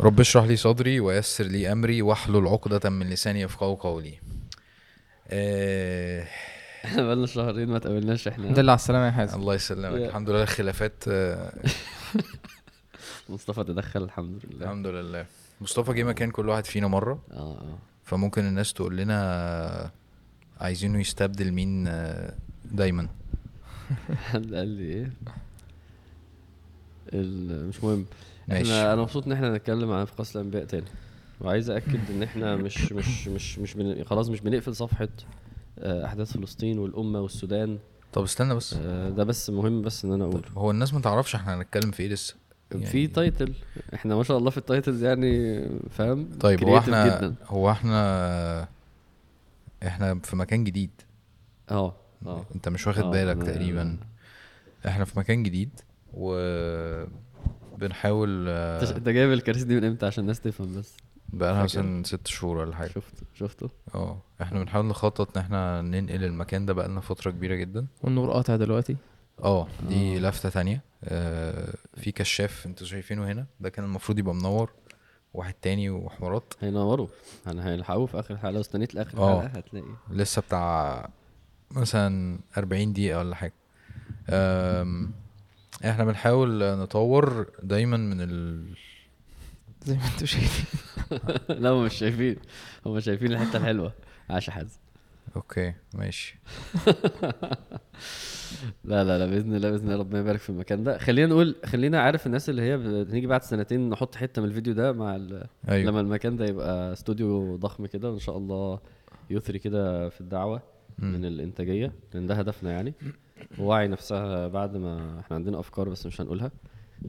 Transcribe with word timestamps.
رب 0.00 0.20
اشرح 0.20 0.44
لي 0.44 0.56
صدري 0.56 1.00
ويسر 1.00 1.44
لي 1.44 1.72
أمري 1.72 2.02
واحلل 2.02 2.46
عقدة 2.48 2.90
من 2.90 3.06
لساني 3.10 3.40
يفقهوا 3.40 3.74
قولي. 3.76 4.14
آه 5.28 6.26
إحنا 6.84 7.02
بقالنا 7.02 7.26
شهرين 7.26 7.68
ما 7.68 7.78
تقابلناش 7.78 8.28
إحنا. 8.28 8.44
الحمد 8.44 8.58
لله 8.58 8.72
على 8.72 8.78
السلامة 8.78 9.06
يا 9.06 9.10
حازم. 9.10 9.40
الله 9.40 9.54
يسلمك. 9.54 9.98
الحمد 10.08 10.30
لله 10.30 10.44
خلافات 10.44 11.04
آه 11.08 11.52
مصطفى 13.28 13.64
تدخل 13.64 14.02
الحمد 14.02 14.40
لله. 14.50 14.64
الحمد 14.64 14.86
لله. 14.86 15.26
مصطفى 15.60 15.92
جه 15.92 16.02
مكان 16.04 16.30
كل 16.30 16.48
واحد 16.48 16.64
فينا 16.64 16.88
مرة. 16.88 17.22
آه 17.32 17.36
آه. 17.36 17.78
فممكن 18.04 18.44
الناس 18.46 18.72
تقول 18.72 18.96
لنا 18.96 19.90
عايزينه 20.60 21.00
يستبدل 21.00 21.52
مين 21.52 21.86
آه، 21.88 22.34
دايما. 22.64 23.08
حد 24.30 24.54
قال 24.54 24.68
لي 24.68 24.84
إيه؟ 24.84 25.10
ال- 27.12 27.68
مش 27.68 27.84
مهم. 27.84 28.06
ماشي. 28.50 28.62
إحنا 28.62 28.92
أنا 28.92 29.02
مبسوط 29.02 29.26
إن 29.26 29.32
إحنا 29.32 29.56
نتكلم 29.56 29.90
عن 29.92 30.04
قصص 30.04 30.36
الأنبياء 30.36 30.64
تاني. 30.64 30.86
وعايز 31.40 31.70
اكد 31.70 32.00
إن 32.10 32.22
إحنا 32.22 32.56
مش 32.66 32.92
مش 32.92 33.28
مش 33.28 33.58
مش 33.58 33.74
بن... 33.74 34.04
خلاص 34.04 34.28
مش 34.28 34.40
بنقفل 34.40 34.76
صفحة 34.76 35.08
آه، 35.78 36.04
أحداث 36.06 36.32
فلسطين 36.32 36.78
والأمة 36.78 37.20
والسودان. 37.20 37.78
طب 38.12 38.22
استنى 38.22 38.54
بس. 38.54 38.74
آه، 38.74 39.10
ده 39.10 39.24
بس 39.24 39.50
مهم 39.50 39.82
بس 39.82 40.04
إن 40.04 40.12
أنا 40.12 40.24
أقول. 40.24 40.42
هو 40.56 40.70
الناس 40.70 40.94
ما 40.94 41.00
تعرفش 41.00 41.34
إحنا 41.34 41.54
هنتكلم 41.54 41.90
في 41.90 42.02
إيه 42.02 42.08
لسه؟ 42.08 42.34
في 42.84 43.06
title 43.06 43.54
إحنا 43.94 44.16
ما 44.16 44.22
شاء 44.22 44.38
الله 44.38 44.50
في 44.50 44.58
ال 44.58 44.65
titles 44.65 45.04
يعني 45.04 45.62
فاهم؟ 45.90 46.28
طيب 46.40 46.64
هو 46.64 46.78
إحنا 46.78 47.06
جدا. 47.18 47.34
هو 47.46 47.70
إحنا 47.70 48.68
إحنا 49.86 50.18
في 50.18 50.36
مكان 50.36 50.64
جديد. 50.64 50.90
آه 51.70 51.94
آه. 52.26 52.44
أنت 52.54 52.68
مش 52.68 52.86
واخد 52.86 53.02
آه، 53.02 53.10
بالك 53.10 53.42
تقريبا. 53.46 53.96
إحنا 54.86 55.04
في 55.04 55.18
مكان 55.18 55.42
جديد 55.42 55.70
و 56.14 56.34
بنحاول 57.78 58.48
انت 58.48 59.08
جايب 59.08 59.32
الكراسي 59.32 59.64
دي 59.64 59.74
من 59.76 59.84
إمتى 59.84 60.06
عشان 60.06 60.22
الناس 60.22 60.40
تفهم 60.40 60.78
بس؟ 60.78 60.96
بقالها؟ 61.32 61.62
مثلا 61.62 62.02
ست 62.04 62.26
شهور 62.26 62.56
ولا 62.58 62.76
حاجة. 62.76 62.88
شفت 62.88 63.14
شفته؟ 63.34 63.70
آه 63.94 64.18
إحنا 64.42 64.58
بنحاول 64.60 64.86
نخطط 64.86 65.36
ان 65.38 65.42
إحنا 65.44 65.82
ننقل 65.82 66.24
المكان 66.24 66.66
ده 66.66 66.72
بقالنا 66.72 67.00
فترة 67.00 67.30
كبيرة 67.30 67.54
جدا. 67.54 67.86
والنور 68.02 68.30
قاطع 68.32 68.56
دلوقتي؟ 68.56 68.96
آه 69.44 69.66
دي 69.88 70.16
آه. 70.16 70.20
لفتة 70.20 70.48
تانية. 70.48 70.82
آه 71.04 71.74
في 71.96 72.12
كشاف 72.12 72.66
أنتوا 72.66 72.86
شايفينه 72.86 73.32
هنا. 73.32 73.46
ده 73.60 73.68
كان 73.68 73.84
المفروض 73.84 74.18
يبقى 74.18 74.34
منور 74.34 74.70
واحد 75.34 75.54
تاني 75.62 75.90
وحوارات. 75.90 76.54
هينوروا. 76.60 77.06
يعني 77.46 77.64
هيلحقوه 77.64 78.06
في 78.06 78.18
آخر 78.20 78.34
الحلقة 78.34 78.50
لو 78.52 78.60
استنيت 78.60 78.94
لآخر 78.94 79.18
آه. 79.18 79.40
الحلقة 79.42 79.58
هتلاقي. 79.58 79.86
لسه 80.10 80.42
بتاع 80.42 81.08
مثلا 81.70 82.38
40 82.58 82.92
دقيقة 82.92 83.18
ولا 83.18 83.34
حاجة. 83.34 83.52
أم، 84.30 85.10
إحنا 85.84 86.04
بنحاول 86.04 86.78
نطور 86.78 87.46
دايما 87.62 87.96
من 87.96 88.20
ال... 88.20 88.64
زي 89.86 89.94
ما 89.96 90.00
أنتوا 90.14 90.26
شايفين. 90.26 90.66
لا 91.48 91.70
هم 91.70 91.84
مش 91.84 91.94
شايفين. 91.94 92.36
هم 92.86 93.00
شايفين 93.00 93.32
الحتة 93.32 93.56
الحلوة. 93.56 93.92
عاش 94.30 94.50
حازم. 94.50 94.78
أوكي 95.36 95.74
ماشي. 95.94 96.38
لا 98.84 99.04
لا 99.04 99.18
لا 99.18 99.26
بإذن 99.26 99.54
الله 99.54 99.70
بإذن 99.70 99.84
الله 99.84 99.96
ربنا 99.96 100.20
يبارك 100.20 100.40
في 100.40 100.50
المكان 100.50 100.84
ده. 100.84 100.98
خلينا 100.98 101.26
نقول 101.28 101.56
خلينا 101.64 102.00
عارف 102.00 102.26
الناس 102.26 102.50
اللي 102.50 102.62
هي 102.62 102.76
بنيجي 103.04 103.26
بعد 103.26 103.42
سنتين 103.42 103.90
نحط 103.90 104.14
حتة 104.14 104.42
من 104.42 104.48
الفيديو 104.48 104.74
ده 104.74 104.92
مع 104.92 105.16
ال... 105.16 105.44
أيوه. 105.68 105.90
لما 105.90 106.00
المكان 106.00 106.36
ده 106.36 106.44
يبقى 106.44 106.92
استوديو 106.92 107.56
ضخم 107.56 107.86
كده 107.86 108.10
وإن 108.10 108.18
شاء 108.18 108.36
الله 108.36 108.80
يثري 109.30 109.58
كده 109.58 110.08
في 110.08 110.20
الدعوة 110.20 110.62
مم. 110.98 111.12
من 111.12 111.24
الإنتاجية 111.24 111.92
لأن 112.14 112.26
ده 112.26 112.34
هدفنا 112.34 112.72
يعني. 112.72 112.94
ووعي 113.58 113.88
نفسها 113.88 114.48
بعد 114.48 114.76
ما 114.76 115.20
إحنا 115.20 115.36
عندنا 115.36 115.60
أفكار 115.60 115.88
بس 115.88 116.06
مش 116.06 116.20
هنقولها. 116.20 116.50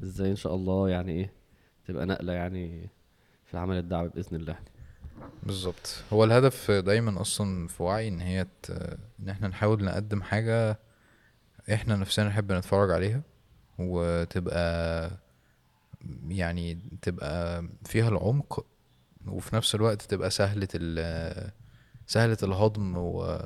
إزاي 0.03 0.31
إن 0.31 0.35
شاء 0.35 0.55
الله 0.55 0.89
يعني 0.89 1.11
إيه 1.11 1.33
تبقى 1.87 2.05
نقلة 2.05 2.33
يعني 2.33 2.89
في 3.45 3.53
العمل 3.53 3.77
الدعوي 3.77 4.09
بإذن 4.09 4.35
الله. 4.37 4.55
بالظبط. 5.43 6.03
هو 6.13 6.23
الهدف 6.23 6.71
دايما 6.71 7.21
أصلا 7.21 7.67
في 7.67 7.83
وعي 7.83 8.07
إن 8.07 8.21
هي 8.21 8.47
ت... 8.63 8.71
إن 9.19 9.29
إحنا 9.29 9.47
نحاول 9.47 9.83
نقدم 9.83 10.21
حاجة 10.21 10.79
إحنا 11.73 11.95
نفسنا 11.95 12.27
نحب 12.27 12.51
نتفرج 12.51 12.91
عليها 12.91 13.21
وتبقى 13.79 15.11
يعني 16.27 16.79
تبقى 17.01 17.65
فيها 17.85 18.09
العمق 18.09 18.65
وفي 19.27 19.55
نفس 19.55 19.75
الوقت 19.75 20.01
تبقى 20.01 20.29
سهلة 20.29 20.67
ال... 20.75 21.51
سهلة 22.07 22.37
الهضم 22.43 22.97
و... 22.97 23.37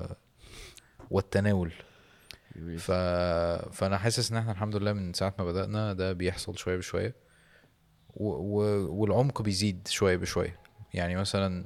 والتناول. 1.11 1.71
ف... 2.77 2.91
فأنا 3.71 3.97
حاسس 3.97 4.31
إن 4.31 4.37
إحنا 4.37 4.51
الحمد 4.51 4.75
لله 4.75 4.93
من 4.93 5.13
ساعة 5.13 5.35
ما 5.39 5.45
بدأنا 5.45 5.93
ده 5.93 6.13
بيحصل 6.13 6.57
شوية 6.57 6.77
بشوية. 6.77 7.15
و... 8.13 8.27
و... 8.29 8.61
والعمق 9.01 9.41
بيزيد 9.41 9.87
شوية 9.87 10.15
بشوية. 10.17 10.59
يعني 10.93 11.15
مثلا 11.15 11.65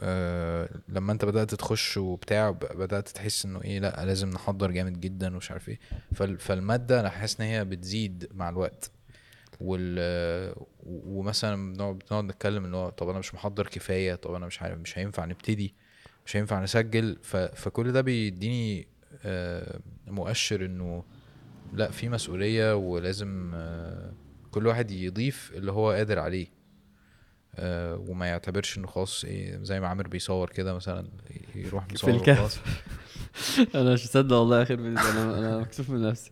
آه 0.00 0.68
لما 0.88 1.12
أنت 1.12 1.24
بدأت 1.24 1.54
تخش 1.54 1.96
وبتاع 1.96 2.50
بدأت 2.50 3.08
تحس 3.08 3.44
إنه 3.44 3.62
إيه 3.64 3.78
لأ 3.80 4.04
لازم 4.04 4.30
نحضر 4.30 4.70
جامد 4.70 5.00
جدا 5.00 5.34
ومش 5.34 5.50
عارف 5.50 5.68
إيه. 5.68 5.78
فال... 6.14 6.38
فالمادة 6.38 7.00
أنا 7.00 7.08
حاسس 7.10 7.40
إن 7.40 7.46
هي 7.46 7.64
بتزيد 7.64 8.28
مع 8.34 8.48
الوقت. 8.48 8.90
وال 9.60 10.54
ومثلا 10.86 11.72
بنقعد 11.72 12.24
نتكلم 12.24 12.64
ان 12.64 12.74
هو 12.74 12.88
طب 12.90 13.08
أنا 13.08 13.18
مش 13.18 13.34
محضر 13.34 13.66
كفاية 13.66 14.14
طب 14.14 14.34
أنا 14.34 14.46
مش 14.46 14.62
عارف 14.62 14.78
مش 14.78 14.98
هينفع 14.98 15.24
نبتدي 15.24 15.74
مش 16.26 16.36
هينفع 16.36 16.62
نسجل. 16.62 17.18
ف... 17.22 17.36
فكل 17.36 17.92
ده 17.92 18.00
بيديني 18.00 18.88
مؤشر 20.06 20.64
إنه 20.64 21.04
لا 21.72 21.90
في 21.90 22.08
مسؤولية 22.08 22.76
ولازم 22.76 23.50
آه، 23.54 24.12
كل 24.50 24.66
واحد 24.66 24.90
يضيف 24.90 25.52
اللي 25.54 25.72
هو 25.72 25.90
قادر 25.90 26.18
عليه 26.18 26.46
آه، 27.54 28.04
وما 28.08 28.26
يعتبرش 28.26 28.78
إنه 28.78 28.86
خلاص 28.86 29.24
إيه 29.24 29.58
زي 29.62 29.80
ما 29.80 29.88
عامر 29.88 30.08
بيصور 30.08 30.50
كده 30.50 30.74
مثلا 30.74 31.08
يروح 31.54 31.92
مصور 31.92 32.10
الكهف. 32.10 32.38
وخلاص. 32.38 32.58
أنا 33.74 33.92
مش 33.92 34.04
مصدق 34.04 34.36
والله 34.36 34.62
اخر 34.62 34.76
فيديو 34.76 34.98
أنا 34.98 35.38
أنا 35.38 35.58
مكسوف 35.58 35.90
من 35.90 36.02
نفسي 36.02 36.30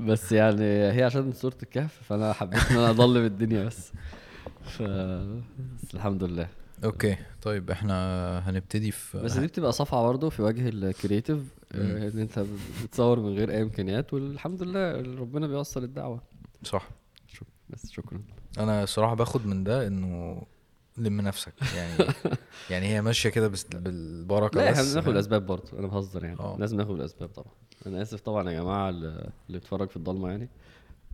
بس 0.00 0.32
يعني 0.32 0.64
هي 0.92 1.02
عشان 1.02 1.32
صورة 1.32 1.56
الكهف 1.62 2.02
فأنا 2.08 2.32
حبيت 2.32 2.70
إن 2.70 2.76
أنا 2.76 2.90
أضلم 2.90 3.24
الدنيا 3.24 3.64
بس 3.64 3.92
ف 4.62 4.82
بس 4.82 5.94
الحمد 5.94 6.24
لله 6.24 6.48
okay 6.84 7.16
طيب 7.42 7.70
إحنا 7.70 8.38
هنبتدي 8.50 8.90
في 8.90 9.18
بس 9.18 9.38
دي 9.38 9.46
بتبقى 9.46 9.72
صفعة 9.72 10.02
برضه 10.02 10.30
في 10.30 10.42
وجه 10.42 10.68
ال 10.68 10.76
creative 10.76 11.38
مم. 11.74 11.80
آه، 11.96 12.08
إن 12.08 12.18
أنت 12.18 12.44
بتصور 12.84 13.20
من 13.20 13.34
غير 13.34 13.50
أي 13.50 13.62
إمكانيات 13.62 14.14
والحمد 14.14 14.62
لله 14.62 14.92
ربنا 15.20 15.46
بيوصل 15.46 15.84
الدعوة. 15.84 16.22
صح. 16.62 16.88
شك... 17.26 17.46
بس 17.70 17.90
شكرا. 17.90 18.22
أنا 18.58 18.86
صراحة 18.86 19.14
باخد 19.14 19.46
من 19.46 19.64
ده 19.64 19.86
إنه 19.86 20.42
لم 20.98 21.20
نفسك 21.20 21.52
يعني 21.76 22.12
يعني 22.70 22.86
هي 22.86 23.02
ماشية 23.02 23.28
كده 23.28 23.48
بس 23.48 23.64
بالبركة 23.64 24.60
لا 24.60 24.70
بس 24.70 24.78
إحنا 24.78 24.92
بناخد؟ 24.92 25.08
الأسباب 25.08 25.46
برضه 25.46 25.78
أنا 25.78 25.86
بهزر 25.86 26.24
يعني. 26.24 26.40
آه. 26.40 26.56
لازم 26.58 26.76
ناخد 26.76 26.94
الأسباب 26.94 27.28
طبعا. 27.28 27.52
أنا 27.86 28.02
آسف 28.02 28.20
طبعا 28.20 28.50
يا 28.50 28.60
جماعة 28.60 28.88
اللي 28.90 29.30
بيتفرج 29.48 29.88
في 29.90 29.96
الضلمة 29.96 30.28
يعني 30.28 30.48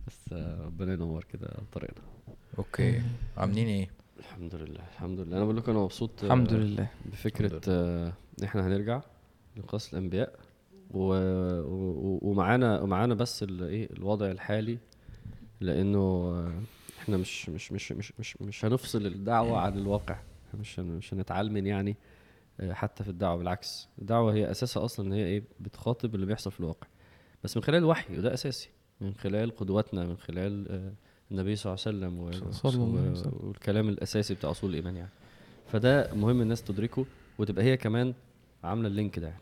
بس 0.07 0.33
ربنا 0.33 0.93
ينور 0.93 1.23
كده 1.23 1.49
طريقنا. 1.71 2.01
أوكي. 2.57 3.01
عاملين 3.37 3.67
إيه؟ 3.67 3.89
الحمد 4.19 4.55
لله 4.55 4.79
الحمد 4.93 5.19
لله. 5.19 5.37
أنا 5.37 5.43
بقول 5.45 5.57
لكم 5.57 5.71
أنا 5.71 5.79
مبسوط 5.81 6.23
آه، 6.23 6.25
الحمد 6.25 6.53
لله. 6.53 6.87
بفكرة 7.05 7.47
الحمد 7.47 7.63
آه، 7.69 8.13
ان 8.39 8.43
إحنا 8.43 8.67
هنرجع 8.67 9.01
لقصص 9.57 9.93
الأنبياء 9.93 10.39
و... 10.91 10.99
و... 11.61 12.19
ومعانا 12.21 12.81
ومعانا 12.81 13.13
بس 13.13 13.43
ال... 13.43 13.63
إيه 13.63 13.89
الوضع 13.93 14.31
الحالي 14.31 14.77
لأنه 15.61 15.99
آه، 15.99 16.51
إحنا 16.99 17.17
مش 17.17 17.49
مش 17.49 17.71
مش 17.71 17.91
مش 17.91 18.13
مش, 18.19 18.41
مش 18.41 18.65
هنفصل 18.65 19.05
الدعوة 19.05 19.59
عن 19.59 19.77
الواقع. 19.77 20.19
مش 20.59 20.79
هن... 20.79 20.85
مش 20.85 21.13
هنتعلمن 21.13 21.67
يعني 21.67 21.95
حتى 22.71 23.03
في 23.03 23.09
الدعوة. 23.09 23.37
بالعكس 23.37 23.87
الدعوة 23.99 24.33
هي 24.33 24.51
أساسها 24.51 24.85
أصلا 24.85 25.07
إن 25.07 25.13
هي 25.13 25.25
إيه 25.25 25.43
بتخاطب 25.59 26.15
اللي 26.15 26.25
بيحصل 26.25 26.51
في 26.51 26.59
الواقع. 26.59 26.87
بس 27.43 27.57
من 27.57 27.63
خلال 27.63 27.77
الوحي 27.77 28.17
وده 28.17 28.33
أساسي. 28.33 28.69
من 29.01 29.13
خلال 29.13 29.55
قدوتنا 29.55 30.05
من 30.05 30.17
خلال 30.17 30.67
آه، 30.71 30.93
النبي 31.31 31.55
صلى 31.55 31.73
الله 31.73 31.83
عليه 31.87 31.97
وسلم 31.97 32.19
و... 32.19 32.51
صلى 32.51 32.83
الله 32.83 32.99
عليه 33.01 33.11
وسلم. 33.11 33.33
والكلام 33.39 33.89
الأساسي 33.89 34.33
بتاع 34.33 34.51
أصول 34.51 34.69
الإيمان 34.69 34.95
يعني. 34.95 35.09
فده 35.71 36.13
مهم 36.13 36.41
الناس 36.41 36.63
تدركه 36.63 37.05
وتبقى 37.37 37.65
هي 37.65 37.77
كمان 37.77 38.13
عاملة 38.63 38.87
اللينك 38.87 39.19
ده 39.19 39.27
يعني. 39.27 39.41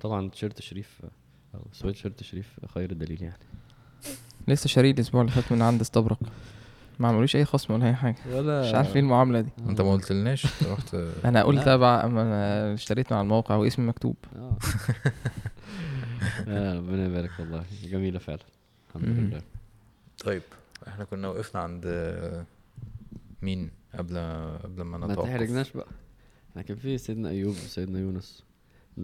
طبعا 0.00 0.30
تيشيرت 0.30 0.60
شريف 0.60 1.02
أو 1.54 1.60
سويت 1.72 1.96
شيرت 1.96 2.22
شريف 2.22 2.60
خير 2.74 2.90
الدليل 2.90 3.22
يعني. 3.22 3.38
لسه 4.48 4.68
شاريه 4.68 4.90
الأسبوع 4.90 5.20
اللي 5.20 5.32
فات 5.32 5.52
من 5.52 5.62
عند 5.62 5.80
استبرق. 5.80 6.18
ما 6.98 7.08
عملوش 7.08 7.36
أي 7.36 7.44
خصم 7.44 7.74
ولا 7.74 7.86
أي 7.86 7.94
حاجة. 7.94 8.16
ولا 8.30 8.68
مش 8.68 8.74
عارف 8.74 8.96
إيه 8.96 9.00
المعاملة 9.02 9.40
دي. 9.40 9.50
أنت 9.68 9.80
ما 9.80 9.92
قلتلناش؟ 9.92 10.44
أنت 10.46 10.70
رحت 10.70 10.94
أنا 11.24 11.42
قلت 11.42 11.68
أما 11.68 12.22
أنا 12.22 12.74
اشتريت 12.74 13.12
مع 13.12 13.20
الموقع 13.20 13.56
واسمي 13.56 13.86
مكتوب. 13.86 14.16
آه. 14.36 14.56
آه، 16.48 16.74
ربنا 16.78 17.06
يبارك 17.06 17.30
والله. 17.38 17.64
جميلة 17.84 18.18
فعلا. 18.18 18.38
الحمد. 18.88 19.04
لله. 19.04 19.42
طيب. 20.24 20.42
إحنا 20.88 21.04
كنا 21.04 21.28
وقفنا 21.28 21.60
عند 21.60 21.82
آه، 21.86 22.44
مين 23.42 23.70
قبل 23.94 24.16
قبل 24.64 24.82
ما 24.82 24.98
ما 24.98 25.06
نتوقف؟ 25.06 25.28
تحرجناش 25.28 25.72
بقى. 25.72 25.86
إحنا 26.50 26.62
كان 26.62 26.76
في 26.76 26.98
سيدنا 26.98 27.28
ايوب 27.28 27.50
وسيدنا 27.50 27.98
يونس. 27.98 28.44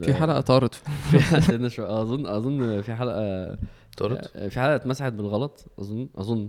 في 0.02 0.14
حلقة 0.14 0.40
طارت. 0.40 0.74
في 1.10 1.40
سيدنا 1.40 1.68
شو 1.68 1.84
اظن 1.84 2.26
أظن 2.26 2.80
في 2.82 2.94
حلقه 2.94 3.58
طرد 3.96 4.24
في 4.48 4.60
حلقة 4.60 4.74
اتمسحت 4.74 5.12
بالغلط. 5.12 5.64
اظن 5.78 6.08
أظن. 6.16 6.48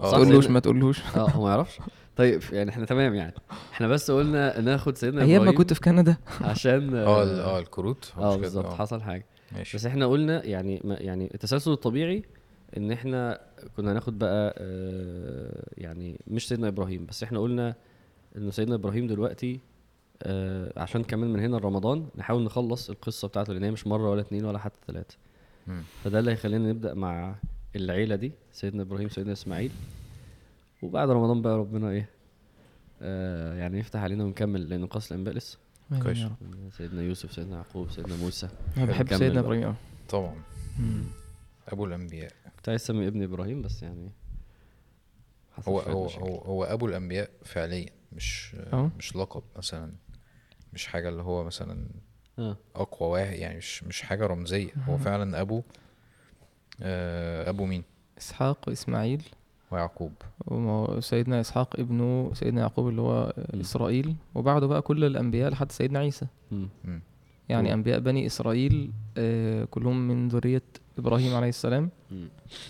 آه. 0.00 0.10
تقولوش 0.10 0.44
سيدنا- 0.44 0.52
ما 0.54 0.60
تقولوش. 0.60 1.00
آه 1.16 1.30
هو 1.30 1.42
ما 1.44 1.50
يعرفش. 1.50 1.78
طيب 2.16 2.42
يعني 2.52 2.70
إحنا 2.70 2.84
تمام 2.86 3.14
يعني. 3.14 3.34
إحنا 3.72 3.88
بس 3.88 4.10
قلنا 4.10 4.60
ناخد 4.60 4.96
سيدنا 4.96 5.22
أيام 5.22 5.44
ما 5.44 5.52
كنت 5.52 5.72
في 5.72 5.80
كندا. 5.80 6.16
عشان 6.40 6.94
آه 6.96 7.22
ال- 7.22 7.40
آه 7.40 7.58
الكروت. 7.58 8.12
آه 8.18 8.36
بالظبط 8.36 8.64
آه. 8.66 8.74
حصل 8.76 9.02
حاجة. 9.02 9.26
ماشي. 9.52 9.76
بس 9.76 9.86
إحنا 9.86 10.06
قلنا 10.06 10.44
يعني 10.46 10.80
ما 10.84 10.94
يعني 10.94 11.30
التسلسل 11.34 11.72
الطبيعي 11.72 12.22
إن 12.76 12.90
إحنا 12.92 13.40
كنا 13.76 13.92
هناخد 13.92 14.18
بقى 14.18 14.54
آه 14.58 15.64
يعني 15.76 16.20
مش 16.26 16.48
سيدنا 16.48 16.68
إبراهيم 16.68 17.06
بس 17.06 17.22
إحنا 17.22 17.38
قلنا 17.38 17.74
إنه 18.36 18.50
سيدنا 18.50 18.74
إبراهيم 18.74 19.06
دلوقتي 19.06 19.60
آه 20.22 20.72
عشان 20.76 21.04
كمان 21.04 21.32
من 21.32 21.40
هنا 21.40 21.58
رمضان 21.58 22.06
نحاول 22.16 22.44
نخلص 22.44 22.90
القصة 22.90 23.28
بتاعته 23.28 23.52
لأن 23.52 23.64
هي 23.64 23.70
مش 23.70 23.86
مرة 23.86 24.10
ولا 24.10 24.20
اتنين 24.20 24.44
ولا 24.44 24.58
حتى 24.58 24.78
ثلاثة. 24.86 25.16
فده 26.04 26.18
اللي 26.18 26.30
هيخلينا 26.30 26.68
نبدأ 26.68 26.94
مع 26.94 27.34
العيلة 27.76 28.16
دي 28.16 28.32
سيدنا 28.52 28.82
إبراهيم 28.82 29.08
سيدنا 29.08 29.32
إسماعيل 29.32 29.70
وبعد 30.82 31.10
رمضان 31.10 31.42
بقى 31.42 31.58
ربنا 31.58 31.90
إيه 31.90 32.08
آه 33.02 33.54
يعني 33.54 33.78
يفتح 33.78 34.00
علينا 34.00 34.24
ونكمل 34.24 34.68
لأن 34.68 34.86
قصص 34.86 35.12
الأنباء 35.12 35.34
لسه 35.34 35.58
كويس. 36.02 36.18
سيدنا 36.76 37.02
يوسف 37.02 37.32
سيدنا 37.32 37.56
يعقوب 37.56 37.90
سيدنا 37.90 38.16
موسى 38.16 38.48
أنا 38.76 38.84
بحب 38.84 39.14
سيدنا. 39.14 39.40
إبراهيم. 39.40 39.74
طبعا. 40.08 40.34
أبو 41.68 41.84
الأنبياء 41.84 42.32
كنت 42.62 42.68
عايز 42.68 42.80
أسمي 42.82 43.06
ابني 43.06 43.24
إبراهيم 43.24 43.62
بس 43.62 43.82
يعني 43.82 44.10
هو 45.68 45.80
هو 45.80 46.04
مشاكل. 46.04 46.22
هو, 46.24 46.36
هو 46.38 46.64
أبو 46.64 46.86
الأنبياء 46.86 47.30
فعليا 47.44 47.86
مش 48.12 48.56
أه. 48.72 48.90
مش 48.98 49.16
لقب 49.16 49.42
مثلا 49.56 49.92
مش 50.72 50.86
حاجة 50.86 51.08
اللي 51.08 51.22
هو 51.22 51.44
مثلا 51.44 51.86
أه 52.38 52.56
أقوى 52.74 53.10
واحد 53.10 53.32
يعني 53.36 53.56
مش 53.58 53.84
مش 53.84 54.02
حاجة 54.02 54.26
رمزية 54.26 54.70
هو 54.88 54.98
فعلا 54.98 55.40
أبو 55.40 55.62
آه 56.82 57.50
أبو 57.50 57.66
مين 57.66 57.82
إسحاق 58.18 58.68
وإسماعيل 58.68 59.22
ويعقوب 59.70 60.12
وما- 60.46 60.90
وسيدنا 60.90 61.40
إسحاق 61.40 61.80
ابنه 61.80 62.30
سيدنا 62.34 62.60
يعقوب 62.60 62.88
اللي 62.88 63.00
هو 63.00 63.34
مم. 63.54 63.60
إسرائيل 63.60 64.14
وبعده 64.34 64.66
بقى 64.66 64.82
كل 64.82 65.04
الأنبياء 65.04 65.50
لحد 65.50 65.72
سيدنا 65.72 65.98
عيسى. 65.98 66.26
مم. 66.50 66.68
يعني 67.48 67.68
هو- 67.70 67.74
أنبياء 67.74 67.98
بني 68.00 68.26
إسرائيل 68.26 68.92
آه، 69.16 69.64
كلهم 69.64 70.08
من 70.08 70.28
ذرية 70.28 70.62
إبراهيم 70.98 71.34
عليه 71.34 71.48
السلام. 71.48 71.90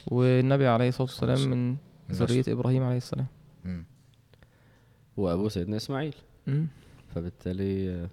والنبي 0.07 0.67
عليه 0.67 0.89
الصلاة 0.89 1.03
والسلام 1.09 1.51
من. 1.51 1.77
ذرية 2.11 2.45
إبراهيم 2.49 2.83
عليه 2.83 2.97
السلام. 2.97 3.27
مم. 3.65 3.85
وابوه 5.17 5.49
سيدنا 5.49 5.77
إسماعيل. 5.77 6.15
فبالتالي 7.15 7.91
آه، 7.91 8.09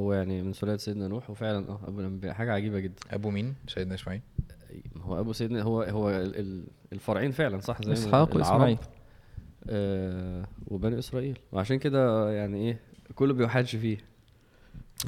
هو 0.00 0.12
يعني 0.12 0.42
من 0.42 0.52
سلالة 0.52 0.76
سيدنا 0.76 1.08
نوح 1.08 1.30
وفعلا 1.30 1.68
آه 1.68 1.80
أبو 1.86 2.00
الأنبياء. 2.00 2.34
حاجة 2.34 2.52
عجيبة 2.52 2.78
جدا. 2.78 2.94
أبو 3.10 3.30
مين؟ 3.30 3.54
سيدنا 3.68 3.94
إسماعيل. 3.94 4.22
هو 5.02 5.20
أبو 5.20 5.32
سيدنا 5.32 5.62
هو 5.62 5.82
هو 5.82 6.10
ال- 6.10 6.36
ال- 6.40 6.64
الفرعين 6.92 7.30
فعلا 7.30 7.60
صح؟ 7.60 7.82
زي 7.82 7.92
إسحاق 7.92 8.36
وإسماعيل. 8.36 8.78
آه 9.68 10.46
وبني 10.68 10.98
إسرائيل. 10.98 11.38
وعشان 11.52 11.78
كده 11.78 12.30
يعني 12.32 12.58
إيه 12.68 12.80
كله 13.14 13.34
بيحاج 13.34 13.76
فيه. 13.76 13.98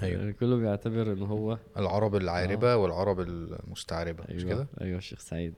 أيوة. 0.03 0.21
يعني 0.21 0.33
كله 0.33 0.57
بيعتبر 0.57 1.13
إن 1.13 1.23
هو 1.23 1.59
العرب 1.77 2.17
العاربه 2.17 2.77
والعرب 2.77 3.21
المستعربة 3.21 4.25
مش 4.25 4.45
أيوه 4.45 4.55
كده 4.55 4.67
أيوه 4.81 4.99
الشيخ 4.99 5.19
سعيد. 5.21 5.55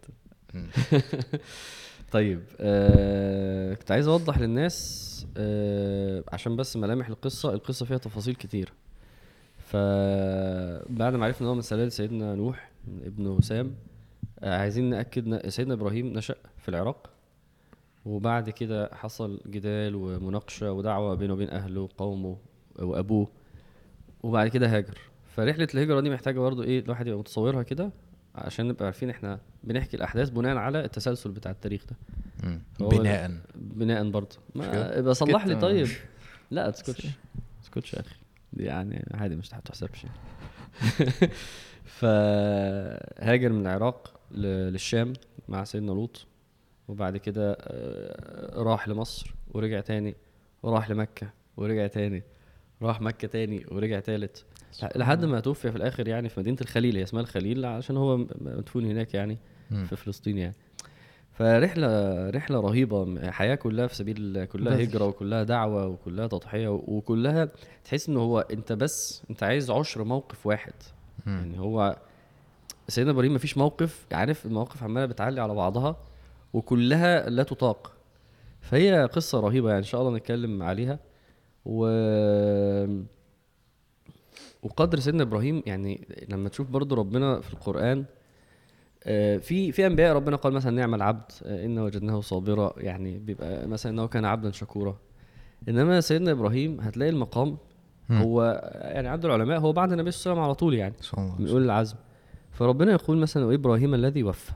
طيب 2.13 2.43
آه 2.61 3.75
كنت 3.75 3.91
عايز 3.91 4.09
أوضح 4.09 4.39
للناس 4.39 5.27
آه 5.37 6.25
عشان 6.33 6.57
بس 6.57 6.77
ملامح 6.77 7.09
القصة 7.09 7.55
القصة 7.55 7.87
فيها 7.87 7.99
تفاصيل 7.99 8.35
كتير 8.35 8.73
فبعد 9.59 11.15
ما 11.15 11.25
عرفنا 11.27 11.47
إن 11.47 11.49
هو 11.49 11.55
من 11.55 11.63
سلالة 11.63 11.89
سيدنا 11.89 12.35
نوح 12.35 12.71
من 12.87 13.05
ابنه 13.07 13.41
سام 13.41 13.75
آه 14.41 14.59
عايزين 14.59 14.91
نأكد 14.91 15.49
سيدنا 15.49 15.75
إبراهيم 15.75 16.07
نشأ 16.07 16.35
في 16.59 16.69
العراق 16.69 17.11
وبعد 18.05 18.51
كده 18.51 18.91
حصل 18.95 19.41
جدال 19.47 19.95
ومناقشة 19.95 20.73
ودعوة 20.73 21.15
بينه 21.15 21.33
وبين 21.33 21.51
أهله 21.51 21.81
وقومه 21.81 22.37
وابوه 22.79 23.29
وبعد 24.23 24.49
كده 24.49 24.77
هاجر. 24.77 24.99
فرحلة 25.37 25.69
الهجرة 25.75 26.01
دي 26.01 26.11
محتاجة 26.11 26.39
برضه 26.39 26.63
إيه 26.63 26.81
الواحد 26.81 27.07
يبقى 27.07 27.19
متصورها 27.19 27.63
كده 27.63 27.91
عشان 28.35 28.69
نبقى 28.69 28.85
عارفين 28.85 29.11
إحنا 29.11 29.41
بنحكي 29.65 29.97
الأحداث 29.97 30.31
بناء 30.31 30.57
على 30.57 30.85
التسلسل 30.85 31.31
بتاع 31.31 31.51
التاريخ 31.51 31.85
ده. 31.87 31.97
بناء. 32.81 33.41
بناء 33.55 34.11
برضه؟ 34.11 34.37
يبقى 34.99 35.15
صلح 35.15 35.47
لي. 35.47 35.55
طيب. 35.55 35.89
لا 36.51 36.65
ما 36.65 36.71
تسكتش. 36.71 37.07
ما 37.07 37.13
تسكتش 37.63 37.95
يا 37.95 38.01
أخي. 38.01 38.15
دي 38.53 38.65
يعني 38.65 39.07
عادي 39.15 39.37
مش 39.37 39.49
تحسبش 39.49 40.07
فهاجر 42.01 43.53
من 43.53 43.61
العراق 43.61 44.21
للشام 44.31 45.13
مع 45.49 45.65
سيدنا 45.65 45.93
لوط 45.93 46.27
وبعد 46.89 47.17
كده 47.17 47.57
آه، 47.61 48.63
راح 48.63 48.89
لمصر 48.89 49.35
ورجع 49.55 49.81
تاني 49.81 50.15
وراح 50.63 50.91
لمكة 50.91 51.31
ورجع 51.57 51.87
تاني 51.87 52.23
راح 52.83 53.01
مكة 53.01 53.29
تاني 53.29 53.67
ورجع 53.71 54.01
تالت 54.01 54.45
لحد 54.97 55.25
ما 55.25 55.41
توفي 55.41 55.71
في 55.71 55.77
الآخر 55.77 56.09
يعني 56.09 56.29
في 56.29 56.41
مدينة 56.41 56.57
الخليل 56.61 56.97
هي 56.97 57.03
اسمها 57.03 57.23
الخليل 57.23 57.65
عشان 57.65 57.97
هو 57.97 58.17
مدفون 58.41 58.85
هناك 58.85 59.15
يعني. 59.15 59.39
في 59.71 59.97
فلسطين 59.97 60.39
يعني 60.39 60.55
فرحلة 61.33 62.31
رحلة 62.31 62.61
رهيبة 62.61 63.31
حياة 63.31 63.55
كلها 63.55 63.87
في 63.87 63.95
سبيل 63.95 64.45
كلها. 64.45 64.83
هجرة 64.83 65.05
وكلها 65.07 65.43
دعوة 65.43 65.87
وكلها 65.87 66.27
تضحية 66.27 66.69
وكلها 66.69 67.49
تحس 67.85 68.09
إن 68.09 68.17
هو 68.17 68.41
أنت 68.41 68.73
بس 68.73 69.23
أنت 69.31 69.43
عايز 69.43 69.71
عشر 69.71 70.05
موقف 70.05 70.47
واحد. 70.47 70.73
يعني 71.27 71.59
هو 71.59 71.97
سيدنا 72.89 73.13
إبراهيم 73.13 73.35
مفيش 73.35 73.59
موقف 73.59 74.07
عارف 74.13 74.47
المواقف 74.47 74.83
عمالة 74.83 75.07
بتعلي 75.07 75.41
على 75.41 75.55
بعضها 75.55 75.97
وكلها 76.53 77.31
لا 77.31 77.43
تطاق 77.43 77.93
فهي 78.61 79.09
قصة 79.13 79.41
رهيبة 79.41 79.69
يعني 79.69 79.79
إن 79.79 79.85
شاء 79.85 80.01
الله 80.01 80.17
نتكلم 80.17 80.63
عليها 80.63 80.99
و 81.65 81.87
وقدر 84.63 84.99
سيدنا 85.01 85.23
إبراهيم 85.23 85.63
يعني 85.67 86.09
لما 86.29 86.49
تشوف 86.49 86.71
برضو 86.71 86.95
ربنا 86.95 87.41
في 87.41 87.53
القرآن 87.55 88.05
آه، 89.05 89.37
في 89.37 89.73
في 89.73 89.87
أنبياء 89.87 90.15
ربنا 90.17 90.37
قال 90.37 90.53
مثلا 90.53 90.73
نعم 90.77 90.95
العبد 90.95 91.33
آه، 91.45 91.65
إنا 91.67 91.83
وجدناه 91.83 92.21
صابرا 92.21 92.73
يعني 92.77 93.19
بيبقى 93.19 93.69
مثلا 93.69 93.93
إنه 93.93 94.07
كان 94.07 94.25
عبدا 94.25 94.51
شكورا 94.51 94.99
إنما 95.69 96.01
سيدنا 96.01 96.31
إبراهيم 96.31 96.81
هتلاقي 96.81 97.11
المقام. 97.11 97.57
هو 98.11 98.43
يعني 98.75 99.09
عبد 99.09 99.25
العلماء 99.25 99.61
هو 99.61 99.73
بعد 99.73 99.93
النبي 99.93 100.11
صلى 100.11 100.33
الله 100.33 100.43
عليه 100.43 100.43
وسلم 100.43 100.45
على 100.45 100.55
طول 100.55 100.75
يعني 100.75 100.95
من. 101.39 101.49
اولي 101.49 101.65
العزم 101.65 101.97
فربنا 102.53 102.93
يقول 102.93 103.19
مثلا 103.19 103.45
وابراهيم 103.45 103.95
الذي 103.95 104.23
وفى 104.23 104.53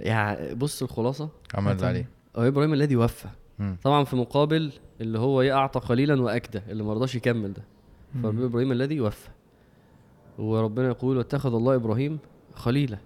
يعني 0.00 0.54
بص 0.54 0.82
الخلاصة 0.82 1.28
عمل 1.54 1.84
عليه 1.84 2.08
وابراهيم 2.34 2.72
الذي 2.72 2.96
وفى. 2.96 3.28
طبعا 3.82 4.04
في 4.04 4.16
مقابل 4.16 4.72
اللي 5.02 5.18
هو 5.18 5.40
إيه 5.40 5.52
اعطى 5.52 5.80
قليلا 5.80 6.22
واكدى 6.22 6.60
اللي 6.68 6.82
ما 6.82 6.92
رضاش 6.94 7.14
يكمل 7.14 7.52
ده. 7.52 7.62
فربنا 8.22 8.44
إبراهيم 8.46 8.72
الذي 8.72 9.00
وفى 9.00 9.28
وربنا 10.38 10.88
يقول 10.88 11.16
واتخذ 11.16 11.54
الله 11.54 11.74
إبراهيم 11.74 12.18
خليلا. 12.54 12.98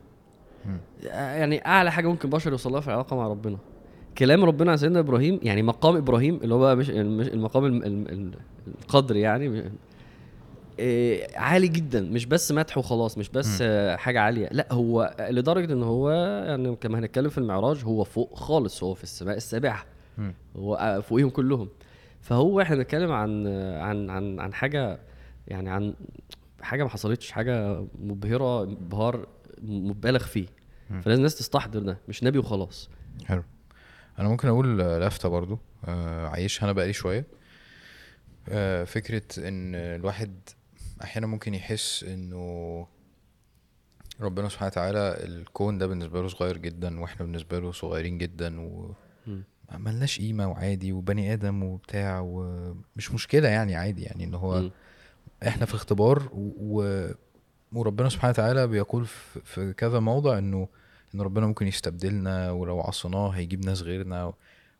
يعني 1.13 1.67
أعلى 1.67 1.93
حاجة 1.93 2.07
ممكن 2.09 2.31
بشر 2.31 2.51
يوصل 2.53 2.73
لها 2.73 2.81
في 2.81 2.89
العلاقة 2.89 3.17
مع 3.17 3.29
ربنا. 3.29 3.57
كلام 4.19 4.45
ربنا 4.45 4.71
عن 4.71 4.77
سيدنا 4.77 4.99
إبراهيم 4.99 5.41
يعني 5.43 5.63
مقام 5.63 5.97
إبراهيم 5.97 6.41
اللي 6.43 6.55
هو 6.55 6.59
بقى 6.59 6.77
مش 6.77 6.91
مش 6.91 7.29
المقام 7.29 7.65
الم- 7.65 7.83
الم- 7.83 8.07
الم- 8.09 8.33
القدر 8.83 9.17
يعني 9.17 9.71
إيه، 10.79 11.39
عالي 11.39 11.69
جدا. 11.69 12.01
مش 12.01 12.27
بس 12.27 12.53
مدح 12.53 12.79
وخلاص 12.79 13.19
مش 13.19 13.29
بس 13.29 13.59
آه، 13.63 13.97
حاجة 13.97 14.21
عالية. 14.21 14.49
لا 14.53 14.73
هو 14.73 15.15
لدرجة 15.31 15.73
إن 15.73 15.83
هو 15.83 16.11
يعني 16.47 16.77
كما 16.77 16.99
هنتكلم 16.99 17.29
في 17.29 17.39
المعراج 17.39 17.85
هو 17.85 18.05
فوق 18.05 18.35
خالص 18.39 18.83
هو 18.83 18.95
في 18.95 19.03
السماء 19.03 19.37
السابعة. 19.37 19.85
هو 20.57 20.75
آه، 20.75 21.01
فوقيهم 21.01 21.31
كلهم. 21.31 21.69
فهو 22.27 22.61
إحنا 22.61 22.77
بنتكلم 22.77 23.13
عن 23.13 23.47
عن 23.77 24.11
عن 24.11 24.41
عن 24.41 24.55
حاجة 24.55 24.99
يعني 25.49 25.71
عن 25.71 25.95
حاجة 26.61 26.83
ما 26.83 26.89
حصلتش 26.89 27.31
حاجة 27.31 27.85
مبهرة 27.99 28.63
ابهار 28.63 29.29
مبالغ 29.63 30.19
فيه. 30.25 30.47
فلازم 30.89 31.19
الناس 31.19 31.35
تستحضر 31.39 31.81
ده 31.81 31.99
مش 32.09 32.25
نبي 32.25 32.39
وخلاص. 32.39 32.91
حلو. 33.25 33.43
أنا 34.19 34.29
ممكن 34.29 34.49
أقول 34.49 34.79
لفتة 34.79 35.29
برضو 35.29 35.59
آه، 35.85 36.27
عايشها 36.27 36.65
أنا 36.65 36.73
بقالي 36.73 36.93
شوية. 36.93 37.27
آه، 38.49 38.85
فكرة 38.85 39.49
إن 39.49 39.75
الواحد 39.75 40.35
أحيانا 41.03 41.27
ممكن 41.27 41.55
يحس 41.55 42.05
إنه 42.05 42.87
ربنا 44.21 44.49
سبحانه 44.49 44.71
وتعالى 44.73 45.17
الكون 45.25 45.79
ده 45.79 45.87
بالنسبة 45.87 46.23
له 46.23 46.29
صغير 46.29 46.57
جدا 46.57 47.01
وإحنا 47.01 47.27
بالنسبة 47.27 47.59
له 47.59 47.73
صغيرين 47.73 48.19
جدا 48.19 48.61
و 48.61 48.95
ملناش 49.73 50.19
قيمة 50.19 50.49
وعادي 50.49 50.93
وبني 50.93 51.33
آدم 51.33 51.63
وبتاع 51.63 52.21
ومش 52.21 53.13
مشكلة 53.13 53.49
يعني 53.49 53.75
عادي 53.77 54.03
يعني 54.03 54.25
ان 54.25 54.35
هو 54.35 54.61
مم. 54.61 54.71
إحنا 55.47 55.67
في 55.67 55.75
اختبار 55.75 56.29
و... 56.33 57.07
وربنا 57.73 58.09
سبحانه 58.09 58.31
وتعالى 58.31 58.67
بيقول 58.67 59.07
في, 59.07 59.41
في 59.45 59.73
كذا 59.73 60.01
موضع 60.01 60.39
إنه 60.39 60.69
إن 61.15 61.21
ربنا 61.21 61.47
ممكن 61.47 61.67
يستبدلنا 61.67 62.51
ولو 62.51 62.81
عصيناه 62.81 63.29
هيجيب 63.29 63.65
ناس 63.65 63.83
غيرنا 63.83 64.33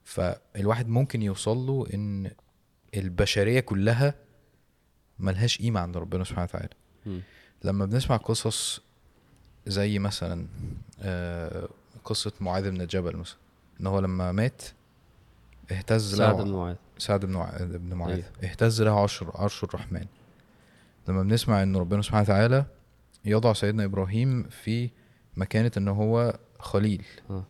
فالواحد 0.05 0.89
ممكن 0.89 1.23
يوصل 1.23 1.57
له 1.57 1.87
إن 1.95 2.31
البشرية 2.97 3.61
كلها 3.61 4.15
ملهاش 5.19 5.59
قيمة 5.59 5.81
عند 5.81 5.97
ربنا 5.97 6.25
سبحانه 6.25 6.45
وتعالى 6.45 6.75
مم. 7.07 7.21
لما 7.65 7.85
بنسمع 7.85 8.17
قصص 8.17 8.81
زي 9.67 9.99
مثلا 9.99 10.47
آه، 11.03 11.69
قصة 12.05 12.33
معاذ 12.41 12.71
بن 12.71 12.87
جبل 12.87 13.17
مثلا 13.17 13.39
إن 13.81 13.87
هو 13.87 13.99
لما 13.99 14.33
مات 14.33 14.63
اهتز 15.71 16.17
سعد 16.17 16.37
له 16.37 16.45
بن 16.45 16.53
معاذ. 16.53 16.77
سعد 16.99 17.25
بن 17.25 17.47
بن 17.79 17.95
معاذ. 17.95 18.13
أيوة. 18.13 18.25
اهتز 18.45 18.83
له 18.83 19.03
عشر 19.03 19.31
عرش 19.35 19.65
الرحمن. 19.65 20.07
لما 21.09 21.23
بنسمع 21.23 21.63
ان 21.63 21.77
ربنا 21.77 22.03
سبحانه 22.03 22.23
وتعالى 22.23 22.65
يضع 23.25 23.53
سيدنا 23.53 23.85
إبراهيم 23.85 24.43
في 24.43 24.91
مكانة 25.37 25.71
إن 25.77 25.89
هو 25.89 26.39
خليل. 26.59 27.05
آه. 27.31 27.45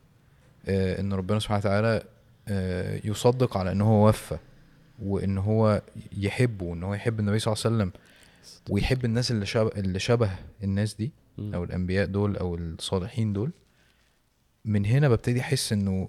آه 0.67 1.01
إن 1.01 1.13
ربنا 1.13 1.39
سبحانه 1.39 1.59
وتعالى 1.59 2.03
آه 2.49 3.01
يصدق 3.05 3.57
على 3.57 3.73
إن 3.73 3.81
هو 3.81 4.09
وفى 4.09 4.39
وإن 5.03 5.39
هو 5.39 5.83
يحبه 6.13 6.65
وان 6.65 6.83
هو 6.83 6.95
يحب 6.95 7.21
النبي 7.21 7.39
صلى 7.39 7.55
الله 7.55 7.65
عليه 7.65 7.77
وسلم 7.77 7.93
ويحب 8.71 9.05
الناس 9.05 9.31
اللي 9.31 9.47
شبه 9.47 9.69
اللي 9.69 9.99
شبه 9.99 10.31
الناس 10.65 10.95
دي. 10.95 11.13
أو 11.39 11.65
الأنبياء 11.65 12.07
دول 12.07 12.37
أو 12.37 12.55
الصالحين 12.55 13.33
دول. 13.33 13.51
من 14.65 14.87
هنا 14.87 15.09
ببتدي 15.09 15.41
أحس 15.41 15.73
إنه 15.73 16.09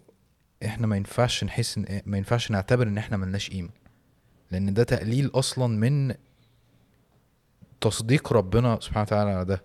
إحنا 0.65 0.87
ما 0.87 0.97
ينفعش 0.97 1.43
نحس 1.43 1.77
إن 1.77 2.01
ما 2.05 2.17
ينفعش 2.17 2.51
نعتبر 2.51 2.87
إن 2.87 2.97
إحنا 2.97 3.17
ملناش 3.17 3.49
قيمة. 3.49 3.69
لأن 4.51 4.73
ده 4.73 4.83
تقليل 4.83 5.31
أصلا 5.33 5.67
من 5.67 6.15
تصديق 7.81 8.33
ربنا 8.33 8.79
سبحانه 8.81 9.01
وتعالى 9.01 9.29
على 9.31 9.45
ده. 9.45 9.63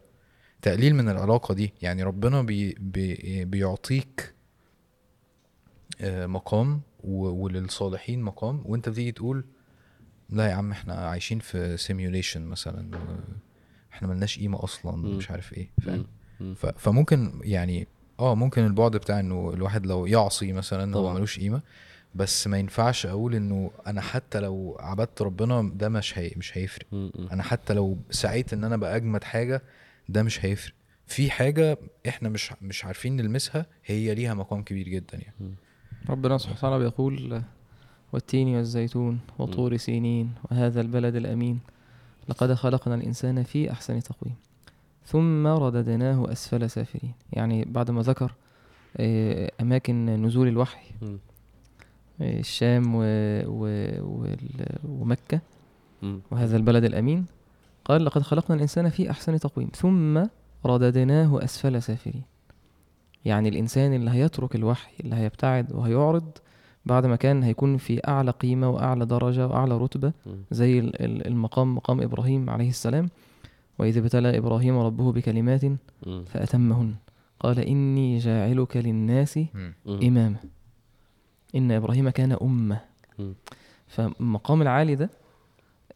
تقليل 0.62 0.94
من 0.94 1.08
العلاقة 1.08 1.54
دي. 1.54 1.74
يعني 1.82 2.02
ربنا 2.02 2.42
بي 2.42 2.74
بي 2.80 3.44
بيعطيك 3.44 4.34
آه، 6.00 6.26
مقام 6.26 6.80
وللصالحين 7.04 8.22
مقام. 8.22 8.62
وأنت 8.66 8.88
بتيجي 8.88 9.12
تقول 9.12 9.44
لا 10.30 10.46
يا 10.50 10.54
عم 10.54 10.70
إحنا 10.70 10.94
عايشين 10.94 11.38
في 11.38 11.76
simulation 11.76 12.42
مثلا. 12.42 12.90
إحنا 13.92 14.08
ملناش 14.08 14.38
قيمة 14.38 14.64
أصلا. 14.64 14.96
مش 14.96 15.30
عارف 15.30 15.52
إيه. 15.52 15.70
فاهم؟ 15.82 16.06
فممكن 16.54 17.40
يعني 17.44 17.88
آه 18.20 18.34
ممكن 18.34 18.66
البعد 18.66 18.90
بتاع 18.96 19.20
إنه 19.20 19.50
الواحد 19.54 19.86
لو 19.86 20.06
يعصي 20.06 20.52
مثلا 20.52 20.96
هو 20.96 21.02
طبعا. 21.02 21.14
ملوش 21.14 21.38
قيمة 21.38 21.60
بس 22.14 22.46
ما 22.46 22.58
ينفعش 22.58 23.06
أقول 23.06 23.34
إنه 23.34 23.70
أنا 23.86 24.00
حتى 24.00 24.40
لو 24.40 24.76
عبدت 24.80 25.22
ربنا 25.22 25.70
ده 25.74 25.88
مش 25.88 26.18
هي 26.18 26.32
مش 26.36 26.58
هيفرق. 26.58 26.86
أنا 27.32 27.42
حتى 27.42 27.74
لو 27.74 27.98
سعيت 28.10 28.52
إن 28.52 28.64
أنا 28.64 28.76
بقى 28.76 28.96
أجمد 28.96 29.24
حاجة 29.24 29.62
ده 30.08 30.22
مش 30.22 30.44
هيفرق. 30.44 30.74
في 31.06 31.30
حاجة 31.30 31.78
إحنا 32.08 32.28
مش 32.28 32.52
مش 32.62 32.84
عارفين 32.84 33.16
نلمسها 33.16 33.66
هي 33.84 34.14
ليها 34.14 34.34
مقام 34.34 34.62
كبير 34.62 34.88
جدا 34.88 35.18
يعني. 35.18 35.54
ربنا 36.08 36.38
سبحانه 36.38 36.58
وتعالى 36.58 36.78
بيقول 36.78 37.42
والتين 38.12 38.48
والزيتون 38.48 39.20
وطور 39.38 39.76
سينين 39.76 40.30
وهذا 40.50 40.80
البلد 40.80 41.14
الأمين. 41.16 41.60
لقد 42.28 42.52
خلقنا 42.54 42.94
الإنسان 42.94 43.42
في 43.42 43.70
أحسن 43.70 44.02
تقويم. 44.02 44.34
ثم 45.06 45.46
رددناه 45.46 46.32
أسفل 46.32 46.70
سافلين 46.70 47.12
يعني 47.32 47.64
بعد 47.64 47.90
ما 47.90 48.02
ذكر 48.02 48.32
آه، 48.96 49.50
أماكن 49.60 50.06
نزول 50.06 50.48
الوحي. 50.48 50.86
آه، 52.20 52.38
الشام 52.40 52.94
و... 52.94 53.00
و... 53.46 53.60
وال- 54.00 54.78
ومكة. 54.88 55.40
وهذا 56.30 56.56
البلد 56.56 56.84
الأمين 56.84 57.26
قال 57.84 58.04
لقد 58.04 58.22
خلقنا 58.22 58.56
الإنسان 58.56 58.88
في 58.88 59.10
أحسن 59.10 59.38
تقويم 59.38 59.68
ثم 59.74 60.22
رددناه 60.66 61.44
أسفل 61.44 61.82
سافلين 61.82 62.22
يعني 63.24 63.48
الإنسان 63.48 63.94
اللي 63.94 64.10
هيترك 64.10 64.54
الوحي 64.56 64.92
اللي 65.00 65.16
هيبتعد 65.16 65.72
وهيعرض 65.72 66.24
بعد 66.86 67.06
ما 67.06 67.16
كان 67.16 67.42
هيكون 67.42 67.76
في 67.76 68.00
أعلى 68.08 68.30
قيمة 68.30 68.68
وأعلى 68.70 69.06
درجة 69.06 69.46
وأعلى 69.46 69.76
رتبة. 69.78 70.12
زي 70.50 70.78
ال- 70.78 71.02
ال- 71.02 71.26
المقام 71.26 71.74
مقام 71.74 72.00
إبراهيم 72.00 72.50
عليه 72.50 72.68
السلام 72.68 73.08
وإذ 73.82 73.96
ابتلى 73.98 74.38
إبراهيم 74.38 74.78
ربه 74.78 75.12
بكلمات. 75.12 75.62
فأتمهن 76.26 76.94
قال 77.40 77.58
إني 77.58 78.18
جاعلك 78.18 78.76
للناس. 78.76 79.38
إماما 79.86 80.36
إن 81.54 81.72
إبراهيم 81.72 82.08
كان 82.10 82.32
أمة. 82.32 82.80
فالمقام 83.86 84.62
العالي 84.62 84.94
ده 84.94 85.10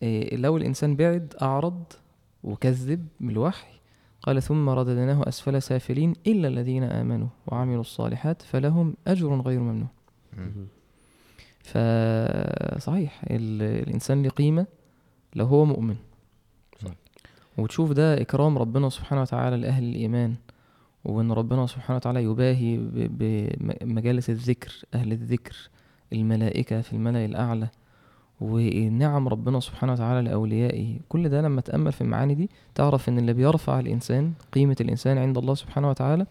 إيه، 0.02 0.37
لو 0.37 0.57
الإنسان 0.57 0.97
بعد 0.97 1.35
أعرض 1.43 1.83
وكذب 2.45 3.07
بالوحي 3.21 3.66
قال 4.23 4.43
ثم 4.43 4.69
رددناه 4.69 5.28
أسفل 5.28 5.62
سافلين 5.62 6.12
إلا 6.26 6.49
الذين 6.49 6.83
آمنوا 6.85 7.28
وعملوا 7.47 7.81
الصالحات 7.81 8.43
فلهم 8.43 8.95
أجر 9.07 9.40
غير 9.40 9.61
ممنون 9.61 9.88
مم. 10.37 10.66
فصحيح 11.62 13.23
ال- 13.31 13.83
الإنسان 13.88 14.23
له 14.23 14.28
قيمة 14.28 14.66
لو 15.35 15.47
هو 15.47 15.64
مؤمن. 15.64 15.97
وتشوف 17.58 17.92
ده 17.92 18.20
إكرام 18.20 18.58
ربنا 18.58 18.88
سبحانه 18.88 19.22
وتعالى 19.22 19.56
لأهل 19.56 19.84
الإيمان 19.84 20.34
وإن 21.04 21.32
ربنا 21.32 21.66
سبحانه 21.66 21.96
وتعالى 21.96 22.22
يباهي 22.22 22.78
بمجالس 23.10 24.30
الذكر 24.30 24.72
أهل 24.94 25.12
الذكر 25.12 25.56
الملائكة 26.12 26.80
في 26.80 26.92
الملأ 26.92 27.25
الأعلى 27.25 27.68
ونعم 28.40 29.28
ربنا 29.28 29.60
سبحانه 29.60 29.92
وتعالى 29.92 30.28
لأوليائه. 30.28 30.98
كل 31.08 31.28
ده 31.28 31.42
لما 31.42 31.60
تأمل 31.60 31.92
في 31.92 32.00
المعاني 32.00 32.34
دي 32.34 32.50
تعرف 32.75 33.08
إن 33.08 33.18
اللي 33.18 33.32
بيرفع 33.32 33.80
الإنسان 33.80 34.32
قيمة 34.52 34.76
الإنسان 34.80 35.18
عند 35.18 35.38
الله 35.38 35.54
سبحانه 35.54 35.90
وتعالى 35.90 36.26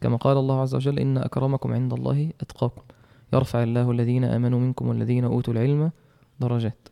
كما 0.00 0.16
قال 0.16 0.36
الله 0.36 0.60
عز 0.60 0.74
وجل 0.74 0.98
إن 0.98 1.18
أكرمكم 1.18 1.72
عند 1.72 1.92
الله 1.92 2.30
أتقاكم. 2.40 2.82
يرفع 3.32 3.62
الله 3.62 3.90
الذين 3.90 4.24
آمنوا 4.24 4.60
منكم 4.60 4.88
والذين 4.88 5.24
أوتوا 5.24 5.54
العلم 5.54 5.90
درجات. 6.40 6.88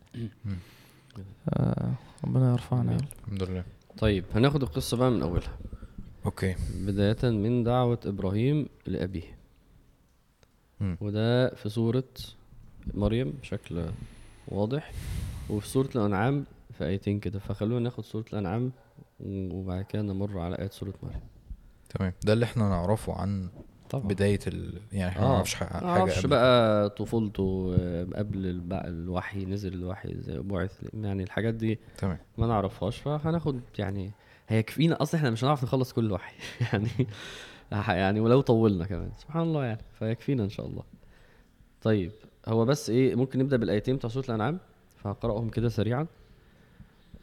آه، 1.49 1.91
ربنا 2.25 2.51
يرفعنا 2.51 2.91
يا 2.91 2.97
رب. 2.97 3.05
الحمد 3.23 3.43
لله. 3.43 3.63
طيب 3.97 4.25
هناخد 4.35 4.63
القصة 4.63 4.97
بقى 4.97 5.11
من 5.11 5.21
أولها. 5.21 5.57
أوكي. 6.25 6.55
بداية 6.77 7.31
من 7.31 7.63
دعوة 7.63 7.99
إبراهيم 8.05 8.67
لأبيه. 8.85 9.37
مم. 10.79 10.97
وده 11.01 11.49
في 11.55 11.69
سورة 11.69 12.03
مريم 12.93 13.31
بشكل 13.41 13.85
واضح 14.47 14.91
وفي 15.49 15.67
سورة 15.67 15.89
الأنعام 15.95 16.45
في 16.77 16.85
آيتين 16.85 17.19
كده. 17.19 17.39
فخلونا 17.39 17.79
ناخد 17.79 18.05
سورة 18.05 18.25
الأنعام 18.33 18.71
وبعد 19.25 19.83
كده 19.85 20.01
نمر 20.01 20.39
على 20.39 20.55
آيات 20.59 20.73
سورة 20.73 20.93
مريم. 21.03 21.21
تمام. 21.89 22.13
ده 22.25 22.33
اللي 22.33 22.45
إحنا 22.45 22.69
نعرفه 22.69 23.13
عن 23.13 23.49
طبعا. 23.93 24.07
بداية 24.07 24.39
ال... 24.47 24.81
يعني 24.91 25.09
إحنا 25.11 25.21
ما 25.21 25.27
آه. 25.29 25.33
نعرفش 25.33 25.55
حاجة 25.55 25.83
معرفش 25.83 26.25
بقى 26.25 26.89
طفولته 26.89 27.75
آه، 27.79 28.07
قبل 28.15 28.45
الب- 28.45 28.73
الوحي 28.73 29.45
نزل 29.45 29.73
الوحي 29.73 30.11
إزاي 30.15 30.39
بعث 30.39 30.79
يعني 30.93 31.23
الحاجات 31.23 31.53
دي 31.53 31.79
تمام. 31.97 32.17
ما 32.37 32.47
نعرفهاش. 32.47 32.97
فهناخد 32.97 33.61
يعني 33.79 34.11
هيكفينا 34.47 35.01
أصلا 35.01 35.19
إحنا 35.19 35.29
مش 35.29 35.43
هنعرف 35.43 35.63
نخلص 35.63 35.93
كل 35.93 36.05
الوحي 36.05 36.35
يعني 36.73 36.89
ح- 37.73 37.89
يعني 37.89 38.19
ولو 38.19 38.41
طولنا 38.41 38.85
كمان. 38.85 39.11
سبحان 39.17 39.43
الله 39.43 39.65
يعني. 39.65 39.81
فيكفينا 39.99 40.43
إن 40.43 40.49
شاء 40.49 40.65
الله. 40.65 40.83
طيب 41.81 42.11
هو 42.47 42.65
بس 42.65 42.89
إيه 42.89 43.15
ممكن 43.15 43.39
نبدأ 43.39 43.57
بالآيتين 43.57 43.95
بتوع 43.95 44.09
سورة 44.09 44.25
الأنعام. 44.25 44.59
فهقرأهم 44.97 45.49
كده 45.49 45.69
سريعا. 45.69 46.07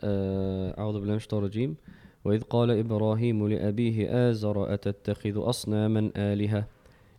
آه، 0.01 0.79
أعوذ 0.81 0.93
بالله 0.95 1.11
من 1.11 1.17
الشيطان 1.17 1.41
الرجيم. 1.41 1.77
وإذ 2.25 2.43
قال 2.43 2.71
إبراهيم 2.71 3.49
لأبيه 3.49 4.31
آزر 4.31 4.75
أتتخذ 4.75 5.49
أصناما 5.49 6.11
آلهة؟ 6.17 6.65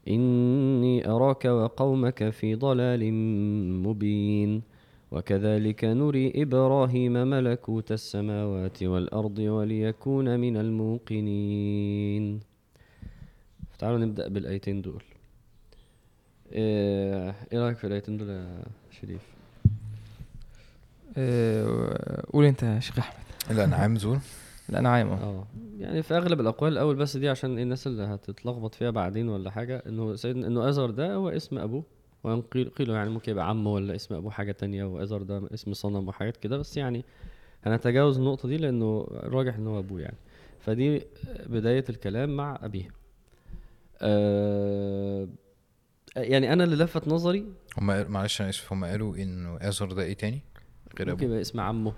إني 0.08 1.10
أراك 1.10 1.46
وقومك 1.46 2.30
في 2.30 2.56
ضلال 2.56 3.14
مبين. 3.84 4.62
وكذلك 5.12 5.86
نري 5.86 6.34
إبراهيم 6.36 7.14
ملكوت 7.14 7.92
السماوات 7.92 8.84
والأرض 8.84 9.40
وليكون 9.40 10.40
من 10.40 10.58
الموقنين. 10.58 12.40
تعالوا 13.80 14.00
نبدأ 14.00 14.28
بالآيتين 14.28 14.82
دول. 14.82 15.04
إيه 16.52 17.36
إيه 17.54 17.60
رأيك 17.60 17.78
في 17.78 17.88
الآيتين 17.88 18.18
دول 18.18 18.30
يا 18.30 18.64
شريف؟ 19.02 19.22
آه، 21.18 22.24
قول 22.34 22.46
أنت 22.46 22.64
يا 22.64 22.80
شيخ 22.80 23.00
أحمد. 23.00 23.18
الانعام 23.52 23.96
زول 23.98 24.20
الانعام 24.72 25.10
آه. 25.10 25.48
يعني 25.80 26.02
في 26.04 26.18
أغلب 26.18 26.40
الأقوال 26.40 26.72
الأول 26.74 26.96
بس 26.96 27.18
دي 27.18 27.30
عشان 27.30 27.60
الناس 27.60 27.88
اللي 27.88 28.04
هتتلخبط 28.04 28.76
فيها 28.76 28.90
بعدين 28.90 29.30
ولا 29.30 29.52
حاجة 29.52 29.84
إنه 29.88 30.16
سيدنا 30.16 30.48
إنه 30.48 30.70
أزر 30.70 30.90
ده 30.90 31.14
هو 31.16 31.30
اسم 31.30 31.58
أبوه. 31.58 31.84
وإن 32.24 32.42
قيل 32.42 32.70
قيلوا 32.70 32.96
يعني 32.96 33.10
ممكن 33.10 33.32
يبقى 33.32 33.50
عمه 33.50 33.74
ولا 33.74 33.96
اسم 33.96 34.16
أبوه 34.16 34.32
حاجة 34.32 34.52
تانية 34.52 34.84
وأزر 34.84 35.22
ده 35.22 35.42
اسم 35.54 35.74
صنم 35.74 36.08
وحاجات 36.08 36.38
كده. 36.38 36.58
بس 36.58 36.78
يعني 36.78 37.06
هنتجاوز 37.64 38.18
النقطة 38.18 38.48
دي 38.50 38.58
لأنه 38.58 39.08
راجح 39.12 39.56
إن 39.56 39.68
هو 39.68 39.80
أبوه 39.80 40.02
يعني. 40.02 40.18
فدي 40.60 41.02
بداية 41.46 41.86
الكلام 41.90 42.36
مع 42.38 42.60
أبيه 42.64 42.90
آه 44.02 45.28
يعني 46.16 46.54
أنا 46.54 46.64
اللي 46.64 46.76
لفت 46.84 47.08
نظري 47.08 47.46
هم 47.78 48.12
معلش 48.12 48.42
أنا 48.42 48.50
آسف 48.50 48.74
هم 48.74 48.86
قالوا 48.86 49.16
إنه 49.16 49.58
ازر 49.62 49.92
ده 49.92 50.04
إيه 50.04 50.14
تاني 50.14 50.42
غير 51.00 51.10
ممكن 51.10 51.12
أبوه؟ 51.12 51.26
يبقى 51.26 51.42
اسم 51.42 51.60
عمه. 51.60 51.94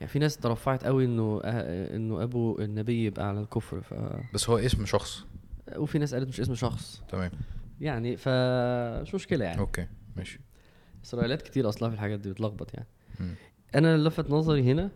يعني 0.00 0.12
في 0.12 0.18
ناس 0.18 0.36
ترفعت 0.36 0.84
قوي 0.84 1.04
إنه 1.04 1.40
إنه 1.44 2.22
أبو 2.22 2.58
النبي 2.58 3.04
يبقى 3.04 3.28
على 3.28 3.40
الكفر 3.40 3.80
ف 3.80 3.94
بس 4.34 4.50
هو 4.50 4.58
اسم 4.58 4.86
شخص. 4.86 5.24
وفي 5.76 5.98
ناس 5.98 6.14
قالت 6.14 6.28
مش 6.28 6.40
اسم 6.40 6.54
شخص. 6.54 7.02
تمام. 7.08 7.30
يعني 7.80 8.16
ف 8.16 8.28
مش 9.02 9.14
مشكلة 9.14 9.44
يعني. 9.44 9.60
أوكي 9.60 9.86
ماشي. 10.16 10.40
إسرائيليات 11.04 11.42
كتير 11.42 11.68
أصلا 11.68 11.88
في 11.88 11.94
الحاجات 11.94 12.20
دي 12.20 12.30
بتلخبط 12.30 12.74
يعني. 12.74 12.86
مم. 13.20 13.34
أنا 13.74 13.96
لفت 13.96 14.30
نظري 14.30 14.62
هنا 14.62 14.90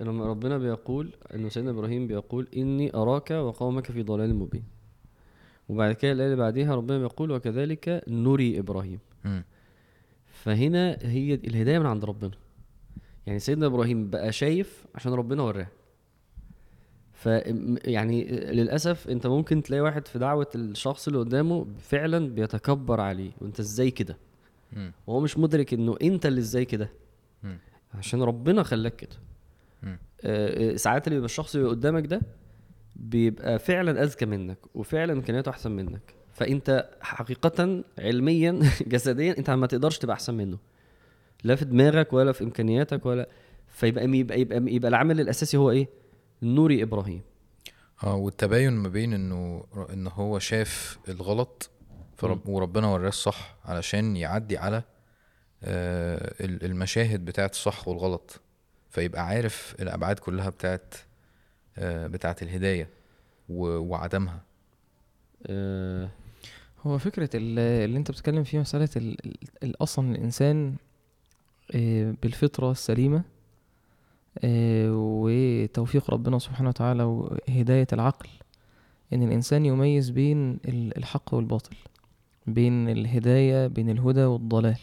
لما 0.00 0.26
ربنا 0.26 0.58
بيقول 0.58 1.12
إنه 1.34 1.48
سيدنا 1.48 1.70
إبراهيم 1.70 2.06
بيقول 2.06 2.48
إني 2.56 2.94
أراك 2.94 3.30
وقومك 3.30 3.86
في 3.92 4.02
ضلال 4.02 4.34
مبين. 4.34 4.64
وبعد 5.68 5.92
كده 5.94 6.12
الايه 6.12 6.26
اللي 6.26 6.36
بعديها 6.36 6.74
ربنا 6.74 6.98
بيقول 6.98 7.30
وكذلك 7.30 8.04
نري 8.08 8.58
إبراهيم. 8.58 8.98
مم. 9.24 9.44
فهنا 10.26 10.98
هي 11.02 11.34
الهداية 11.34 11.78
من 11.78 11.86
عند 11.86 12.04
ربنا. 12.04 12.30
يعني 13.26 13.38
سيدنا 13.38 13.66
إبراهيم 13.66 14.10
بقى 14.10 14.32
شايف 14.32 14.86
عشان 14.94 15.12
ربنا 15.14 15.42
وراه. 15.42 15.66
ف 17.12 17.26
يعني 17.84 18.24
للأسف 18.28 19.08
أنت 19.08 19.26
ممكن 19.26 19.62
تلاقي 19.62 19.80
واحد 19.80 20.08
في 20.08 20.18
دعوة 20.18 20.46
الشخص 20.54 21.06
اللي 21.06 21.18
قدامه 21.20 21.66
فعلا 21.78 22.28
بيتكبر 22.28 23.00
عليه. 23.00 23.30
وأنت 23.40 23.60
إزاي 23.60 23.90
كده. 23.90 24.16
وهو 25.06 25.20
مش 25.20 25.38
مدرك 25.38 25.74
إنه 25.74 25.96
أنت 26.02 26.26
اللي 26.26 26.40
إزاي 26.40 26.64
كده. 26.64 26.90
عشان 27.94 28.22
ربنا 28.22 28.62
خلاك 28.62 28.96
كده. 28.96 29.16
آه، 30.24 30.72
آه، 30.72 30.76
ساعات 30.76 31.06
اللي 31.06 31.16
بيبقى 31.16 31.26
الشخص 31.26 31.56
اللي 31.56 31.68
قدامك 31.68 32.06
ده 32.06 32.20
بيبقى 32.96 33.58
فعلا 33.58 34.02
أذكى 34.02 34.26
منك 34.26 34.58
وفعلا 34.74 35.12
إمكانياته 35.12 35.50
أحسن 35.50 35.70
منك. 35.70 36.14
فأنت 36.32 36.90
حقيقه 37.00 37.84
علميا 37.98 38.60
جسديا 38.86 39.38
أنت 39.38 39.50
ما 39.50 39.66
تقدرش 39.66 39.98
تبقى 39.98 40.14
أحسن 40.14 40.34
منه. 40.34 40.58
لا 41.44 41.56
في 41.56 41.64
دماغك 41.64 42.12
ولا 42.12 42.32
في 42.32 42.44
إمكانياتك 42.44 43.06
ولا 43.06 43.28
فيبقى 43.68 44.04
يبقى 44.04 44.40
يبقى, 44.40 44.56
يبقى 44.74 44.88
العامل 44.88 45.20
الأساسي 45.20 45.56
هو 45.56 45.70
إيه؟ 45.70 45.88
نوري 46.42 46.82
إبراهيم. 46.82 47.20
آه 48.04 48.14
والتباين 48.14 48.72
ما 48.72 48.88
بين 48.88 49.12
إنه 49.12 49.64
إن 49.92 50.06
هو 50.06 50.38
شاف 50.38 50.98
الغلط 51.08 51.70
فرب 52.16 52.48
وربنا 52.48 52.86
وراه 52.86 53.08
الصح 53.08 53.56
علشان 53.64 54.16
يعدي 54.16 54.58
على 54.58 54.82
آه 55.64 56.34
ال- 56.44 56.64
المشاهد 56.64 57.24
بتاعت 57.24 57.52
الصح 57.52 57.88
والغلط 57.88 58.40
فيبقى 58.90 59.26
عارف 59.26 59.76
الأبعاد 59.80 60.18
كلها 60.18 60.50
بتاعت 60.50 60.94
آه 61.78 62.06
بتاعت 62.06 62.42
الهداية 62.42 62.88
و- 63.48 63.78
وعدمها. 63.78 64.40
آه. 65.46 66.08
هو 66.86 66.98
فكرة 66.98 67.30
ال- 67.34 67.58
اللي 67.58 67.98
أنت 67.98 68.10
بتتكلم 68.10 68.44
فيه 68.44 68.58
مسألة 68.58 68.88
ال- 68.96 69.26
ال- 69.26 69.36
ال- 69.62 69.82
أصلا 69.82 70.10
الإنسان 70.14 70.74
بالفطرة 72.22 72.70
السليمة 72.70 73.22
آه، 74.44 74.88
وتوفيق 74.92 76.10
ربنا 76.10 76.38
سبحانه 76.38 76.68
وتعالى 76.68 77.02
وهداية 77.02 77.86
العقل 77.92 78.28
إن 79.12 79.22
الإنسان 79.22 79.66
يميز 79.66 80.10
بين 80.10 80.52
ال- 80.52 80.96
الحق 80.98 81.34
والباطل 81.34 81.76
بين 82.46 82.88
الهداية 82.88 83.66
بين 83.66 83.90
الهدى 83.90 84.24
والضلال. 84.24 84.78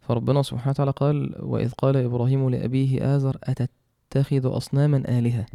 فربنا 0.00 0.42
سبحانه 0.42 0.70
وتعالى 0.70 0.90
قال 0.90 1.34
وإذ 1.40 1.70
قال 1.72 1.96
إبراهيم 1.96 2.50
لأبيه 2.50 3.16
آزر 3.16 3.36
أتتخذ 3.44 4.56
أصناما 4.56 4.96
آلهة؟ 5.18 5.46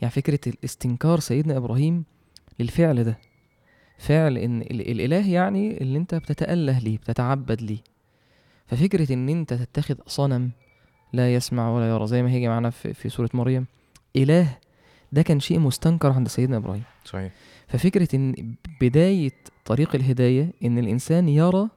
يعني 0.00 0.10
فكرة 0.10 0.40
الاستنكار 0.46 1.20
سيدنا 1.20 1.56
إبراهيم 1.56 2.04
للفعل 2.60 3.04
ده. 3.04 3.18
فعل 3.98 4.38
إن 4.38 4.60
ال- 4.62 4.90
الإله 4.90 5.28
يعني 5.30 5.80
اللي 5.80 5.98
أنت 5.98 6.14
بتتأله 6.14 6.78
ليه 6.78 6.98
بتتعبد 6.98 7.62
ليه. 7.62 7.78
ففكرة 8.66 9.12
إن 9.12 9.28
أنت 9.28 9.54
تتخذ 9.54 9.94
صنم 10.06 10.50
لا 11.12 11.34
يسمع 11.34 11.70
ولا 11.76 11.88
يرى 11.90 12.06
زي 12.06 12.22
ما 12.22 12.30
هيجي 12.30 12.48
معانا 12.48 12.70
في, 12.70 12.94
في 12.94 13.08
سورة 13.08 13.30
مريم 13.34 13.66
إله 14.16 14.58
ده 15.12 15.22
كان 15.22 15.40
شيء 15.40 15.58
مستنكر 15.58 16.12
عند 16.12 16.28
سيدنا 16.28 16.56
إبراهيم. 16.56 16.82
صحيح. 17.04 17.32
ففكرة 17.68 18.16
إن 18.16 18.54
بداية 18.80 19.30
طريق 19.64 19.94
الهداية 19.94 20.52
إن 20.64 20.78
الإنسان 20.78 21.28
يرى 21.28 21.68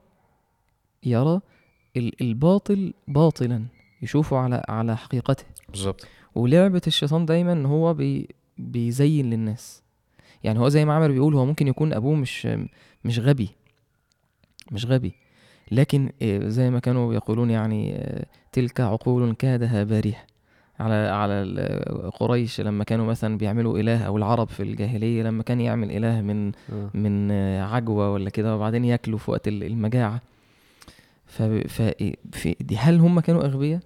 يرى 1.04 1.42
ال- 1.98 2.22
الباطل 2.22 2.94
باطلا 3.08 3.66
يشوفه 4.02 4.38
على 4.38 4.64
على 4.70 4.98
حقيقته. 4.98 5.46
بالظبط 5.70 6.08
ولعبة 6.36 6.82
الشيطان 6.88 7.26
دايما 7.26 7.54
ان 7.54 7.66
هو 7.66 7.94
بي 7.94 8.28
بيزين 8.58 9.30
للناس. 9.30 9.84
يعني 10.44 10.60
هو 10.60 10.70
زي 10.70 10.86
ما 10.86 10.94
عمر 10.94 11.12
بيقول 11.12 11.36
هو 11.36 11.46
ممكن 11.46 11.68
يكون 11.68 11.94
أبوه 11.94 12.16
مش 12.16 12.48
مش 13.06 13.20
غبي. 13.20 13.50
مش 14.72 14.86
غبي. 14.86 15.14
لكن 15.72 16.10
آه، 16.22 16.48
زي 16.48 16.70
ما 16.70 16.80
كانوا 16.80 17.14
يقولون 17.14 17.50
يعني 17.50 17.96
آه، 17.96 18.26
تلك 18.52 18.82
عقول 18.82 19.34
كادها 19.36 19.84
باريح 19.84 20.28
على 20.80 20.94
على 20.94 21.34
ال- 21.34 22.12
قريش 22.12 22.62
لما 22.62 22.84
كانوا 22.84 23.06
مثلا 23.06 23.38
بيعملوا 23.38 23.80
إله 23.80 24.04
أو 24.04 24.18
العرب 24.18 24.48
في 24.48 24.64
الجاهلية 24.64 25.24
لما 25.24 25.44
كان 25.44 25.62
يعمل 25.62 25.92
إله 25.92 26.22
من 26.22 26.52
آه. 26.74 26.90
من 26.94 27.32
آه، 27.32 27.64
عجوة 27.64 28.12
ولا 28.14 28.30
كده 28.30 28.56
وبعدين 28.56 28.86
ياكلوا 28.86 29.18
في 29.20 29.32
وقت 29.32 29.48
ال- 29.48 29.64
المجاعة 29.64 30.22
ف 31.26 31.42
دي 32.62 32.78
هل 32.78 33.00
هم 33.00 33.20
كانوا 33.20 33.44
أغبياء 33.46 33.80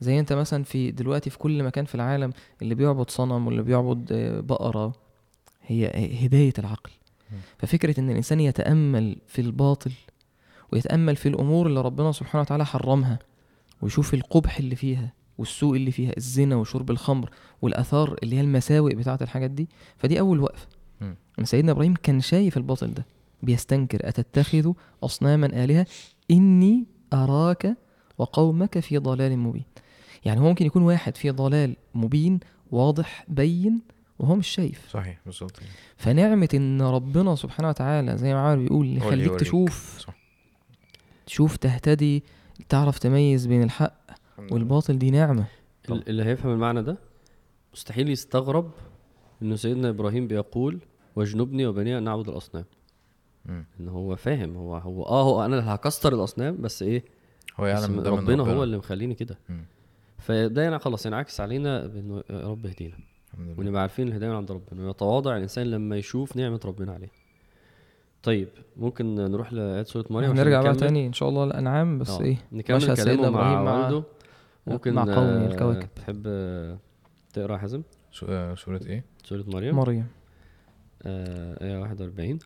زي 0.00 0.18
أنت 0.20 0.32
مثلا 0.32 0.64
في 0.64 0.90
دلوقتي 0.90 1.30
في 1.30 1.38
كل 1.38 1.62
مكان 1.62 1.84
في 1.84 1.94
العالم 1.94 2.32
اللي 2.62 2.74
بيعبد 2.74 3.10
صنم 3.10 3.46
واللي 3.46 3.62
بيعبد 3.62 4.12
آه، 4.12 4.40
بقرة 4.40 4.92
هي 5.66 5.86
هداية 6.26 6.52
العقل. 6.58 6.90
ففكرة 7.58 8.00
إن 8.00 8.10
الإنسان 8.10 8.40
يتأمل 8.40 9.16
في 9.26 9.40
الباطل 9.40 9.92
ويتأمل 10.74 11.16
في 11.16 11.28
الأمور 11.28 11.66
اللي 11.66 11.80
ربنا 11.80 12.12
سبحانه 12.12 12.42
وتعالى 12.42 12.66
حرمها 12.66 13.18
ويشوف 13.82 14.14
القبح 14.14 14.58
اللي 14.58 14.76
فيها 14.76 15.12
والسوء 15.38 15.76
اللي 15.76 15.90
فيها 15.90 16.12
الزنا 16.16 16.56
وشرب 16.56 16.90
الخمر 16.90 17.30
والآثار 17.62 18.16
اللي 18.22 18.36
هي 18.36 18.40
المساوئ 18.40 18.94
بتاعة 18.94 19.18
الحاجات 19.22 19.50
دي 19.50 19.68
فدي 19.98 20.20
أول 20.20 20.40
وقفة. 20.40 20.66
مم. 21.00 21.16
إن 21.38 21.44
سيدنا 21.44 21.72
إبراهيم 21.72 21.94
كان 21.94 22.20
شايف 22.20 22.56
الباطل 22.56 22.94
ده 22.94 23.06
بيستنكر 23.42 24.08
أتتخذ 24.08 24.72
أصناما 25.02 25.64
آلهة؟ 25.64 25.86
إني 26.30 26.84
أراك 27.12 27.76
وقومك 28.18 28.78
في 28.78 28.98
ضلال 28.98 29.38
مبين. 29.38 29.64
يعني 30.24 30.40
هو 30.40 30.44
ممكن 30.44 30.66
يكون 30.66 30.82
واحد 30.82 31.16
في 31.16 31.30
ضلال 31.30 31.76
مبين 31.94 32.40
واضح 32.70 33.24
بين 33.28 33.80
وهو 34.18 34.34
مش 34.36 34.48
شايف. 34.48 34.88
صحيح 34.90 35.20
بالظبط. 35.26 35.60
فنعمة 35.96 36.48
إن 36.54 36.82
ربنا 36.82 37.34
سبحانه 37.34 37.68
وتعالى 37.68 38.18
زي 38.18 38.34
ما 38.34 38.40
عمر 38.40 38.56
بيقول 38.62 38.96
يخليك. 38.96 39.40
تشوف 39.40 39.98
صح. 39.98 40.23
تشوف 41.26 41.56
تهتدي 41.56 42.22
تعرف 42.68 42.98
تميز 42.98 43.46
بين 43.46 43.62
الحق. 43.62 43.94
والباطل 44.50 44.98
دي. 44.98 45.10
ال- 45.90 46.08
اللي 46.08 46.24
هيفهم 46.24 46.52
المعنى 46.52 46.82
ده 46.82 46.96
مستحيل 47.72 48.08
يستغرب 48.08 48.70
انه 49.42 49.56
سيدنا 49.56 49.88
إبراهيم 49.88 50.28
بيقول 50.28 50.78
واجنبني 51.16 51.66
وبني 51.66 51.98
أن 51.98 52.02
نعبد 52.02 52.28
الأصنام. 52.28 52.64
مم. 53.46 53.64
إن 53.80 53.88
هو 53.88 54.16
فاهم 54.16 54.56
هو 54.56 54.76
هو 54.76 55.02
آه 55.02 55.22
هو 55.22 55.44
أنا 55.44 55.58
اللي 55.58 55.70
هكسر 55.70 56.14
الأصنام 56.14 56.56
بس 56.60 56.82
إيه؟ 56.82 57.04
هو 57.60 57.66
يعلم 57.66 58.00
ده 58.00 58.10
من 58.10 58.18
ربنا, 58.18 58.42
هو 58.42 58.62
اللي 58.64 58.76
مخليني 58.78 59.14
كده. 59.14 59.38
فده 60.18 60.62
يعني 60.62 60.78
خلاص 60.78 61.06
ينعكس 61.06 61.40
علينا 61.40 61.86
بإنه 61.86 62.22
يا 62.30 62.48
رب 62.48 62.66
اهدينا 62.66 62.96
الحمد 63.32 63.46
لله. 63.48 63.60
ونبقى 63.60 63.82
عارفين 63.82 64.08
الهداية 64.08 64.30
من 64.30 64.36
عند 64.36 64.52
ربنا. 64.52 64.86
ويتواضع 64.86 65.36
الإنسان 65.36 65.66
لما 65.66 65.96
يشوف 65.96 66.36
نعمة 66.36 66.60
ربنا 66.64 66.92
عليه. 66.92 67.08
طيب 68.24 68.48
ممكن 68.76 69.14
نروح 69.14 69.52
لآية 69.52 69.82
سورة 69.82 70.04
مريم 70.10 70.30
عشان 70.30 70.38
هنرجع 70.40 70.62
بقى؟ 70.62 70.74
تاني 70.74 71.06
إن 71.06 71.12
شاء 71.12 71.28
الله 71.28 71.44
الأنعام 71.44 71.98
بس 71.98 72.10
آه، 72.10 72.20
إيه 72.20 72.36
نكمل 72.52 72.78
كلامه 72.80 72.94
سيدنا 72.94 73.30
مع 73.30 73.40
إبراهيم 73.40 73.64
مع- 73.64 73.84
والده 73.84 74.04
ممكن 74.66 74.94
مع 74.94 75.02
قومه 75.02 75.16
آه، 75.44 75.46
الكواكب. 75.46 75.88
تحب 75.96 76.22
تقرأ 77.32 77.56
حازم 77.56 77.82
آه، 78.28 78.54
سورة 78.54 78.80
إيه؟ 78.86 79.04
سورة 79.24 79.44
مريم؟ 79.46 79.76
مريم. 79.76 80.06
آه، 81.02 81.64
آية 81.64 81.78
41 81.78 82.30
انت 82.30 82.42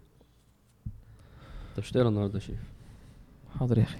مش 1.78 1.90
تقرأ 1.90 2.08
النهارده 2.08 2.34
يا 2.34 2.40
شيخ؟ 2.40 2.58
حاضر 3.58 3.78
يا 3.78 3.82
أخي. 3.82 3.98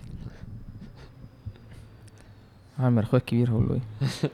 عامر 2.79 3.03
اخويا 3.03 3.21
الكبير 3.21 3.51
هقول 3.51 3.69
له 3.69 3.75
إيه 3.75 3.81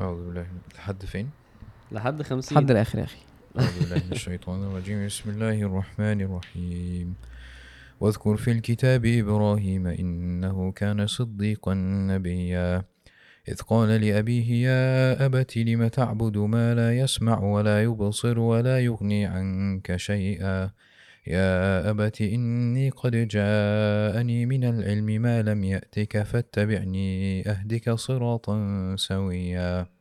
أعوذ 0.00 0.26
بالله 0.26 0.46
لحد 0.74 1.04
فين؟ 1.04 1.30
لحد 1.92 2.22
50 2.22 2.58
لحد 2.58 2.70
الآخر 2.70 2.98
يا 2.98 3.04
أخي. 3.04 3.16
أعوذ 3.18 3.29
بالله 3.54 3.96
من 4.06 4.12
الشيطان 4.12 4.62
الرجيم. 4.62 5.06
بسم 5.06 5.30
الله 5.30 5.62
الرحمن 5.62 6.20
الرحيم. 6.20 7.14
واذكر 8.00 8.36
في 8.36 8.50
الكتاب 8.50 9.06
إبراهيم 9.06 9.86
إنه 9.86 10.72
كان 10.72 11.06
صديقا 11.06 11.74
نبيا. 12.14 12.84
إذ 13.48 13.58
قال 13.66 13.88
لأبيه 13.88 14.48
يا 14.68 15.26
أبت 15.26 15.56
لم 15.56 15.88
تعبد 15.88 16.36
ما 16.38 16.74
لا 16.74 16.98
يسمع 16.98 17.38
ولا 17.42 17.82
يبصر 17.82 18.38
ولا 18.38 18.78
يغني 18.78 19.26
عنك 19.26 19.96
شيئا؟ 19.96 20.70
يا 21.26 21.90
أبت 21.90 22.20
إني 22.20 22.90
قد 22.90 23.28
جاءني 23.28 24.46
من 24.46 24.64
العلم 24.64 25.06
ما 25.06 25.42
لم 25.42 25.64
يأتك 25.64 26.22
فاتبعني 26.22 27.42
أهدك 27.50 27.90
صراطا 27.90 28.56
سويا. 28.96 29.99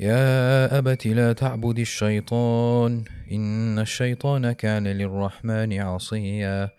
يا 0.00 0.78
أبت 0.78 1.06
لا 1.06 1.32
تعبد 1.32 1.78
الشيطان 1.78 3.04
إن 3.32 3.78
الشيطان 3.78 4.52
كان 4.52 4.86
للرحمن 4.86 5.80
عصيا. 5.80 6.70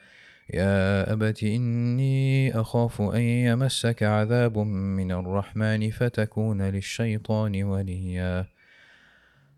يا 0.54 1.14
أبت 1.14 1.44
إني 1.44 2.60
أخاف 2.60 3.02
أن 3.02 3.22
يمسك 3.22 4.04
عذاب 4.04 4.58
من 4.58 5.12
الرحمن 5.12 5.90
فتكون 5.90 6.62
للشيطان 6.62 7.64
وليا. 7.64 8.46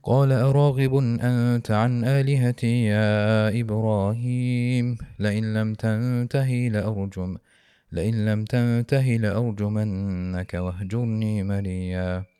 قال 0.03 0.31
أراغب 0.31 0.95
أنت 1.21 1.71
عن 1.71 2.03
آلهتي 2.05 2.85
يا 2.85 3.61
إبراهيم 3.61 4.97
لئن 5.19 5.53
لم 5.53 5.73
تنته 5.73 6.69
لأرجم 6.73 7.37
لئن 7.91 8.25
لم 8.25 8.45
تنته 8.45 9.05
لأرجمنك 9.05 10.53
واهجرني 10.53 11.43
مليا. 11.43 12.30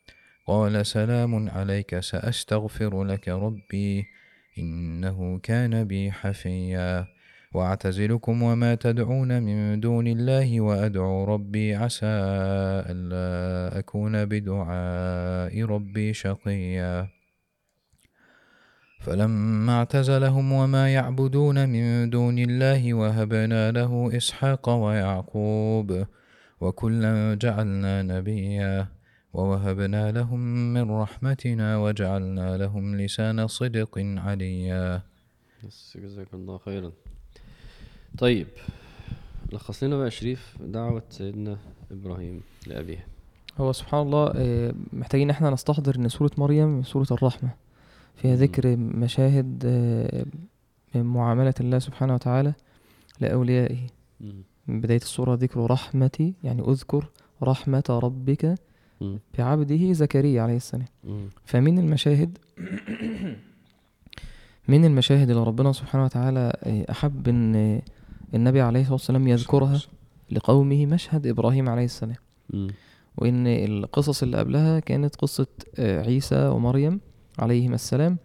قال 0.51 0.85
سلام 0.85 1.49
عليك 1.49 1.99
سأستغفر 1.99 3.03
لك 3.03 3.27
ربي 3.29 4.05
إنه 4.59 5.39
كان 5.39 5.83
بي 5.83 6.11
حفيا. 6.11 7.07
وأعتزلكم 7.53 8.43
وما 8.43 8.75
تدعون 8.75 9.43
من 9.43 9.79
دون 9.79 10.07
الله 10.07 10.61
وأدعو 10.61 11.23
ربي 11.23 11.75
عسى 11.75 12.05
ألا 12.91 13.79
أكون 13.79 14.25
بدعاء 14.25 15.63
ربي 15.63 16.13
شقيا. 16.13 17.07
فلما 18.99 19.73
اعتزلهم 19.73 20.51
وما 20.51 20.93
يعبدون 20.93 21.69
من 21.69 22.09
دون 22.09 22.39
الله 22.39 22.93
وهبنا 22.93 23.71
له 23.71 24.17
إسحاق 24.17 24.69
ويعقوب 24.69 26.05
وكلا 26.61 27.35
جعلنا 27.41 28.01
نبيا. 28.03 29.00
ووهبنا 29.33 30.11
لهم 30.11 30.39
من 30.73 30.91
رحمتنا 30.91 31.77
وجعلنا 31.77 32.57
لهم 32.57 32.95
لسان 32.95 33.47
صدق 33.47 33.97
عليا. 33.97 35.01
بس 35.67 35.97
جزاك 35.97 36.27
الله 36.33 36.57
خيرا. 36.57 36.91
طيب 38.17 38.47
لخص 39.51 39.83
لنا 39.83 39.97
بقى 39.97 40.11
شريف 40.11 40.57
دعوة 40.61 41.03
سيدنا 41.09 41.57
إبراهيم 41.91 42.41
لأبيه 42.67 43.05
هو 43.57 43.71
سبحان 43.71 44.01
الله 44.01 44.31
آه، 44.35 44.73
محتاجين 44.93 45.29
إحنا 45.29 45.49
نستحضر 45.49 45.95
إن 45.95 46.09
سورة 46.09 46.31
مريم 46.37 46.67
من 46.67 46.83
سورة 46.83 47.07
الرحمة. 47.11 47.49
فيها. 48.15 48.35
ذكر 48.35 48.75
مشاهد 48.77 49.63
آه، 49.65 50.25
من 50.95 51.03
معاملة 51.05 51.53
الله 51.59 51.79
سبحانه 51.79 52.13
وتعالى 52.13 52.53
لأوليائه. 53.19 53.87
من 54.67 54.81
بداية 54.81 54.97
السورة 55.01 55.35
ذكر 55.35 55.71
رحمتي 55.71 56.33
يعني 56.43 56.61
أذكر 56.61 57.09
رحمة 57.43 57.83
ربك 57.89 58.55
بعبده 59.37 59.93
زكريا 59.93 60.41
عليه 60.41 60.55
السلام. 60.55 60.87
فمن 61.45 61.79
المشاهد 61.79 62.37
من 64.67 64.85
المشاهد 64.85 65.29
اللي 65.29 65.43
ربنا 65.43 65.71
سبحانه 65.71 66.03
وتعالى 66.03 66.57
آه، 66.63 66.91
أحب 66.91 67.27
إن 67.27 67.55
آه، 67.55 67.81
النبي 68.33 68.61
عليه 68.61 68.79
الصلاة 68.79 68.93
والسلام 68.93 69.27
يذكرها 69.27 69.79
لقومه 70.31 70.85
مشهد 70.85 71.27
إبراهيم 71.27 71.69
عليه 71.69 71.85
السلام. 71.85 72.15
وإن 73.17 73.47
القصص 73.47 74.23
اللي 74.23 74.37
قبلها 74.37 74.79
كانت 74.79 75.15
قصة 75.15 75.47
آه، 75.79 76.01
عيسى 76.03 76.47
ومريم 76.47 76.99
عليهما 77.39 77.75
السلام. 77.75 78.17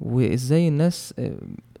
وإزاي 0.00 0.68
الناس 0.68 1.14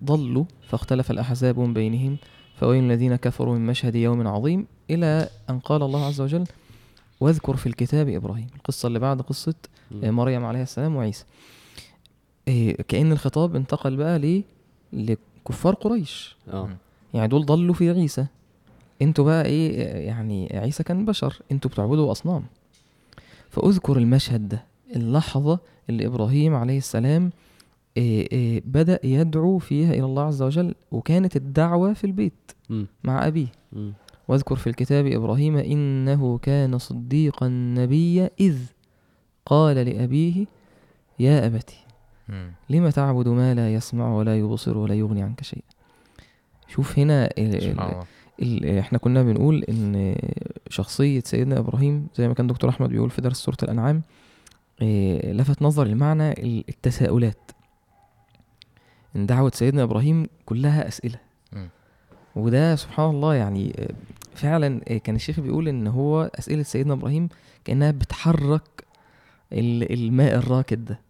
ضلوا 0.04 0.44
فاختلف 0.68 1.10
الأحزاب 1.10 1.58
من 1.58 1.74
بينهم. 1.74 2.16
فويل 2.56 2.84
الذين 2.84 3.16
كفروا 3.16 3.54
من 3.58 3.66
مشهد 3.66 3.94
يوم 3.94 4.26
عظيم 4.26 4.66
إلى 4.90 5.28
أن 5.50 5.58
قال 5.58 5.82
الله 5.82 6.06
عز 6.06 6.20
وجل 6.20 6.44
واذكر 7.20 7.56
في 7.56 7.66
الكتاب 7.66 8.08
إبراهيم. 8.08 8.46
القصة 8.56 8.86
اللي 8.86 8.98
بعد 8.98 9.20
قصة 9.20 9.54
آه،. 10.04 10.10
مريم 10.10 10.44
عليه 10.44 10.62
السلام 10.62 10.96
وعيسى. 10.96 11.24
آه، 12.48 12.72
كأن 12.88 13.12
الخطاب 13.12 13.56
انتقل 13.56 13.96
بقى 13.96 14.18
ليه 14.18 14.42
لكفار 14.92 15.74
قريش. 15.74 16.36
آه. 16.52 16.68
يعني 17.14 17.28
دول 17.28 17.46
ضلوا 17.46 17.74
في 17.74 17.90
عيسى. 17.90 18.26
أنتوا 19.02 19.24
بقى 19.24 19.44
إيه 19.44 19.78
يعني 20.06 20.48
عيسى 20.54 20.82
كان 20.82 21.04
بشر. 21.04 21.42
أنتوا 21.52 21.70
بتعبدوا 21.70 22.12
أصنام. 22.12 22.44
فأذكر 23.50 23.98
المشهد 23.98 24.48
ده 24.48 24.64
اللحظة 24.96 25.58
اللي 25.90 26.06
إبراهيم 26.06 26.54
عليه 26.54 26.78
السلام 26.78 27.30
إيه 27.96 28.32
إيه 28.32 28.62
بدأ 28.66 28.98
يدعو 29.04 29.58
فيها 29.58 29.92
إلى 29.92 30.04
الله 30.04 30.22
عز 30.22 30.42
وجل 30.42 30.74
وكانت 30.92 31.36
الدعوة 31.36 31.92
في 31.92 32.04
البيت 32.04 32.52
مم. 32.70 32.86
مع 33.04 33.26
أبيه. 33.26 33.46
مم. 33.72 33.92
واذكر 34.30 34.56
في 34.56 34.66
الكتاب 34.66 35.06
إبراهيم 35.06 35.56
إنه 35.56 36.38
كان 36.38 36.78
صديقا 36.78 37.48
نبيا 37.48 38.30
إذ 38.40 38.58
قال 39.46 39.76
لأبيه 39.76 40.46
يا 41.18 41.46
أبتي 41.46 41.76
مم. 42.28 42.52
لم 42.70 42.88
تعبد 42.88 43.28
ما 43.28 43.54
لا 43.54 43.74
يسمع 43.74 44.14
ولا 44.14 44.38
يبصر 44.38 44.78
ولا 44.78 44.94
يغني 44.94 45.22
عنك 45.22 45.42
شيئا 45.44 45.62
شوف 46.68 46.98
هنا 46.98 47.26
ال- 47.26 47.54
ال- 47.56 47.62
سبحان 47.62 47.88
الله 47.90 48.04
ال- 48.42 48.78
إحنا 48.78 48.98
كنا 48.98 49.22
بنقول 49.22 49.64
إن 49.64 50.16
شخصية 50.68 51.20
سيدنا 51.24 51.58
إبراهيم 51.58 52.06
زي 52.16 52.28
ما 52.28 52.34
كان 52.34 52.46
دكتور 52.46 52.70
أحمد 52.70 52.88
بيقول 52.88 53.10
في 53.10 53.20
درس 53.20 53.36
سورة 53.36 53.56
الأنعام 53.62 54.02
إيه، 54.82 55.32
لفت 55.32 55.62
نظر 55.62 55.86
لمعنى 55.86 56.32
ال- 56.32 56.64
التساؤلات 56.68 57.50
إن 59.16 59.26
دعوة 59.26 59.50
سيدنا 59.54 59.82
إبراهيم 59.82 60.26
كلها 60.46 60.88
أسئلة. 60.88 61.18
وده 62.36 62.76
سبحان 62.76 63.10
الله 63.10 63.34
يعني 63.34 63.88
فعلا 64.34 64.80
آه، 64.88 64.96
كان 64.98 65.14
الشيخ 65.16 65.40
بيقول 65.40 65.68
إن 65.68 65.86
هو 65.86 66.30
أسئلة 66.38 66.62
سيدنا 66.62 66.92
إبراهيم 66.94 67.28
كأنها 67.64 67.90
بتحرك 67.90 68.84
ال- 69.52 69.92
الماء 69.92 70.34
الراكد 70.34 70.84
ده 70.84 71.00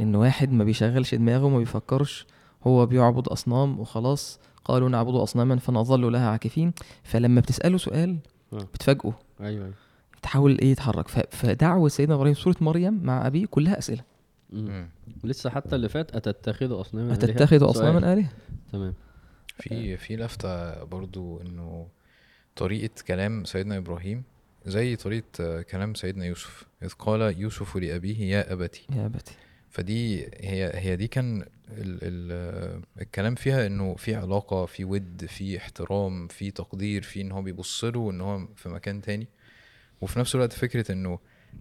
إن 0.00 0.14
واحد 0.14 0.52
ما 0.52 0.64
بيشغلش 0.64 1.14
دماغه 1.14 1.44
وما 1.44 1.58
بيفكرش 1.58 2.26
هو 2.66 2.86
بيعبد 2.86 3.28
أصنام 3.28 3.80
وخلاص 3.80 4.38
قالوا 4.64 4.88
نعبد 4.88 5.14
أصناما 5.14 5.56
فنظل 5.56 6.12
لها 6.12 6.28
عاكفين 6.30 6.72
فلما 7.02 7.40
بتسأله 7.40 7.78
سؤال 7.78 8.16
آه. 8.52 8.56
بتفاجئه 8.74 9.18
أيوه 9.40 9.64
أيوه 9.64 9.72
بتحاول 10.18 10.58
إيه 10.58 10.70
يتحرك 10.72 11.08
ف- 11.08 11.36
فدعوة 11.36 11.88
سيدنا 11.88 12.14
إبراهيم 12.14 12.34
سورة 12.34 12.56
مريم 12.60 13.00
مع 13.02 13.26
أبيه 13.26 13.46
كلها 13.46 13.78
أسئلة 13.78 14.02
مم. 14.50 14.60
مم. 14.68 14.88
لسه 15.24 15.50
حتى 15.50 15.76
اللي 15.76 15.88
فات 15.88 16.16
أتتخذ 16.16 16.80
أصناما؟ 16.80 17.14
هتتخذ 17.14 17.58
سؤال. 17.58 17.70
أصناما 17.70 18.12
آلهة 18.12 18.28
تمام 18.72 18.94
في 19.58 19.96
في 19.96 20.16
لفتة 20.16 20.84
برضو 20.84 21.40
إنه 21.40 21.88
طريقة 22.56 22.94
كلام 23.08 23.44
سيدنا 23.44 23.76
إبراهيم 23.76 24.22
زي 24.66 24.96
طريقة 24.96 25.26
آه، 25.40 25.62
كلام 25.62 25.94
سيدنا 25.94 26.24
يوسف 26.24 26.64
إذ 26.82 26.88
قال 26.88 27.40
يوسف 27.40 27.76
لأبيه 27.76 28.20
يا 28.20 28.52
أبتي. 28.52 28.86
يا 28.96 29.06
أبتي. 29.06 29.34
فدي 29.70 30.24
هي 30.24 30.70
هي 30.74 30.96
دي 30.96 31.06
كان 31.06 31.40
ال 31.42 31.98
ال 32.02 32.28
آه، 32.32 33.02
الكلام 33.02 33.34
فيها 33.34 33.66
إنه 33.66 33.94
في 33.94 34.14
علاقة 34.14 34.66
في 34.66 34.84
ود 34.84 35.26
في 35.28 35.58
احترام 35.58 36.28
في 36.28 36.50
تقدير 36.50 37.02
في 37.02 37.20
إن 37.20 37.32
هو 37.32 37.42
بيبص 37.42 37.84
له 37.84 38.10
إن 38.10 38.20
هو 38.20 38.46
في 38.56 38.68
مكان 38.68 39.00
تاني. 39.00 39.26
وفي 40.00 40.18
نفس 40.18 40.34
الوقت 40.34 40.52
فكرة 40.52 40.92
إنه 40.92 41.18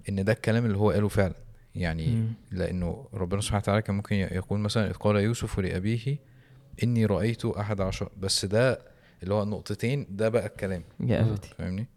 إن 0.09 0.23
ده 0.23 0.31
الكلام 0.33 0.65
اللي 0.65 0.77
هو 0.77 0.91
قاله 0.91 1.07
فعلا. 1.07 1.35
يعني 1.75 2.07
مم. 2.07 2.33
لأنه 2.51 3.07
ربنا 3.13 3.41
سبحانه 3.41 3.61
وتعالى 3.61 3.81
كان 3.81 3.95
ممكن 3.95 4.15
يقول 4.15 4.59
مثلا 4.59 4.87
إذ 4.89 4.93
قال 4.93 5.15
يوسف 5.15 5.59
لأبيه 5.59 6.17
إني 6.83 7.05
رأيت 7.05 7.45
أحد 7.45 7.81
عشر. 7.81 8.09
بس 8.21 8.45
ده 8.45 8.79
اللي 9.23 9.33
هو 9.33 9.43
النقطتين 9.43 10.07
ده 10.09 10.29
بقى 10.29 10.45
الكلام. 10.45 10.83
يا 10.99 11.19
آه. 11.19 11.31
ابتي 11.31 11.49
فاهمني؟ 11.49 11.87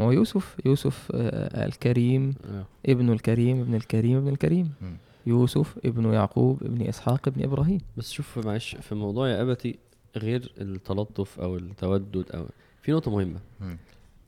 هو 0.00 0.12
يوسف 0.12 0.56
يوسف 0.64 1.08
آه، 1.14 1.66
الكريم 1.66 2.34
آه. 2.44 2.64
ابن 2.86 3.10
الكريم 3.10 3.60
ابن 3.60 3.74
الكريم 3.74 4.16
ابن 4.16 4.28
الكريم. 4.28 4.72
مم. 4.82 4.96
يوسف 5.26 5.78
ابن 5.84 6.12
يعقوب 6.12 6.62
ابن 6.62 6.82
إسحاق 6.82 7.28
ابن 7.28 7.42
إبراهيم. 7.42 7.80
بس 7.96 8.12
شوف 8.12 8.38
معلش 8.38 8.76
في 8.76 8.94
موضوع 8.94 9.28
يا 9.28 9.42
أبتي 9.42 9.78
غير 10.16 10.52
التلطف 10.58 11.40
أو 11.40 11.56
التودد 11.56 12.30
أو 12.30 12.46
في 12.82 12.92
نقطة 12.92 13.10
مهمة. 13.10 13.40
مم. 13.60 13.78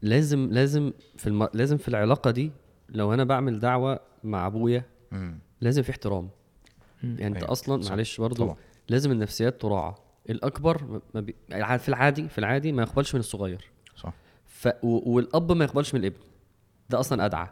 لازم 0.02 0.48
لازم 0.52 0.92
في 1.16 1.26
الم... 1.26 1.48
لازم 1.54 1.76
في 1.76 1.88
العلاقة 1.88 2.30
دي 2.30 2.50
لو 2.88 3.14
أنا 3.14 3.24
بعمل 3.24 3.60
دعوة 3.60 4.00
مع 4.24 4.46
أبويا. 4.46 4.84
لازم 5.60 5.82
في 5.82 5.90
احترام. 5.90 6.28
يعني 7.02 7.26
أنت 7.26 7.36
أيوة، 7.36 7.52
أصلا 7.52 7.90
معلش 7.90 8.20
برضو 8.20 8.44
طبعا. 8.44 8.56
لازم 8.88 9.12
النفسيات 9.12 9.60
تراعى. 9.60 9.94
الأكبر 10.30 11.00
ما- 11.14 11.20
بي... 11.20 11.34
في 11.78 11.88
العادي 11.88 12.28
في 12.28 12.38
العادي 12.38 12.72
ما 12.72 12.82
يقبلش 12.82 13.14
من 13.14 13.20
الصغير. 13.20 13.70
صح. 13.96 14.12
ف... 14.46 14.68
و... 14.82 15.14
والأب 15.14 15.52
ما 15.52 15.64
يقبلش 15.64 15.94
من 15.94 16.00
الابن. 16.00 16.16
ده 16.90 17.00
أصلا 17.00 17.24
أدعى. 17.24 17.48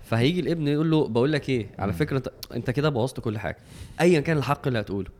فهيجي 0.00 0.40
الابن 0.40 0.68
يقول 0.68 0.90
له 0.90 1.08
بقول 1.08 1.32
لك 1.32 1.48
إيه 1.48 1.66
على 1.78 1.92
فكرة 1.92 2.16
انت 2.16 2.28
أنت 2.54 2.70
كده 2.70 2.88
بوظت 2.88 3.20
كل 3.20 3.38
حاجة. 3.38 3.56
ايا 4.00 4.20
كان 4.20 4.36
الحق 4.36 4.66
اللي 4.66 4.80
هتقوله. 4.80 5.10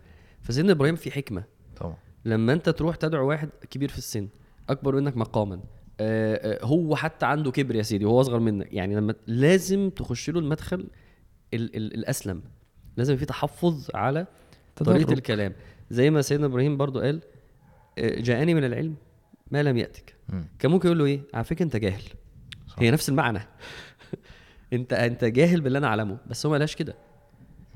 فسيدنا 0.43 0.73
إبراهيم 0.73 0.97
في 0.97 1.11
حكمة. 1.11 1.45
طبعا. 1.77 1.97
لما 2.25 2.53
أنت 2.53 2.69
تروح 2.69 2.97
تدعو 2.97 3.29
واحد 3.29 3.49
كبير 3.71 3.89
في 3.89 3.99
السن 3.99 4.29
أكبر 4.69 4.95
منك 4.97 5.17
مقاما 5.17 5.61
آه، 6.01 6.61
آه، 6.63 6.65
هو 6.65 6.97
حتى 6.97 7.27
عنده 7.27 7.51
كبر 7.51 7.75
يا 7.77 7.83
سيدي 7.83 8.05
وهو 8.05 8.21
أصغر 8.21 8.39
منك. 8.39 8.73
يعني 8.73 8.95
لما 8.97 9.15
لازم 9.27 9.91
تخش 9.91 10.31
له 10.31 10.39
المدخل 10.41 10.87
ال 11.55 11.77
ال 11.77 11.95
الأسلم. 11.95 12.43
لازم 12.97 13.17
في 13.17 13.25
تحفظ 13.25 13.91
على 13.95 14.27
طريقة. 14.83 15.13
الكلام. 15.13 15.53
زي 15.91 16.11
ما 16.11 16.23
سيدنا 16.23 16.47
إبراهيم 16.47 16.77
برضو 16.77 17.01
قال 17.01 17.21
آه، 17.99 18.21
جاءني 18.21 18.55
من 18.55 18.65
العلم 18.65 18.95
ما 19.51 19.63
لم 19.63 19.77
يأتك. 19.77 20.15
كان 20.59 20.71
ممكن 20.71 20.87
يقول 20.89 20.99
له 20.99 21.05
إيه؟ 21.05 21.21
على 21.35 21.45
فكره 21.45 21.65
أنت 21.65 21.77
جاهل. 21.77 22.03
صح. 22.69 22.77
هي 22.79 22.91
نفس 22.91 23.09
المعنى. 23.09 23.39
أنت 24.73 24.93
أنت 24.93 25.25
جاهل 25.25 25.61
باللي 25.61 25.79
أنا 25.79 25.87
أعلمه 25.87 26.19
بس 26.27 26.47
هو 26.47 26.53
ملاش 26.53 26.77
كده. 26.77 26.95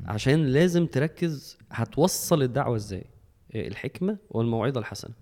عشان 0.07 0.47
لازم 0.47 0.87
تركز 0.87 1.59
هتوصل 1.71 2.43
الدعوة 2.43 2.77
إزاي؟ 2.77 3.05
إيه، 3.55 3.69
الحكمة 3.69 4.17
والموعظة 4.31 4.81
الحسنة. 4.81 5.15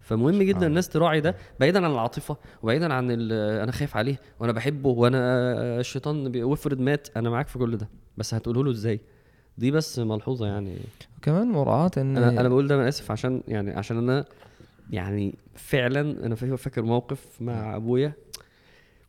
فمهم 0.00 0.42
جدا. 0.42 0.66
الناس 0.66 0.88
تراعي 0.88 1.20
ده 1.20 1.36
بعيدا 1.60 1.84
عن 1.84 1.92
العاطفة 1.92 2.36
وبعيدا 2.62 2.94
عن 2.94 3.30
أنا 3.32 3.72
خايف 3.72 3.96
عليه 3.96 4.20
وأنا 4.40 4.52
بحبه 4.52 4.88
وأنا 4.88 5.20
الشيطان 5.80 6.28
بي- 6.28 6.42
وافرض 6.42 6.80
مات 6.80 7.08
أنا 7.16 7.30
معاك 7.30 7.48
في 7.48 7.58
كل 7.58 7.76
ده. 7.76 7.88
بس 8.16 8.34
هتقوله 8.34 8.64
له 8.64 8.70
إزاي؟ 8.70 9.00
دي 9.58 9.70
بس 9.70 9.98
ملحوظة 9.98 10.46
يعني. 10.46 10.76
وكمان 11.18 11.48
مراعاة 11.52 11.90
إن 11.96 12.16
أنا 12.16 12.40
أنا 12.40 12.48
بقول 12.48 12.68
ده 12.68 12.74
أنا 12.74 12.88
آسف 12.88 13.10
عشان 13.10 13.42
يعني 13.48 13.70
عشان 13.72 13.96
أنا 13.98 14.24
يعني 14.90 15.34
فعلا 15.54 16.26
أنا 16.26 16.34
فاكر 16.34 16.82
موقف 16.82 17.26
مع 17.40 17.76
أبويا. 17.76 18.12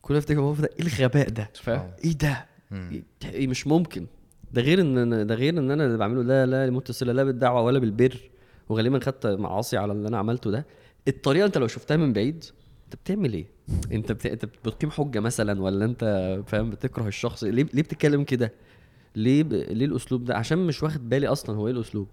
كل 0.02 0.14
ما 0.14 0.18
افتكر 0.18 0.38
الموقف 0.38 0.60
ده 0.60 0.68
إيه 0.80 0.86
الغباء 0.86 1.28
ده؟ 1.30 1.50
فاهم. 1.54 1.90
إيه 2.04 2.12
ده. 2.12 2.46
إيه- 2.72 3.26
إيه 3.26 3.46
مش 3.46 3.66
ممكن. 3.66 4.06
ده 4.52 4.62
غير 4.62 4.80
إن 4.80 4.94
أنا- 5.10 5.26
ده 5.26 5.34
غير 5.34 5.58
إن 5.58 5.70
أنا 5.70 5.86
اللي 5.86 5.98
بعمله 5.98 6.22
لا 6.22 6.46
لا 6.46 6.70
متصله 6.70 7.12
لا 7.12 7.24
بالدعوة 7.24 7.62
ولا 7.62 7.78
بالبر. 7.78 8.16
وغالبا 8.68 8.98
خدت 9.00 9.26
معاصي 9.26 9.76
على 9.76 9.92
اللي 9.92 10.08
أنا 10.08 10.18
عملته 10.18 10.50
ده. 10.50 10.66
الطريقة 11.08 11.46
أنت 11.46 11.58
لو 11.58 11.66
شفتها 11.66 11.96
من 11.96 12.12
بعيد 12.12 12.44
أنت 12.84 12.94
بتعمل 12.96 13.32
إيه؟ 13.32 13.46
أنت 13.92 14.12
بت... 14.12 14.26
أنت 14.26 14.44
بتقيم 14.44 14.90
حجة 14.90 15.20
مثلا 15.20 15.62
ولا 15.62 15.84
أنت 15.84 16.04
فاهم 16.46 16.70
بتكره 16.70 17.08
الشخص؟ 17.08 17.44
ليه 17.44 17.50
ليه 17.74 17.82
بتتكلم 17.82 18.24
كده؟ 18.24 18.52
ليه 19.16 19.42
ب... 19.42 19.52
ليه 19.52 19.86
الأسلوب 19.86 20.24
ده؟ 20.24 20.36
عشان 20.36 20.58
مش 20.58 20.82
واخد 20.82 21.08
بالي 21.08 21.26
أصلا 21.26 21.56
هو 21.56 21.66
إيه 21.66 21.72
الأسلوب. 21.72 22.08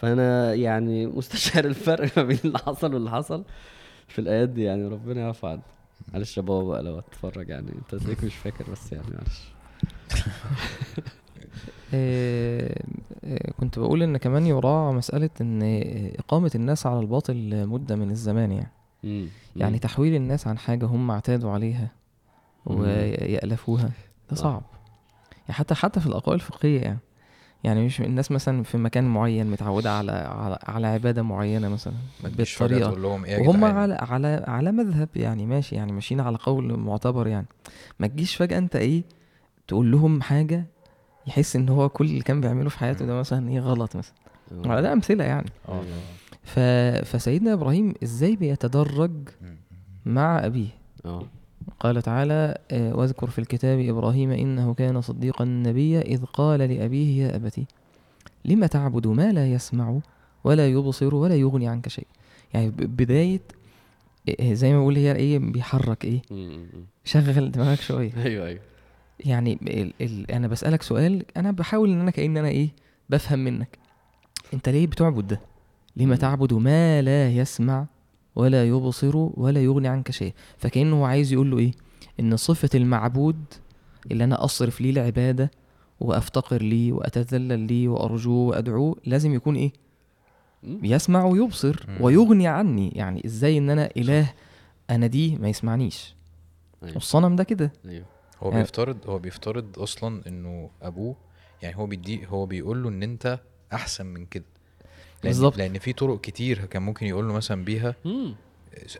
فأنا 0.00 0.54
يعني 0.54 1.06
مستشعر 1.06 1.64
الفرق 1.64 2.18
ما 2.18 2.24
بين 2.24 2.38
اللي 2.44 2.58
حصل 2.58 2.94
واللي 2.94 3.10
حصل. 3.10 3.44
في 4.08 4.18
الآيات 4.18 4.48
دي 4.48 4.62
يعني 4.62 4.88
ربنا 4.88 5.20
يعفو 5.20 5.46
عني 5.46 5.62
معلش 6.12 6.36
يا 6.36 6.42
بابا 6.42 6.68
بقى 6.68 6.82
لو 6.82 6.96
هتتفرج 6.96 7.48
يعني. 7.48 7.72
أنت 7.72 7.94
تلاقيك 7.94 8.24
مش 8.24 8.34
فاكر 8.34 8.70
بس 8.72 8.92
يعني 8.92 9.06
معلش. 9.12 9.42
آه، 11.94 12.82
آه، 13.24 13.50
كنت 13.50 13.78
بقول 13.78 14.02
إن 14.02 14.16
كمان 14.16 14.46
يراعى 14.46 14.92
مسألة 14.92 15.30
إن 15.40 15.62
إقامة 16.18 16.50
الناس 16.54 16.86
على 16.86 17.00
الباطل 17.00 17.66
مدة 17.66 17.96
من 17.96 18.10
الزمان 18.10 18.52
يعني. 18.52 19.28
يعني. 19.56 19.78
تحويل 19.78 20.14
الناس 20.14 20.46
عن 20.46 20.58
حاجة 20.58 20.86
هم 20.86 21.10
اعتادوا 21.10 21.50
عليها. 21.50 21.90
ويألفوها. 22.66 23.90
ده. 24.30 24.36
صعب. 24.36 24.62
يعني 25.48 25.54
حتى 25.54 25.74
حتى 25.74 26.00
في 26.00 26.06
الأقوال 26.06 26.34
الفقهية 26.34 26.80
يعني. 26.80 26.98
يعني 27.64 27.84
مش 27.86 28.00
الناس 28.00 28.30
مثلا 28.30 28.62
في 28.62 28.78
مكان 28.78 29.04
معين 29.04 29.50
متعودة 29.50 29.92
على 29.92 30.12
على, 30.12 30.58
على 30.62 30.86
عبادة 30.86 31.22
معينة 31.22 31.68
مثلا 31.68 31.94
بالطريقة. 32.24 32.90
تقول 32.90 33.02
لهم 33.02 33.24
إيه 33.24 33.48
وهم؟ 33.48 33.64
على 33.64 33.94
على 33.94 34.44
على 34.48 34.72
مذهب 34.72 35.08
يعني 35.16 35.46
ماشي 35.46 35.74
يعني 35.74 35.92
ماشيين 35.92 36.20
على 36.20 36.36
قول 36.36 36.78
معتبر 36.78 37.26
يعني. 37.26 37.46
ما 38.00 38.06
تجيش 38.06 38.36
فجأة 38.36 38.58
أنت 38.58 38.76
إيه 38.76 39.04
تقول 39.68 39.90
لهم 39.90 40.22
حاجة 40.22 40.66
يحس 41.26 41.56
إن 41.56 41.68
هو 41.68 41.88
كل 41.88 42.04
اللي 42.06 42.20
كان 42.22 42.40
بيعمله 42.40 42.68
في 42.68 42.78
حياته 42.78 43.06
ده 43.06 43.14
مثلا 43.14 43.48
إيه 43.48 43.60
غلط 43.60 43.96
مثلا. 43.96 44.14
آه. 44.64 44.68
على 44.68 44.82
ده 44.82 44.92
أمثلة 44.92 45.24
يعني. 45.24 45.50
آه. 45.68 45.82
ف... 46.42 46.58
فسيدنا 47.08 47.52
إبراهيم 47.52 47.94
إزاي 48.02 48.36
بيتدرج. 48.36 49.12
مع 50.06 50.46
أبيه؟ 50.46 50.68
آه. 51.04 51.22
قال 51.80 52.02
تعالى 52.02 52.58
آه، 52.70 52.96
واذكر 52.96 53.30
في 53.30 53.38
الكتاب 53.38 53.78
إبراهيم 53.78 54.30
إنه 54.30 54.74
كان 54.74 55.00
صديقا 55.00 55.44
نبيا 55.44 56.00
إذ 56.00 56.24
قال 56.24 56.60
لأبيه 56.60 57.22
يا 57.24 57.36
أبتي 57.36 57.66
لم 58.44 58.66
تعبد 58.66 59.06
ما 59.06 59.32
لا 59.32 59.52
يسمع 59.52 60.00
ولا 60.44 60.68
يبصر 60.68 61.14
ولا 61.14 61.34
يغني 61.34 61.68
عنك 61.68 61.88
شيء؟ 61.88 62.06
يعني 62.54 62.70
بداية 62.70 63.40
آه، 64.40 64.52
زي 64.52 64.72
ما 64.72 64.80
بقول 64.80 64.96
هي 64.96 65.12
إيه 65.16 65.38
بيحرك 65.38 66.04
إيه. 66.04 66.22
شغل 67.04 67.50
دماغك 67.50 67.80
شوية. 67.80 68.12
أيوه 68.24 68.46
أيوه. 68.46 68.60
يعني 69.20 69.58
ال 69.62 69.92
ال 70.00 70.30
أنا 70.30 70.48
بسألك 70.48 70.82
سؤال 70.82 71.24
أنا 71.36 71.50
بحاول 71.50 71.90
إن 71.90 72.00
أنا 72.00 72.10
كأن 72.10 72.36
أنا 72.36 72.48
إيه 72.48 72.68
بفهم 73.10 73.38
منك. 73.38 73.78
أنت 74.54 74.68
ليه 74.68 74.86
بتعبد 74.86 75.26
ده؟ 75.26 75.40
لما. 75.96 76.16
تعبد 76.16 76.54
ما 76.54 77.02
لا 77.02 77.30
يسمع 77.30 77.86
ولا 78.36 78.68
يبصر 78.68 79.16
ولا 79.16 79.62
يغني 79.62 79.88
عنك 79.88 80.10
شيء. 80.10 80.32
فكأنه 80.58 81.00
هو 81.00 81.04
عايز 81.04 81.32
يقول 81.32 81.50
له 81.50 81.58
إيه؟ 81.58 81.72
إن 82.20 82.36
صفة 82.36 82.68
المعبود 82.74 83.44
اللي 84.10 84.24
أنا 84.24 84.44
أصرف 84.44 84.80
ليه 84.80 84.90
العبادة 84.90 85.50
وأفتقر 86.00 86.62
ليه 86.62 86.92
وأتذلل 86.92 87.58
ليه 87.60 87.88
وأرجوه 87.88 88.48
وأدعوه 88.48 88.96
لازم 89.06 89.34
يكون 89.34 89.56
إيه؟ 89.56 89.72
مم. 90.62 90.78
يسمع 90.82 91.24
ويبصر. 91.24 91.86
ويغني 92.00 92.46
عني. 92.46 92.88
يعني 92.94 93.22
إزاي 93.26 93.58
إن 93.58 93.70
أنا 93.70 93.90
إله 93.96 94.32
أنا 94.90 95.06
دي 95.06 95.36
ما 95.36 95.48
يسمعنيش. 95.48 96.14
أيوه. 96.82 96.94
والصنم 96.94 97.36
ده 97.36 97.44
كده. 97.44 97.72
أيوه. 97.88 98.04
هو 98.42 98.48
يعني- 98.50 98.62
بيفترض 98.62 98.96
هو 99.06 99.18
بيفترض 99.18 99.78
أصلا 99.78 100.22
إنه 100.28 100.70
أبوه 100.82 101.16
يعني 101.62 101.76
هو 101.76 101.86
بيدي 101.86 102.26
هو 102.26 102.46
بيقول 102.46 102.82
له 102.82 102.88
إن 102.88 103.02
أنت 103.02 103.40
أحسن 103.72 104.06
من 104.06 104.26
كده. 104.26 104.44
بالظبط. 105.28 105.56
لأن 105.58 105.78
في 105.78 105.92
طرق 105.92 106.20
كتير 106.20 106.64
كان 106.64 106.82
ممكن 106.82 107.06
يقول 107.06 107.28
له 107.28 107.32
مثلا 107.34 107.64
بيها 107.64 107.94
مم. 108.04 108.34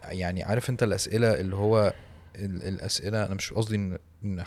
يعني 0.04 0.42
عارف 0.42 0.70
أنت 0.70 0.82
الأسئلة 0.82 1.40
اللي 1.40 1.56
هو 1.56 1.94
ال- 2.36 2.62
الأسئلة 2.62 3.26
أنا 3.26 3.34
مش 3.34 3.52
قصدي 3.52 3.74
ان 3.76 3.98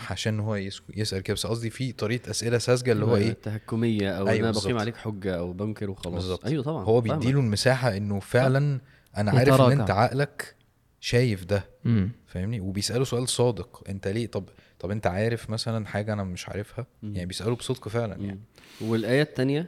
عشان 0.09 0.33
ان 0.33 0.39
هو 0.39 0.55
يس- 0.55 0.81
يسأل 0.95 1.19
كده 1.21 1.33
بس 1.33 1.45
قصدي 1.47 1.69
في 1.69 1.91
طريقة 1.91 2.31
أسئلة 2.31 2.57
ساذجة 2.57 2.91
اللي 2.91 3.05
هو 3.05 3.15
إيه 3.15 3.33
تهكميه 3.43 4.09
أو 4.11 4.27
أيوة 4.27 4.49
أنا. 4.49 4.59
بقيم 4.59 4.77
عليك 4.77 4.95
حجة 4.97 5.35
أو 5.37 5.53
بنكر 5.53 5.89
وخلاص 5.89 6.13
بالظبط 6.13 6.45
أيوه 6.45 6.63
طبعا 6.63 6.83
هو. 6.83 7.01
بيديله 7.01 7.39
المساحة 7.39 7.97
إنه 7.97 8.19
فعلا 8.19 8.79
أنا 9.17 9.31
عارف 9.31 9.61
إن. 9.61 9.79
أنت 9.79 9.91
عقلك 9.91 10.55
شايف 10.99 11.43
ده 11.45 11.65
امم 11.85 12.11
فاهمني 12.27 12.59
وبيسأله 12.59 13.03
سؤال 13.03 13.27
صادق 13.29 13.83
أنت 13.89 14.07
ليه 14.07 14.27
طب 14.27 14.49
طب 14.79 14.91
أنت 14.91 15.07
عارف 15.07 15.49
مثلا 15.49 15.85
حاجة 15.87 16.13
أنا 16.13 16.23
مش 16.23 16.49
عارفها 16.49 16.85
مم. 17.03 17.13
يعني 17.15 17.25
بيسأله 17.25 17.55
بصدق 17.55 17.87
فعلا 17.87 18.15
يعني 18.15 18.39
مم. 18.81 18.89
والايه 18.89 19.21
الثانية 19.21 19.65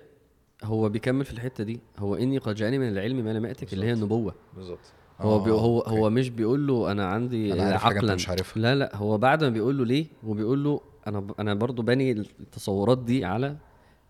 هو 0.63 0.89
بيكمل 0.89 1.26
في 1.26 1.32
الحتة 1.34 1.63
دي. 1.63 1.80
هو 2.00 2.15
إني 2.15 2.38
قد 2.38 2.56
جاءني 2.56 2.78
من 2.80 2.88
العلم 2.89 3.26
ما 3.26 3.34
لم 3.34 3.45
يأتك 3.45 3.74
اللي 3.74 3.86
هي. 3.86 3.93
النبوة. 3.93 4.36
بالظبط. 4.56 4.80
هو 5.19 5.39
بي 5.39 5.52
هو 5.52 5.80
okay. 5.80 6.00
هو 6.00 6.10
مش 6.10 6.30
بيقول 6.30 6.67
له 6.67 6.91
أنا 6.91 7.06
عندي 7.06 7.54
أنا 7.54 7.63
عارف 7.63 7.86
عقلا. 7.86 8.15
مش 8.15 8.30
عارفها. 8.30 8.62
لا 8.62 8.76
لا 8.76 8.95
هو 8.95 9.17
بعد 9.17 9.43
ما 9.43 9.50
بيقول 9.50 9.78
له 9.78 9.86
ليه 9.86 10.06
هو 10.26 10.34
بيقول 10.34 10.63
له 10.63 10.82
أنا 11.08 11.19
ب- 11.19 11.36
أنا 11.39 11.54
برضو 11.54 11.82
باني 11.82 12.12
التصورات 12.12 12.98
دي 12.98 13.26
على 13.26 13.58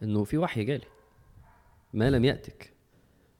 إنه 0.03 0.23
في 0.23 0.37
وحي 0.37 0.63
جالي 0.63 0.85
ما 1.93 2.09
لم 2.09 2.25
يأتك. 2.25 2.73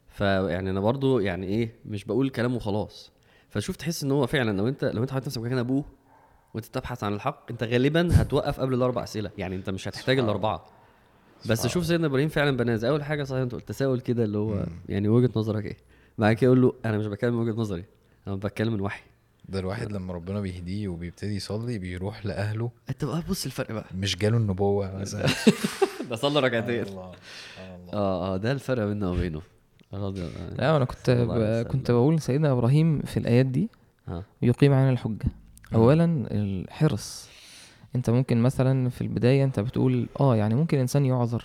فيعني 0.08 0.70
أنا 0.70 0.80
برضو 0.80 1.20
يعني 1.20 1.48
إيه 1.48 1.76
مش 1.86 2.06
بقول 2.06 2.30
كلام 2.30 2.56
وخلاص. 2.56 3.12
فشوف 3.50 3.76
تحس 3.76 4.04
إن 4.04 4.12
هو 4.12 4.28
فعلا 4.28 4.58
لو 4.58 4.68
أنت 4.68 4.86
لو 4.86 5.02
أنت 5.04 5.12
حاطط 5.12 5.28
نفسك 5.28 5.42
مكان 5.42 5.58
أبوه 5.58 5.86
وأنت 6.54 6.66
تبحث 6.66 7.04
عن 7.04 7.14
الحق 7.14 7.46
أنت 7.52 7.64
غالبا 7.64 8.10
هتوقف 8.22 8.60
قبل 8.60 8.74
الأربع 8.74 9.04
أسئلة. 9.04 9.32
يعني 9.38 9.56
أنت 9.56 9.70
مش 9.70 9.88
هتحتاج 9.88 10.20
الأربعة. 10.20 10.66
بس 11.46 11.68
شوف 11.68 11.86
سيدنا 11.86 12.08
إبراهيم 12.08 12.30
فعلا 12.30 12.58
بناء 12.58 12.68
على 12.68 12.84
أول 12.84 13.04
حاجة 13.04 13.24
صحيح 13.24 13.42
أنت 13.42 13.52
قلت 13.56 13.68
تساؤل 13.68 14.00
كده 14.00 14.24
اللي 14.24 14.38
هو 14.38 14.54
مم. 14.54 14.66
يعني 14.90 15.08
وجهة 15.08 15.30
نظرك 15.36 15.66
إيه؟ 15.66 15.78
بعد 16.18 16.34
كده 16.36 16.46
يقول 16.48 16.62
له 16.62 16.74
أنا 16.86 16.98
مش 16.98 17.06
بتكلم 17.06 17.34
من 17.34 17.50
وجهة 17.50 17.60
نظري 17.60 17.84
أنا 18.28 18.36
بتكلم 18.36 18.74
من 18.74 18.82
وحي. 18.82 19.02
ده 19.50 19.60
الواحد 19.60 19.92
لما 19.92 20.14
ربنا 20.14 20.42
بيهديه 20.42 20.88
وبيبتدي 20.88 21.36
يصلي 21.36 21.78
بيروح 21.80 22.26
لأهله. 22.26 22.72
أنت 22.90 23.06
بقى 23.06 23.24
بص 23.30 23.46
الفرق 23.46 23.72
بقى. 23.72 23.86
مش 23.96 24.18
جاله 24.18 24.38
النبوة 24.38 24.96
مثلا. 24.98 25.26
ده 26.10 26.16
صلى 26.16 26.40
ركعتين. 26.40 26.84
الله 26.84 27.12
سبحان 27.56 27.80
الله. 27.82 27.94
آه 27.94 28.34
آه 28.34 28.38
ده 28.38 28.52
الفرق 28.52 28.86
بيننا 28.86 29.10
وبينه. 29.10 29.42
رضي 29.94 30.30
لا 30.58 30.76
أنا 30.78 30.86
كنت 30.86 31.10
ب... 31.10 31.68
كنت 31.68 31.92
بقول 31.92 32.22
سيدنا 32.22 32.52
إبراهيم 32.52 33.00
في 33.02 33.18
الآيات 33.18 33.46
دي 33.46 33.70
يقيم 34.42 34.74
علينا 34.74 34.90
الحجة. 34.92 35.26
اولا 35.74 36.28
الحرص. 36.32 37.29
انت 37.96 38.10
ممكن 38.10 38.38
مثلا 38.42 38.90
في 38.90 39.02
البداية 39.02 39.44
انت 39.44 39.60
بتقول 39.60 40.08
آه 40.20 40.36
يعني 40.36 40.56
ممكن 40.56 40.78
الانسان 40.78 41.06
يعذر 41.06 41.44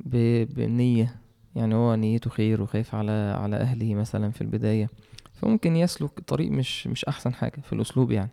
ب... 0.00 0.16
بنية 0.54 1.14
يعني 1.56 1.74
هو 1.74 1.94
نيته 1.94 2.30
خير 2.30 2.62
وخايف 2.62 2.94
على 2.94 3.12
على 3.38 3.56
أهله 3.56 3.94
مثلا 3.94 4.30
في 4.30 4.40
البداية 4.40 4.88
فممكن 5.34 5.76
يسلك 5.76 6.20
طريق 6.20 6.50
مش 6.50 6.86
مش 6.86 7.04
أحسن 7.04 7.34
حاجة 7.34 7.60
في 7.62 7.72
الأسلوب 7.72 8.10
يعني 8.10 8.30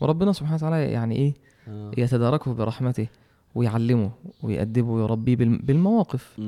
وربنا 0.00 0.32
سبحانه 0.32 0.54
وتعالى 0.56 0.92
يعني 0.92 1.16
إيه 1.16 1.32
آه. 1.68 1.90
يتداركه 1.98 2.54
برحمته 2.54 3.06
ويعلمه 3.54 4.10
ويأدبه 4.42 4.88
ويربيه 4.90 5.36
بالم- 5.36 5.60
بالمواقف. 5.64 6.40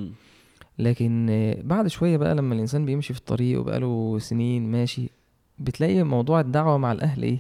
لكن 0.79 1.27
بعد 1.65 1.87
شوية 1.89 2.17
بقى 2.17 2.35
لما 2.35 2.55
الإنسان 2.55 2.85
بيمشي 2.87 3.13
في 3.15 3.19
الطريق 3.21 3.61
وبقاله 3.61 4.19
سنين 4.19 4.71
ماشي 4.73 5.11
بتلاقي 5.59 6.03
موضوع 6.03 6.41
الدعوة 6.41 6.79
مع 6.79 6.93
الأهل 6.93 7.23
إيه 7.23 7.39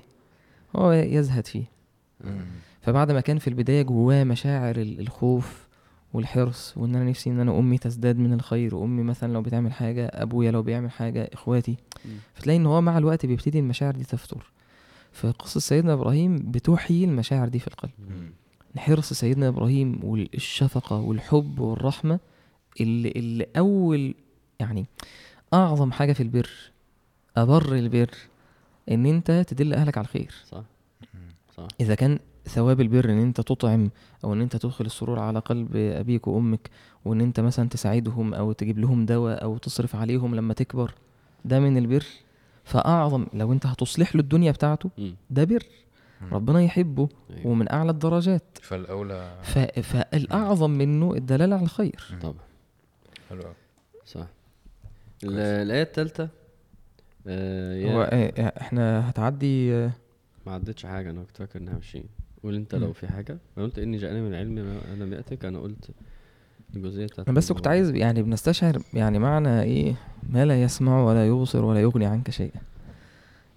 هو 0.76 0.92
يزهد 0.92 1.46
فيه. 1.46 1.64
فبعد 2.90 3.10
ما 3.12 3.20
كان 3.20 3.38
في 3.38 3.48
البداية 3.48 3.82
جواه 3.82 4.24
مشاعر 4.24 4.76
ال- 4.76 5.00
الخوف 5.00 5.68
والحرص 6.12 6.74
وإن 6.76 6.94
أنا 6.96 7.04
نفسي 7.10 7.30
إن 7.30 7.40
أنا 7.40 7.58
أمي 7.58 7.78
تزداد 7.78 8.18
من 8.18 8.32
الخير 8.32 8.74
وأمي 8.74 9.02
مثلا 9.02 9.32
لو 9.32 9.42
بتعمل 9.42 9.72
حاجة 9.72 10.06
أبويا 10.06 10.50
لو 10.50 10.62
بيعمل 10.62 10.90
حاجة 10.90 11.30
إخواتي 11.32 11.76
مم. 12.04 12.10
فتلاقي 12.34 12.56
إن 12.56 12.66
هو 12.66 12.80
مع 12.80 12.98
الوقت 12.98 13.26
بيبتدي 13.26 13.58
المشاعر 13.58 13.94
دي 13.94 14.04
تفتر 14.04 14.50
فقصة 15.12 15.60
سيدنا 15.60 15.92
إبراهيم 15.92 16.36
بتحيي 16.36 17.04
المشاعر 17.04 17.48
دي 17.48 17.58
في 17.58 17.66
القلب. 17.68 17.90
حرص 18.76 19.12
سيدنا 19.12 19.48
إبراهيم 19.48 20.00
والشفقة 20.04 20.96
والحب 21.00 21.58
والرحمة 21.58 22.20
اللي, 22.80 23.10
اللي 23.10 23.46
أول 23.58 24.14
يعني 24.60 24.86
أعظم 25.54 25.92
حاجة 25.92 26.12
في 26.12 26.22
البر 26.22 26.50
أبر 27.36 27.74
البر 27.74 28.10
إن 28.90 29.06
أنت 29.06 29.30
تدل 29.48 29.74
أهلك 29.74 29.98
على 29.98 30.04
الخير. 30.04 30.32
صح. 30.48 30.62
صح. 31.56 31.66
إذا 31.80 31.94
كان 31.94 32.18
ثواب 32.44 32.80
البر 32.80 33.04
إن 33.10 33.18
أنت 33.18 33.40
تطعم 33.40 33.90
أو 34.24 34.32
إن 34.32 34.40
أنت 34.40 34.56
تدخل 34.56 34.86
السرور 34.86 35.18
على 35.18 35.38
قلب 35.38 35.76
أبيك 35.76 36.28
وأمك 36.28 36.70
وإن 37.04 37.20
أنت 37.20 37.40
مثلا 37.40 37.68
تساعدهم 37.68 38.34
أو 38.34 38.52
تجيب 38.52 38.78
لهم 38.78 39.06
دواء 39.06 39.42
أو 39.42 39.58
تصرف 39.58 39.96
عليهم 39.96 40.34
لما 40.34 40.54
تكبر. 40.54 40.94
ده 41.44 41.60
من 41.60 41.76
البر. 41.76 42.04
فأعظم 42.64 43.26
لو 43.34 43.52
أنت 43.52 43.66
هتصلح 43.66 44.14
له 44.16 44.20
الدنيا 44.22 44.52
بتاعته. 44.52 44.90
ده 45.30 45.44
بر. 45.44 45.62
ربنا 46.32 46.62
يحبه 46.62 47.08
أيوة. 47.30 47.46
ومن 47.46 47.72
أعلى 47.72 47.90
الدرجات. 47.90 48.42
فالأولى 48.62 49.38
ف... 49.42 49.58
فالأعظم 49.58 50.70
منه 50.70 51.14
الدلالة 51.14 51.56
على 51.56 51.64
الخير. 51.64 52.00
طبعا. 52.22 52.34
حلو. 53.30 53.42
صح. 54.06 54.26
ال- 55.24 55.38
الآية 55.38 55.82
الثالثه 55.82 56.28
آه 57.26 57.92
هو 57.94 58.02
إيه، 58.02 58.46
إحنا 58.60 59.10
هتعدي 59.10 59.74
آه، 59.74 59.90
ما 60.46 60.52
عدتش 60.52 60.86
حاجة 60.86 61.10
أنا 61.10 61.22
كنت 61.24 61.36
فاكر 61.36 61.58
إنها 61.58 61.74
20 61.76 62.04
قول 62.44 62.54
انت 62.54 62.74
لو. 62.74 62.92
في 62.92 63.08
حاجة 63.08 63.38
أنا 63.58 63.64
قلت 63.66 63.78
إني 63.78 63.96
جاءني 63.96 64.20
من 64.20 64.28
العلم 64.28 64.54
ما 64.54 65.04
لم 65.04 65.12
ياتك 65.12 65.44
أنا 65.44 65.58
قلت 65.58 65.90
الجزئية 66.76 67.06
بتاعت 67.06 67.28
أنا 67.28 67.36
بس 67.36 67.52
كنت. 67.52 67.66
عايز 67.66 67.90
يعني 67.90 68.22
بنستشعر 68.22 68.78
يعني 68.94 69.18
معنى 69.18 69.62
إيه 69.62 69.94
ما 70.30 70.44
لا 70.44 70.62
يسمع 70.62 71.02
ولا 71.04 71.26
يبصر 71.26 71.64
ولا 71.64 71.80
يغني 71.80 72.06
عنك 72.06 72.30
شيئا 72.30 72.60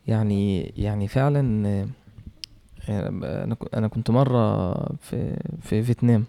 يعني 0.07 0.61
يعني 0.77 1.07
فعلا 1.07 1.39
أنا 2.89 3.55
أنا 3.73 3.87
كنت 3.87 4.09
مرة 4.11 4.73
في 4.95 5.37
في 5.61 5.83
فيتنام. 5.83 6.25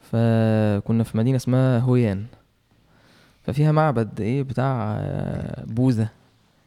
فكنا 0.00 1.02
في 1.04 1.18
مدينة 1.18 1.36
اسمها 1.36 1.78
هويان 1.78 2.24
ففيها 3.42 3.72
معبد 3.72 4.20
إيه 4.20 4.42
بتاع 4.42 5.00
بوذا 5.66 6.08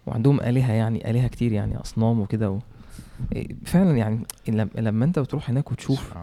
وعندهم 0.07 0.41
آلهة 0.41 0.71
يعني 0.73 1.09
آلهة 1.11 1.27
كتير 1.27 1.51
يعني 1.51 1.81
أصنام 1.81 2.19
وكده 2.19 2.51
و... 2.51 2.59
فعلا 3.65 3.97
يعني 3.97 4.19
لم- 4.47 4.69
لما 4.75 5.05
انت 5.05 5.19
بتروح 5.19 5.49
هناك 5.49 5.71
وتشوف. 5.71 6.13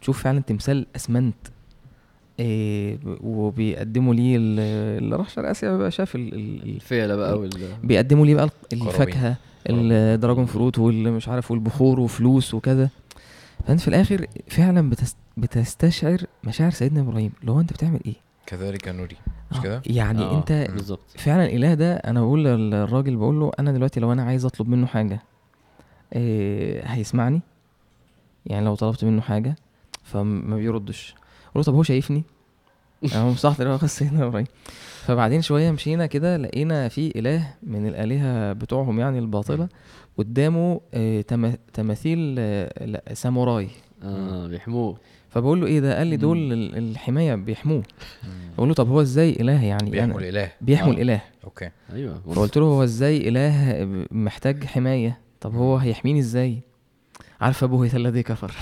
تشوف 0.00 0.22
فعلا 0.22 0.40
تمثال 0.40 0.86
أسمنت 0.96 1.34
إيه 2.40 2.98
وبيقدموا 3.20 4.14
ليه 4.14 4.36
ال- 4.36 4.60
اللي 5.02 5.16
راح 5.16 5.28
شرق 5.28 5.48
آسيا 5.48 5.76
بقى 5.76 5.90
شاف 5.90 6.14
ال... 6.16 6.34
ال... 6.34 6.62
ال- 6.62 6.74
الفيلة 6.74 7.16
بقى 7.16 7.38
وال 7.38 7.50
بيقدموا 7.84 8.26
ليه 8.26 8.34
بقى. 8.34 8.50
الفاكهة 8.72 9.36
الدراجون 9.70 10.46
فروت 10.46 10.78
واللي 10.78 11.10
مش 11.10 11.28
عارف 11.28 11.50
والبخور 11.50 12.00
وفلوس 12.00 12.54
وكذا 12.54 12.88
فأنت 13.66 13.80
في 13.80 13.88
الآخر 13.88 14.26
فعلا 14.48 14.90
بتست... 14.90 15.16
بتستشعر 15.36 16.18
مشاعر 16.44 16.70
سيدنا 16.70 17.00
إبراهيم 17.00 17.32
اللي 17.40 17.52
هو 17.52 17.60
أنت 17.60 17.72
بتعمل 17.72 18.00
إيه 18.06 18.14
كذلك 18.46 18.88
نوري 18.88 19.16
مش 19.50 19.56
آه، 19.58 19.62
كده؟ 19.62 19.82
يعني 19.86 20.22
آه، 20.22 20.38
أنت 20.38 20.66
بالظبط 20.74 21.00
فعلا 21.18 21.44
الإله 21.46 21.74
ده 21.74 21.94
أنا 21.96 22.20
بقول 22.20 22.44
للراجل 22.44 23.16
بقول 23.16 23.40
له 23.40 23.50
أنا 23.58 23.72
دلوقتي 23.72 24.00
لو 24.00 24.12
أنا 24.12 24.22
عايز 24.22 24.44
أطلب 24.44 24.68
منه 24.68 24.86
حاجة 24.86 25.20
إيه 26.16 26.82
هيسمعني. 26.86 27.40
يعني 28.46 28.64
لو 28.66 28.74
طلبت 28.74 29.04
منه 29.04 29.20
حاجة 29.20 29.56
فما 30.04 30.56
بيردش. 30.56 31.14
أقول 31.42 31.52
له 31.56 31.62
طب 31.62 31.74
هو 31.74 31.82
شايفني؟ 31.82 32.22
أنا 33.12 33.22
هو 33.22 33.30
مستحضر 33.30 33.68
هو 33.68 33.78
إبراهيم 34.28 34.46
فبعدين 35.06 35.42
شوية 35.42 35.70
مشينا 35.70 36.06
كده 36.06 36.36
لقينا 36.36 36.88
في 36.88 37.18
إله 37.18 37.54
من 37.62 37.86
الآلهة 37.86 38.52
بتوعهم 38.52 39.00
يعني 39.00 39.18
الباطلة 39.18 39.68
قدامه 40.18 40.80
إيه 40.94 41.22
تم- 41.22 41.54
تماثيل 41.72 42.36
آه، 42.38 43.14
ساموراي. 43.14 43.68
آه 44.02 44.46
بيحموه. 44.46 44.96
فبقول 45.30 45.60
له 45.60 45.66
إيه 45.66 45.80
ده؟ 45.80 45.98
قال 45.98 46.06
لي 46.06 46.16
دول 46.16 46.52
الحماية 46.52 47.34
بيحموه. 47.34 47.82
بقول 48.56 48.68
له 48.68 48.74
طب 48.74 48.88
هو 48.88 49.00
إزاي 49.00 49.30
إله 49.30 49.64
يعني؟ 49.64 49.90
بيحموا 49.90 50.14
أنا- 50.14 50.22
الإله. 50.22 50.50
بيحموا 50.60 50.92
آه. 50.92 50.96
الإله. 50.96 51.20
okay. 51.44 51.70
أيوه. 51.92 52.20
فقلت 52.34 52.56
له 52.58 52.64
هو 52.64 52.84
إزاي 52.84 53.28
إله 53.28 53.84
محتاج 54.10 54.64
حماية؟ 54.64 55.18
طب 55.40 55.54
هو 55.54 55.76
هيحميني 55.76 56.20
إزاي 56.20 56.60
عارف 57.40 57.64
أبوه 57.64 57.90
الذي 57.94 58.22
كفر 58.22 58.52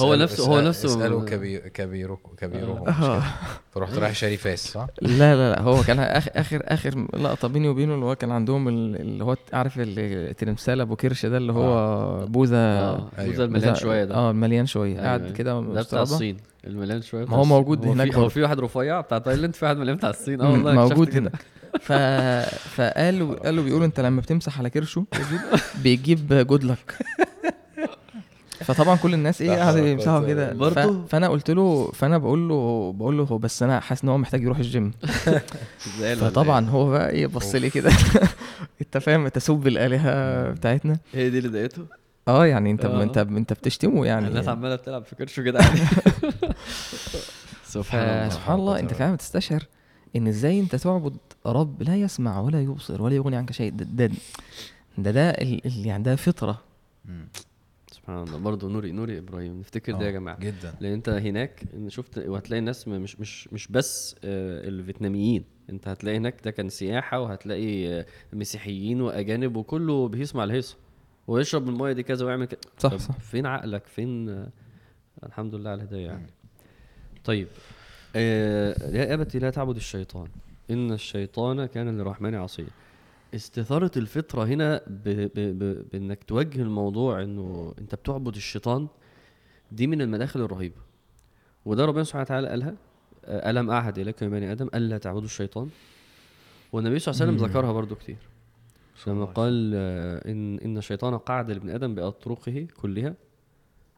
هو 0.00 0.14
نفسه- 0.14 0.46
هو 0.46 0.60
نفسه- 0.60 0.86
اسألوا 0.88 1.24
كبير 1.24 1.68
كبيرهم 1.68 2.16
كبيرهم 2.36 2.82
مش 2.82 2.88
آه. 2.88 3.22
فرحت 3.70 3.94
رايح 3.98 4.14
شاري 4.14 4.36
فاس 4.36 4.68
صح؟ 4.72 4.86
لا 5.02 5.34
لا 5.34 5.50
لا 5.52 5.60
هو 5.62 5.82
كان 5.82 5.98
اخر 5.98 6.30
اخر 6.34 6.62
آخر 6.64 7.06
لقطة 7.16 7.48
بيني 7.48 7.68
وبينه 7.68 7.94
اللي 7.94 8.04
هو 8.04 8.14
كان 8.14 8.30
عندهم 8.30 8.68
ال- 8.68 9.00
اللي 9.00 9.24
هو 9.24 9.36
عارف 9.52 9.74
التمثال 9.78 10.80
أبو 10.80 10.96
كرش 10.96 11.26
ده 11.26 11.36
اللي 11.36 11.52
هو 11.52 12.26
بوذا 12.26 12.56
آه 12.56 13.08
أيوة. 13.18 13.30
بوذا 13.30 13.44
المليان 13.44 13.74
شوية 13.74 14.04
ده 14.04 14.14
آه 14.14 14.32
مليان 14.32 14.66
شوية 14.66 14.92
أيوة، 14.92 15.02
قاعد. 15.04 15.32
كده 15.32 15.60
ده 15.60 15.82
بتاع. 15.82 16.02
الصين 16.02 16.36
المليان 16.66 17.02
شوية 17.02 17.24
ما 17.24 17.36
هو. 17.36 17.44
موجود 17.44 17.86
هو 17.86 17.92
هناك 17.92 18.12
في 18.12 18.18
هو. 18.18 18.28
في 18.28 18.42
واحد 18.42 18.60
رفيع 18.60 19.00
بتاع 19.00 19.18
تايلاند 19.18 19.54
في 19.54 19.64
واحد 19.64 19.76
مليان 19.76 19.96
بتاع 19.96 20.10
الصين 20.10 20.40
آه 20.40 20.50
والله 20.52 20.72
موجود 20.74 20.92
اكتشفت 21.08 21.16
هنا 21.16 21.28
كده. 21.30 21.38
ف... 21.80 21.92
فقالوا 22.76 23.34
قالوا 23.34 23.64
بيقولوا 23.64 23.86
انت 23.86 24.00
لما 24.00 24.20
بتمسح 24.20 24.58
على 24.58 24.70
كرشه 24.70 25.04
بيجيب 25.82 26.32
good 26.32 26.64
luck 26.64 26.98
فطبعا 28.58 28.96
كل 28.96 29.14
الناس 29.14 29.42
إيه 29.42 29.48
لا 29.48 29.56
قاعدوا 29.56 29.80
حول 29.80 29.88
يمسحوا 29.88 30.18
ولا 30.18 30.26
كده. 30.26 30.50
ف... 30.52 30.56
برضه؟ 30.56 31.06
فأنا 31.06 31.28
قلت 31.28 31.50
له 31.50 31.90
فأنا 31.94 32.18
بقول 32.18 32.48
له 32.48 32.92
بقول 32.92 33.18
له 33.18 33.24
هو 33.24 33.38
بس 33.38 33.62
أنا 33.62 33.80
حاسس 33.80 34.02
إن 34.02 34.08
هو 34.08 34.18
محتاج 34.18 34.42
يروح 34.42 34.58
الجيم. 34.58 34.92
فطبعا 36.20 36.66
هو 36.70 36.90
بقى 36.90 37.10
إيه 37.10 37.26
بص 37.26 37.54
لي 37.54 37.70
كده. 37.70 37.90
أنت 38.80 38.98
فاهم؟ 38.98 39.28
تسب 39.28 39.66
الآلهة 39.66 40.50
بتاعتنا. 40.50 40.98
هي 41.12 41.30
دي 41.30 41.38
اللي 41.38 41.48
ضايقته؟ 41.48 41.82
آه 42.28 42.46
يعني 42.46 42.70
أنت 42.70 42.84
آه. 42.84 43.02
أنت 43.02 43.18
أنت 43.18 43.52
بتشتمه 43.52 44.06
يعني. 44.06 44.28
الناس 44.28 44.48
عمالة 44.48 44.76
بتلعب 44.76 45.04
في 45.04 45.16
كرشه 45.16 45.42
كده 45.42 45.60
سبحان 47.64 48.00
الله. 48.08 48.28
فسبحان 48.28 48.58
الله 48.58 48.78
أنت 48.80 48.94
فعلا 48.94 49.14
بتستشعر 49.14 49.62
إن 50.16 50.26
إزاي 50.28 50.60
أنت 50.60 50.76
تعبد 50.76 51.16
رب 51.46 51.82
لا 51.82 51.96
يسمع 51.96 52.40
ولا 52.40 52.62
يبصر 52.62 53.02
ولا 53.02 53.14
يغني 53.16 53.36
عنك 53.36 53.52
شيء. 53.52 53.72
ده 53.72 53.84
ده 53.84 54.10
ده, 54.98 55.10
ده 55.10 55.30
ال- 55.30 55.66
ال- 55.66 55.86
يعني 55.86 56.02
ده 56.02 56.16
فطرة. 56.16 56.62
سبحان 57.92 58.22
الله. 58.22 58.38
برضه 58.38 58.68
نوري 58.68 58.92
نوري 58.92 59.18
إبراهيم 59.18 59.60
نفتكر 59.60 59.92
ده 59.92 60.04
يا 60.04 60.08
آه، 60.08 60.12
جماعة. 60.12 60.38
جدا. 60.40 60.74
لأن 60.80 60.92
أنت 60.92 61.08
هناك 61.08 61.62
شفت 61.88 62.18
وهتلاقي 62.18 62.58
الناس 62.60 62.88
مش 62.88 63.20
مش 63.20 63.48
مش 63.52 63.68
بس 63.68 64.16
آه، 64.24 64.68
الفيتناميين. 64.68 65.44
أنت 65.70 65.88
هتلاقي 65.88 66.16
هناك 66.16 66.34
ده 66.44 66.50
كان 66.50 66.68
سياحة 66.68 67.20
وهتلاقي 67.20 67.88
آه، 68.00 68.06
مسيحيين 68.32 69.00
وأجانب 69.00 69.56
وكله 69.56 70.08
بيسمع 70.08 70.44
الهيصة. 70.44 70.76
ويشرب 71.26 71.62
من 71.66 71.72
المايه 71.72 71.92
دي 71.92 72.02
كذا 72.02 72.26
ويعمل 72.26 72.44
كده 72.46 72.60
صح 72.78 72.96
صح. 72.96 73.18
فين 73.18 73.46
عقلك؟ 73.46 73.86
فين؟ 73.86 74.44
الحمد 75.26 75.54
لله 75.54 75.70
على 75.70 75.82
الهداية 75.82 76.06
يعني. 76.06 76.26
طيب 77.24 77.48
آه 78.16 78.90
يا 78.96 79.14
أبتي 79.14 79.38
لا 79.38 79.50
تعبد 79.50 79.76
الشيطان. 79.76 80.28
إن 80.70 80.92
الشيطان 80.92 81.66
كان 81.66 81.98
للرحمن 81.98 82.34
عصيا. 82.34 82.66
استثارة 83.34 83.90
الفطرة 83.96 84.44
هنا 84.44 84.80
ب... 84.86 85.08
ب... 85.08 85.32
ب... 85.58 85.84
بإنك 85.92 86.24
توجه 86.24 86.62
الموضوع 86.62 87.22
إنه 87.22 87.74
أنت 87.78 87.94
بتعبد 87.94 88.36
الشيطان 88.36 88.88
دي 89.72 89.86
من 89.86 90.02
المداخل 90.02 90.40
الرهيبة. 90.40 90.76
وده 91.64 91.84
ربنا 91.84 92.04
سبحانه 92.04 92.22
وتعالى 92.22 92.48
قالها 92.48 92.74
آه، 93.24 93.50
ألم 93.50 93.70
أعهد 93.70 93.98
إليكم 93.98 94.26
يا 94.26 94.30
بني 94.30 94.52
آدم 94.52 94.68
ألا 94.74 94.98
تعبدوا 94.98 95.24
الشيطان؟ 95.24 95.68
والنبي 96.72 96.98
صلى 96.98 97.12
الله 97.12 97.22
عليه 97.26 97.32
وسلم. 97.34 97.48
ذكرها 97.50 97.72
برضو 97.72 97.94
كتير. 97.94 98.16
لما 99.06 99.24
قال 99.24 99.72
آه، 99.74 100.30
إن 100.30 100.58
إن 100.58 100.78
الشيطان 100.78 101.18
قعد 101.18 101.50
لابن 101.50 101.70
آدم 101.70 101.94
بأطرقه 101.94 102.66
كلها. 102.76 103.14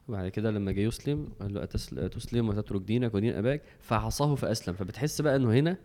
وبعد 0.08 0.28
كده 0.28 0.50
لما 0.50 0.72
جه 0.72 0.80
يسلم 0.80 1.28
قال 1.40 1.54
له 1.54 1.60
أتسل- 1.66 1.98
أتسلم 1.98 2.48
وتترك 2.48 2.82
دينك 2.82 3.14
ودين 3.14 3.34
أباك؟ 3.34 3.62
فعصاه 3.80 4.34
فأسلم. 4.34 4.74
فبتحس 4.74 5.20
بقى 5.20 5.36
إنه 5.36 5.52
هنا 5.52 5.76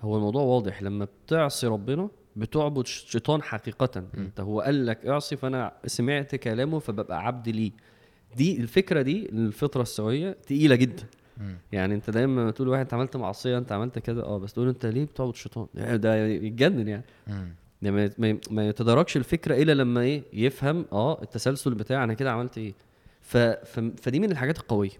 هو 0.00 0.16
الموضوع 0.16 0.42
واضح. 0.42 0.82
لما 0.82 1.08
بتعصي 1.26 1.66
ربنا 1.66 2.08
بتعبد 2.36 2.86
ش- 2.86 3.04
شيطان 3.08 3.42
حقيقة. 3.42 4.04
انت 4.18 4.40
هو 4.40 4.60
قال 4.60 4.86
لك 4.86 5.06
اعصي 5.06 5.36
فأنا 5.36 5.72
سمعت 5.86 6.34
كلامه 6.34 6.78
فببقى 6.78 7.26
عبد 7.26 7.48
ليه. 7.48 7.70
دي 8.36 8.60
الفكرة 8.60 9.02
دي 9.02 9.28
الفطرة 9.28 9.82
السوية 9.82 10.32
تقيلة 10.46 10.74
جدا. 10.76 11.02
مم. 11.38 11.56
يعني 11.72 11.94
انت 11.94 12.10
دايما 12.10 12.40
لما 12.40 12.50
تقول 12.50 12.68
واحد 12.68 12.80
انت 12.80 12.94
عملت 12.94 13.16
معصية 13.16 13.58
انت 13.58 13.72
عملت 13.72 13.98
كده 13.98 14.22
آه 14.24 14.38
بس 14.38 14.52
تقول 14.52 14.68
انت 14.68 14.86
ليه 14.86 15.04
بتعبد 15.04 15.30
الشيطان 15.32 15.66
يعني 15.74 15.98
ده 15.98 16.26
يتجنن 16.26 16.88
يعني. 16.88 17.04
يعني 17.82 18.10
ما- 18.50 18.68
يتداركش 18.68 19.16
الفكرة 19.16 19.62
إلا 19.62 19.72
لما 19.72 20.00
إيه؟ 20.00 20.22
يفهم 20.32 20.84
آه 20.92 21.22
التسلسل 21.22 21.74
بتاع 21.74 22.04
أنا 22.04 22.14
كده 22.14 22.32
عملت 22.32 22.58
إيه؟ 22.58 22.74
ف... 23.22 23.36
ف... 23.36 23.80
فدي 24.02 24.20
من 24.20 24.30
الحاجات 24.30 24.58
القوية. 24.58 24.90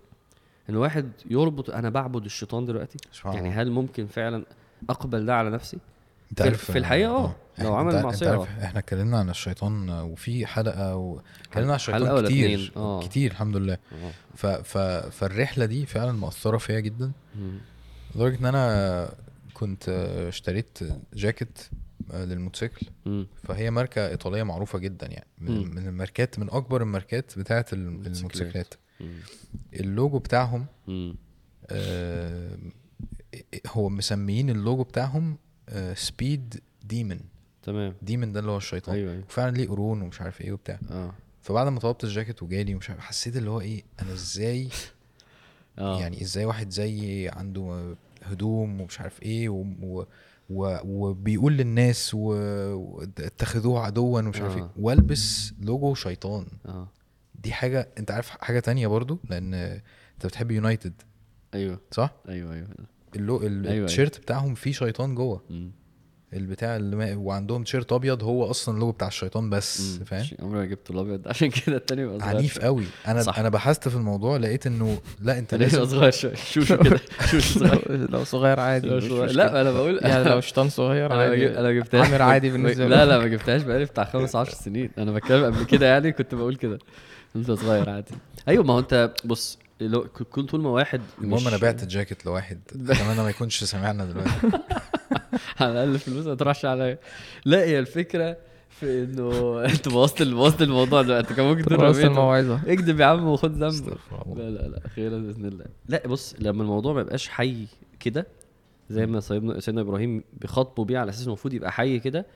إن 0.71 0.75
الواحد 0.75 1.11
يربط 1.31 1.71
أنا 1.71 1.91
بعبد 1.91 2.25
الشيطان 2.25 2.65
دلوقتي؟ 2.65 2.99
يعني 3.25 3.51
هل 3.51 3.71
ممكن 3.71 4.07
فعلا 4.07 4.45
أقبل 4.91 5.27
ده 5.27 5.35
على 5.37 5.51
نفسي 5.51 5.79
أنت 6.31 6.43
في- 6.43 6.79
الحقيقة 6.79 7.11
آه، 7.59 7.63
لو 7.63 7.75
عمل 7.75 7.95
آه. 7.95 8.07
عارف 8.07 8.23
إحنا 8.63 8.79
اتكلمنا 8.79 9.19
عن 9.19 9.31
الشيطان 9.31 9.91
وفي 9.91 10.47
حلقة 10.47 10.97
و... 10.97 11.21
اتكلمنا 11.41 11.73
عن 11.73 11.79
حلقة 11.79 11.95
الشيطان 11.95 12.11
ولا 12.15 12.29
كتير؟ 12.29 12.73
آه. 12.77 13.01
كتير 13.03 13.31
الحمد 13.31 13.57
لله. 13.57 13.79
ف... 14.35 14.47
ف... 14.47 14.79
فالرحلة 15.15 15.65
دي 15.67 15.87
فعلا 15.87 16.13
مأثره 16.13 16.57
فيا 16.59 16.81
جدا. 16.81 17.13
لدرجة 18.15 18.39
إن 18.41 18.47
أنا 18.47 19.09
كنت 19.55 19.89
اشتريت 20.29 20.79
جاكيت 21.15 21.59
للموتوسيكل. 22.15 22.87
فهي 23.45 23.71
ماركة 23.71 24.09
إيطالية 24.09 24.43
معروفة 24.43 24.79
جدا 24.79 25.07
يعني 25.07 25.27
من. 25.39 25.71
من 25.75 25.87
الماركات 25.89 26.39
من 26.39 26.51
أكبر 26.51 26.83
الماركات 26.83 27.39
بتاعه 27.39 27.67
ال- 27.73 28.07
الموتوسيكلات. 28.07 28.75
اللوجو 29.75 30.19
بتاعهم. 30.19 30.67
آه، 31.71 32.57
هو 33.67 33.89
مسميين 33.89 34.51
اللوجو 34.51 34.83
بتاعهم 34.83 35.37
speed 35.95 36.61
demon 36.85 37.21
تمام. 37.63 37.95
demon 38.03 38.33
ده 38.33 38.41
اللي 38.41 38.51
هو 38.51 38.57
الشيطان. 38.57 38.95
أيوه 38.95 39.13
أيوه. 39.13 39.25
وفعلا 39.25 39.57
ليه 39.57 39.69
قرون 39.69 40.03
ومش 40.03 40.21
عارف 40.21 40.41
إيه 40.41 40.53
وبتاع. 40.53 40.79
آه. 40.91 41.13
فبعد 41.43 41.69
ما 41.69 41.81
طلبت 41.81 42.05
الجاكيت 42.05 42.43
وجالي 42.43 42.75
ومش 42.75 42.91
عارف 42.91 43.01
حسيت 43.01 43.37
اللي 43.37 43.51
هو 43.51 43.61
إيه 43.61 43.83
أنا 44.03 44.13
إزاي 44.13 44.69
آه. 45.79 46.01
يعني 46.01 46.23
إزاي 46.23 46.45
واحد 46.45 46.71
زيي 46.71 47.29
عنده 47.29 47.95
هدوم 48.23 48.81
ومش 48.81 49.01
عارف 49.01 49.23
إيه 49.23 49.49
و 49.49 49.65
و 49.83 50.05
و 50.51 50.79
وبيقول 50.85 51.53
للناس 51.57 52.15
و- 52.15 52.75
واتخذوه 52.75 53.81
عدوا 53.81 54.19
ومش 54.21 54.41
عارف 54.41 54.57
إيه. 54.57 54.63
آه. 54.63 54.71
والبس 54.79 55.53
لوجو 55.61 55.95
شيطان. 55.95 56.47
آه. 56.67 56.89
دي 57.43 57.53
حاجة 57.53 57.89
أنت 57.99 58.11
عارف 58.11 58.29
حاجة 58.31 58.61
تانية 58.61 58.87
برضو؟ 58.87 59.19
لأن 59.31 59.55
أنت 59.55 60.27
بتحب 60.27 60.51
United 60.51 60.93
أيوه. 61.55 61.81
صح؟ 61.91 62.11
أيوه 62.29 62.55
أيوه. 62.55 62.69
اللو 63.17 63.43
ال- 63.43 63.67
أيوة. 63.67 63.85
التيشيرت 63.85 64.19
بتاعهم 64.21 64.55
فيه 64.55 64.73
شيطان 64.73 65.15
جوه 65.15 65.43
مم. 65.51 65.71
البتاع 66.33 66.77
اللي 66.77 66.97
ما... 66.97 67.15
وعندهم 67.17 67.65
تيشيرت 67.65 67.93
أبيض 67.93 68.23
هو 68.25 68.51
أصلا 68.51 68.75
اللوجو 68.75 68.93
بتاع 68.93 69.09
الشيطان 69.09 69.51
بس. 69.51 69.99
فاهم 70.07 70.21
عشان 70.21 70.39
عمري 70.43 70.59
ما 70.59 70.65
جبت 70.65 70.91
الأبيض 70.91 71.21
عشان 71.29 71.51
كده 71.51 71.77
التاني 71.77 72.03
يبقى 72.03 72.21
صغير 72.21 72.37
عنيف. 72.37 72.59
قوي 72.59 72.85
أنا 73.07 73.23
صح. 73.23 73.39
أنا 73.39 73.49
بحثت 73.49 73.89
في 73.89 73.97
الموضوع 73.97 74.37
لقيت 74.37 74.67
إنه 74.67 74.99
لا 75.21 75.39
أنت 75.39 75.55
لازم 75.55 75.85
صغير 75.85 76.11
شوية 76.11 76.35
شوشو 76.35 76.77
كده 76.79 77.01
شوشو 77.31 77.59
صغير 77.59 78.11
لو 78.11 78.25
صغير 78.25 78.61
عادي 78.61 78.89
لو 78.89 79.01
صغير. 79.01 79.31
لا 79.33 79.61
أنا 79.61 79.71
بقول 79.71 79.99
يعني 80.03 80.25
لو 80.25 80.41
شيطان 80.41 80.69
صغير 80.69 81.13
عادي 81.13 81.49
أنا 81.51 81.63
ما 81.63 81.73
جبتهاش 81.73 82.07
عامر 82.07 82.23
عادي 82.23 82.51
بالنسبة 82.51 82.87
لا 82.87 82.97
له. 82.97 83.05
لا 83.05 83.19
ما 83.19 83.27
جبتهاش 83.27 83.63
بقالي 83.63 83.85
بتاع 83.85 84.05
خمس 84.05 84.37
عشر 84.37 84.53
سنين 84.53 84.91
أنا 84.99 85.13
بتكلم 85.13 85.45
قبل 85.45 85.65
كده 85.65 85.87
يعني 85.87 86.13
كنت 86.13 86.35
بقول 86.35 86.57
كده 86.57 86.79
أنت 87.37 87.51
صغير 87.51 87.91
عادي 87.91 88.15
أيوه 88.49 88.65
ما 88.65 88.75
هو 88.75 88.79
أنت 88.79 89.15
بص 89.25 89.59
لو 89.81 90.09
كنت 90.31 90.51
طول 90.51 90.61
ما 90.61 90.71
واحد 90.71 91.01
المهم 91.23 91.49
أنا 91.49 91.57
بعت 91.57 91.83
الجاكيت 91.83 92.27
لواحد. 92.27 92.61
اتمنى 92.91 93.23
ما 93.23 93.31
يكونش 93.31 93.65
سامعنا 93.65 94.05
دلوقتي. 94.05 94.31
على 95.61 95.73
الأقل 95.73 95.99
فلوس 95.99 96.27
ما 96.27 96.35
تروحش 96.35 96.65
عليا. 96.65 96.99
لا 97.45 97.59
هي 97.59 97.79
الفكرة 97.79 98.37
في 98.71 99.05
إنه 99.05 99.31
أنت 99.73 99.89
بوظت 99.89 100.23
بوظت 100.23 100.63
الموضوع 100.63 101.03
ده. 101.03 101.21
أنت 101.21 101.33
كان 101.33 101.47
ممكن 101.47 101.75
رميته. 101.75 102.07
الموعظة. 102.07 102.61
اكذب 102.67 103.01
يا 103.01 103.07
عم 103.07 103.27
وخد 103.29 103.63
الله. 103.63 103.97
لا 104.37 104.51
لا 104.51 104.69
لا 104.69 104.89
خير 104.89 105.11
بإذن 105.11 105.45
الله. 105.45 105.65
لا 105.89 106.07
بص 106.09 106.35
لما 106.39 106.63
الموضوع 106.63 106.93
ما 106.93 107.01
يبقاش 107.01 107.29
حي 107.29 107.67
كده 108.01 108.27
زي 108.91 109.07
ما 109.07 109.21
سيدنا 109.21 109.61
سيدنا 109.61 109.81
إبراهيم 109.81 110.25
بيخاطبوا 110.33 110.85
بيه 110.85 110.99
على 110.99 111.11
أساس 111.11 111.27
المفروض 111.27 111.55
يبقى 111.55 111.73
حي 111.73 111.99
كده 111.99 112.27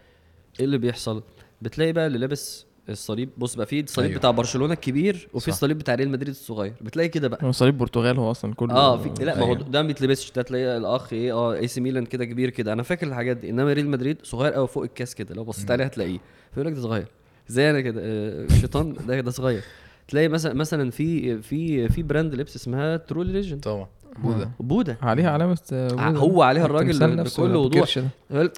إيه 0.61 0.64
اللي 0.64 0.78
بيحصل؟ 0.78 1.22
بتلاقي 1.62 1.93
بقى 1.93 2.07
اللي 2.07 2.18
لابس 2.18 2.66
الصليب. 2.91 3.30
بص 3.38 3.55
بقى 3.55 3.66
في 3.66 3.80
الصليب 3.80 4.09
أيوه. 4.09 4.18
بتاع 4.18 4.30
برشلونة 4.30 4.72
الكبير 4.74 5.28
وفي. 5.34 5.49
الصليب 5.49 5.78
بتاع 5.78 5.95
ريال 5.95 6.09
مدريد 6.11 6.28
الصغير. 6.28 6.72
بتلاقي 6.80 7.09
كده 7.09 7.28
بقى. 7.28 7.47
هو 7.47 7.53
صليب 7.53 7.78
برتغال 7.78 8.18
هو 8.18 8.30
أصلا 8.30 8.55
كله 8.55 8.74
آه 8.74 8.97
في 8.97 9.24
لا 9.24 9.34
ما 9.36 9.43
هو 9.43 9.53
أيوه. 9.55 9.62
ده 9.62 9.82
ما 9.82 9.86
بيتلبسش 9.88 10.30
ده 10.32 10.43
تلاقيه 10.43 10.76
الأخ 10.76 11.12
إيه 11.12 11.32
آه 11.32 11.55
AC 11.55 11.80
Milan 11.80 12.07
كده 12.07 12.24
كبير 12.24 12.51
كده. 12.51 12.72
أنا 12.72 12.82
فاكر 12.82 13.07
الحاجات 13.07 13.36
دي. 13.36 13.51
إنما 13.51 13.72
ريال 13.72 13.88
مدريد 13.88 14.16
صغير 14.22 14.53
قوي 14.53 14.68
فوق 14.68 14.82
الكاس 14.82 15.14
كده 15.14 15.34
لو 15.34 15.45
بصيت 15.45 15.70
عليه 15.70 15.84
هتلاقيه. 15.84 16.18
فيقول 16.55 16.66
لك 16.66 16.74
ده 16.74 16.80
صغير. 16.82 17.07
زي 17.49 17.70
أنا 17.70 17.80
كده؟ 17.80 18.01
آه، 18.05 18.45
الشيطان 18.45 18.95
ده 19.09 19.20
ده 19.20 19.30
صغير. 19.30 19.62
تلاقي 20.09 20.28
مثلا 20.28 20.55
مثلا 20.55 20.91
في 20.91 21.38
في 21.43 21.88
في 21.88 22.03
brand 22.03 22.34
لبس 22.34 22.57
اسمها 22.57 22.97
True 22.96 23.26
Religion 23.26 23.61
طبعا. 23.61 23.86
بوذا 24.18 24.51
بودا. 24.61 24.97
عليها 25.03 25.30
علامة 25.30 25.59
آه، 25.72 25.88
بوذا. 25.88 26.18
هو 26.18 26.43
عليها 26.43 26.64
الراجل 26.64 27.24
بكل 27.24 27.57
وضوح. 27.57 27.99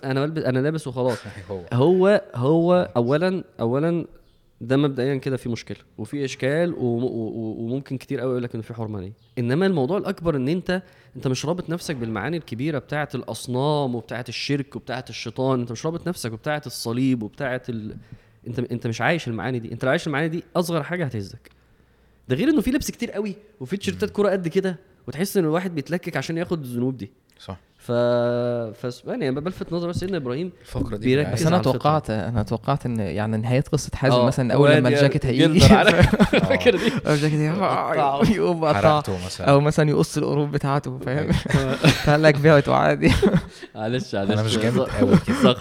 أنا 0.04 0.26
بلبس 0.26 0.42
أنا 0.44 0.58
لابس 0.58 0.86
وخلاص. 0.86 1.18
هو. 1.50 1.60
هو 1.72 2.22
هو 2.34 2.90
اولا 2.96 3.44
اولا 3.60 4.04
ده 4.62 4.76
مبدئيا 4.76 5.16
كده 5.16 5.36
في 5.36 5.48
مشكلة 5.48 5.78
وفي 5.98 6.24
إشكال 6.24 6.74
وممكن 6.78 7.98
كتير 7.98 8.20
قوي 8.20 8.30
يقول 8.30 8.42
لك 8.42 8.54
إنه 8.54 8.62
في 8.62 8.74
حرمانيه 8.74 9.12
إنما 9.38 9.66
الموضوع 9.66 9.98
الأكبر 9.98 10.36
إن 10.36 10.48
أنت 10.48 10.82
أنت 11.16 11.28
مش 11.28 11.46
رابط 11.46 11.70
نفسك 11.70 11.96
بالمعاني 11.96 12.36
الكبيرة 12.36 12.78
بتاعه 12.78 13.08
الأصنام 13.14 13.94
وبتاعه 13.94 14.24
الشرك 14.28 14.76
وبتاعه 14.76 15.04
الشيطان 15.10 15.60
أنت 15.60 15.72
مش 15.72 15.86
رابط 15.86 16.08
نفسك 16.08 16.32
وبتاعه 16.32 16.62
الصليب 16.66 17.22
وبتاعه 17.22 17.62
ال... 17.68 17.96
أنت 18.46 18.58
أنت 18.58 18.86
مش 18.86 19.00
عايش 19.00 19.28
المعاني 19.28 19.58
دي. 19.58 19.72
أنت 19.72 19.84
لو 19.84 19.90
عايش 19.90 20.06
المعاني 20.06 20.28
دي 20.28 20.42
أصغر 20.56 20.82
حاجة 20.82 21.04
هتهزك. 21.04 21.50
ده 22.28 22.36
غير 22.36 22.48
إنه 22.48 22.60
في 22.60 22.70
لبس 22.70 22.90
كتير 22.90 23.10
قوي 23.10 23.34
وفي 23.60 23.76
تيشيرتات 23.76 24.10
كورة 24.10 24.30
قد 24.30 24.48
كده 24.48 24.78
وتحس 25.08 25.36
إن 25.36 25.44
الواحد 25.44 25.74
بيتلكك 25.74 26.16
عشان 26.16 26.38
ياخد 26.38 26.60
الذنوب 26.60 26.96
دي. 26.96 27.10
صح. 27.38 27.58
ف 27.82 27.92
ف 28.72 29.02
يعني 29.06 29.30
بلفت 29.30 29.72
نظر 29.72 29.92
سيدنا 29.92 30.16
إبراهيم 30.16 30.52
الفقرة 30.60 30.96
دي 30.96 31.06
بيركز 31.06 31.32
بس. 31.32 31.46
أنا. 31.46 31.58
توقعت 31.58 32.10
أنا 32.10 32.42
توقعت 32.42 32.86
إن 32.86 33.00
يعني 33.00 33.36
نهاية 33.36 33.64
قصة 33.72 33.90
حازم 33.94 34.14
آه، 34.14 34.26
مثلا 34.26 34.54
أول 34.54 34.70
لما 34.70 34.88
الجاكيت 34.88 35.26
هيجي. 35.26 35.60
فاكر 36.50 36.76
دي؟ 36.76 36.92
الجاكيت. 37.06 37.40
هيجي 37.40 38.34
يقوم 38.36 38.64
أو 39.40 39.60
مثلا 39.60 39.90
يقص 39.90 40.18
القروب 40.18 40.50
بتاعته 40.50 40.98
فاهم؟ 40.98 41.32
فقال 42.04 42.22
لك 42.22 42.38
بعته 42.38 42.74
عادي 42.74 43.12
معلش 43.74 44.14
معلش. 44.14 44.14
أنا 44.14 44.42
مش 44.42 44.58
جامد 44.58 44.80
قوي 44.80 45.18
كده. 45.26 45.52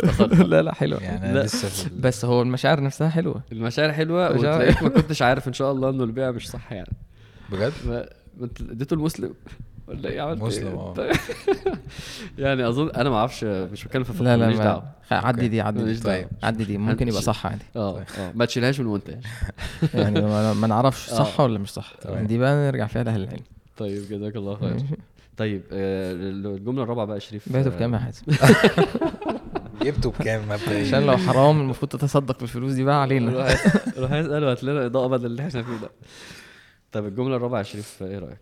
لا 0.44 0.62
لا 0.62 0.74
حلوة. 0.74 1.00
يعني 1.04 1.34
لا. 1.34 1.44
لسه 1.44 1.90
بس 2.00 2.26
هو 2.26 2.42
المشاعر 2.42 2.82
نفسها 2.82 3.10
حلوة. 3.10 3.42
المشاعر 3.52 3.92
حلوة 3.94 4.32
وتلاقيك 4.32 4.84
ما 4.84 4.90
كنتش 4.90 5.22
عارف 5.22 5.48
إن 5.48 5.54
شاء 5.54 5.72
الله 5.72 5.90
إنه 5.90 6.04
البيع 6.04 6.32
مش 6.32 6.50
صح 6.50 6.72
يعني. 6.72 6.94
بجد؟ 7.52 7.74
ما 7.86 8.10
ما 8.38 8.46
أنت 8.46 8.62
اديته 8.62 8.94
المسلم. 8.94 9.34
ولا 9.92 10.10
إيه 10.10 10.22
عملت 10.22 10.42
مسلم، 10.42 10.68
إيه؟ 10.68 10.74
آه. 10.74 10.94
طيب. 10.94 11.12
يعني 12.38 12.68
أظن 12.68 12.90
أنا 12.90 13.10
ما 13.10 13.16
أعرفش 13.16 13.44
مش 13.44 13.86
بتكلم 13.86 14.04
في 14.04 14.24
لا 14.24 14.38
لا 14.38 14.46
ماليش 14.46 14.58
ما 14.58 14.64
دعوة. 14.64 14.84
عدي 15.12 15.48
دي 15.48 15.62
عدي 15.62 15.84
دي. 15.84 16.00
طيب. 16.00 16.28
عدي 16.44 16.64
دي. 16.64 16.78
ممكن 16.78 17.08
يبقى 17.08 17.22
صح 17.22 17.46
عادي. 17.46 17.66
آه 17.76 18.00
آه. 18.00 18.32
ما 18.36 18.46
تشيلهاش 18.46 18.80
من 18.80 18.86
المونتاج 18.86 19.26
يعني 19.94 20.22
ما, 20.22 20.68
نعرفش 20.68 21.10
صح 21.10 21.40
آه. 21.40 21.44
ولا 21.44 21.60
مش 21.60 21.70
صح. 21.70 21.94
تمام. 22.02 22.28
دي 22.28 22.38
بقى 22.38 22.72
نرجع 22.72 22.88
فيها 22.88 23.04
لأهل 23.04 23.24
العلم. 23.24 23.44
طيب 23.78 24.04
جزاك 24.10 24.36
الله 24.36 24.56
خير. 24.56 24.76
طيب 25.38 25.62
آه، 25.72 26.12
الجملة 26.12 26.84
الرابعة 26.84 27.06
بقى 27.06 27.16
يا 27.16 27.20
شريف. 27.20 27.54
بعته 27.54 27.68
آه، 27.68 27.70
بكام 27.70 27.94
يا 27.94 28.00
حازم؟ 28.00 28.24
جبته 29.82 30.12
بكام؟ 30.12 30.42
مبدئيا 30.50 30.88
عشان 30.88 31.06
لو 31.06 31.18
حرام 31.18 31.62
المفروض 31.62 31.92
تتصدق 31.92 32.40
بالفلوس 32.40 32.74
دي 32.74 32.84
بقى 32.84 33.02
علينا. 33.02 33.32
روح 33.32 33.66
روح 33.98 34.12
اساله 34.12 34.52
هات 34.52 34.64
لنا 34.64 34.86
إضاءة 34.86 35.08
بدل 35.08 35.26
اللي 35.26 35.42
إحنا 35.48 35.64
فيه 35.64 35.78
ده. 35.82 35.90
طب 36.92 37.06
الجملة 37.06 37.36
الرابعة 37.36 37.58
يا 37.58 37.64
شريف 37.64 38.04
إيه 38.04 38.20
رأيك؟ 38.20 38.40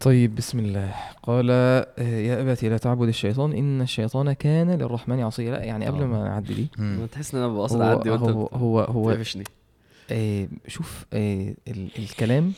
طيب 0.00 0.34
بسم 0.34 0.58
الله 0.58 0.94
قال 1.22 1.46
آه، 1.50 1.86
يا 1.98 2.40
أبت 2.42 2.64
لا 2.64 2.76
تعبد 2.78 3.08
الشيطان 3.08 3.52
إن 3.52 3.80
الشيطان 3.80 4.32
كان 4.32 4.70
للرحمن 4.70 5.20
عصيا 5.20 5.50
لا 5.50 5.64
يعني 5.64 5.86
قبل 5.86 6.02
آه. 6.02 6.06
ما 6.06 6.24
نعدي 6.24 6.54
دي 6.54 6.68
تحس 7.12 7.34
إن 7.34 7.42
أنا 7.42 7.52
بقصد 7.54 7.76
هو 7.76 7.82
أعدي 7.82 8.10
وأنت 8.10 8.22
هو 8.22 8.46
هو, 8.46 8.80
هو 8.80 9.16
آه 10.12 10.48
شوف 10.68 11.04
آه 11.12 11.54
ال 11.68 11.88
الكلام 11.98 12.52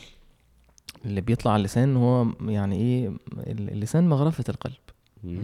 اللي 1.05 1.21
بيطلع 1.21 1.53
على 1.53 1.61
اللسان 1.61 1.97
هو 1.97 2.27
يعني 2.47 2.77
إيه 2.77 3.09
ال- 3.47 3.71
اللسان 3.73 4.09
مغرفة 4.09 4.45
القلب 4.49 4.75
مم. 5.25 5.39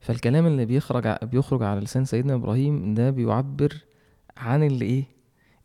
فالكلام 0.00 0.46
اللي 0.46 0.64
بيخرج 0.64 1.16
بيخرج 1.22 1.62
على 1.62 1.80
لسان 1.80 2.04
سيدنا 2.04 2.34
إبراهيم 2.34 2.94
ده 2.94 3.10
بيعبر 3.10 3.74
عن 4.36 4.62
اللي 4.62 4.84
إيه 4.84 5.04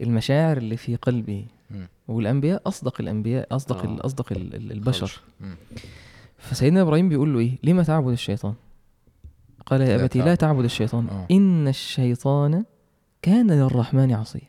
المشاعر 0.02 0.58
اللي 0.58 0.78
في 0.78 0.96
قلبه 0.96 1.34
مم. 1.38 1.59
والأنبياء 2.08 2.62
أصدق 2.68 3.02
الأنبياء 3.02 3.48
أصدق 3.56 3.86
آه. 3.86 4.06
أصدق 4.06 4.32
ال- 4.32 4.56
ال- 4.56 4.72
البشر. 4.72 5.22
فسيدنا 6.38 6.82
إبراهيم 6.82 7.10
بيقول 7.10 7.34
له 7.34 7.40
إيه 7.40 7.58
لما 7.64 7.84
تعبد 7.84 8.12
الشيطان 8.12 8.54
قال 9.66 9.82
يا 9.82 9.96
أبتي 10.04 10.20
لا 10.20 10.36
تعبد. 10.36 10.64
الشيطان 10.64 11.08
آه. 11.10 11.28
إن 11.32 11.68
الشيطان 11.68 12.66
كان 13.22 13.52
للرحمن 13.52 14.12
عصيا 14.14 14.42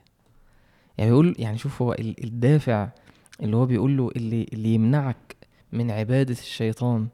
يعني 0.98 1.10
بيقول 1.10 1.34
يعني 1.38 1.58
شوف 1.58 1.82
هو 1.82 1.92
ال- 1.92 2.24
الدافع 2.24 2.88
اللي 3.42 3.56
هو 3.56 3.66
بيقول 3.66 3.96
له 3.96 4.10
اللي 4.16 4.46
اللي 4.52 4.74
يمنعك 4.74 5.36
من 5.72 5.90
عبادة 5.90 6.32
الشيطان 6.32 7.08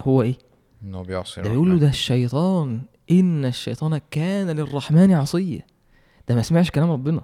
هو 0.00 0.22
إيه 0.22 0.34
إنه 0.82 1.02
بيعصي 1.02 1.42
ده 1.42 1.50
بيقول 1.50 1.70
له. 1.70 1.78
ده 1.78 1.88
الشيطان 1.88 2.80
إن 3.10 3.44
الشيطان 3.44 4.00
كان 4.10 4.50
للرحمن 4.50 5.12
عصيا 5.12 5.62
ده 6.28 6.34
ما 6.34 6.42
سمعش 6.42 6.70
كلام 6.70 6.90
ربنا. 6.90 7.22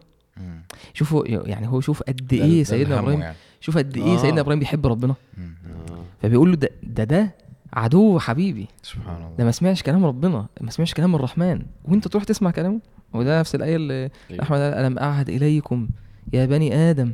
شوفوا 0.95 1.27
يعني 1.29 1.69
هو 1.69 1.81
شوف 1.81 2.03
قد 2.03 2.33
إيه 2.33 2.65
سيدنا 2.65 2.99
إبراهيم 2.99 3.21
يعني. 3.21 3.37
شوف 3.61 3.79
قد 3.79 3.97
إيه 3.97 4.15
آه. 4.15 4.17
سيدنا 4.17 4.41
إبراهيم 4.41 4.59
بيحب 4.61 4.87
ربنا. 4.87 5.15
آه. 5.39 6.05
فبيقول 6.23 6.51
له 6.51 6.57
ده 6.57 6.71
ده 6.83 7.05
ده 7.05 7.35
عدو 7.73 8.19
حبيبي 8.19 8.67
سبحان 8.83 9.17
الله 9.17 9.31
ده 9.39 9.45
ما 9.45 9.51
سمعش 9.51 9.83
كلام 9.83 10.07
ربنا 10.07 10.47
ما 10.61 10.71
سمعش 10.71 10.95
كلام 10.95 11.15
الرحمن 11.15 11.63
وأنت 11.85 12.09
تروح 12.09 12.25
تسمع 12.25 12.51
كلامه 12.51 12.81
وده 13.15 13.41
نفس 13.41 13.55
الآية 13.55 13.77
اللي 13.77 14.11
أيوة. 14.31 14.43
أحمد 14.43 14.59
قال 14.59 14.75
ألم 14.75 14.99
أعهد 14.99 15.29
إليكم 15.29 15.89
يا 16.33 16.47
بني 16.47 16.75
آدم 16.91 17.13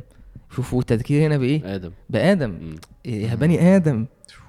شوفوا 0.55 0.79
التذكير 0.79 1.27
هنا 1.27 1.37
بإيه 1.37 1.75
آدم 1.75 1.91
بآدم 2.09 2.49
مم. 2.49 2.75
يا 3.05 3.35
بني 3.35 3.75
آدم 3.75 4.05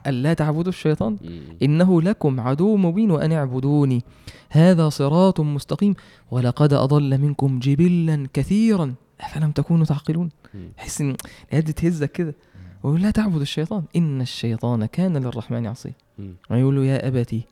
الا 0.07 0.35
تعبدوا 0.35 0.69
الشيطان. 0.73 1.17
إنه 1.63 2.03
لكم 2.03 2.41
عدو 2.41 2.77
مبين 2.77 3.11
وأن 3.11 3.33
اعبدوني. 3.33 4.03
هذا 4.51 4.89
صراط 4.89 5.41
مستقيم. 5.41 5.95
ولقد 6.31 6.73
أضل 6.73 7.19
منكم 7.19 7.59
جبلا 7.59 8.27
كثيرا. 8.33 8.95
أفلم 9.21 9.51
تكونوا 9.51 9.85
تعقلون؟ 9.85 10.31
إن 11.01 11.17
الايات 11.49 11.65
دي 11.65 11.73
تهزك 11.73 12.13
كده. 12.13 12.35
ويقول 12.83 13.03
لا 13.03 13.11
تعبد 13.11 13.41
الشيطان. 13.41 13.85
إن 13.97 14.21
الشيطان 14.21 14.87
كان 14.87 15.17
للرحمن 15.17 15.67
عصيا. 15.67 15.93
مم. 16.19 16.35
ويقول 16.51 16.77
له 16.77 16.85
يا 16.85 17.09
أبتي 17.09 17.43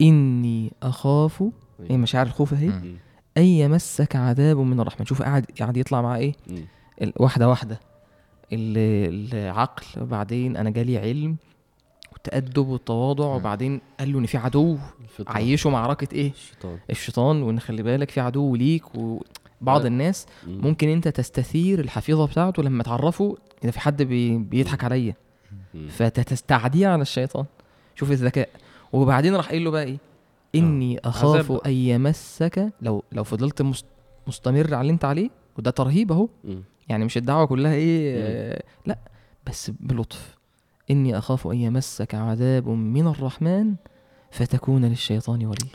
إني 0.00 0.72
أخاف. 0.82 1.44
إيه 1.90 1.96
مشاعر 1.96 2.26
الخوف 2.26 2.54
اهي 2.54 2.68
مم. 2.68 2.94
أن 3.36 3.42
يمسك 3.42 4.16
عذاب 4.16 4.58
من 4.58 4.80
الرحمن. 4.80 5.06
شوف 5.06 5.22
قاعد 5.22 5.46
قاعد 5.60 5.76
يطلع 5.76 6.02
مع 6.02 6.16
إيه؟ 6.16 6.32
مم. 6.50 6.64
ال- 7.02 7.12
واحدة 7.16 7.48
واحدة. 7.48 7.80
ال- 8.52 9.34
العقل. 9.34 10.02
وبعدين 10.02 10.56
أنا 10.56 10.70
جالي 10.70 10.98
علم. 10.98 11.36
والتأدب 12.24 12.68
والتواضع 12.68 13.24
مم. 13.28 13.34
وبعدين 13.36 13.80
قال 14.00 14.12
له 14.12 14.18
إن 14.18 14.26
في 14.26 14.38
عدو 14.38 14.78
الفطرة. 15.04 15.32
عيشه 15.32 15.70
معركة 15.70 16.08
إيه 16.14 16.30
الشيطان 16.30 16.78
الشيطان 16.90 17.42
وإن 17.42 17.60
خلي 17.60 17.82
بالك 17.82 18.10
في 18.10 18.20
عدو 18.20 18.56
ليك 18.56 18.84
وبعض 18.94 19.80
لا. 19.80 19.86
الناس 19.86 20.26
مم. 20.46 20.60
ممكن 20.62 20.88
أنت 20.88 21.08
تستثير 21.08 21.80
الحفيظة 21.80 22.26
بتاعته 22.26 22.62
لما 22.62 22.82
تعرفه 22.82 23.36
إذا 23.64 23.70
في 23.70 23.80
حد 23.80 24.02
بي 24.02 24.38
بيضحك 24.38 24.84
عليا. 24.84 25.14
فتستعديه 25.88 26.88
على 26.88 27.02
الشيطان 27.02 27.44
شوف 27.94 28.10
الذكاء 28.10 28.48
وبعدين 28.92 29.36
راح 29.36 29.48
قايل 29.48 29.64
له 29.64 29.70
بقى 29.70 29.84
إيه 29.84 29.98
إني 30.54 30.98
أخاف. 31.04 31.52
أن 31.66 31.72
يمسك 31.72 32.72
لو 32.82 33.02
لو 33.12 33.24
فضلت 33.24 33.62
مست- 33.62 33.84
مستمر 34.26 34.74
على 34.74 34.80
اللي 34.80 34.92
أنت 34.92 35.04
عليه 35.04 35.30
وده 35.58 35.70
ترهيب 35.70 36.12
أهو. 36.12 36.28
يعني 36.88 37.04
مش 37.04 37.16
الدعوة 37.16 37.46
كلها 37.46 37.74
إيه. 37.74 38.14
آه 38.18 38.62
لأ 38.86 38.98
بس 39.46 39.70
بلطف 39.80 40.36
إني 40.90 41.18
أخاف 41.18 41.46
أن 41.46 41.56
يمسك 41.56 42.14
عذاب 42.14 42.68
من 42.68 43.06
الرحمن 43.06 43.74
فتكون 44.30 44.84
للشيطان 44.84 45.46
وليا 45.46 45.70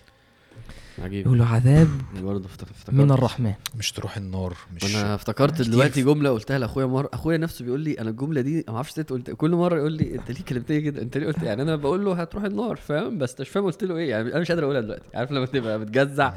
عجيب. 0.99 1.25
يقول 1.25 1.39
له 1.39 1.45
عذاب 1.45 1.87
برضه 2.21 2.45
افتك- 2.45 2.69
افتكرت 2.71 2.95
من 2.95 3.11
الرحمن. 3.11 3.53
مش 3.75 3.91
تروح 3.91 4.17
النار 4.17 4.57
مش 4.75 4.95
أنا 4.95 5.15
افتكرت 5.15 5.61
دلوقتي 5.61 6.01
جملة 6.03 6.29
قلتها 6.29 6.57
لأخويا 6.59 6.85
مرة. 6.85 7.09
أخويا 7.13 7.37
نفسه 7.37 7.65
بيقول 7.65 7.79
لي 7.79 7.93
أنا 7.93 8.09
الجملة 8.09 8.41
دي 8.41 8.65
ما 8.67 8.75
أعرفش 8.75 8.99
انت 8.99 9.09
قلت 9.09 9.31
كل 9.31 9.51
مرة 9.51 9.77
يقول 9.77 9.91
لي 9.93 10.15
أنت 10.15 10.31
ليه 10.31 10.43
كلمتني 10.43 10.81
كده؟ 10.81 11.01
أنت 11.01 11.17
ليه 11.17 11.27
قلت 11.27 11.43
يعني 11.43 11.61
أنا 11.61 11.75
بقول 11.75 12.05
له 12.05 12.13
هتروح 12.13 12.43
النار 12.43 12.75
فاهم؟ 12.75 13.17
بس 13.17 13.39
مش 13.41 13.49
فاهم 13.49 13.63
قلت 13.65 13.83
له 13.83 13.97
إيه. 13.97 14.09
يعني 14.09 14.31
أنا 14.31 14.39
مش 14.39 14.49
قادر 14.51 14.63
أقولها 14.63 14.81
دلوقتي. 14.81 15.03
عارف 15.13 15.31
لما 15.31 15.45
تبقى 15.45 15.79
بتجزع؟ 15.79 16.33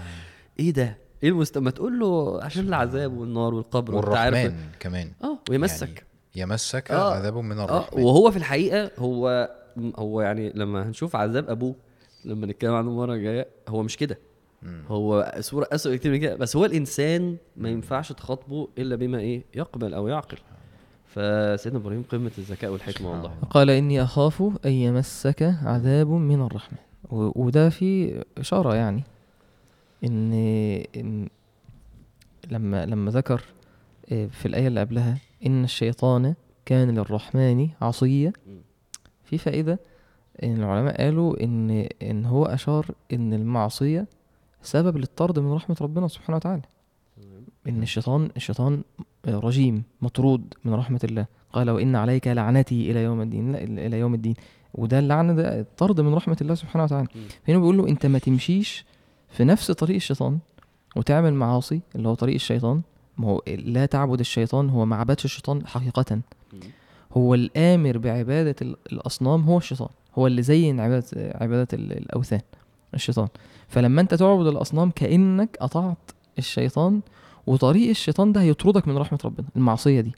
إيه 0.60 0.70
ده؟ 0.70 0.98
إيه 1.22 1.28
المست 1.28 1.58
ما 1.58 1.70
تقول 1.70 1.98
له 1.98 2.42
عشان 2.44 2.68
العذاب 2.68 3.12
والنار 3.12 3.54
والقبر 3.54 3.94
والرحمن 3.94 4.54
كمان. 4.80 5.12
آه 5.24 5.38
ويمسك. 5.50 5.88
يعني 5.88 6.04
يمسك 6.36 6.90
آه. 6.90 7.14
عذاب 7.14 7.36
من 7.36 7.58
آه 7.58 7.64
الرحمن 7.64 8.02
وهو 8.02 8.30
في 8.30 8.36
الحقيقة 8.36 8.90
هو 8.98 9.50
هو 9.98 10.20
يعني 10.20 10.52
لما 10.54 10.82
هنشوف 10.88 11.16
عذاب 11.16 11.50
أبوه 11.50 11.74
لما 12.24 12.46
نتكلم 12.46 12.74
عنه 12.74 12.88
المرة 12.90 13.14
الجاية 13.14 13.46
هو 13.68 13.82
مش 13.82 13.96
كده. 13.96 14.18
هو 14.88 15.34
صورة 15.40 15.68
أسوأ 15.72 15.96
كتير 15.96 16.12
من 16.12 16.18
كده 16.18 16.36
بس 16.36 16.56
هو 16.56 16.64
الإنسان 16.64 17.36
ما 17.56 17.68
ينفعش 17.68 18.12
تخاطبه 18.12 18.68
إلا 18.78 18.96
بما 18.96 19.18
إيه؟ 19.18 19.42
يقبل 19.54 19.94
أو 19.94 20.08
يعقل. 20.08 20.38
فسيدنا 21.06 21.78
إبراهيم 21.78 22.02
قمة 22.02 22.30
الذكاء 22.38 22.70
والحكمة 22.70 23.10
والله. 23.10 23.34
قال 23.50 23.70
إني 23.70 24.02
أخاف 24.02 24.42
أن 24.66 24.70
يمسك 24.72 25.42
عذاب 25.62 26.08
من 26.08 26.42
الرحمن 26.46 26.78
و- 27.10 27.44
وده 27.44 27.68
في 27.70 28.22
إشارة 28.38 28.74
يعني. 28.74 29.02
إن, 30.04 30.32
إن 30.96 31.28
لما 32.50 32.86
لما 32.86 33.10
ذكر 33.10 33.42
آه، 34.12 34.26
في 34.26 34.46
الآية 34.46 34.66
اللي 34.68 34.80
قبلها 34.80 35.18
إن 35.46 35.64
الشيطان 35.64 36.34
كان 36.66 36.90
للرحمن 36.90 37.68
عصيا. 37.82 38.32
في 39.24 39.38
فائدة 39.38 39.80
إن 40.42 40.56
العلماء 40.56 41.02
قالوا 41.02 41.44
إن 41.44 41.88
إن 42.02 42.24
هو 42.24 42.44
أشار 42.44 42.86
إن 43.12 43.32
المعصية 43.32 44.06
سبب 44.62 44.96
للطرد 44.96 45.38
من 45.38 45.52
رحمة 45.52 45.76
ربنا 45.80 46.08
سبحانه 46.08 46.36
وتعالى. 46.36 46.62
إن 47.68 47.82
الشيطان 47.82 48.30
الشيطان 48.36 48.82
رجيم 49.28 49.82
مطرود 50.02 50.54
من 50.64 50.74
رحمة 50.74 51.00
الله. 51.04 51.26
قال 51.52 51.70
وإن 51.70 51.96
عليك 51.96 52.28
لعنتي 52.28 52.90
إلى 52.90 53.02
يوم 53.02 53.20
الدين. 53.20 53.52
لا 53.52 53.62
إلى 53.62 53.98
يوم 53.98 54.14
الدين. 54.14 54.34
وده 54.74 54.98
اللعنة 54.98 55.32
ده 55.32 55.60
الطرد 55.60 56.00
من 56.00 56.14
رحمة 56.14 56.36
الله 56.40 56.54
سبحانه 56.54 56.84
وتعالى. 56.84 57.08
هنا 57.48 57.58
بيقول 57.58 57.78
له 57.78 57.88
أنت 57.88 58.06
ما 58.06 58.18
تمشيش 58.18 58.84
في 59.28 59.44
نفس 59.44 59.70
طريق 59.70 59.96
الشيطان 59.96 60.38
وتعمل 60.96 61.34
معاصي 61.34 61.80
اللي 61.94 62.08
هو 62.08 62.14
طريق 62.14 62.34
الشيطان. 62.34 62.82
ما 63.18 63.28
هو 63.28 63.42
لا 63.48 63.86
تعبد 63.86 64.20
الشيطان 64.20 64.70
هو 64.70 64.86
ما 64.86 64.96
عبدش 64.96 65.24
الشيطان 65.24 65.66
حقيقة. 65.66 66.20
هو 67.12 67.34
الآمر 67.34 67.98
بعبادة 67.98 68.56
ال- 68.62 68.76
الأصنام 68.92 69.42
هو 69.44 69.58
الشيطان 69.58 69.88
هو 70.18 70.26
اللي 70.26 70.42
زين 70.42 70.80
عبادة 70.80 71.06
عبادة 71.40 71.68
ال- 71.72 71.92
الأوثان 71.98 72.40
الشيطان. 72.94 73.28
فلما 73.68 74.00
أنت 74.00 74.14
تعبد 74.14 74.46
الأصنام 74.46 74.90
كأنك 74.90 75.56
أطعت 75.60 76.10
الشيطان 76.38 77.00
وطريق 77.46 77.88
الشيطان 77.88 78.32
ده 78.32 78.40
هيطردك 78.40 78.88
من 78.88 78.96
رحمة 78.98 79.18
ربنا 79.24 79.46
المعصية 79.56 80.00
دي. 80.00 80.12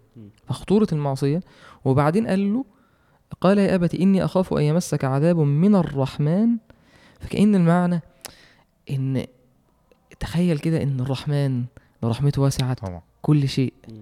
فخطورة 0.46 0.86
المعصية 0.92 1.40
وبعدين 1.84 2.26
قال 2.26 2.52
له 2.52 2.64
قال 3.40 3.58
يا 3.58 3.74
أبت 3.74 3.94
إني 3.94 4.24
أخاف 4.24 4.54
أن 4.54 4.62
يمسك 4.62 5.04
عذاب 5.04 5.38
من 5.38 5.74
الرحمن. 5.74 6.48
فكأن 7.20 7.54
المعنى 7.54 8.00
إن 8.90 9.26
تخيل 10.20 10.58
كده 10.58 10.82
إن 10.82 11.00
الرحمن 11.00 11.64
لو 12.02 12.08
رحمته 12.08 12.42
وسعت 12.42 12.80
طبعا. 12.80 13.02
كل 13.22 13.48
شيء. 13.48 13.72
مم. 13.88 13.94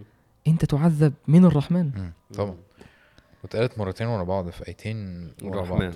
أنت 0.49 0.65
تعذب 0.65 1.13
من 1.29 1.45
الرحمن. 1.45 1.91
مم. 1.97 2.13
طبعا. 2.35 2.55
واتقالت 3.43 3.79
مرتين 3.79 4.07
ورا 4.07 4.25
بعض 4.25 4.51
في 4.51 4.69
أيتين 4.69 5.29
ورا 5.43 5.63
بعض. 5.63 5.93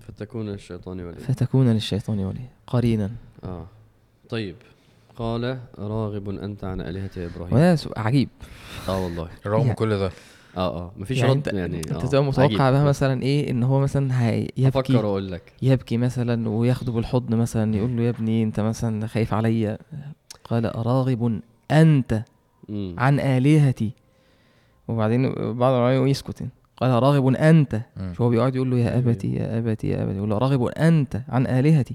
فتكون 0.00 0.48
الشيطان 0.48 1.00
ولي. 1.00 1.16
فتكون 1.16 1.68
للشيطان 1.68 2.18
وليا 2.20 2.48
قرينا. 2.66 3.10
آه. 3.44 3.66
طيب. 4.28 4.56
قال 5.16 5.58
راغب 5.78 6.28
أنت 6.28 6.64
عن 6.64 6.80
وده 7.50 7.76
سؤال 7.76 7.98
عجيب. 7.98 8.28
آه 8.88 9.04
والله. 9.04 9.28
رغم 9.46 9.60
يعني- 9.60 9.74
كل 9.74 9.98
ده. 9.98 10.10
آه 10.56 10.76
آه. 10.78 10.92
مفيش 10.96 11.18
يعني 11.18 11.30
رد 11.30 11.36
انت 11.36 11.46
يعني 11.56 11.76
أنت 11.76 11.92
آه. 11.92 11.98
تبقى 12.06 12.24
متوقع. 12.24 12.70
بقى 12.70 12.84
مثلا 12.84 13.22
إيه؟ 13.22 13.50
إن 13.50 13.62
هو 13.62 13.80
مثلا 13.80 14.22
هيبكي. 14.28 14.68
أفكر 14.68 15.00
أقول 15.00 15.32
لك. 15.32 15.52
يبكي 15.62 15.96
مثلا 15.96 16.48
وياخده 16.48 16.92
بالحضن 16.92 17.36
مثلا 17.36 17.76
يقول 17.76 17.96
له 17.96 18.02
يا 18.02 18.10
ابني 18.10 18.42
أنت 18.42 18.60
مثلا 18.60 19.06
خايف 19.06 19.34
عليا. 19.34 19.78
قال 20.44 20.86
راغب 20.86 21.40
أنت 21.70 22.22
مم. 22.68 22.94
عن 22.98 23.20
آلهتي. 23.20 23.90
وبعدين 24.88 25.32
بعض 25.58 25.72
العلماء 25.74 26.06
يسكت. 26.06 26.44
قال 26.76 27.02
راغب 27.02 27.26
أنت. 27.28 27.80
مم. 27.96 28.12
شو 28.16 28.22
هو 28.24 28.28
بيقعد 28.28 28.56
يقول 28.56 28.70
له 28.70 28.76
يا 28.78 28.98
أبتي 28.98 29.34
يا 29.34 29.58
أبتي 29.58 29.88
يا 29.88 30.02
أبتي. 30.04 30.16
يقول 30.16 30.30
له 30.30 30.38
راغب 30.38 30.62
أنت 30.64 31.20
عن 31.28 31.46
آلهتي. 31.46 31.94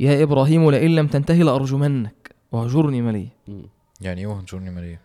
يا 0.00 0.22
إبراهيم 0.22 0.70
لئن 0.70 0.90
لم 0.94 1.06
تنتهي 1.06 1.42
لأرجمنك. 1.42 2.34
واهجرني 2.52 3.02
مليا. 3.02 3.28
يعني 4.00 4.20
إيه 4.20 4.26
وهنجرني 4.26 4.70
ماليه 4.70 5.00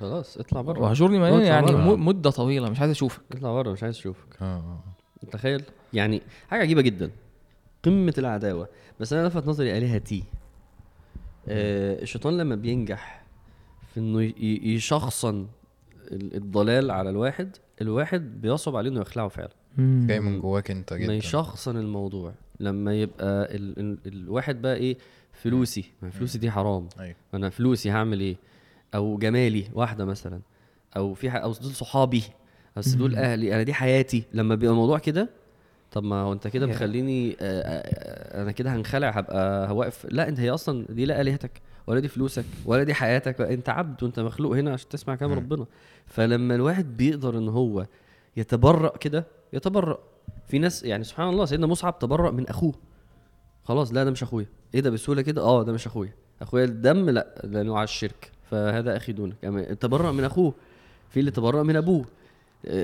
خلاص 0.00 0.38
اطلع 0.38 0.60
بره 0.60 0.80
واهجرني 0.80 1.18
مليا 1.18 1.44
يعني 1.44 1.66
برا. 1.66 1.96
م- 1.96 2.06
مدة 2.06 2.30
طويلة 2.30 2.70
مش 2.70 2.80
عايز 2.80 2.90
أشوفك. 2.90 3.20
اطلع 3.32 3.52
بره 3.52 3.72
مش 3.72 3.82
عايز 3.82 3.96
أشوفك. 3.96 4.42
آه 4.42 4.44
آه. 4.56 4.78
تخيل. 5.30 5.62
يعني 5.92 6.22
حاجة 6.50 6.60
عجيبة 6.60 6.82
جدا. 6.82 7.10
قمة 7.84 8.14
العداوة. 8.18 8.68
بس 9.00 9.12
أنا 9.12 9.28
لفت 9.28 9.46
نظري 9.46 9.78
آلهتي. 9.78 10.24
آه 11.48 12.02
الشيطان 12.02 12.36
لما 12.38 12.54
بينجح 12.54 13.24
في 13.94 14.00
إنه 14.00 14.22
يشخصن 14.74 15.46
ال- 16.12 16.36
الضلال 16.36 16.90
على 16.90 17.10
الواحد 17.10 17.56
الواحد 17.80 18.40
بيصعب 18.40 18.76
عليه 18.76 18.90
إنه 18.90 19.00
يخلعه 19.00 19.28
فعلا. 19.28 19.50
جاي 19.78 20.20
من 20.20 20.40
جواك 20.40 20.70
أنت 20.70 20.92
ما 20.92 20.98
جدا 20.98 21.14
يشخصن 21.14 21.76
الموضوع. 21.76 22.32
لما 22.60 22.94
يبقى 22.94 23.54
ال 23.56 23.78
ال 23.78 23.98
الواحد 24.06 24.62
بقى 24.62 24.76
إيه 24.76 24.96
فلوسي 25.32 25.84
ما 26.02 26.10
فلوسي 26.10 26.38
دي 26.38 26.50
حرام. 26.50 26.88
أيوه. 27.00 27.16
أنا 27.34 27.50
فلوسي 27.50 27.90
هعمل 27.90 28.20
إيه؟ 28.20 28.36
أو 28.94 29.18
جمالي 29.18 29.64
واحدة 29.72 30.04
مثلا. 30.04 30.40
أو 30.96 31.14
في 31.14 31.30
ح... 31.30 31.34
أو 31.36 31.52
دول 31.52 31.72
صحابي. 31.72 32.22
بس 32.76 32.88
دول. 32.88 33.16
أهلي 33.16 33.54
أنا 33.54 33.62
دي 33.62 33.74
حياتي. 33.74 34.24
لما 34.32 34.54
بيبقى 34.54 34.72
الموضوع 34.72 34.98
كده 34.98 35.28
طب 35.94 36.04
ما 36.04 36.16
هو 36.20 36.32
انت 36.32 36.48
كده 36.48 36.66
مخليني 36.66 37.30
آه، 37.30 37.36
آه، 37.40 38.38
آه، 38.40 38.42
أنا 38.42 38.52
كده 38.52 38.74
هنخلع 38.76 39.10
هبقى 39.10 39.70
هواقف 39.70 40.06
لا 40.10 40.28
انت 40.28 40.40
هي 40.40 40.50
أصلا 40.50 40.86
دي 40.88 41.04
لا 41.04 41.20
آلهتك 41.20 41.62
ولا 41.86 42.00
دي 42.00 42.08
فلوسك 42.08 42.44
ولا 42.66 42.82
دي 42.82 42.94
حياتك 42.94 43.40
انت 43.40 43.68
عبد 43.68 44.02
وانت 44.02 44.20
مخلوق 44.20 44.56
هنا 44.56 44.72
عشان 44.72 44.88
تسمع 44.88 45.14
كلام. 45.16 45.32
ربنا. 45.32 45.66
فلما 46.06 46.54
الواحد 46.54 46.96
بيقدر 46.96 47.38
ان 47.38 47.48
هو 47.48 47.86
يتبرأ 48.36 48.96
كده 48.96 49.26
يتبرأ. 49.52 49.98
في 50.48 50.58
ناس 50.58 50.82
يعني 50.84 51.04
سبحان 51.04 51.28
الله 51.28 51.44
سيدنا 51.44 51.66
مصعب 51.66 51.98
تبرأ 51.98 52.30
من 52.30 52.48
أخوه. 52.48 52.74
خلاص 53.64 53.92
لا 53.92 54.04
ده 54.04 54.10
مش 54.10 54.22
أخويا. 54.22 54.46
إيه 54.74 54.80
ده 54.80 54.90
بسهولة 54.90 55.22
كده؟ 55.22 55.42
آه 55.42 55.62
ده 55.62 55.72
مش 55.72 55.86
أخويا. 55.86 56.12
أخويا 56.42 56.64
الدم 56.64 57.10
لا 57.10 57.40
لأنه 57.44 57.76
على 57.76 57.84
الشرك. 57.84 58.30
فهذا 58.50 58.96
أخي 58.96 59.12
دونك. 59.12 59.36
يعني 59.42 59.74
تبرأ 59.74 60.12
من 60.12 60.24
أخوه 60.24 60.54
في 61.10 61.20
اللي 61.20 61.30
تبرأ 61.30 61.62
من 61.62 61.76
أبوه. 61.76 62.04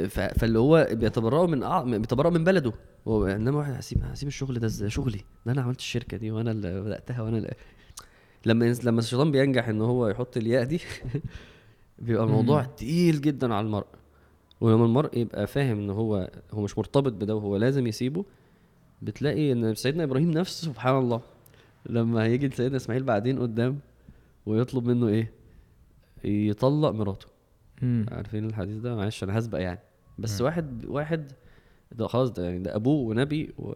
فاللي 0.08 0.58
هو 0.58 0.88
بيتبرأوا 0.92 1.46
من 1.46 1.62
أع... 1.62 1.82
بيتبرأوا 1.82 2.32
من 2.32 2.44
بلده. 2.44 2.72
هو 3.08 3.26
إنما 3.26 3.58
واحد 3.58 3.72
هسيب 3.72 4.02
هسيب 4.04 4.28
الشغل 4.28 4.58
ده 4.58 4.66
إزاي 4.66 4.90
شغلي. 4.90 5.20
ده 5.46 5.52
أنا 5.52 5.62
عملت 5.62 5.78
الشركة 5.78 6.16
دي 6.16 6.30
وأنا 6.30 6.50
اللي 6.50 6.80
بدأتها 6.80 7.22
وأنا 7.22 7.38
اللي... 7.38 7.54
لما 8.46 8.74
لما 8.84 8.98
الشيطان 8.98 9.30
بينجح 9.30 9.68
إن 9.68 9.80
هو 9.80 10.08
يحط 10.08 10.36
الياء 10.36 10.64
دي 10.64 10.80
بيبقى 11.98 12.24
الموضوع. 12.24 12.62
تقيل 12.62 13.20
جدا 13.20 13.54
على 13.54 13.66
المرء. 13.66 13.86
ولما 14.60 14.84
المرء 14.84 15.18
يبقى 15.18 15.46
فاهم 15.46 15.78
إن 15.78 15.90
هو 15.90 16.30
هو 16.52 16.60
مش 16.62 16.78
مرتبط 16.78 17.12
بده 17.12 17.34
وهو 17.36 17.56
لازم 17.56 17.86
يسيبه 17.86 18.24
بتلاقي 19.02 19.52
إن 19.52 19.74
سيدنا 19.74 20.04
إبراهيم 20.04 20.30
نفسه 20.30 20.64
سبحان 20.66 20.98
الله 20.98 21.20
لما 21.86 22.24
هيجي 22.24 22.48
لسيدنا 22.48 22.76
إسماعيل 22.76 23.02
بعدين 23.02 23.38
قدام 23.38 23.78
ويطلب 24.46 24.86
منه 24.86 25.08
إيه؟ 25.08 25.32
يطلق 26.24 26.90
مراته. 26.90 27.26
مم. 27.82 28.06
عارفين 28.12 28.44
الحديث 28.44 28.76
ده؟ 28.80 28.96
معلش 28.96 29.24
أنا 29.24 29.38
هسبق 29.38 29.58
يعني. 29.60 29.80
بس 30.18 30.40
مم. 30.40 30.46
واحد 30.46 30.84
واحد 30.84 31.32
ده 31.92 32.06
خلاص 32.06 32.30
ده 32.30 32.44
يعني 32.44 32.58
ده 32.58 32.76
أبوه 32.76 33.08
ونبي 33.08 33.52
و... 33.58 33.72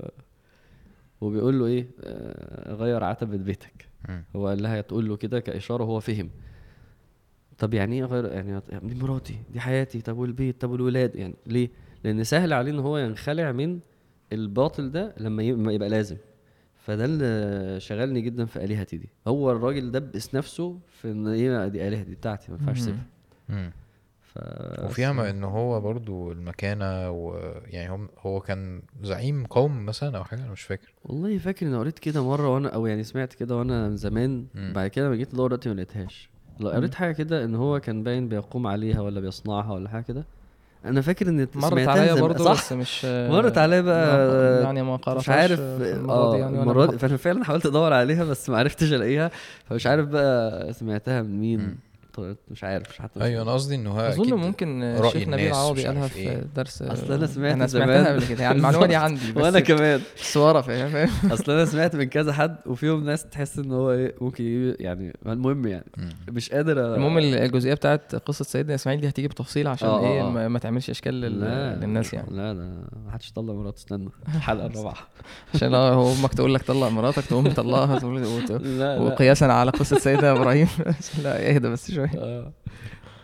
وبيقول 1.20 1.58
له 1.58 1.66
إيه؟ 1.66 1.86
آه 2.04 2.72
غير 2.74 3.04
عتبة 3.04 3.36
بيتك. 3.36 3.88
مم. 4.08 4.24
هو 4.36 4.46
قال 4.48 4.62
لها 4.62 4.80
تقول 4.80 5.08
له 5.08 5.16
كده 5.16 5.40
كإشارة 5.40 5.84
هو 5.84 6.00
فهم. 6.00 6.30
طب 7.58 7.74
يعني 7.74 7.96
إيه 7.96 8.04
غير؟ 8.04 8.26
يعني 8.32 8.60
دي 8.82 8.94
مراتي 8.94 9.38
دي 9.52 9.60
حياتي 9.60 10.00
طب 10.00 10.16
والبيت 10.18 10.60
طب 10.60 10.70
والولاد؟ 10.70 11.16
يعني 11.16 11.34
ليه؟ 11.46 11.70
لأن 12.04 12.24
سهل 12.24 12.52
عليه 12.52 12.70
إن 12.72 12.78
هو 12.78 12.98
ينخلع 12.98 13.52
من 13.52 13.78
الباطل 14.32 14.90
ده 14.90 15.14
لما 15.20 15.42
يبقى 15.72 15.88
لازم. 15.88 16.16
فده 16.74 17.04
اللي 17.04 17.80
شغلني 17.80 18.20
جدا 18.20 18.44
في 18.44 18.64
آلهتي 18.64 18.96
دي. 18.96 19.08
هو 19.26 19.50
الراجل 19.50 19.90
دبس 19.90 20.34
نفسه 20.34 20.78
في 20.88 21.10
إن 21.10 21.26
إيه 21.28 21.68
دي 21.68 21.88
الهتي 21.88 22.08
دي 22.10 22.14
بتاعتي 22.14 22.52
ما 22.52 22.58
ينفعش. 22.60 22.78
أسيبها. 22.78 23.72
ف 24.34 24.38
وفيها 24.84 25.12
ما 25.12 25.30
إن 25.30 25.44
هو 25.44 25.80
برضو 25.80 26.32
المكانة 26.32 27.10
ويعني 27.10 27.90
هم 27.94 28.08
هو 28.20 28.40
كان 28.40 28.82
زعيم 29.02 29.46
قوم 29.46 29.86
مثلا 29.86 30.18
أو 30.18 30.24
حاجة؟ 30.24 30.40
أنا 30.40 30.52
مش 30.52 30.62
فاكر. 30.62 30.94
والله 31.04 31.38
فاكر 31.38 31.66
إني 31.66 31.76
قريت 31.76 31.98
كده 31.98 32.24
مرة 32.24 32.48
وأنا 32.48 32.68
أو 32.68 32.86
يعني 32.86 33.02
سمعت 33.02 33.32
كده 33.32 33.56
وأنا 33.56 33.88
من 33.88 33.96
زمان. 33.96 34.46
مم. 34.54 34.72
بعد 34.74 34.86
كده 34.90 35.06
لما 35.06 35.16
جيت 35.16 35.34
ادور 35.34 35.46
دلوقتي 35.48 35.68
ما 35.68 35.74
لقيتهاش. 35.74 36.30
قريت 36.62 36.94
حاجة 36.94 37.12
كده 37.12 37.44
إن 37.44 37.54
هو 37.54 37.80
كان 37.80 38.02
باين 38.02 38.28
بيقوم 38.28 38.66
عليها 38.66 39.00
ولا 39.00 39.20
بيصنعها 39.20 39.72
ولا 39.72 39.88
حاجة 39.88 40.02
كده. 40.02 40.24
أنا 40.84 41.00
فاكر 41.00 41.28
ان 41.28 41.48
مرت 41.54 41.88
عليا 41.88 42.14
برضه 42.14 42.44
صح؟ 42.44 42.52
بس 42.52 42.72
مش 42.72 43.04
مرت 43.04 43.58
عليا 43.58 43.80
بقى 43.80 44.62
يعني 44.62 44.82
ما 44.82 44.96
قرأتهاش 44.96 45.24
مش 45.24 45.28
عارف 45.28 45.60
آه 45.60 46.32
دي 46.32 46.38
يعني 46.38 46.58
وأنا 46.58 46.62
المره 46.62 46.80
دي 46.80 46.86
بحضر. 46.86 46.98
فأنا 46.98 47.16
فعلا 47.16 47.44
حاولت 47.44 47.66
أدور 47.66 47.92
عليها 47.92 48.24
بس 48.24 48.50
ما 48.50 48.58
عرفتش 48.58 48.92
ألاقيها. 48.92 49.30
فمش 49.64 49.86
عارف 49.86 50.08
بقى 50.08 50.72
سمعتها 50.72 51.22
من 51.22 51.40
مين. 51.40 51.60
مم. 51.60 51.76
مش 52.50 52.64
عارف 52.64 52.90
مش 52.90 52.98
حتى 52.98 53.20
أيوه 53.20 53.42
أنا 53.42 53.52
قصدي 53.52 53.74
ان 53.74 53.86
هو 53.86 54.00
أظن 54.00 54.34
ممكن 54.34 54.82
الشيخ 54.82 55.28
نبيل 55.28 55.54
عوضي 55.54 55.86
قالها 55.86 56.08
في 56.08 56.18
إيه. 56.18 56.46
درس 56.56 56.82
أصل 56.82 57.12
أنا 57.12 57.26
سمعت 57.26 57.52
أنا 57.52 57.66
زمان. 57.66 57.86
سمعتها 57.86 58.12
قبل 58.12 58.26
كده. 58.26 58.42
يعني 58.42 58.56
المعلومة 58.56 58.86
دي 58.86 58.96
عندي 59.04 59.32
بس 59.32 59.44
وأنا 59.44 59.60
كمان. 59.60 60.00
صورة 60.16 60.60
فاهم؟ 60.60 60.90
فاهم 60.90 61.32
أصل 61.32 61.52
أنا 61.52 61.64
سمعت 61.64 61.96
من 61.96 62.04
كذا 62.04 62.32
حد 62.32 62.56
وفيهم 62.66 63.04
ناس 63.04 63.26
تحس 63.26 63.58
إن 63.58 63.72
هو 63.72 63.90
إيه 63.92 64.14
ممكن 64.20 64.74
يعني 64.80 65.12
المهم 65.26 65.66
يعني. 65.66 65.84
مش 66.30 66.50
قادر 66.50 66.94
المهم 66.94 67.18
الجزئية 67.18 67.74
بتاعت 67.74 68.14
قصة 68.14 68.44
سيدنا 68.44 68.74
إسماعيل 68.74 69.00
دي 69.00 69.08
هتيجي 69.08 69.28
بتفصيل 69.28 69.66
عشان 69.68 69.88
آه، 69.88 69.98
آه، 69.98 70.12
إيه 70.12 70.22
آه. 70.22 70.30
ما, 70.30 70.48
ما 70.48 70.58
تعملش 70.58 70.90
إشكال 70.90 71.14
للناس 71.14 72.14
يعني. 72.14 72.28
لا 72.30 72.54
لا 72.54 72.84
ما 73.06 73.12
حدش 73.12 73.30
يطلع 73.30 73.54
مراته. 73.54 73.76
استنى 73.76 74.08
الحلقة 74.34 74.66
الرابعة. 74.66 74.96
عشان 75.54 75.74
هو 75.74 76.12
أمك 76.12 76.34
تقول 76.34 76.54
لك 76.54 76.62
طلق 76.62 76.88
مراتك 76.88 77.24
تقوم 77.26 77.48
لا 78.64 79.00
وقياسا 79.00 79.44
على 79.44 79.70
قصة 79.70 79.98
سيدنا 79.98 80.32
إبراهيم. 80.32 80.68
لا 81.24 81.50
اهدى 81.50 81.68
بس 81.68 81.90
شوية 81.90 82.03
آه. 82.16 82.52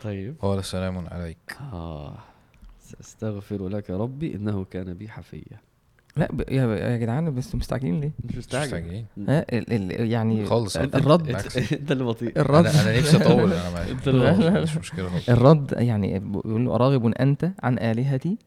طيب. 0.02 0.34
قال 0.40 0.64
سلام 0.64 1.08
عليك. 1.08 1.58
آه. 1.72 2.14
استغفر 3.00 3.68
لك 3.68 3.90
ربي 3.90 4.34
إنه 4.34 4.64
كان 4.64 4.94
بي 4.94 5.08
حفيا 5.08 5.60
لا 6.16 6.28
ب... 6.32 6.40
يا, 6.50 6.76
يا 6.76 6.96
جدعان 6.96 7.34
بس 7.34 7.54
مستعجلين 7.54 8.00
ليه؟ 8.00 8.10
مش 8.24 8.30
مش 8.30 8.38
مستعجل 8.38 8.66
مستعجلين 8.66 9.06
ها؟ 9.28 9.46
ال... 9.52 9.72
ال... 9.92 10.10
يعني 10.10 10.46
خالص. 10.46 10.76
الرد. 10.76 11.28
انت 11.72 11.92
اللي 11.92 12.04
بطيء 12.04 12.40
الرد 12.40 12.66
أنا 12.66 12.98
نفسي 12.98 13.16
أطول 13.16 13.52
أنا 13.52 13.70
ما 13.70 13.90
انت 13.90 14.08
مش 14.58 14.76
مشكلة 14.76 15.08
خالص. 15.08 15.28
الرد 15.28 15.74
يعني 15.78 16.18
بيقول 16.18 16.64
له 16.64 16.76
راغب 16.76 17.06
أنت 17.06 17.50
عن 17.62 17.78
آلهتي. 17.78 18.38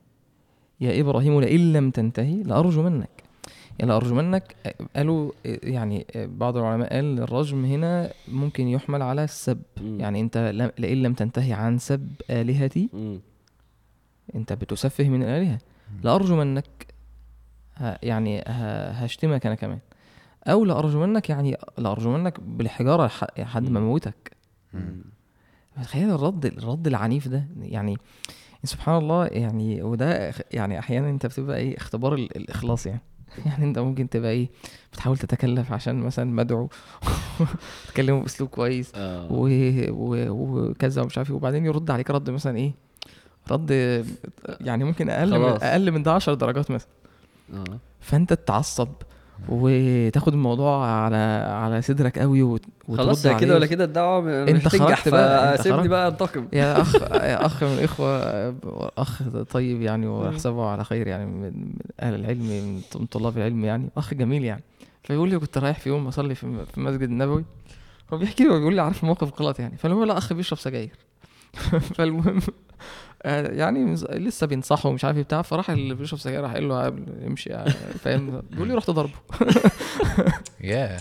يا 0.82 1.02
إبراهيم 1.02 1.42
لئن 1.42 1.74
لم 1.74 1.92
تنتهي 1.92 2.44
لارجمنك 3.80 4.56
يعني 4.66 4.76
لارجمنك 4.76 4.88
قالوا 4.96 5.32
يعني 5.46 6.06
بعض 6.16 6.58
العلماء 6.58 6.94
قال 6.94 7.20
الرجم 7.20 7.66
هنا 7.66 8.12
ممكن 8.28 8.68
يحمل 8.68 9.02
على 9.02 9.24
السب 9.24 9.62
مم. 9.82 10.00
يعني 10.00 10.22
أنت 10.22 10.38
لم- 10.38 10.72
لئن 10.80 10.98
لم 11.04 11.14
تنتهي 11.14 11.54
عن 11.54 11.78
سب 11.78 12.12
آلهتي 12.30 12.90
مم. 12.94 13.20
أنت 14.36 14.54
بتسفه 14.54 15.10
من 15.10 15.24
الالهه 15.24 15.58
لارجمنك 16.04 16.66
ه- 17.78 17.98
يعني 18.04 18.40
ه- 18.40 18.90
هشتمك 18.92 19.46
أنا 19.46 19.56
كمان. 19.56 19.80
أو 20.48 20.66
لارجمنك 20.66 21.30
يعني 21.30 21.58
لارجمنك 21.78 22.40
بالحجارة 22.40 23.08
لح- 23.08 23.40
لحد 23.40 23.70
ما 23.70 23.80
مم. 24.74 25.02
تخيل 25.84 26.10
الرد 26.12 26.46
الرد 26.46 26.88
العنيف 26.88 27.28
ده. 27.28 27.46
يعني 27.62 27.98
سبحان 28.64 28.98
الله 28.98 29.26
يعني 29.26 29.82
وده 29.84 30.34
يعني 30.52 30.80
أحيانا 30.80 31.10
أنت 31.10 31.26
بتبقى 31.26 31.58
إيه 31.58 31.78
اختبار 31.78 32.14
ال- 32.14 32.38
الإخلاص 32.38 32.86
يعني. 32.86 33.02
يعني 33.46 33.64
انت 33.66 33.80
ممكن 33.80 34.10
تبقى 34.10 34.32
إيه 34.32 34.50
بتحاول 34.94 35.18
تتكلف 35.18 35.72
عشان 35.72 35.96
مثلا 36.00 36.26
مدعو 36.32 36.70
تكلمه 37.88 38.22
بأسلوب 38.22 38.50
كويس 38.50 38.92
و- 39.32 39.90
و- 39.92 40.30
وكذا 40.70 41.02
ومش 41.02 41.18
عارف 41.18 41.30
إيه 41.30 41.36
وبعدين 41.36 41.66
يرد 41.66 41.92
عليك 41.92 42.10
رد 42.12 42.30
مثلا 42.30 42.58
إيه 42.58 42.72
رد 43.52 43.72
يعني 44.62 44.84
ممكن 44.84 45.10
أقل 45.10 45.32
من 45.40 45.46
خلاص. 45.50 45.64
أقل 45.64 45.92
من 45.92 46.04
ده 46.04 46.12
10 46.14 46.34
درجات 46.34 46.72
مثلا. 46.72 46.90
آه. 47.54 47.64
فأنت 48.02 48.34
تتعصب. 48.34 48.88
وتاخد 49.50 50.34
الموضوع 50.34 50.86
على 50.88 51.16
على 51.52 51.82
صدرك 51.82 52.20
قوي 52.20 52.42
وت- 52.44 52.66
وترد 52.88 53.06
خلاص 53.06 53.28
كده. 53.28 53.56
ولا 53.56 53.66
كده؟ 53.66 53.84
الدعوة 53.84 54.44
انت 54.44 54.68
خرجت 54.68 55.10
بقى، 55.10 55.58
خرجت. 55.58 55.88
بقى 55.88 56.08
انتقم. 56.08 56.48
يا 56.54 56.82
أخ 56.82 56.96
يا 57.32 57.46
أخ 57.46 57.64
من 57.64 57.74
الإخوة 57.74 58.18
أخ 58.98 59.22
طيب 59.52 59.82
يعني 59.82 60.08
واحسبه 60.08 60.66
على 60.66 60.84
خير 60.84 61.08
يعني 61.08 61.26
من 61.26 61.74
أهل 62.00 62.16
العلم 62.16 62.42
من 62.92 63.06
طلاب 63.06 63.38
العلم 63.38 63.66
يعني 63.66 63.90
أخ 63.98 64.14
جميل 64.14 64.44
يعني. 64.44 64.64
فيقول 65.04 65.30
لي 65.30 65.40
كنت 65.40 65.58
رايح 65.58 65.80
في 65.80 65.90
يوم 65.90 66.08
أصلي 66.08 66.36
في 66.36 66.44
المسجد 66.78 67.02
النبوي 67.02 67.46
هو 68.14 68.18
بيحكي 68.18 68.44
لي 68.44 68.50
وبيقول 68.50 68.76
لي 68.76 68.82
عارف 68.82 69.04
موقف 69.04 69.42
غلط 69.42 69.60
يعني. 69.60 69.78
فالمهم 69.78 70.04
لا 70.04 70.18
أخ 70.18 70.34
بيشرب 70.34 70.60
سجاير. 70.60 70.92
فالمهم 71.96 72.40
يعني 73.26 73.86
مز- 73.86 74.06
لسه 74.12 74.48
بينصحه 74.48 74.90
ومش 74.90 75.06
عارف 75.06 75.18
إيه 75.18 75.24
بتاع. 75.24 75.42
فراح 75.42 75.70
اللي 75.70 75.96
بيشرب 75.96 76.20
سجاير 76.20 76.42
راح 76.42 76.54
قال 76.54 76.68
له 76.70 76.88
امشي 77.28 77.50
يعني 77.50 77.70
فاهم؟ 78.04 78.42
بيقول 78.52 78.68
لي 78.68 78.74
رحت 78.74 78.90
ضربه. 78.90 79.12
يا 80.62 80.98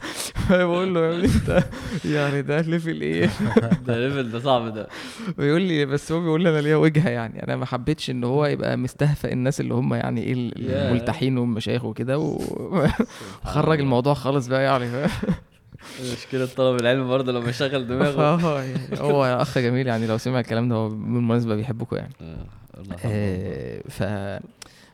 بقول 0.50 0.94
له 0.94 1.00
يا 1.00 1.10
ابني 1.16 1.24
انت 1.34 1.64
يعني 2.04 2.42
ده 2.42 2.60
level 2.60 3.00
إيه؟ 3.00 3.30
ده 3.86 3.98
level 4.08 4.30
ده 4.30 4.38
صعب 4.40 4.74
ده. 4.74 4.88
بيقول 5.38 5.62
لي 5.62 5.86
بس 5.86 6.12
هو 6.12 6.20
بيقول 6.20 6.42
لي 6.42 6.50
أنا 6.50 6.60
ليا 6.60 6.76
وجهة 6.76 7.08
يعني. 7.08 7.42
أنا 7.42 7.56
ما 7.56 7.66
حبيتش 7.66 8.10
إن 8.10 8.24
هو 8.24 8.46
يبقى 8.46 8.76
مستهفئ 8.76 9.32
الناس 9.32 9.60
اللي 9.60 9.74
هم 9.74 9.94
يعني 9.94 10.22
إيه 10.22 10.32
ال- 10.32 10.52
ياه. 10.70 10.88
الملتحين 10.90 11.38
والمشايخ 11.38 11.84
وكده 11.84 12.18
وخرج 12.18 13.80
الموضوع 13.80 14.14
خالص 14.14 14.46
بقى 14.46 14.62
يعني. 14.62 14.86
مشكلة 16.12 16.46
طلب 16.46 16.80
العلم 16.80 17.08
برضه 17.08 17.32
لما 17.32 17.50
يشغل 17.50 17.86
دماغه. 17.86 18.22
آه 18.44 18.62
يعني 18.62 19.00
هو 19.00 19.24
أخ 19.24 19.58
جميل 19.58 19.86
يعني 19.86 20.06
لو 20.06 20.18
سمع 20.18 20.40
الكلام 20.40 20.68
ده 20.68 20.74
هو 20.74 20.88
بالمناسبة 20.88 21.54
بيحبكم 21.54 21.96
يعني. 21.96 22.12
آه، 22.20 22.44
الله 22.78 22.92
يرحمه. 22.92 23.12
آه، 23.14 23.82
ف 23.88 24.02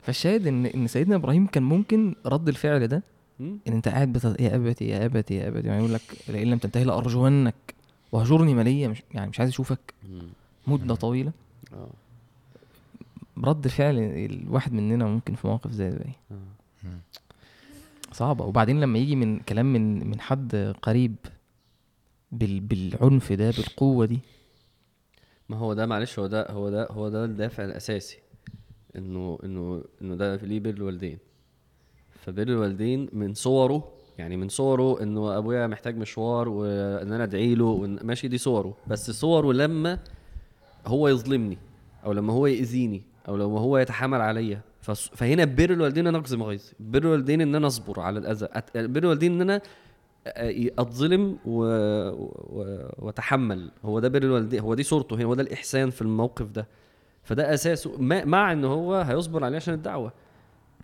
فالشاهد 0.02 0.46
ان 0.46 0.66
إن 0.66 0.86
سيدنا 0.86 1.16
إبراهيم 1.16 1.46
كان 1.46 1.62
ممكن 1.62 2.14
رد 2.26 2.48
الفعل 2.48 2.86
ده؟ 2.86 3.02
إن 3.40 3.58
أنت 3.66 3.88
قاعد 3.88 4.12
بت... 4.12 4.24
يا 4.40 4.56
أبتي 4.56 4.88
يا 4.88 5.04
أبتي 5.04 5.34
يا 5.34 5.48
أبتي 5.48 5.66
يعني 5.68 5.78
يقول 5.78 5.94
لك 5.94 6.00
لئن 6.28 6.50
لم 6.50 6.58
تنتهي 6.58 6.84
لارجونك 6.84 7.54
واهجرني 8.12 8.54
مليا 8.54 8.88
مش 8.88 9.02
يعني 9.14 9.30
مش 9.30 9.40
عايز 9.40 9.50
اشوفك. 9.50 9.94
مدة 10.66 10.94
طويلة. 10.94 11.32
آه. 11.72 11.88
رد 13.44 13.68
فعل 13.68 13.98
الواحد 13.98 14.72
مننا 14.72 15.04
ممكن 15.06 15.34
في 15.34 15.46
موقف 15.46 15.70
زي 15.70 15.90
ده 15.90 16.04
صعبة. 18.18 18.44
وبعدين 18.44 18.80
لما 18.80 18.98
يجي 18.98 19.16
من 19.16 19.38
كلام 19.38 19.72
من 19.72 20.10
من 20.10 20.20
حد 20.20 20.74
قريب 20.82 21.16
بال 22.32 22.60
بالعنف 22.60 23.32
ده 23.32 23.50
بالقوة 23.50 24.06
دي. 24.06 24.20
ما 25.48 25.56
هو 25.56 25.74
ده 25.74 25.86
معلش 25.86 26.18
هو 26.18 26.26
ده 26.26 26.50
هو 26.50 26.70
ده 26.70 26.86
هو 26.90 27.08
ده 27.08 27.24
الدافع 27.24 27.64
الأساسي 27.64 28.18
إنه 28.96 29.38
إنه 29.44 29.84
إنه 30.02 30.14
ده 30.14 30.36
ليه 30.36 30.60
بر 30.60 30.70
الوالدين. 30.70 31.18
فبر 32.10 32.42
الوالدين 32.42 33.08
من 33.12 33.34
صوره 33.34 33.92
يعني 34.18 34.36
من 34.36 34.48
صوره 34.48 35.02
إنه 35.02 35.38
أبويا 35.38 35.66
محتاج 35.66 35.96
مشوار 35.96 36.48
وإن 36.48 37.12
أنا 37.12 37.24
أدعي 37.24 37.54
له 37.54 37.86
ماشي 37.86 38.28
دي 38.28 38.38
صوره. 38.38 38.76
بس 38.86 39.10
صوره 39.10 39.52
لما 39.52 39.98
هو 40.86 41.08
يظلمني 41.08 41.58
أو 42.04 42.12
لما 42.12 42.32
هو 42.32 42.46
يأذيني 42.46 43.02
أو 43.28 43.36
لما 43.36 43.60
هو 43.60 43.78
يتحامل 43.78 44.20
عليا. 44.20 44.60
فهنا 44.80 45.44
بر 45.44 45.70
الوالدين 45.70 46.06
إن 46.06 46.14
أنا 46.14 46.18
اقزم 46.18 46.42
غيظي 46.42 46.72
بر 46.80 46.98
الوالدين 46.98 47.40
إن 47.40 47.54
أنا 47.54 47.66
أصبر 47.66 48.00
على 48.00 48.18
الأذى. 48.18 48.48
بر 48.74 48.98
الوالدين 49.02 49.32
إن 49.32 49.40
أنا 49.40 49.60
أتظلم 50.78 51.38
و... 51.44 51.62
و... 52.14 52.88
وأتحمل. 52.98 53.70
هو 53.84 54.00
ده 54.00 54.08
بر 54.08 54.22
الوالدين 54.22 54.60
هو 54.60 54.74
دي 54.74 54.82
صورته. 54.82 55.16
هنا 55.16 55.24
هو 55.24 55.34
ده 55.34 55.42
الإحسان 55.42 55.90
في 55.90 56.02
الموقف 56.02 56.50
ده. 56.50 56.68
فده 57.22 57.54
اساسه 57.54 57.98
ما... 57.98 58.24
مع 58.24 58.52
إن 58.52 58.64
هو 58.64 58.94
هيصبر 58.94 59.44
عليه 59.44 59.56
عشان 59.56 59.74
الدعوة. 59.74 60.12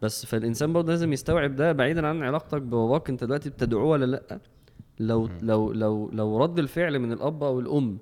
بس 0.03 0.27
فالإنسان 0.27 0.73
برضه 0.73 0.93
لازم 0.93 1.13
يستوعب 1.13 1.57
ده 1.57 1.73
بعيدا 1.73 2.07
عن 2.07 2.23
علاقتك 2.23 2.63
بباباك. 2.63 3.11
أنت 3.11 3.25
دلوقتي 3.25 3.51
بتدعوه 3.51 3.85
ولا 3.85 4.05
لأ؟ 4.05 4.41
لو 5.01 5.29
لو 5.43 5.73
لو 5.73 6.11
لو 6.13 6.39
رد 6.39 6.59
الفعل 6.59 6.99
من 6.99 7.13
الأب 7.13 7.45
أو 7.45 7.61
الأم 7.61 7.99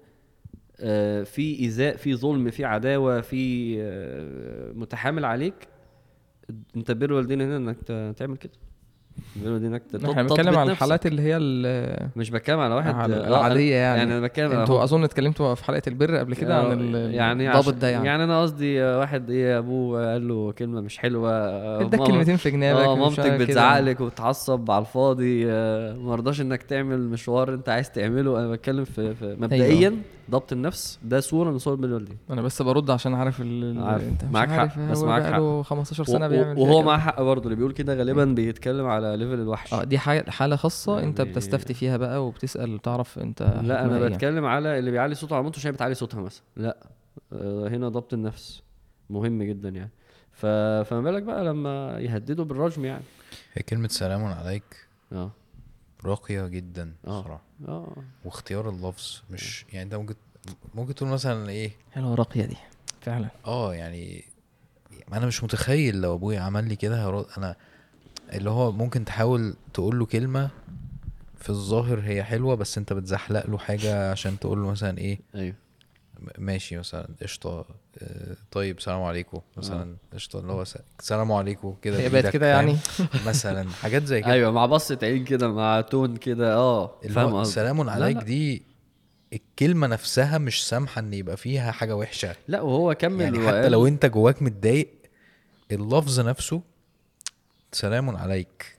آه، 0.80 1.22
في 1.22 1.60
إيذاء 1.60 1.96
في 1.96 2.14
ظلم 2.14 2.50
في 2.50 2.64
عداوة 2.64 3.20
في 3.20 3.74
آه، 3.82 4.72
متحامل 4.72 5.24
عليك 5.24 5.54
انت 6.76 6.90
بر 6.90 7.04
الوالدين 7.06 7.40
هنا 7.40 7.56
انك 7.56 7.76
تعمل 8.18 8.36
كده 8.36 8.52
بر 9.36 9.46
الوالدين 9.46 9.72
انك 9.74 9.82
إحنا 10.04 10.22
بنتكلم 10.22 10.48
عن 10.58 10.66
نفسك. 10.66 10.70
الحالات 10.76 11.06
اللي 11.06 11.22
هي 11.22 11.36
ال- 11.36 12.08
مش 12.16 12.30
بتكلم 12.30 12.58
على 12.60 12.74
واحد 12.74 12.94
على 12.94 13.16
آه، 13.16 13.28
العادية 13.28 13.74
يعني. 13.74 13.98
يعني 13.98 14.12
أنا 14.18 14.26
بتكلم 14.26 14.52
أنتوا. 14.52 14.84
أظن 14.84 15.04
اتكلمتوا 15.04 15.54
في 15.54 15.64
حلقة 15.64 15.82
البر 15.86 16.16
قبل 16.16 16.34
كده 16.34 16.58
عن 16.60 16.72
ال- 16.80 17.14
يعني 17.14 17.48
الضابط 17.58 17.74
ده 17.74 17.88
يعني, 17.88 18.06
يعني 18.06 18.24
أنا 18.24 18.42
قصدي 18.42 18.82
آه، 18.82 18.98
واحد 18.98 19.30
إيه 19.30 19.58
أبوه 19.58 20.12
قال 20.12 20.28
له 20.28 20.52
كلمة 20.52 20.80
مش 20.80 20.98
حلوة 20.98 21.30
آه، 21.32 21.80
اداك 21.80 22.00
كلمتين 22.00 22.36
في 22.36 22.50
جنابك 22.50 22.80
آه 22.80 22.96
مامتك. 22.96 23.30
بتزعق 23.32 23.80
لك 23.80 24.00
وبتعصب 24.00 24.70
على 24.70 24.80
الفاضي 24.80 25.44
آه، 25.50 25.96
ما 25.96 26.14
رضاش 26.14 26.40
إنك 26.40 26.62
تعمل 26.62 26.98
مشوار 27.08 27.54
أنت 27.54 27.68
عايز 27.68 27.90
تعمله 27.90 28.38
أنا 28.38 28.50
بتكلم 28.50 28.84
في, 28.84 29.14
في 29.14 29.36
مبدئيا 29.40 29.96
ضبط 30.30 30.52
النفس 30.52 30.98
ده 31.04 31.20
صورة 31.20 31.50
من 31.50 31.58
صور 31.58 31.74
بر 31.74 31.84
الوالدين 31.84 32.16
أنا 32.30 32.42
بس 32.42 32.62
برد 32.62 32.90
عشان 32.90 33.14
عارف 33.14 33.40
ال... 33.40 33.82
عارف. 33.82 34.02
أنت 34.02 34.24
مش 34.24 34.30
معاك 34.30 34.48
حق، 34.50 34.78
بس 34.78 34.98
معاك 35.02 35.22
بقاله 35.22 35.62
15 35.62 36.04
سنة 36.04 36.26
و- 36.26 36.28
بيعمل 36.28 36.58
وهو. 36.58 36.82
معاه 36.82 36.98
حق 36.98 37.22
برضه 37.22 37.44
اللي 37.44 37.56
بيقول 37.56 37.72
كده 37.72 37.94
غالبا 37.94 38.24
بيتكلم 38.24 38.86
على 38.86 39.16
ليفل 39.16 39.34
الوحش. 39.40 39.74
آه 39.74 39.84
دي 39.84 39.98
حاجة 39.98 40.30
حالة 40.30 40.56
خاصة 40.56 40.98
أنت 41.02 41.18
يعني- 41.18 41.30
بتستفتي 41.30 41.74
فيها 41.74 41.96
بقى 41.96 42.26
وبتسأل 42.26 42.78
تعرف 42.78 43.18
أنت 43.18 43.42
لا 43.42 43.84
أنا 43.84 43.96
إيه 43.96 44.02
يعني. 44.02 44.14
بتكلم 44.14 44.44
على 44.44 44.78
اللي 44.78 44.90
بيعلي 44.90 45.14
صوته 45.14 45.34
على 45.34 45.42
مامته 45.42 45.58
عشان 45.58 45.68
هي 45.70 45.72
بتعلي 45.74 45.94
صوتها 45.94 46.20
مثلا. 46.20 46.42
لا 46.56 46.76
آه، 47.32 47.68
هنا 47.68 47.88
ضبط 47.88 48.14
النفس 48.14 48.62
مهم 49.10 49.42
جدا 49.42 49.68
يعني. 49.68 49.90
ف... 50.32 50.46
فما 50.86 51.00
بالك 51.00 51.22
بقى 51.22 51.44
لما 51.44 51.96
يهددوا 52.00 52.44
بالرجم 52.44 52.84
يعني. 52.84 53.02
هي 53.54 53.62
كلمة 53.62 53.88
سلام 53.88 54.24
عليك. 54.24 54.62
آه. 55.12 55.30
راقية 56.04 56.46
جدا 56.46 56.92
آه. 57.06 57.20
بصراحة. 57.20 57.42
آه. 57.68 57.96
واختيار 58.24 58.68
اللفظ 58.68 59.22
مش 59.30 59.64
يعني 59.72 59.82
انت 59.82 59.94
ممكن 59.94 60.14
ممكن 60.74 60.94
تقول 60.94 61.08
مثلا 61.08 61.48
إيه؟ 61.50 61.70
حلوة 61.92 62.14
راقية 62.14 62.44
دي 62.44 62.56
فعلا. 63.00 63.28
آه 63.46 63.74
يعني 63.74 64.24
أنا 65.12 65.26
مش 65.26 65.44
متخيل 65.44 66.00
لو 66.00 66.14
أبويا 66.14 66.40
عمل 66.40 66.68
لي 66.68 66.76
كده 66.76 67.06
هرد 67.08 67.26
أنا 67.38 67.56
اللي 68.32 68.50
هو 68.50 68.72
ممكن 68.72 69.04
تحاول 69.04 69.54
تقول 69.74 69.98
له 69.98 70.06
كلمة 70.06 70.50
في 71.36 71.50
الظاهر 71.50 72.00
هي 72.00 72.24
حلوة 72.24 72.54
بس 72.54 72.78
أنت 72.78 72.92
بتزحلق 72.92 73.46
له 73.46 73.58
حاجة 73.58 74.10
عشان 74.10 74.38
تقول 74.38 74.62
له 74.62 74.70
مثلا 74.70 74.98
إيه؟ 74.98 75.20
أيوه. 75.34 75.54
ماشي 76.38 76.76
مثلا 76.78 77.08
قشطة. 77.22 77.64
آه، 78.02 78.36
طيب 78.50 78.80
سلام 78.80 79.02
عليكم. 79.02 79.40
مثلا 79.56 79.96
قشطة. 80.14 80.38
اللي 80.38 80.52
هو 80.52 80.64
سلام 81.00 81.32
عليكم 81.32 81.76
كده 81.82 81.98
هي 81.98 82.08
بقت 82.08 82.26
كده 82.26 82.46
يعني؟ 82.46 82.76
مثلا 83.26 83.70
حاجات 83.70 84.04
زي 84.04 84.20
كده. 84.22 84.32
أيوه 84.32 84.50
مع 84.50 84.66
بصة 84.66 84.98
عين 85.02 85.24
كده 85.24 85.48
مع 85.52 85.80
تون 85.80 86.16
كده. 86.16 86.54
آه 86.54 87.00
فاهم 87.10 87.44
سلام 87.44 87.82
لا، 87.82 87.92
عليك 87.92 88.16
لا. 88.16 88.22
دي 88.22 88.62
الكلمة 89.32 89.86
نفسها 89.86 90.38
مش 90.38 90.68
سامحة 90.68 90.98
إن 90.98 91.14
يبقى 91.14 91.36
فيها 91.36 91.72
حاجة 91.72 91.96
وحشة. 91.96 92.36
لا 92.48 92.60
وهو 92.60 92.94
كمل 92.94 93.20
يعني 93.20 93.48
حتى 93.48 93.68
لو 93.68 93.86
أنت 93.86 94.06
جواك 94.06 94.42
متضايق 94.42 94.88
اللفظ 95.72 96.20
نفسه 96.20 96.62
سلام 97.72 98.16
عليك. 98.16 98.76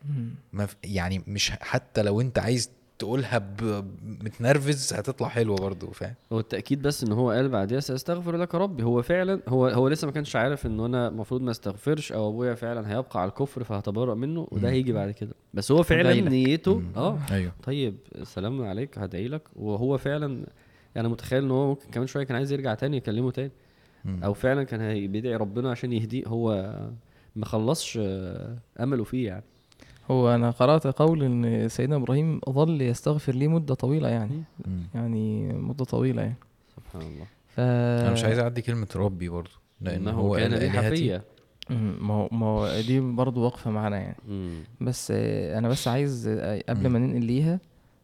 يعني 0.84 1.24
مش 1.28 1.52
حتى 1.52 2.02
لو 2.02 2.22
أنت 2.22 2.40
عايز 2.40 2.70
تقولها 3.00 3.38
ب- 3.38 3.86
متنرفز 4.24 4.94
هتطلع 4.94 5.28
حلوة 5.28 5.56
برضو 5.58 5.88
فاهم؟ 5.92 6.14
هو 6.34 6.40
التأكيد 6.40 6.82
بس 6.82 7.04
إن 7.04 7.12
هو 7.12 7.32
قال 7.32 7.50
بعديها 7.50 7.80
ساستغفر 7.80 8.36
لك 8.38 8.56
ربي. 8.56 8.84
هو 8.84 9.02
فعلا 9.02 9.40
هو 9.48 9.68
هو 9.68 9.88
لسه 9.88 10.06
ما 10.06 10.12
كانش 10.12 10.36
عارف 10.36 10.66
إن 10.66 10.80
أنا 10.80 11.08
المفروض 11.08 11.42
ما 11.42 11.52
استغفرش 11.52 12.12
أو 12.12 12.30
أبويا 12.30 12.54
فعلا 12.56 12.90
هيبقى 12.98 13.22
على 13.22 13.30
الكفر 13.30 13.64
فهتبرأ 13.64 14.16
منه 14.16 14.48
وده. 14.52 14.70
هيجي 14.70 14.94
بعد 14.94 15.12
كده. 15.12 15.34
بس 15.54 15.72
هو 15.72 15.84
فعلا. 15.84 16.14
نيته 16.30 16.76
مم. 16.80 16.92
آه. 16.96 17.20
أيوه. 17.32 17.52
طيب 17.64 17.96
سلام 18.24 18.62
عليك 18.62 18.98
هدعي 18.98 19.28
لك. 19.28 19.42
وهو 19.56 19.98
فعلا 19.98 20.46
يعني 20.96 21.08
متخيل 21.08 21.44
إن 21.44 21.52
هو 21.52 21.68
ممكن 21.68 21.90
كمان 21.92 22.08
شوية 22.08 22.24
كان 22.24 22.36
عايز 22.36 22.52
يرجع 22.52 22.74
تاني 22.74 22.98
يكلمه 22.98 23.32
تاني. 23.32 23.52
مم. 24.06 24.24
أو 24.24 24.34
فعلا 24.34 24.64
كان 24.64 25.08
بيدعي 25.12 25.36
ربنا 25.36 25.72
عشان 25.72 25.94
يهديه. 25.94 26.24
هو 26.28 26.76
ما 27.36 27.46
خلصش 27.46 28.00
آه، 28.02 28.58
أمله 28.80 29.04
فيه 29.04 29.28
يعني. 29.28 29.44
هو 30.12 30.36
أنا 30.36 30.52
قرأت 30.52 30.88
قول 30.88 31.24
إن 31.24 31.70
سيدنا 31.70 31.96
إبراهيم 31.96 32.40
ظل 32.50 32.82
يستغفر 32.82 33.36
لي 33.36 33.48
مدة 33.48 33.74
طويلة 33.76 34.10
يعني. 34.10 34.44
مم. 34.66 34.84
يعني 34.96 35.54
مدة 35.54 35.86
طويلة 35.86 36.22
يعني. 36.22 36.36
سبحان 36.76 37.02
الله. 37.02 37.26
ف 37.48 37.60
أنا 37.60 38.12
مش 38.12 38.24
عايز 38.24 38.40
أعدي 38.40 38.62
كلمة 38.62 38.88
ربي 38.96 39.30
برضو 39.30 39.50
لأن 39.82 40.08
هو 40.08 40.36
كان 40.36 40.42
قال 40.42 40.52
لي 40.52 40.66
آلهتي 40.66 40.88
حفية. 40.88 41.24
مم، 41.70 41.96
ما 42.02 42.14
هو 42.14 42.30
ما 42.32 42.46
هو 42.46 42.82
دي 42.88 43.00
برضه 43.00 43.42
واقفه 43.44 43.72
معانا 43.72 43.98
يعني. 43.98 44.18
مم. 44.28 44.64
بس 44.82 45.12
آه، 45.16 45.58
أنا 45.58 45.70
بس 45.70 45.88
عايز 45.88 46.28
آه، 46.28 46.64
قبل. 46.70 46.88
ما 46.88 47.00
ننقل 47.00 47.26
ليها 47.26 47.60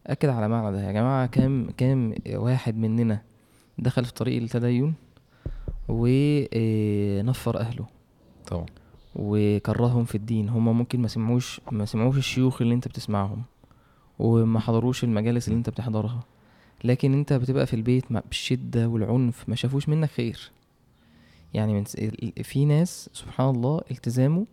أكد 0.06 0.28
على 0.28 0.48
معنى 0.48 0.76
ده. 0.76 0.86
يا 0.86 0.92
جماعة 0.92 1.26
كام 1.26 1.70
كام 1.76 2.14
واحد 2.34 2.76
مننا 2.76 3.22
دخل 3.78 4.04
في 4.04 4.12
طريق 4.14 4.42
التدين 4.42 4.94
ونفر 5.88 7.60
أهله؟ 7.60 7.86
طبعا. 8.46 8.66
وكرههم 9.16 10.04
في 10.04 10.14
الدين. 10.14 10.48
هم 10.48 10.78
ممكن 10.78 11.00
ما 11.00 11.08
سمعوش 11.08 11.60
ما 11.70 11.84
سمعوش 11.84 12.18
الشيوخ 12.18 12.62
اللي 12.62 12.74
انت 12.74 12.88
بتسمعهم 12.88 13.42
وما 14.18 14.60
حضروش 14.60 15.04
المجالس 15.04 15.48
اللي 15.48 15.58
انت 15.58 15.70
بتحضرها. 15.70 16.20
لكن 16.84 17.12
انت 17.12 17.32
بتبقى 17.32 17.66
في 17.66 17.74
البيت 17.74 18.12
مع- 18.12 18.22
بالشدة 18.28 18.88
والعنف 18.88 19.48
ما 19.48 19.54
شافوش 19.56 19.88
منك 19.88 20.08
خير. 20.10 20.50
يعني 21.54 21.72
من 21.74 21.84
في 22.42 22.64
ناس 22.64 23.10
سبحان 23.12 23.48
الله 23.54 23.80
التزامه 23.90 24.46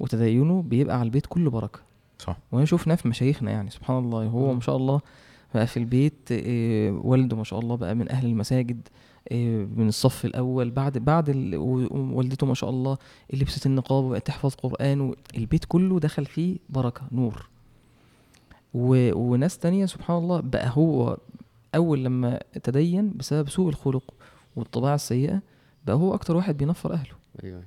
وتدينه 0.00 0.62
بيبقى 0.62 0.94
على 0.98 1.06
البيت 1.06 1.26
كله 1.26 1.50
بركة. 1.50 1.80
صح. 2.18 2.36
وانا 2.52 2.64
شفنا 2.64 2.96
في 2.96 3.08
مشايخنا 3.08 3.50
يعني 3.50 3.70
سبحان 3.70 3.98
الله. 3.98 4.24
هو 4.26 4.54
ما 4.54 4.60
شاء 4.60 4.76
الله 4.76 5.00
بقى 5.54 5.66
في 5.66 5.76
البيت 5.76 6.14
إيه، 6.32 6.90
والده 6.90 7.36
ما 7.36 7.44
شاء 7.44 7.58
الله 7.60 7.76
بقى 7.76 7.94
من 7.94 8.10
أهل 8.10 8.26
المساجد. 8.26 8.88
من 9.76 9.88
الصف 9.88 10.24
الأول 10.24 10.70
بعد 10.70 10.98
بعد 10.98 11.28
ال- 11.28 11.56
و- 11.56 11.88
ووالدته 11.90 12.46
ما 12.46 12.54
شاء 12.54 12.70
الله 12.70 12.98
لبست 13.32 13.66
النقاب 13.66 14.04
وبقت 14.04 14.26
تحفظ 14.26 14.54
قرآن 14.54 15.14
البيت 15.36 15.64
كله 15.64 16.00
دخل 16.00 16.26
فيه 16.26 16.58
بركة 16.68 17.02
نور. 17.12 17.48
و... 18.74 19.12
وناس 19.18 19.58
تانية 19.58 19.86
سبحان 19.86 20.16
الله 20.18 20.40
بقى 20.40 20.70
هو 20.74 21.18
أول 21.74 22.04
لما 22.04 22.40
تدين 22.62 23.12
بسبب 23.16 23.48
سوء 23.48 23.68
الخلق 23.68 24.14
والطباع 24.56 24.94
السيئة 24.94 25.42
بقى 25.86 25.96
هو 25.96 26.14
أكتر 26.14 26.36
واحد 26.36 26.56
بينفر 26.56 26.92
أهله. 26.92 27.14
أيوه. 27.44 27.62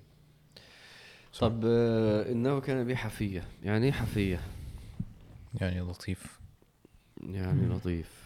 طب 1.40 1.62
آه، 1.66 2.32
إنه 2.32 2.60
كان 2.60 2.84
بي 2.84 2.96
حفية. 2.96 3.44
يعني 3.64 3.86
إيه 3.86 3.92
حفية؟ 3.92 4.40
يعني 5.62 5.80
لطيف. 5.82 6.40
يعني 7.24 7.66
لطيف. 7.68 8.26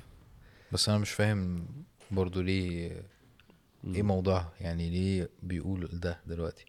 بس 0.72 0.90
أنا 0.90 0.98
مش 0.98 1.10
فاهم 1.12 1.66
برضو 2.12 2.42
ليه 2.42 3.02
إيه. 3.96 4.04
موضوعها 4.04 4.52
يعني 4.62 4.90
ليه 4.90 5.30
بيقول 5.44 5.90
ده 5.94 6.20
دلوقتي؟ 6.28 6.66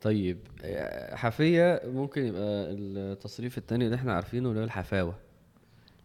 طيب 0.00 0.38
آه، 0.64 1.16
حفية 1.16 1.82
ممكن 1.84 2.26
يبقى 2.26 2.42
التصريف 2.70 3.58
التاني 3.58 3.84
اللي 3.84 3.96
إحنا 3.96 4.14
عارفينه 4.14 4.48
اللي 4.48 4.60
هو 4.60 4.64
الحفاوة. 4.64 5.14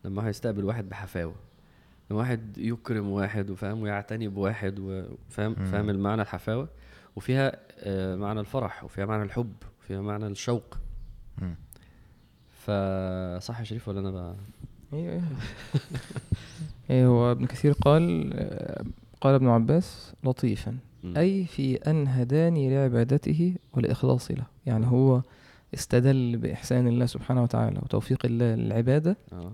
لما 0.06 0.18
واحد 0.18 0.30
يستقبل 0.30 0.66
واحد 0.66 0.90
بحفاوة. 0.90 1.36
لما 2.12 2.20
واحد 2.20 2.58
يكرم 2.58 3.10
واحد 3.10 3.50
وفاهم 3.50 3.82
ويعتني 3.82 4.28
بواحد 4.28 4.80
وفاهم. 4.80 5.56
فاهم؟ 5.56 5.90
المعنى 5.90 6.22
الحفاوة. 6.22 6.70
وفيها 7.16 7.58
آه، 7.80 8.16
معنى 8.16 8.40
الفرح 8.40 8.84
وفيها 8.84 9.06
معنى 9.06 9.24
الحب 9.24 9.54
وفيها 9.82 10.02
معنى 10.02 10.28
الشوق. 10.28 10.78
فصح 12.52 13.60
يا 13.60 13.64
شريف 13.64 13.88
ولا 13.88 14.00
أنا 14.00 14.12
بقى؟ 14.12 14.36
أيوه 14.94 15.22
إيه 16.90 17.06
هو 17.06 17.32
ابن 17.32 17.46
كثير 17.46 17.72
قال 17.72 18.34
آه، 18.34 18.84
قال 19.22 19.34
ابن 19.36 19.48
عباس 19.48 20.14
لطيفا. 20.24 20.78
مم. 21.04 21.18
أي 21.18 21.46
في 21.46 21.76
أن 21.76 22.08
هداني 22.08 22.70
لعبادته 22.70 23.56
والإخلاص 23.74 24.32
له. 24.32 24.44
يعني 24.66 24.88
هو 24.88 25.22
استدل 25.74 26.38
بإحسان 26.38 26.88
الله 26.88 27.06
سبحانه 27.06 27.44
وتعالى 27.44 27.80
وتوفيق 27.84 28.26
الله 28.26 28.56
للعبادة 28.56 29.18
آه. 29.34 29.52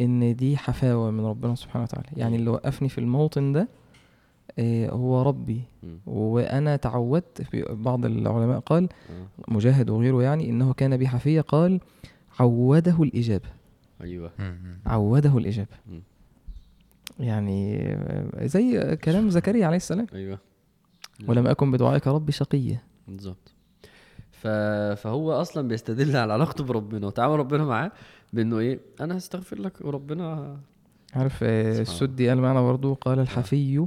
إن 0.00 0.36
دي 0.36 0.56
حفاوة 0.56 1.10
من 1.10 1.24
ربنا 1.24 1.54
سبحانه 1.54 1.82
وتعالى. 1.82 2.08
يعني 2.16 2.36
اللي 2.36 2.50
وقفني 2.50 2.88
في 2.88 2.98
الموطن 2.98 3.52
ده 3.52 3.68
آه، 4.58 4.90
هو 4.90 5.22
ربي. 5.22 5.60
مم. 5.82 5.98
وأنا 6.06 6.76
تعودت 6.76 7.42
في 7.42 7.62
بعض 7.70 8.04
العلماء 8.04 8.58
قال 8.58 8.88
آه. 9.10 9.52
مجاهد 9.52 9.90
وغيره 9.90 10.22
يعني 10.22 10.50
إنه 10.50 10.72
كان 10.72 10.96
بي 10.96 11.08
حفية 11.08 11.40
قال 11.40 11.80
عوده 12.40 13.02
الإجابة. 13.02 13.48
أيوه. 14.02 14.30
عوده 14.86 15.38
الإجابة. 15.38 15.76
مم. 15.86 16.00
يعني 17.18 17.78
آه، 17.82 18.46
زي 18.46 18.96
كلام 18.96 19.30
زكريا 19.30 19.66
عليه 19.66 19.76
السلام. 19.76 20.06
أيوه. 20.14 20.38
ولم 21.28 21.46
أكن 21.46 21.72
بدعائك 21.72 22.06
ربي 22.06 22.32
شقيا 22.32 22.80
بالظبط. 23.08 23.52
فهو 24.96 25.32
أصلا 25.32 25.68
بيستدل 25.68 26.16
على 26.16 26.32
علاقته 26.32 26.64
بربنا 26.64 27.06
وتعامل 27.06 27.38
ربنا 27.38 27.64
معاه 27.64 27.92
بإنه 28.32 28.58
إيه 28.58 28.80
أنا 29.00 29.16
هستغفر 29.16 29.58
لك 29.58 29.80
وربنا 29.80 30.56
عارف 31.14 31.38
آه، 31.42 31.80
السدي 31.80 32.28
قال 32.28 32.38
معنا 32.38 32.62
برضو 32.62 32.94
قال 32.94 33.18
الحفي 33.18 33.86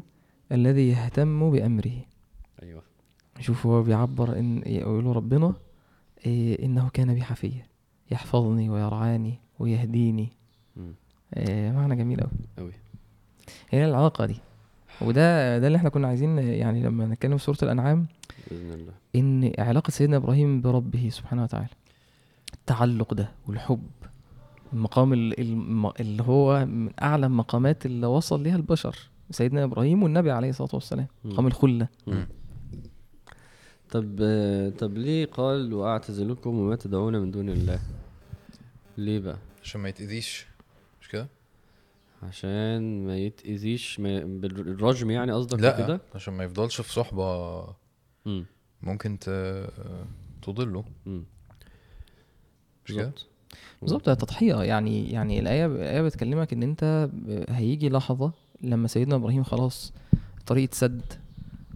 الذي 0.51 0.89
يهتم 0.89 1.51
بأمره. 1.51 2.05
أيوه. 2.63 2.82
شوف 3.39 3.65
هو 3.65 3.84
بيعبر 3.84 4.39
إن 4.39 4.63
يقول 4.65 5.05
ربنا 5.05 5.53
إيه 6.25 6.65
إنه 6.65 6.89
كان 6.89 7.13
بي 7.13 7.21
حفيا 7.21 7.65
يحفظني 8.11 8.69
ويرعاني 8.69 9.39
ويهديني. 9.59 10.30
إيه 11.38 11.71
معنى 11.71 11.95
جميل 11.95 12.19
أوي. 12.19 12.32
أوي. 12.59 12.71
هي 13.70 13.86
العلاقة 13.86 14.26
دي. 14.26 14.36
وده 15.02 15.60
ده 15.60 15.68
اللي 15.68 15.76
إحنا 15.78 15.89
كنا 15.89 16.08
عايزين 16.08 16.38
يعني 16.38 16.84
لما 16.84 17.06
نتكلم 17.06 17.38
في 17.38 17.43
سورة 17.43 17.58
الأنعام 17.64 18.08
بإذن 18.52 18.72
الله. 18.74 18.91
إن 19.16 19.54
علاقة 19.60 19.91
سيدنا 19.91 20.18
إبراهيم 20.18 20.62
بربه 20.62 21.10
سبحانه 21.12 21.43
وتعالى 21.43 21.68
التعلق 22.54 23.14
ده 23.14 23.32
والحب 23.47 23.84
المقام 24.74 25.14
ال- 25.14 25.39
الم- 25.39 25.91
اللي 26.00 26.24
هو 26.24 26.66
من 26.66 26.89
أعلى 27.02 27.26
المقامات 27.26 27.86
اللي 27.86 28.08
وصل 28.08 28.43
ليها 28.43 28.56
البشر 28.56 28.97
سيدنا 29.32 29.64
إبراهيم 29.64 30.04
والنبي 30.04 30.32
عليه 30.32 30.50
الصلاة 30.50 30.70
والسلام. 30.74 31.08
مقام 31.26 31.47
الخلة. 31.47 31.88
مم. 32.08 32.28
طب 33.91 34.04
طب 34.80 34.97
ليه 34.97 35.26
قال 35.26 35.74
وأعتزلكم 35.74 36.50
وما 36.60 36.76
تدعون 36.76 37.16
من 37.20 37.32
دون 37.32 37.50
الله؟ 37.50 37.80
ليه 38.97 39.20
بقى؟ 39.20 39.38
عشان 39.64 39.82
ما 39.82 39.89
يتأذيش. 39.89 40.47
مش 41.02 41.08
كده؟ 41.10 41.28
عشان 42.24 43.05
ما 43.05 43.17
يتأذيش 43.17 43.99
ما 43.99 44.20
بالرجم 44.26 45.11
يعني 45.11 45.32
قصدك 45.32 45.59
لا 45.59 45.78
كده 45.86 46.01
عشان 46.15 46.34
ما 46.34 46.43
يفضلش 46.43 46.82
في 46.82 46.93
صحبة 46.93 47.61
مم. 48.26 48.45
ممكن 48.82 49.20
ت... 49.20 49.30
تضله. 50.41 50.84
مم. 51.05 51.24
مش 52.86 52.91
كده؟ 52.95 53.11
بالظبط. 53.82 54.09
تضحية. 54.09 54.55
يعني 54.63 55.11
يعني 55.11 55.39
الآية 55.39 55.65
الآية 55.65 56.01
بتكلمك 56.01 56.53
إن 56.53 56.63
أنت 56.63 57.09
ب- 57.13 57.45
هيجي 57.49 57.89
لحظة 57.89 58.32
لما 58.61 58.88
سيدنا 58.88 59.15
إبراهيم 59.15 59.43
خلاص 59.43 59.93
طريق 60.45 60.74
سد 60.74 61.01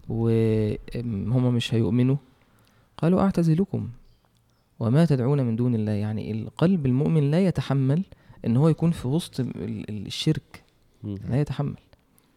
وهم 0.08 1.54
مش 1.54 1.74
هيؤمنوا 1.74 2.16
قالوا 2.98 3.20
أعتزلكم 3.20 3.88
وما 4.80 5.04
تدعون 5.04 5.40
من 5.42 5.56
دون 5.56 5.74
الله. 5.74 5.92
يعني 5.92 6.30
القلب 6.32 6.86
المؤمن 6.86 7.30
لا 7.30 7.46
يتحمل 7.46 8.04
إن 8.46 8.56
هو 8.56 8.68
يكون 8.68 8.90
في 8.90 9.08
وسط 9.08 9.40
ال- 9.40 9.90
ال- 9.90 10.06
الشرك. 10.06 10.64
لا 11.04 11.40
يتحمل. 11.40 11.74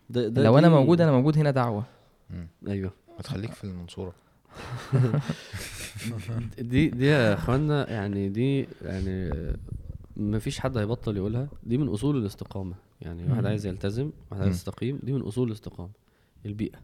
ده 0.10 0.28
ده 0.28 0.44
لو 0.44 0.58
أنا 0.58 0.68
دي- 0.68 0.74
موجود 0.74 1.02
أنا 1.02 1.12
موجود 1.12 1.38
هنا 1.38 1.52
دعوة. 1.52 1.84
مم. 2.30 2.48
أيوه. 2.68 2.92
ما 3.18 3.22
تخليك 3.24 3.52
في 3.54 3.64
المنصورة. 3.64 4.14
دي 6.60 6.88
دي 6.90 7.06
يا 7.06 7.34
إخوانا 7.34 7.90
يعني 7.92 8.30
دي 8.30 8.68
يعني 8.82 9.32
ما 10.18 10.40
فيش 10.40 10.60
حد 10.60 10.78
هيبطل 10.78 11.18
يقولها. 11.18 11.48
دي 11.64 11.78
من 11.78 11.88
أصول 11.88 12.18
الاستقامة. 12.18 12.76
يعني 13.02 13.32
واحد. 13.32 13.46
عايز 13.46 13.66
يلتزم 13.66 14.12
واحد 14.32 14.42
عايز. 14.44 14.56
يستقيم 14.56 15.00
دي 15.04 15.14
من 15.14 15.22
أصول 15.22 15.48
الاستقامة. 15.48 15.90
البيئة. 16.46 16.80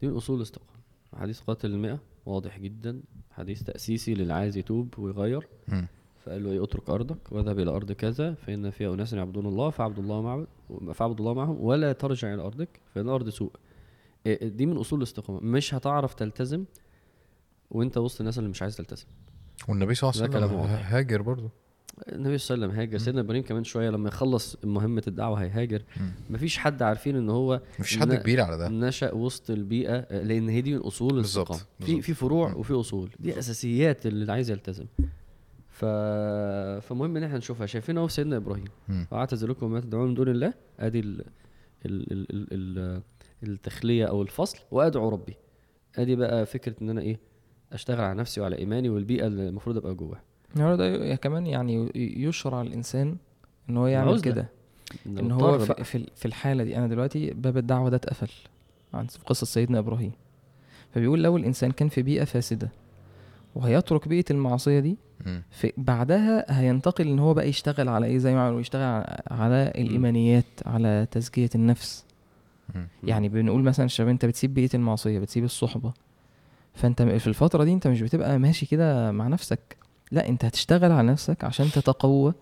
دي 0.00 0.08
من 0.08 0.16
أصول 0.16 0.36
الاستقامة. 0.36 0.70
حديث 1.16 1.40
قاتل 1.40 1.70
المئة 1.70 1.98
واضح 2.26 2.58
جدا. 2.58 3.00
حديث 3.30 3.62
تأسيسي 3.62 4.14
للي 4.14 4.32
عايز 4.32 4.56
يتوب 4.56 4.94
ويغير. 4.98 5.46
مم. 5.68 5.86
فقال 6.24 6.44
له 6.44 6.50
إيه 6.50 6.64
اترك 6.64 6.90
أرضك 6.90 7.32
واذهب 7.32 7.58
إلى 7.58 7.70
أرض 7.70 7.92
كذا 7.92 8.34
فإن 8.34 8.70
فيها 8.70 8.94
أناس 8.94 9.12
يعبدون 9.12 9.46
الله 9.46 9.70
فاعبد 9.70 9.98
الله 9.98 10.22
معه 10.22 10.46
فاعبد 10.92 11.18
الله 11.20 11.34
معهم 11.34 11.60
ولا 11.60 11.92
ترجع 11.92 12.34
إلى 12.34 12.42
أرضك 12.42 12.68
فإن 12.94 13.04
الأرض 13.04 13.28
سوء. 13.28 13.52
دي 14.42 14.66
من 14.66 14.76
أصول 14.76 14.98
الاستقامة. 14.98 15.40
مش 15.40 15.74
هتعرف 15.74 16.14
تلتزم 16.14 16.64
وأنت 17.70 17.98
وسط 17.98 18.20
الناس 18.20 18.38
اللي 18.38 18.50
مش 18.50 18.62
عايز 18.62 18.76
تلتزم. 18.76 19.06
والنبي 19.68 19.94
صلى 19.94 20.10
الله 20.10 20.36
عليه 20.36 20.46
وسلم. 20.46 20.60
هاجر 20.60 21.22
برضو 21.22 21.50
النبي 22.08 22.38
صلى 22.38 22.54
الله 22.54 22.66
عليه 22.66 22.74
وسلم 22.74 22.80
هاجر. 22.80 22.98
سيدنا 22.98 23.20
إبراهيم 23.20 23.42
كمان 23.42 23.64
شوية 23.64 23.90
لما 23.90 24.08
يخلص 24.08 24.56
مهمة 24.64 25.02
الدعوة 25.06 25.42
هيهاجر. 25.42 25.82
مفيش 26.30 26.58
حد 26.58 26.82
عارفين 26.82 27.16
إن 27.16 27.30
هو 27.30 27.60
مفيش 27.78 27.98
حد 27.98 28.14
كبير 28.14 28.40
على 28.40 28.58
ده. 28.58 28.68
نشأ 28.68 29.14
وسط 29.14 29.50
البيئة 29.50 30.22
لأن 30.22 30.48
هي 30.48 30.60
دي 30.60 30.74
من 30.74 30.80
أصول 30.80 31.18
الاستقامة. 31.18 31.60
في. 31.80 32.02
في 32.02 32.14
فروع. 32.14 32.54
وفي 32.54 32.72
أصول. 32.72 33.10
دي 33.20 33.38
أساسيات 33.38 34.06
اللي 34.06 34.32
عايز 34.32 34.50
يلتزم. 34.50 34.86
ف... 35.82 35.84
فمهم 36.86 37.16
إن 37.16 37.24
إحنا 37.24 37.38
نشوفها 37.38 37.66
شايفين 37.66 37.98
أهو 37.98 38.08
سيدنا 38.08 38.36
إبراهيم 38.36 38.64
مم. 38.88 39.06
واعتزلكم 39.10 39.72
ما 39.72 39.80
تدعون 39.80 40.08
من 40.08 40.14
دون 40.14 40.28
الله 40.28 40.54
أدي 40.80 41.00
ال... 41.00 41.24
ال... 41.86 42.12
ال... 42.12 42.26
ال... 42.32 42.46
ال... 42.52 43.02
التخلية 43.42 44.04
أو 44.04 44.22
الفصل 44.22 44.58
وأدعو 44.70 45.08
ربي 45.08 45.36
أدي 45.98 46.16
بقى 46.16 46.46
فكرة 46.46 46.74
إن 46.82 46.90
أنا 46.90 47.00
إيه 47.00 47.18
أشتغل 47.72 48.00
على 48.00 48.18
نفسي 48.18 48.40
وعلى 48.40 48.58
إيماني 48.58 48.88
والبيئة 48.88 49.26
اللي 49.26 49.48
المفروض 49.48 49.76
أبقى 49.76 49.94
جواها 49.94 50.22
يعني 50.56 50.76
ده 50.76 51.14
كمان 51.16 51.46
يعني 51.46 51.74
ي- 51.94 52.24
يشرع 52.24 52.62
الإنسان 52.62 53.16
إن 53.70 53.76
هو 53.76 53.86
يعمل. 53.86 54.20
كده 54.20 54.48
إن 55.06 55.30
هو. 55.32 55.58
في, 55.58 56.06
في, 56.14 56.26
الحالة 56.26 56.64
دي 56.64 56.76
أنا 56.76 56.86
دلوقتي 56.86 57.30
باب 57.30 57.56
الدعوة 57.56 57.90
ده 57.90 57.96
اتقفل 57.96 58.30
عن 58.94 59.06
في 59.06 59.18
قصة 59.26 59.46
سيدنا 59.46 59.78
إبراهيم 59.78 60.12
فبيقول 60.94 61.22
لو 61.22 61.36
الإنسان 61.36 61.70
كان 61.70 61.88
في 61.88 62.02
بيئة 62.02 62.24
فاسدة 62.24 62.70
وهيترك 63.54 64.08
بيئة 64.08 64.24
المعصية 64.30 64.80
دي. 64.80 64.96
في 65.50 65.72
بعدها 65.76 66.60
هينتقل 66.60 67.08
إن 67.08 67.18
هو 67.18 67.34
بقى 67.34 67.48
يشتغل 67.48 67.88
على 67.88 68.06
إيه؟ 68.06 68.18
زي 68.18 68.34
ما 68.34 68.44
قالوا 68.44 68.60
يشتغل 68.60 69.02
على- 69.04 69.32
على 69.32 69.72
الإيمانيات 69.74 70.44
على 70.66 71.06
تزكية 71.10 71.50
النفس. 71.54 72.04
مم. 72.74 72.88
يعني 73.04 73.28
بنقول 73.28 73.62
مثلا 73.62 73.86
الشباب 73.86 74.08
أنت 74.10 74.24
بتسيب 74.24 74.54
بيئة 74.54 74.70
المعصية 74.74 75.18
بتسيب 75.18 75.44
الصحبة. 75.44 75.92
فأنت 76.74 77.02
في 77.02 77.26
الفترة 77.26 77.64
دي 77.64 77.72
أنت 77.72 77.86
مش 77.86 78.02
بتبقى 78.02 78.38
ماشي 78.38 78.66
كده 78.66 79.12
مع 79.12 79.28
نفسك. 79.28 79.76
لا 80.12 80.28
أنت 80.28 80.44
هتشتغل 80.44 80.92
على 80.92 81.08
نفسك 81.08 81.44
عشان 81.44 81.66
تتقوى 81.70 82.34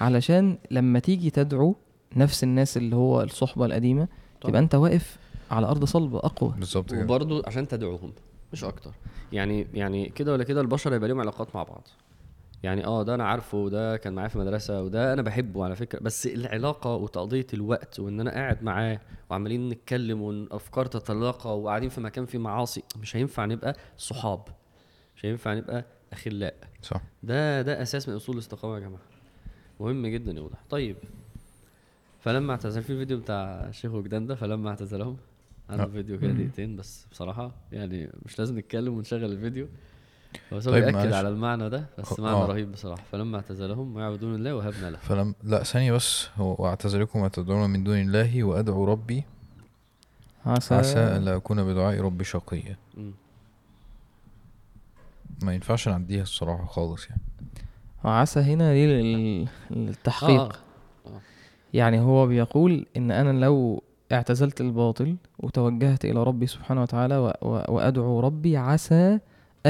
علشان 0.00 0.58
لما 0.70 0.98
تيجي 0.98 1.30
تدعو 1.30 1.76
نفس 2.16 2.44
الناس 2.44 2.76
اللي 2.76 2.96
هو 2.96 3.22
الصحبة 3.22 3.66
القديمة 3.66 4.04
طبعا. 4.40 4.50
تبقى 4.50 4.60
أنت 4.62 4.74
واقف 4.74 5.18
على 5.50 5.66
أرض 5.66 5.84
صلبة 5.84 6.18
أقوى. 6.18 6.54
بالظبط 6.58 6.90
كده. 6.90 7.00
وبرضه 7.04 7.42
عشان 7.46 7.68
تدعوهم 7.68 8.12
مش 8.52 8.64
أكتر. 8.64 8.90
يعني 9.32 9.66
يعني 9.74 10.08
كده 10.08 10.32
ولا 10.32 10.44
كده 10.44 10.60
البشر 10.60 10.94
هيبقى 10.94 11.08
لهم 11.08 11.20
علاقات 11.20 11.56
مع 11.56 11.62
بعض. 11.62 11.88
يعني 12.62 12.84
آه 12.86 13.02
ده 13.02 13.14
أنا 13.14 13.24
عارفه 13.24 13.58
وده 13.58 13.96
كان 13.96 14.12
معايا 14.12 14.28
في 14.28 14.38
مدرسه 14.38 14.82
وده 14.82 15.12
أنا 15.12 15.22
بحبه 15.22 15.64
على 15.64 15.76
فكرة. 15.76 15.98
بس 16.00 16.26
العلاقة 16.26 16.94
وتقضية 16.94 17.46
الوقت 17.54 18.00
وإن 18.00 18.20
أنا 18.20 18.30
قاعد 18.30 18.62
معاه 18.62 19.00
وعمالين 19.30 19.68
نتكلم 19.68 20.22
والافكار 20.22 20.86
تتلاقى 20.86 21.60
وقاعدين 21.60 21.88
في 21.88 22.00
مكان 22.00 22.26
فيه 22.26 22.38
معاصي 22.38 22.82
مش 23.00 23.16
هينفع 23.16 23.44
نبقى 23.44 23.76
صحاب 23.98 24.42
مش 25.16 25.26
هينفع 25.26 25.54
نبقى 25.54 25.84
اخلاء 26.12 26.54
صح. 26.82 27.00
ده 27.22 27.62
ده 27.62 27.82
أساس 27.82 28.08
من 28.08 28.14
أصول 28.14 28.34
الاستقامة 28.34 28.74
يا 28.74 28.80
جماعة. 28.80 29.02
مهم 29.80 30.06
جدا 30.06 30.32
يوضح 30.32 30.58
طيب. 30.70 30.96
فلما 32.20 32.52
اعتزل 32.52 32.82
في 32.82 32.90
الفيديو 32.90 33.18
بتاع 33.18 33.66
الشيخ 33.68 33.92
وجدان 33.92 34.26
ده 34.26 34.34
فلما 34.34 34.70
اعتزلهم 34.70 35.16
عنده 35.70 35.84
آه. 35.84 35.86
فيديو 35.86 36.18
كده. 36.18 36.32
دقيقتين 36.32 36.76
بس 36.76 37.06
بصراحة 37.10 37.52
يعني 37.72 38.10
مش 38.24 38.38
لازم 38.38 38.58
نتكلم 38.58 38.94
ونشغل 38.96 39.24
الفيديو. 39.24 39.68
هو 40.52 40.60
طيب 40.60 40.84
بيأكد. 40.84 41.12
على 41.12 41.28
المعنى 41.28 41.70
ده 41.70 41.86
بس 41.98 42.20
آه. 42.20 42.22
معنى 42.22 42.44
رهيب 42.52 42.72
بصراحة 42.72 43.02
فلما 43.12 43.36
اعتزلهم 43.36 43.96
ويعبدون 43.96 44.34
الله 44.34 44.54
وهبنا 44.54 44.90
له 44.90 44.98
فلم 44.98 45.34
لا 45.44 45.62
ثانية 45.62 45.92
بس 45.92 46.28
هو 46.36 46.56
واعتزلكم 46.58 47.20
ما 47.20 47.28
تدعون 47.28 47.70
من 47.70 47.84
دون 47.84 47.98
الله 48.00 48.44
وأدعو 48.44 48.84
ربي 48.84 49.24
عسى, 50.46 50.74
عسى 50.74 50.98
الا 50.98 51.36
اكون 51.36 51.64
بدعاء 51.64 52.00
ربي 52.00 52.24
شقيا. 52.24 52.76
ما 55.42 55.54
ينفعش 55.54 55.88
نعديها 55.88 56.22
الصراحة 56.22 56.66
خالص 56.66 57.06
يعني 57.10 57.20
عسى 58.04 58.40
هنا 58.40 58.72
دي 58.72 58.86
لل- 58.86 59.48
للتحقيق 59.70 60.40
آه. 60.40 60.52
آه. 61.06 61.20
يعني 61.74 62.00
هو 62.00 62.26
بيقول 62.26 62.86
إن 62.96 63.10
أنا 63.10 63.44
لو 63.44 63.82
اعتزلت 64.12 64.60
الباطل 64.60 65.16
وتوجهت 65.38 66.04
إلى 66.04 66.22
ربي 66.22 66.46
سبحانه 66.46 66.82
وتعالى 66.82 67.16
وأدعو 67.42 68.20
ربي 68.20 68.56
عسى 68.56 69.18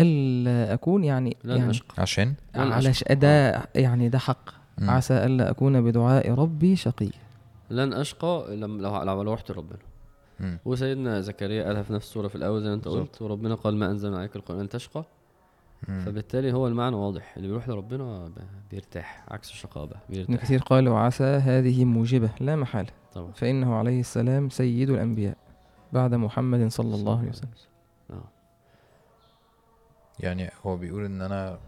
الا 0.02 0.74
أكون 0.74 1.04
يعني 1.04 1.36
لن 1.44 1.56
يعني 1.56 1.78
عشان؟ 1.98 2.34
أشقى. 2.54 3.14
ده 3.14 3.62
يعني 3.74 4.08
ده 4.08 4.18
حق. 4.18 4.50
مم. 4.78 4.90
عسى 4.90 5.14
ألا 5.26 5.50
أكون 5.50 5.80
بدعاء 5.84 6.32
ربي 6.34 6.76
شقي. 6.76 7.10
لن 7.70 7.92
أشقى 7.92 8.56
لم 8.56 8.80
لو 8.80 9.02
لو 9.22 9.32
رحت 9.32 9.50
لربنا 9.50 9.78
مم. 10.40 10.58
وسيدنا 10.64 11.20
زكريا 11.20 11.64
قالها 11.64 11.82
في 11.82 11.92
نفس 11.92 12.06
السوره 12.06 12.28
في 12.28 12.34
الأول 12.36 12.62
زي 12.62 12.68
ما 12.68 12.74
أنت 12.74 12.84
بالظبط. 12.84 13.08
قلت 13.08 13.22
وربنا 13.22 13.54
قال 13.54 13.76
ما 13.76 13.90
انزلنا 13.90 14.18
عليك 14.18 14.36
القرآن 14.36 14.68
تشقى 14.68 15.04
مم. 15.88 16.00
فبالتالي 16.00 16.52
هو 16.52 16.68
المعنى 16.68 16.96
واضح. 16.96 17.34
اللي 17.36 17.48
بيروح 17.48 17.68
لربنا 17.68 18.30
بيرتاح. 18.70 19.24
عكس 19.28 19.50
الشقاء 19.50 19.86
بقى 19.86 19.98
ابن 20.10 20.14
بيرتاح 20.14 20.44
كثير 20.44 20.58
قال 20.58 20.88
وعسى 20.88 21.24
هذه 21.24 21.84
موجبة. 21.84 22.30
لا 22.40 22.56
محالة. 22.56 22.90
طبعا. 23.14 23.32
فإنه 23.32 23.74
عليه 23.74 24.00
السلام 24.00 24.50
سيد 24.50 24.90
الأنبياء 24.90 25.36
بعد 25.92 26.14
محمد 26.14 26.68
صلى 26.70 26.94
الله 26.94 27.18
عليه 27.18 27.28
وسلم. 27.28 27.48
يعني 30.20 30.50
هو 30.66 30.76
بيقول 30.76 31.04
إن 31.04 31.22
أنا 31.22 31.58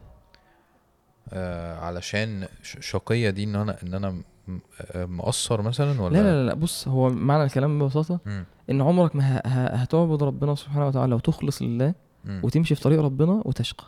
آه 1.33 1.79
علشان 1.79 2.49
ش- 2.63 2.77
شقية 2.81 3.31
دي 3.31 3.45
إن 3.45 3.57
أنا 3.57 3.77
إن 3.83 3.95
أنا 3.95 4.11
م- 4.11 4.23
آه، 4.81 5.05
مقصر 5.05 5.63
مثلا 5.63 6.01
ولا 6.03 6.15
لا 6.19 6.23
لا 6.23 6.47
لا 6.47 6.55
بص 6.55 6.89
هو 6.89 7.11
معنى 7.11 7.45
الكلام 7.45 7.79
ببساطة 7.79 8.21
مم. 8.27 8.45
إن 8.71 8.81
عمرك 8.81 9.17
ما 9.17 9.43
هتعبد 9.83 10.23
ربنا 10.23 10.55
سبحانه 10.55 10.87
وتعالى 10.87 11.15
وتخلص 11.15 11.63
لله 11.63 11.95
مم. 12.25 12.41
وتمشي 12.45 12.75
في 12.75 12.81
طريق 12.83 13.01
ربنا 13.01 13.43
وتشقى 13.45 13.85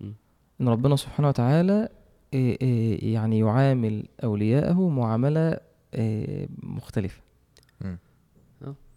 مم. 0.00 0.14
إن 0.60 0.68
ربنا 0.68 0.96
سبحانه 0.96 1.28
وتعالى 1.28 1.88
إيه 2.34 2.58
إيه 2.62 3.14
يعني 3.14 3.38
يعامل 3.38 4.04
أولياءه 4.24 4.88
معاملة 4.88 5.58
إيه 5.94 6.48
مختلفة 6.62 7.20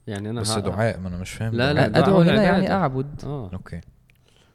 يعني 0.08 0.30
أنا 0.30 0.42
بس 0.42 0.58
دعاء 0.58 1.00
ما 1.00 1.08
أنا 1.08 1.18
مش 1.18 1.32
فاهم 1.32 1.54
لا،. 1.54 1.74
لا، 1.74 1.88
دعوة 1.88 2.24
هنا 2.24 2.44
يعني. 2.44 2.72
أعبد 2.72 3.22
أه 3.24 3.50
أوكي 3.54 3.82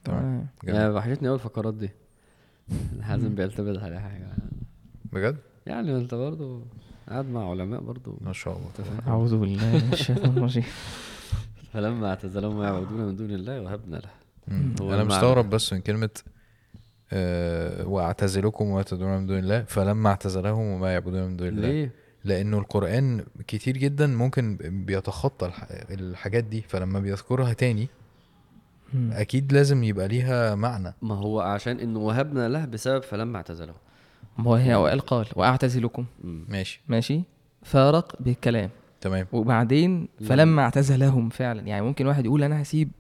تمام. 0.05 0.47
آه. 0.65 0.71
يعني 0.71 0.89
وحشتني 0.95 1.29
اول 1.29 1.35
الفقرات 1.37 1.75
دي. 1.75 1.91
حازم 3.03 3.35
بيعتمد 3.35 3.77
على 3.77 4.01
حاجة. 4.01 4.27
بجد؟ 5.13 5.37
يعني 5.67 5.97
أنت 5.97 6.15
برضو 6.15 6.63
قاعد 7.09 7.27
مع 7.27 7.51
علماء 7.51 7.81
برضو. 7.81 8.19
ما 8.21 8.33
شاء 8.33 8.57
الله؟ 8.57 8.71
أعوذ 9.09 9.39
بالله 9.39 9.73
من 9.73 9.93
الشيطان 9.93 10.37
الرجيم. 10.37 10.65
فلما 11.73 12.09
اعتزلهم 12.11 12.59
ما 12.59 12.65
يعبدون 12.65 13.01
من 13.07 13.17
دون 13.17 13.31
الله 13.31 13.61
وهبنا 13.61 13.97
له. 13.97 14.11
أنا 14.95 15.05
مستغرب. 15.05 15.51
بس 15.51 15.73
من 15.73 15.81
كلمة 15.81 16.11
آه 17.13 17.87
واعتزلكم 17.89 18.65
وما 18.67 18.83
تدعون 18.83 19.19
من 19.21 19.27
دون 19.27 19.39
الله 19.39 19.63
فلما 19.63 20.09
اعتزلهم 20.09 20.67
وما 20.67 20.93
يعبدون 20.93 21.23
من 21.29 21.37
دون 21.37 21.49
الله. 21.49 21.69
ليه؟ 21.69 21.93
لأنه 22.25 22.59
القرآن 22.59 23.25
كتير 23.49 23.77
جدا 23.79 24.07
ممكن 24.07 24.57
بيتخطى 24.87 25.47
الح- 25.47 25.67
الحاجات 25.91 26.45
دي 26.45 26.63
فلما 26.63 27.01
بيذكرها 27.01 27.53
تاني 27.53 27.89
مم. 28.95 29.11
أكيد 29.13 29.53
لازم 29.53 29.85
يبقى 29.85 30.09
ليها 30.09 30.55
معنى 30.55 30.95
ما 31.03 31.15
هو 31.15 31.41
عشان 31.41 31.81
انه 31.81 31.99
وهبنا 31.99 32.49
له 32.49 32.65
بسبب 32.65 33.03
فلما 33.03 33.37
اعتزلهم 33.37 33.75
ما 34.39 34.45
هو 34.45 34.55
هي 34.55 34.75
وقال 34.75 35.01
قال 35.01 35.27
وأعتزلكم 35.37 36.05
مم. 36.25 36.45
ماشي 36.49 36.81
ماشي 36.89 37.23
فارق 37.63 38.17
بالكلام 38.21 38.71
تمام 39.01 39.27
وبعدين. 39.33 40.09
فلما 40.27 40.63
اعتزلهم 40.63 41.29
فعلا 41.29 41.61
يعني 41.67 41.83
ممكن 41.87 42.07
واحد 42.07 42.25
يقول 42.25 42.43
أنا 42.43 42.63
هسيب 42.63 42.91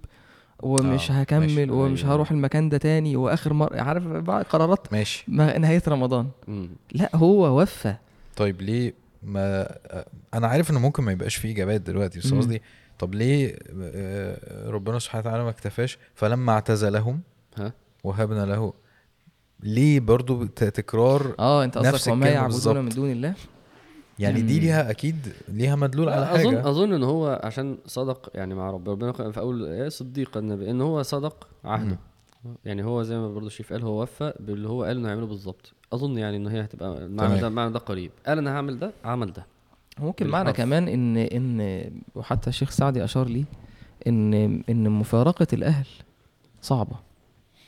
ومش 0.62 0.80
آه، 0.82 0.86
ماشي. 0.90 1.12
هكمل 1.12 1.70
ومش 1.70 2.04
أيوة. 2.04 2.14
هروح 2.14 2.30
المكان 2.30 2.68
ده 2.68 2.78
تاني 2.78 3.16
وآخر 3.16 3.52
مرة 3.52 3.80
عارف 3.80 4.06
بقى 4.06 4.42
قرارات 4.42 4.92
ماشي 4.92 5.24
ما- 5.28 5.58
نهاية 5.58 5.82
رمضان 5.88 6.28
مم. 6.48 6.68
لا 6.92 7.10
هو 7.16 7.60
وفى 7.62 7.94
طيب 8.36 8.62
ليه 8.62 8.94
ما 9.22 9.68
أنا 10.34 10.46
عارف 10.46 10.70
إنه 10.70 10.78
ممكن 10.80 11.02
ما 11.02 11.12
يبقاش 11.12 11.36
فيه 11.36 11.52
إجابات 11.52 11.80
دلوقتي 11.80 12.18
بس. 12.18 12.34
قصدي 12.34 12.62
طب 12.98 13.14
ليه 13.14 13.56
آه، 13.82 14.70
ربنا 14.70 14.98
سبحانه 14.98 15.26
وتعالى 15.26 15.44
ما 15.44 15.50
اكتفاش؟ 15.50 15.98
فلما 16.14 16.52
اعتزلهم 16.52 17.20
ها؟ 17.56 17.72
وهبنا 18.04 18.46
له 18.46 18.72
ليه 19.60 20.00
برضو 20.00 20.44
تكرار 20.46 21.34
آه 21.38 21.64
أنت 21.64 21.78
قصدك 21.78 22.12
وما 22.12 22.28
يعبدون. 22.28 22.76
من 22.84 22.88
دون 22.88 23.10
الله؟ 23.10 23.34
يعني 24.18 24.40
دي. 24.40 24.60
ليها 24.60 24.90
أكيد 24.90 25.32
ليها 25.48 25.76
مدلول 25.76 26.08
على 26.08 26.20
لا، 26.20 26.34
اظن 26.34 26.56
حاجة. 26.56 26.70
اظن 26.70 26.92
إن 26.92 27.02
هو 27.02 27.40
عشان 27.44 27.78
صدق 27.86 28.30
يعني 28.34 28.54
مع 28.54 28.70
رب 28.70 28.88
ربنا 28.88 29.12
في 29.12 29.40
أول 29.40 29.62
الآية 29.62 29.88
صديق 29.88 30.36
النبي 30.36 30.70
إن 30.70 30.80
هو 30.80 31.02
صدق 31.02 31.48
عهده. 31.64 31.98
يعني 32.64 32.84
هو 32.84 33.02
زي 33.02 33.16
ما 33.18 33.34
برضه 33.34 33.46
الشيف 33.46 33.72
قال 33.72 33.82
هو 33.82 34.02
وفى 34.02 34.32
باللي 34.40 34.68
هو 34.68 34.84
قال 34.84 34.96
إنه 34.96 35.08
هيعمله 35.08 35.26
بالظبط. 35.26 35.72
أظن 35.92 36.18
يعني 36.18 36.36
ان 36.36 36.46
هي 36.46 36.60
هتبقى 36.64 36.98
المعنى. 37.04 37.40
ده 37.40 37.46
المعنى 37.48 37.72
ده 37.72 37.78
قريب. 37.78 38.10
قال 38.26 38.38
أنا 38.38 38.56
هعمل 38.56 38.78
ده 38.78 38.92
عمل 39.04 39.32
ده. 39.32 39.46
ممكن 40.00 40.24
بالحرف. 40.26 40.44
معنى 40.44 40.52
كمان 40.56 40.88
ان 40.88 41.16
ان 41.16 41.90
وحتى 42.14 42.50
الشيخ 42.50 42.70
سعدي 42.70 43.04
أشار 43.04 43.28
لي 43.28 43.44
ان 44.06 44.34
إن 44.70 44.90
مفارقة 44.90 45.46
الأهل 45.52 45.86
صعبة 46.62 46.96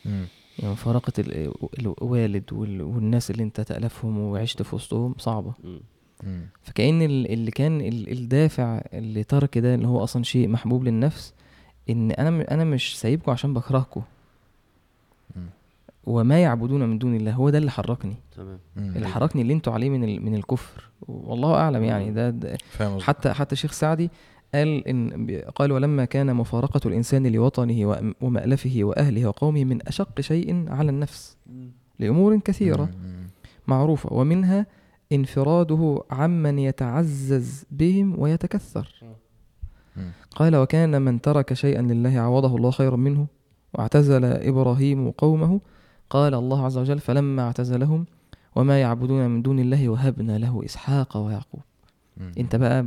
مم. 0.05 0.27
يعني 0.59 0.73
مفارقة 0.73 1.13
ال- 1.19 1.53
الوالد 1.79 2.53
وال- 2.53 2.83
والناس 2.83 3.31
اللي 3.31 3.43
أنت 3.43 3.61
تألفهم 3.61 4.19
وعشت 4.19 4.63
في 4.63 4.75
وسطهم 4.77 5.15
صعبة 5.19 5.53
مم. 5.65 5.81
مم. 6.23 6.47
فكأن 6.63 7.03
ال- 7.03 7.33
اللي 7.33 7.51
كان 7.51 7.81
ال- 7.81 8.13
الدافع 8.13 8.83
اللي 8.93 9.25
ترك 9.25 9.59
ده 9.59 9.75
اللي 9.75 9.89
هو 9.89 10.05
أصلا 10.05 10.23
شيء 10.23 10.49
محبوب 10.49 10.85
للنفس 10.85 11.35
إن 11.91 12.11
أنا 12.11 12.51
أنا 12.55 12.65
مش 12.65 12.99
سايبكم 13.01 13.33
عشان 13.33 13.55
بكرهكم. 13.55 14.03
وما 16.07 16.43
يعبدون 16.43 16.89
من 16.89 16.99
دون 16.99 17.15
الله. 17.17 17.33
هو 17.33 17.51
ده 17.51 17.59
اللي 17.59 17.71
حركني. 17.71 18.17
تمام. 18.37 18.59
اللي 18.77 19.07
حركني 19.09 19.43
اللي 19.43 19.53
أنتوا 19.53 19.73
عليه 19.73 19.91
من 19.91 20.05
ال- 20.05 20.25
من 20.25 20.35
الكفر. 20.35 20.91
والله 21.09 21.55
أعلم 21.55 21.85
يعني 21.85 22.11
ده, 22.11 22.31
ده. 22.31 22.59
حتى 23.01 23.33
حتى 23.33 23.53
الشيخ 23.53 23.73
سعدي 23.73 24.11
قال 24.55 24.89
إن 24.89 25.27
بي- 25.27 25.41
قال 25.41 25.73
ولما 25.73 26.05
كان 26.05 26.37
مفارقة 26.37 26.81
الإنسان 26.89 27.27
لوطنه 27.27 28.15
ومألفه 28.21 28.79
وأهله 28.83 29.27
وقومه 29.27 29.65
من 29.65 29.89
أشق 29.89 30.21
شيء 30.21 30.65
على 30.69 30.91
النفس 30.91 31.37
لأمور 31.99 32.39
كثيرة. 32.39 32.85
مم. 32.85 33.29
معروفة. 33.67 34.13
ومنها 34.13 34.67
انفراده 35.13 36.03
عمن 36.11 36.59
يتعزز 36.59 37.65
بهم 37.71 38.19
ويتكثر. 38.19 38.89
مم. 39.97 40.11
قال 40.37 40.57
وكان 40.57 41.03
من 41.03 41.21
ترك 41.21 41.53
شيئا 41.53 41.83
لله 41.83 42.19
عوضه 42.19 42.57
الله 42.57 42.71
خيرا 42.71 42.97
منه 42.97 43.27
واعتزل 43.75 44.25
إبراهيم 44.25 45.11
قومه 45.11 45.61
قال 46.11 46.35
الله 46.35 46.65
عز 46.65 46.79
وجل 46.79 46.99
فلما 47.01 47.43
اعتزلهم 47.43 48.07
وما 48.57 48.81
يعبدون 48.81 49.27
من 49.31 49.43
دون 49.43 49.59
الله 49.59 49.89
وهبنا 49.89 50.39
له 50.39 50.65
إسحاق 50.65 51.17
ويعقوب. 51.17 51.63
انت 52.39 52.57
بقى 52.57 52.87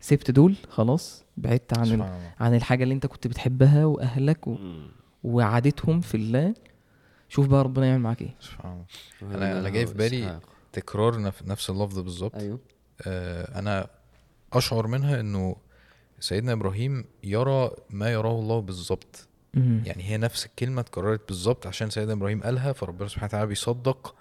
سبت 0.00 0.30
دول 0.30 0.54
خلاص 0.68 1.24
بعدت 1.36 1.78
عن 1.78 1.84
ال... 1.84 1.88
سبحان 1.88 2.08
الله. 2.14 2.32
عن 2.40 2.54
الحاجة 2.54 2.82
اللي 2.82 2.94
انت 2.94 3.06
كنت 3.06 3.26
بتحبها 3.26 3.84
وأهلك 3.84 4.46
و... 4.46 4.56
وعادتهم 5.24 6.00
في 6.00 6.16
الله. 6.16 6.54
شوف 7.28 7.46
بقى 7.46 7.64
ربنا 7.64 7.86
يعمل 7.86 8.00
معاك 8.02 8.22
إيه. 8.22 8.34
سبحان 8.40 8.84
الله. 9.22 9.36
أنا 9.36 9.60
أنا 9.60 9.68
جاي 9.68 9.86
في 9.86 9.94
بالي 9.94 10.24
إسحاق. 10.26 10.42
تكرار 10.72 11.30
نف- 11.30 11.46
نفس 11.46 11.70
اللفظ 11.70 11.98
بالظبط. 11.98 12.34
أيوه. 12.34 12.58
آه 13.06 13.58
أنا 13.58 13.86
أشعر 14.52 14.86
منها 14.86 15.20
إنه 15.20 15.56
سيدنا 16.20 16.52
إبراهيم 16.52 17.04
يرى 17.24 17.70
ما 17.90 18.12
يراه 18.12 18.40
الله 18.40 18.60
بالظبط. 18.60 19.28
مم. 19.54 19.82
يعني 19.86 20.02
هي 20.02 20.16
نفس 20.16 20.46
الكلمة 20.46 20.80
اتكررت 20.80 21.28
بالظبط 21.28 21.66
عشان 21.66 21.90
سيدنا 21.90 22.12
إبراهيم 22.12 22.42
قالها 22.42 22.72
فربنا 22.72 23.08
سبحانه 23.08 23.26
وتعالى 23.26 23.46
بيصدق 23.46 24.14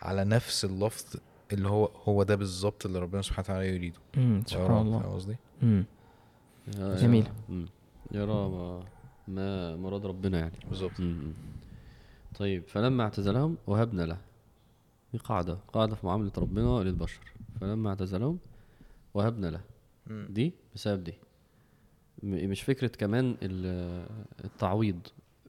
على 0.00 0.24
نفس 0.24 0.64
اللفظ 0.64 1.16
اللي 1.52 1.68
هو 1.68 1.84
هو 1.84 2.22
ده 2.22 2.36
بالظبط 2.36 2.86
اللي 2.86 2.98
ربنا 2.98 3.22
سبحانه 3.22 3.44
وتعالى 3.48 3.74
يريده. 3.74 3.98
سبحان 4.46 4.86
الله. 4.86 5.00
فاهم 5.00 5.12
قصدي؟ 5.12 5.36
جميل. 7.02 7.28
يرى 8.12 8.48
ما 8.48 8.84
ما 9.28 9.76
مراد 9.76 10.06
ربنا 10.06 10.38
يعني. 10.38 10.58
بالظبط. 10.68 11.02
طيب 12.38 12.68
فلما 12.68 13.04
اعتزلهم 13.04 13.56
وهبنا 13.66 14.02
له. 14.02 14.18
دي 15.12 15.18
قاعدة 15.18 15.58
قاعدة 15.72 15.94
في 15.94 16.06
معاملة 16.06 16.32
ربنا 16.38 16.82
للبشر. 16.82 17.32
فلما 17.60 17.90
اعتزلهم 17.90 18.38
وهبنا 19.14 19.46
له. 19.46 19.60
دي 20.28 20.54
بسبب 20.74 21.04
دي. 21.04 21.14
مش 22.22 22.62
فكرة 22.62 22.88
كمان 22.88 23.36
ال- 23.42 24.06
التعويض. 24.44 25.00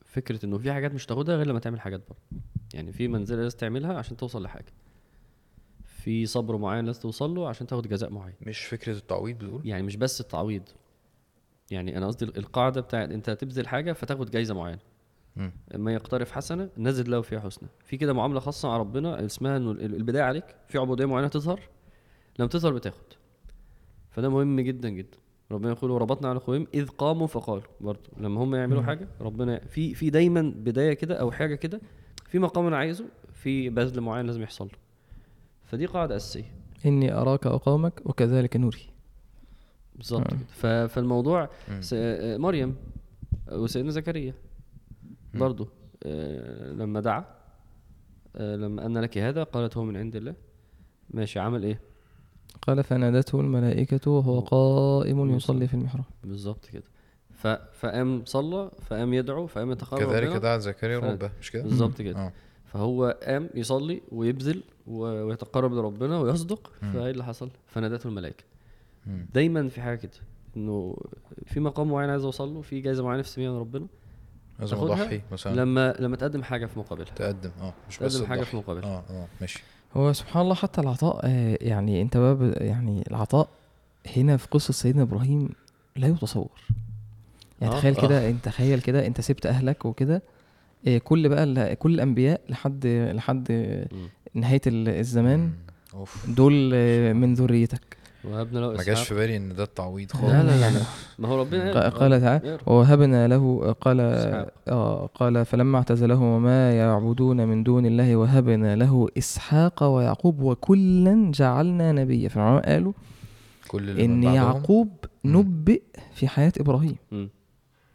فكرة 0.06 0.46
إنه 0.46 0.58
في 0.58 0.74
حاجات 0.74 0.94
مش 0.94 1.06
تاخدها 1.06 1.36
غير 1.36 1.48
لما 1.48 1.60
تعمل 1.60 1.82
حاجات 1.82 2.02
برضه. 2.10 2.42
يعني 2.74 2.92
في 2.92 3.08
منزلة 3.08 3.42
لازم 3.42 3.58
تعملها 3.58 3.94
عشان 3.98 4.18
توصل 4.18 4.44
لحاجة. 4.44 4.74
في 5.86 6.26
صبر 6.26 6.58
معين 6.58 6.86
لازم 6.86 7.02
توصل 7.02 7.36
له 7.36 7.50
عشان 7.50 7.68
تاخد 7.68 7.88
جزاء 7.88 8.10
معين. 8.10 8.34
مش 8.42 8.66
فكرة 8.66 8.94
التعويض 8.98 9.38
بتقول؟ 9.38 9.68
يعني 9.68 9.84
مش 9.84 9.96
بس 9.96 10.22
التعويض. 10.22 10.64
يعني 11.72 11.98
أنا 11.98 12.08
قصدي 12.08 12.26
القاعدة 12.26 12.82
بتاعت 12.82 13.10
أنت 13.10 13.30
تبذل 13.30 13.68
حاجة 13.68 13.94
فتاخد 13.94 14.32
جايزة 14.32 14.54
معينة. 14.54 14.80
مم. 15.36 15.52
ما 15.76 15.94
يقترف 15.94 16.32
حسنة 16.32 16.70
نزد 16.78 17.08
له 17.08 17.22
فيها 17.22 17.40
حسنى 17.40 17.70
في 17.86 17.98
كده 17.98 18.14
معاملة 18.14 18.40
خاصة 18.40 18.70
مع 18.70 18.78
ربنا 18.78 19.26
اسمها 19.26 19.58
إنه 19.58 19.72
ال- 19.72 19.96
البداية 19.96 20.24
عليك. 20.24 20.46
في 20.68 20.78
عبودية 20.78 21.06
معينة 21.06 21.28
تظهر 21.28 21.62
لما 22.40 22.50
تظهر 22.50 22.74
بتاخد. 22.74 23.04
فده 24.12 24.30
مهم 24.30 24.60
جدا 24.60 24.90
جدا. 24.90 25.18
ربنا 25.52 25.72
يقول 25.72 25.92
وربطنا 25.92 26.30
على 26.30 26.40
قلوبهم 26.40 26.68
إذ 26.74 26.88
قاموا 26.88 27.28
فقالوا. 27.28 27.64
برضه 27.82 28.10
لما 28.18 28.44
هم 28.44 28.56
يعملوا 28.56 28.82
حاجة 28.82 29.08
ربنا 29.22 29.60
في 29.60 29.94
في 29.94 30.10
دايما 30.10 30.54
بداية 30.56 30.94
كده 30.94 31.16
أو 31.16 31.32
حاجة 31.32 31.56
كده 31.56 31.82
في 32.28 32.40
مقام 32.40 32.66
أنا 32.68 32.78
عايزه 32.78 33.06
في 33.34 33.70
بذل 33.70 34.02
معين 34.02 34.26
لازم 34.26 34.42
يحصل 34.42 34.66
له. 34.66 34.78
فدي 35.66 35.86
قاعدة 35.86 36.16
أساسية. 36.16 36.52
إني 36.86 37.14
أراك 37.14 37.46
وقومك 37.46 38.02
وكذلك 38.06 38.58
نوري. 38.58 38.90
بالظبط 39.96 40.34
آه. 40.34 40.38
كده. 40.64 40.88
فالموضوع. 40.88 41.50
س- 41.80 41.94
آه، 41.98 42.38
مريم 42.38 42.76
وسيدنا 43.52 43.92
زكريا. 43.92 44.34
مم. 45.34 45.40
برضو 45.40 45.68
آه، 46.04 46.72
لما 46.72 47.00
دعا 47.00 47.26
آه، 48.36 48.56
لما 48.56 48.86
أن 48.86 48.98
لك 48.98 49.18
هذا 49.18 49.44
قالت 49.44 49.78
هو 49.78 49.84
من 49.84 49.98
عند 49.98 50.16
الله. 50.16 50.34
ماشي 51.10 51.40
عمل 51.40 51.64
إيه؟ 51.64 51.80
قال 52.68 52.84
فنادته 52.84 53.40
الملائكة 53.40 54.12
وهو 54.12 54.40
قائم 54.40 55.36
يصلي 55.36 55.68
في 55.68 55.74
المحراب. 55.74 56.04
بالظبط 56.24 56.66
كده. 56.66 56.84
ف... 57.34 57.48
فقام 57.48 58.22
صلى 58.26 58.72
فقام 58.90 59.14
يدعو 59.14 59.48
فقام 59.48 59.72
يتقرب 59.72 60.00
كذلك 60.10 60.28
دعا 60.38 60.58
زكريا 60.58 61.00
ف- 61.00 61.04
ربه 61.04 61.32
مش 61.42 61.52
كده؟ 61.52 61.64
بالظبط 61.64 62.02
كده. 62.02 62.20
آه. 62.20 62.32
فهو 62.66 63.18
قام 63.24 63.50
يصلي 63.56 64.02
ويبذل 64.12 64.64
ويتقرب 64.88 65.74
لربنا 65.74 66.20
ويصدق. 66.20 66.72
فإيه 66.94 67.12
اللي 67.12 67.24
حصل؟ 67.24 67.50
فنادته 67.68 68.08
الملائكة. 68.08 68.44
مم. 69.08 69.26
دايما 69.34 69.68
في 69.70 69.82
حاجة 69.82 69.98
كده 69.98 70.12
إنه 70.58 70.98
في 71.46 71.60
مقام 71.60 71.90
معين 71.92 72.10
عايز 72.10 72.24
اوصل 72.24 72.54
له 72.54 72.62
في 72.62 72.82
جايزة 72.82 73.04
معينة 73.04 73.22
في 73.24 73.50
من 73.50 73.58
ربنا 73.58 73.88
لازم 74.60 74.78
أضحي 74.78 75.22
مثلا. 75.32 75.56
لما 75.56 75.96
لما 76.00 76.16
تقدم 76.16 76.44
حاجة 76.44 76.66
في 76.66 76.80
مقابلها. 76.80 77.14
تقدم 77.16 77.52
آه 77.62 77.74
مش 77.90 78.00
بس 78.00 78.14
تقدم 78.14 78.26
حاجة 78.28 78.42
في. 78.44 78.58
مقابلها. 78.58 78.90
آه 78.90 79.04
آه 79.10 79.28
ماشي. 79.42 79.64
هو 79.98 80.14
سبحان 80.14 80.44
الله 80.44 80.56
حتى 80.56 80.82
العطاء 80.82 81.20
آه، 81.24 81.58
يعني 81.62 82.02
انت 82.02 82.18
بقى 82.18 82.66
يعني 82.66 83.04
العطاء 83.12 83.50
هنا 84.18 84.38
في 84.38 84.48
قصة 84.48 84.74
سيدنا 84.74 85.02
إبراهيم 85.04 85.50
لا 85.96 86.08
يتصور. 86.08 86.50
يعني 87.62 87.74
آه، 87.74 87.78
تخيل 87.78 87.96
آه. 87.98 88.02
كده 88.02 88.30
انت 88.30 88.46
تخيل 88.46 88.82
كده 88.82 89.08
انت 89.08 89.22
سبت 89.22 89.46
أهلك 89.46 89.86
وكده 89.86 90.22
آه، 90.88 90.98
كل 90.98 91.30
بقى 91.30 91.76
كل 91.76 91.94
الأنبياء 91.94 92.42
لحد 92.50 92.88
لحد 92.88 93.48
آه، 93.52 93.88
ال- 94.68 94.90
الزمان 94.90 95.52
دول 96.28 96.72
آه، 96.74 97.14
من 97.14 97.34
ذريتك. 97.34 97.98
وهبنا 98.24 98.60
له 98.60 98.74
ما 98.74 98.84
جاش 98.84 99.08
في 99.08 99.16
بالي 99.16 99.38
إن 99.38 99.56
ده 99.56 99.64
التعويض 99.64 100.12
خالص 100.12 100.26
لا 100.34 100.44
لا 100.44 100.72
لا 100.72 100.82
ما 101.20 101.28
هو 101.28 101.40
ربنا 101.42 101.90
قال- 101.90 102.22
تعالى 102.22 102.58
ووهبنا 102.68 103.28
له 103.28 103.72
قال. 103.82 104.00
آه 104.68 105.06
قال 105.16 105.46
فلما 105.46 105.78
اعتزلهم 105.78 106.24
وما 106.24 106.78
يعبدون 106.78 107.48
من 107.48 107.64
دون 107.64 107.86
الله 107.86 108.16
وهبنا 108.16 108.76
له 108.76 109.08
إسحاق 109.18 109.84
ويعقوب 109.84 110.42
وكلا 110.42 111.32
جعلنا 111.34 111.92
نبيا 111.92 112.30
فالعلماء 112.30 112.70
قالوا 112.70 112.94
كل 113.68 113.90
اللي 113.90 114.06
إن 114.06 114.24
يعقوب. 114.24 114.90
نبئ 115.26 115.82
في 116.14 116.28
حياة 116.28 116.54
إبراهيم. 116.60 116.96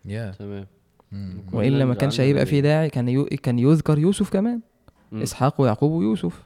يا 0.05 0.31
تمام 0.39 0.67
والا 1.53 1.85
ما 1.85 1.95
كانش 1.95 2.21
هيبقى 2.21 2.47
في. 2.47 2.61
داعي 2.61 2.91
كان 2.91 3.09
يو 3.09 3.25
كان 3.25 3.59
يذكر 3.59 3.99
يوسف 3.99 4.31
كمان. 4.31 4.61
إسحاق 5.13 5.61
ويعقوب 5.61 5.93
ويوسف. 5.93 6.43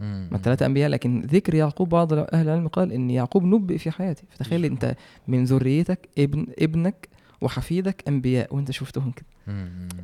ما 0.00 0.36
الثلاثه 0.36 0.66
أنبياء 0.66 0.88
لكن 0.90 1.20
ذكر 1.26 1.54
يعقوب 1.54 1.88
بعض 1.88 2.12
أهل 2.12 2.28
العلم 2.48 2.68
قال 2.68 2.92
إن 2.92 3.10
يعقوب 3.10 3.44
نبئ 3.44 3.78
في 3.78 3.90
حياته 3.90 4.22
فتخيل 4.30 4.64
أنت 4.64 4.96
من 5.28 5.44
ذريتك 5.44 6.08
ابن 6.18 6.46
ابنك 6.58 7.08
وحفيدك 7.40 8.04
أنبياء 8.08 8.54
وأنت 8.54 8.70
شفتهم 8.70 9.10
كده. 9.10 9.26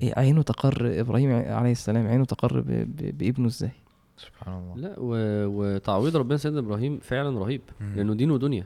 إيه 0.03 0.13
عينه 0.17 0.43
تقر 0.43 1.01
إبراهيم 1.01 1.31
عليه 1.33 1.73
السلام 1.73 2.07
عينه 2.07 2.25
تقر 2.25 2.61
ب- 2.61 2.67
ب- 2.67 3.19
بابنه 3.19 3.47
إزاي؟ 3.47 3.71
سبحان 4.17 4.55
الله. 4.59 4.77
لا 4.77 4.95
و... 4.99 5.15
وتعويض 5.47 6.17
ربنا 6.17 6.37
سيدنا 6.37 6.61
إبراهيم 6.61 6.99
فعلا 6.99 7.39
رهيب 7.39 7.61
مم. 7.81 7.93
لأنه 7.97 8.15
دين 8.15 8.31
ودنيا. 8.31 8.65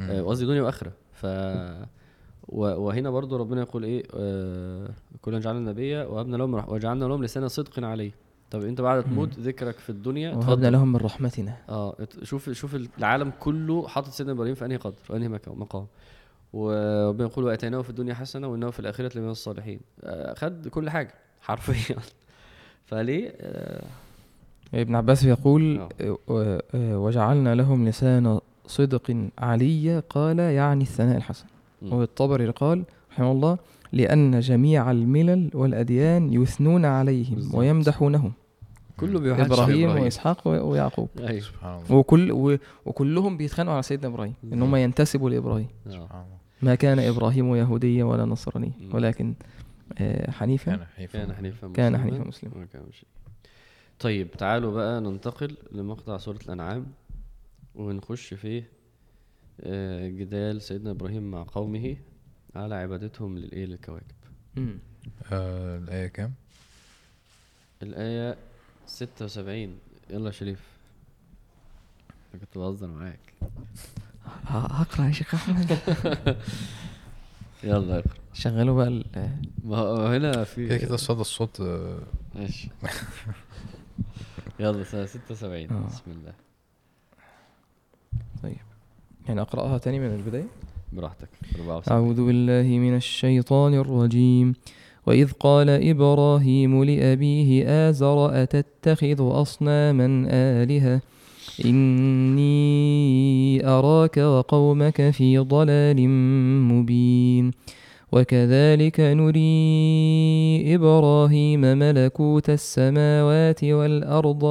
آه، 0.00 0.22
قصدي 0.22 0.46
دنيا 0.46 0.62
وآخرة. 0.62 0.92
ف 1.12 1.26
و... 2.48 2.58
وهنا 2.58 3.10
برضو 3.10 3.36
ربنا 3.36 3.60
يقول 3.60 3.84
إيه 3.84 4.02
آه... 4.14 4.90
كلا 5.22 5.38
جعلنا 5.38 5.70
نبيا 5.70 6.04
وهبنا 6.04 6.36
لهم 6.36 6.54
رح... 6.56 6.68
وجعلنا 6.68 7.04
لهم 7.04 7.24
لسان 7.24 7.48
صدق 7.48 7.84
عليه. 7.84 8.10
طب 8.50 8.64
انت 8.64 8.80
بعد 8.80 9.04
تموت 9.04 9.38
ذكرك 9.38 9.78
في 9.78 9.90
الدنيا 9.90 10.34
وهبنا. 10.34 10.70
لهم 10.70 10.88
من 10.92 10.96
رحمتنا. 10.96 11.56
آه 11.68 11.96
شوف 12.22 12.50
شوف 12.50 12.76
العالم 12.98 13.32
كله 13.40 13.88
حاطط 13.88 14.08
سيدنا 14.10 14.32
إبراهيم 14.32 14.54
في 14.54 14.64
أنهي 14.64 14.76
قدر 14.76 14.96
في 15.04 15.16
أنهي 15.16 15.28
مقام. 15.46 15.86
وربنا 16.52 17.28
يقول 17.28 17.44
وآتيناه 17.44 17.82
في 17.82 17.90
الدنيا 17.90 18.14
حسنة 18.14 18.46
وإنه 18.48 18.70
في 18.70 18.80
الآخرة 18.80 19.18
لمن 19.18 19.28
الصالحين. 19.30 19.80
آه، 20.04 20.34
خد 20.34 20.68
كل 20.68 20.90
حاجة 20.90 21.14
حرفيا. 21.40 21.96
فليه؟ 22.86 23.32
آه، 23.40 23.82
ابن 24.74 24.94
عباس 24.94 25.24
يقول 25.24 25.78
آه. 25.78 25.88
آه، 26.30 26.62
آه، 26.74 26.98
وجعلنا 26.98 27.54
لهم 27.54 27.88
لسان 27.88 28.40
صدق 28.66 29.28
عليا 29.38 30.02
قال 30.10 30.38
يعني 30.38 30.82
الثناء 30.84 31.16
الحسن. 31.16 31.44
والطبري 31.82 32.50
قال 32.50 32.84
رحمه 33.12 33.32
الله 33.32 33.58
لأن 33.92 34.40
جميع 34.40 34.90
الملل 34.90 35.50
والأديان 35.54 36.32
يثنون 36.32 36.84
عليهم 36.84 37.34
بالظبط. 37.34 37.54
ويمدحونهم 37.54 38.32
كله 38.96 39.20
بيوحدش 39.20 39.46
في 39.46 39.52
إبراهيم 39.62 39.90
وإسحاق 40.02 40.48
ويعقوب 40.48 41.08
أيوه 41.18 41.40
سبحان 41.40 41.80
الله 41.82 41.94
وكل 41.96 42.32
و- 42.32 42.58
وكلهم 42.86 43.36
بيتخانقوا 43.36 43.74
على 43.74 43.82
سيدنا 43.82 44.08
إبراهيم 44.08 44.34
إن 44.44 44.62
هم 44.62 44.76
ينتسبوا 44.76 45.30
لإبراهيم. 45.30 45.66
سبحان 45.88 46.00
الله 46.24 46.36
ما 46.62 46.74
كان 46.74 46.98
إبراهيم 46.98 47.54
يهوديا 47.56 48.04
ولا 48.04 48.24
نصرانيا. 48.24 48.72
ولكن 48.92 49.34
آه، 49.98 50.30
حنيفا 50.30 50.76
كان 50.76 50.86
حنيفا 50.86 51.22
كان 51.22 51.32
حنيفا 51.34 51.72
كان 51.72 51.88
مسلما 51.88 51.98
حنيفا 51.98 52.28
مسلما. 52.28 52.66
كان. 52.72 52.82
طيب 53.98 54.30
تعالوا 54.30 54.72
بقى 54.72 55.00
ننتقل 55.00 55.56
لمقطع 55.72 56.18
سورة 56.18 56.38
الأنعام 56.46 56.86
ونخش 57.74 58.34
في 58.34 58.62
آه، 59.60 60.08
جدال 60.08 60.62
سيدنا 60.62 60.90
إبراهيم 60.90 61.30
مع 61.30 61.44
قومه 61.52 61.96
على 62.56 62.74
عبادتهم 62.74 63.38
للإيه؟ 63.38 63.66
للكواكب. 63.66 64.04
مم. 64.56 64.78
آه 65.32 65.78
الآية 65.78 66.06
كام؟ 66.06 66.32
الآية 67.82 68.36
76 68.86 69.78
يلا 70.10 70.26
يا 70.26 70.30
شريف. 70.32 70.60
أنا 72.34 72.40
كنت 72.42 72.58
بهزر 72.58 72.86
معاك. 72.86 73.18
ه- 74.46 74.56
هقرأ 74.58 75.06
يا 75.06 75.12
شيخ 75.12 75.34
أحمد. 75.34 75.78
يلا 77.64 77.98
اقرأ. 77.98 78.14
شغلوا 78.32 78.76
بقى 78.76 78.88
ال- 78.88 79.36
ما 79.64 79.76
هو 79.76 80.06
هنا 80.06 80.44
في 80.44 80.66
كده 80.68 80.76
كده 80.78 80.96
صدى 80.96 81.20
الصوت 81.20 81.60
آه، 81.60 81.98
ماشي. 82.34 82.68
يلا 84.60 84.84
سنة 84.84 85.06
76 85.06 85.70
آه. 85.70 85.86
بسم 85.86 86.02
الله. 86.10 86.32
طيب. 88.42 88.56
يعني 89.28 89.40
أقرأها 89.40 89.78
تاني 89.78 89.98
من 90.00 90.14
البداية؟ 90.14 90.48
براحتك. 90.92 91.28
74 91.56 91.98
أعوذ 91.98 92.26
بالله 92.26 92.78
من 92.78 92.96
الشيطان 92.96 93.74
الرجيم. 93.74 94.54
وإذ 95.06 95.30
قال 95.40 95.70
إبراهيم 95.70 96.84
لأبيه 96.84 97.64
آزر 97.88 98.42
أتتخذ 98.42 99.40
أصناما 99.42 100.26
آلهة؟ 100.30 101.00
إني 101.64 103.66
أراك 103.66 104.16
وقومك 104.16 105.10
في 105.10 105.38
ضلال 105.38 106.08
مبين. 106.68 107.50
وكذلك 108.12 109.00
نري 109.00 110.74
إبراهيم 110.74 111.60
ملكوت 111.60 112.50
السماوات 112.50 113.64
والأرض, 113.64 114.42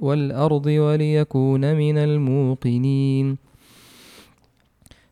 والأرض 0.00 0.66
وليكون 0.66 1.74
من 1.74 1.98
الموقنين. 1.98 3.49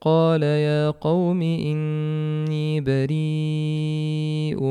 قال 0.00 0.42
يا 0.42 0.90
قوم 0.90 1.42
إني 1.42 2.80
بريء 2.80 4.62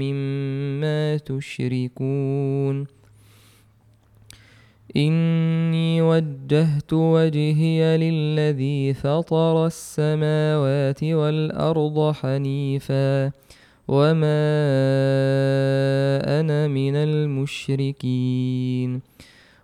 مما 0.00 1.16
تشركون 1.16 2.86
إني 4.96 6.02
وجهت 6.02 6.92
وجهي 6.92 7.96
للذي 7.96 8.94
فطر 8.94 9.66
السماوات 9.66 11.04
والأرض 11.04 12.12
حنيفا 12.12 13.32
وما 13.88 14.48
أنا 16.40 16.68
من 16.68 16.96
المشركين 16.96 18.38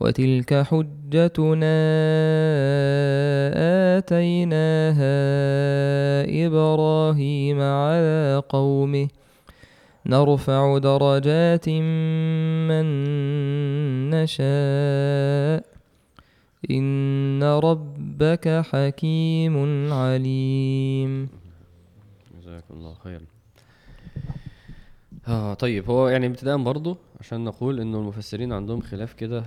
وتلك 0.00 0.54
حجتنا 0.54 1.76
آتيناها 3.96 5.16
إبراهيم 6.46 7.60
على 7.60 8.42
قومه. 8.48 9.08
نرفع 10.06 10.78
درجات 10.78 11.68
من 11.68 12.86
نشاء. 14.10 15.64
إن 16.70 17.42
ربك 17.42 18.62
حكيم 18.70 19.92
عليم. 19.92 21.28
جزاكم 22.40 22.74
الله 22.74 22.94
خيرا. 22.94 23.22
آه 25.28 25.54
طيب 25.54 25.90
هو 25.90 26.08
يعني 26.08 26.26
ابتداء 26.26 26.56
برضه 26.56 26.96
عشان 27.20 27.44
نقول 27.44 27.80
إنه 27.80 27.98
المفسرين 27.98 28.52
عندهم 28.52 28.80
خلاف 28.80 29.12
كده 29.12 29.44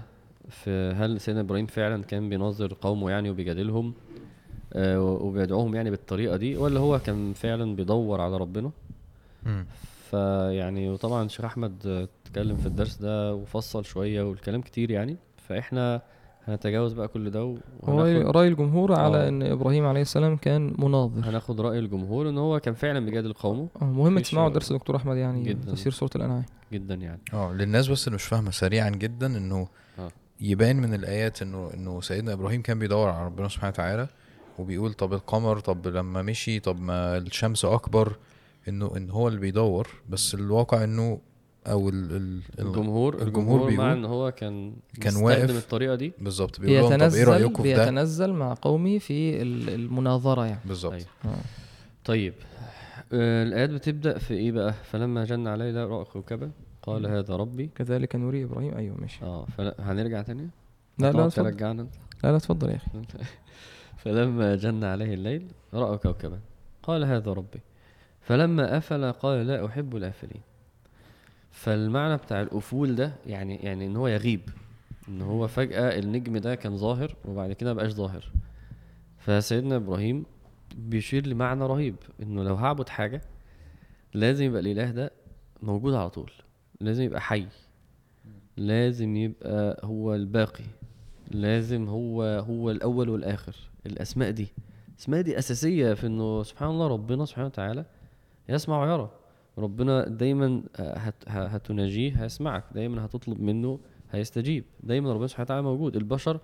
في 0.49 0.93
هل 0.97 1.21
سيدنا 1.21 1.41
إبراهيم 1.41 1.65
فعلا 1.65 2.03
كان 2.03 2.29
بينظر 2.29 2.73
قومه 2.81 3.09
يعني 3.11 3.29
وبيجادلهم 3.29 3.93
آه 4.73 5.01
وبيدعوهم 5.01 5.75
يعني 5.75 5.89
بالطريقة 5.89 6.37
دي 6.37 6.57
ولا 6.57 6.79
هو 6.79 6.99
كان 6.99 7.33
فعلا 7.33 7.75
بيدور 7.75 8.21
على 8.21 8.37
ربنا. 8.37 8.71
فيعني 10.11 10.89
وطبعا 10.89 11.27
شيخ 11.27 11.45
أحمد 11.45 12.07
اتكلم 12.27 12.55
في 12.57 12.65
الدرس 12.65 12.95
ده 12.95 13.35
وفصل 13.35 13.85
شوية 13.85 14.21
والكلام 14.23 14.61
كتير 14.61 14.91
يعني 14.91 15.17
فإحنا 15.37 16.01
هنتجاوز 16.47 16.93
بقى 16.93 17.07
كل 17.07 17.29
ده 17.29 17.39
هو 17.39 17.57
رأي 18.31 18.47
الجمهور 18.47 18.93
على 18.99 19.17
آه. 19.17 19.29
إن 19.29 19.43
إبراهيم 19.43 19.85
عليه 19.85 20.01
السلام 20.01 20.37
كان 20.37 20.73
مناظر 20.79 21.29
هناخد 21.29 21.61
رأي 21.61 21.79
الجمهور 21.79 22.29
إن 22.29 22.37
هو 22.37 22.59
كان 22.59 22.73
فعلا 22.73 22.99
بيجادل 23.05 23.33
قومه 23.33 23.67
آه، 23.81 23.85
مهم 23.85 24.19
تسمعوا 24.19 24.49
درس 24.49 24.73
دكتور 24.73 24.95
أحمد 24.95 25.17
يعني 25.17 25.43
جداً. 25.43 25.71
تفسير 25.71 25.91
سورة 25.91 26.09
الأنعام 26.15 26.43
جدا 26.73 26.95
يعني 26.95 27.19
آه 27.33 27.53
للناس 27.53 27.87
بس 27.87 28.07
اللي 28.07 28.15
مش 28.15 28.23
فاهمة 28.23 28.51
سريعا 28.51 28.89
جدا 28.89 29.37
إنه 29.37 29.67
آه. 29.99 30.11
يبان 30.41 30.75
من 30.75 30.93
الآيات 30.93 31.41
إنه 31.41 31.71
إنه 31.73 32.01
سيدنا 32.01 32.33
إبراهيم 32.33 32.61
كان 32.61 32.79
بيدور 32.79 33.09
على 33.09 33.25
ربنا 33.25 33.47
سبحانه 33.47 33.69
وتعالى 33.73 34.07
وبيقول 34.59 34.93
طب 34.93 35.13
القمر 35.13 35.59
طب 35.59 35.87
لما 35.87 36.21
مشي 36.21 36.59
طب 36.59 36.79
ما 36.81 37.17
الشمس 37.17 37.65
أكبر 37.65 38.15
إنه 38.67 38.91
إن 38.97 39.09
هو 39.09 39.27
اللي 39.27 39.39
بيدور. 39.39 39.87
بس 40.09 40.33
الواقع 40.35 40.83
إنه 40.83 41.19
أو 41.67 41.89
ال 41.89 41.95
ال 41.95 42.15
ال- 42.15 42.67
الجمهور 42.67 43.13
الجمهور 43.13 43.21
الجمهور 43.27 43.59
بيقول 43.69 43.73
مع 43.85 43.93
إن 43.93 44.05
هو 44.05 44.31
كان 44.31 44.73
كان 45.01 45.15
واقف. 45.15 45.49
الطريقة 45.57 45.95
دي. 45.95 46.13
بالظبط 46.19 46.59
بيقول 46.59 46.77
طب 46.77 46.91
إيه 46.91 46.97
بيتنزل 46.97 47.27
رأيكم 47.27 47.63
في 47.63 47.73
ده؟ 47.73 47.83
بيتنزل 47.85 48.33
مع 48.33 48.53
قومه 48.61 48.97
في 48.97 49.41
ال- 49.41 49.69
المناظرة 49.69 50.45
يعني. 50.45 50.59
بالظبط. 50.65 50.93
أيوة. 50.93 51.05
آه. 51.25 51.29
طيب 52.05 52.33
آه 53.13 53.43
الآيات 53.43 53.69
بتبدأ 53.69 54.17
في 54.17 54.33
إيه 54.33 54.51
بقى؟ 54.51 54.73
فلما 54.91 55.25
جن 55.25 55.47
عليه 55.47 55.71
لا 55.71 55.85
رأى 55.85 56.05
كوكبا. 56.05 56.51
قال 56.93 57.07
هذا 57.07 57.35
ربي. 57.35 57.67
كذلك 57.75 58.15
نري 58.15 58.43
إبراهيم. 58.43 58.77
أيوه 58.77 58.97
ماشي. 59.01 59.25
آه 59.25 59.45
فلا 59.45 59.75
هنرجع 59.79 60.21
تاني؟ 60.21 60.49
لا 60.97 61.11
لا 61.11 61.29
ترجعنا 61.29 61.81
أنت؟ 61.81 61.95
لا 62.23 62.29
لا 62.31 62.37
اتفضل 62.37 62.69
يا 62.69 62.75
أخي. 62.75 62.89
فلما 64.03 64.55
جن 64.55 64.83
عليه 64.83 65.13
الليل 65.13 65.47
رأى 65.73 65.97
كوكبا. 65.97 66.39
قال 66.83 67.03
هذا 67.03 67.33
ربي. 67.33 67.59
فلما 68.21 68.77
أفل 68.77 69.11
قال 69.11 69.47
لا 69.47 69.65
أحب 69.65 69.95
الآفلين. 69.95 70.41
فالمعنى 71.51 72.17
بتاع 72.17 72.41
الأفول 72.41 72.95
ده 72.95 73.13
يعني 73.25 73.55
يعني 73.55 73.85
إن 73.85 73.95
هو 73.95 74.07
يغيب. 74.07 74.41
إن 75.07 75.21
هو 75.21 75.47
فجأة 75.47 75.99
النجم 75.99 76.37
ده 76.37 76.55
كان 76.55 76.77
ظاهر 76.77 77.15
وبعد 77.25 77.53
كده 77.53 77.73
مبقاش 77.73 77.91
ظاهر. 77.91 78.31
فسيدنا 79.17 79.75
إبراهيم 79.75 80.25
بيشير 80.75 81.27
لمعنى 81.27 81.63
رهيب. 81.65 81.95
إنه 82.21 82.43
لو 82.43 82.55
هعبد 82.55 82.89
حاجة 82.89 83.21
لازم 84.13 84.45
يبقى 84.45 84.61
الإله 84.61 84.91
ده 84.91 85.11
موجود 85.63 85.93
على 85.93 86.09
طول. 86.09 86.31
لازم 86.81 87.03
يبقى 87.03 87.21
حي. 87.21 87.45
لازم 88.57 89.15
يبقى 89.15 89.79
هو 89.83 90.15
الباقي. 90.15 90.63
لازم 91.31 91.87
هو 91.89 92.23
هو 92.23 92.71
الأول 92.71 93.09
والآخر. 93.09 93.55
الأسماء 93.85 94.31
دي 94.31 94.47
الأسماء 94.93 95.21
دي 95.21 95.39
أساسية 95.39 95.93
في 95.93 96.07
إنه 96.07 96.43
سبحان 96.43 96.69
الله 96.69 96.87
ربنا 96.87 97.25
سبحانه 97.25 97.47
وتعالى 97.47 97.85
يسمع 98.49 98.83
ويرى. 98.83 99.11
ربنا 99.57 100.07
دايما 100.07 100.63
آه، 100.75 101.13
هتناجيه 101.27 102.23
هيسمعك. 102.23 102.63
دايما 102.73 103.05
هتطلب 103.05 103.41
منه 103.41 103.79
هيستجيب. 104.11 104.63
دايما 104.83 105.13
ربنا 105.13 105.27
سبحانه 105.27 105.45
وتعالى 105.45 105.61
موجود. 105.61 105.95
البشر 105.95 106.39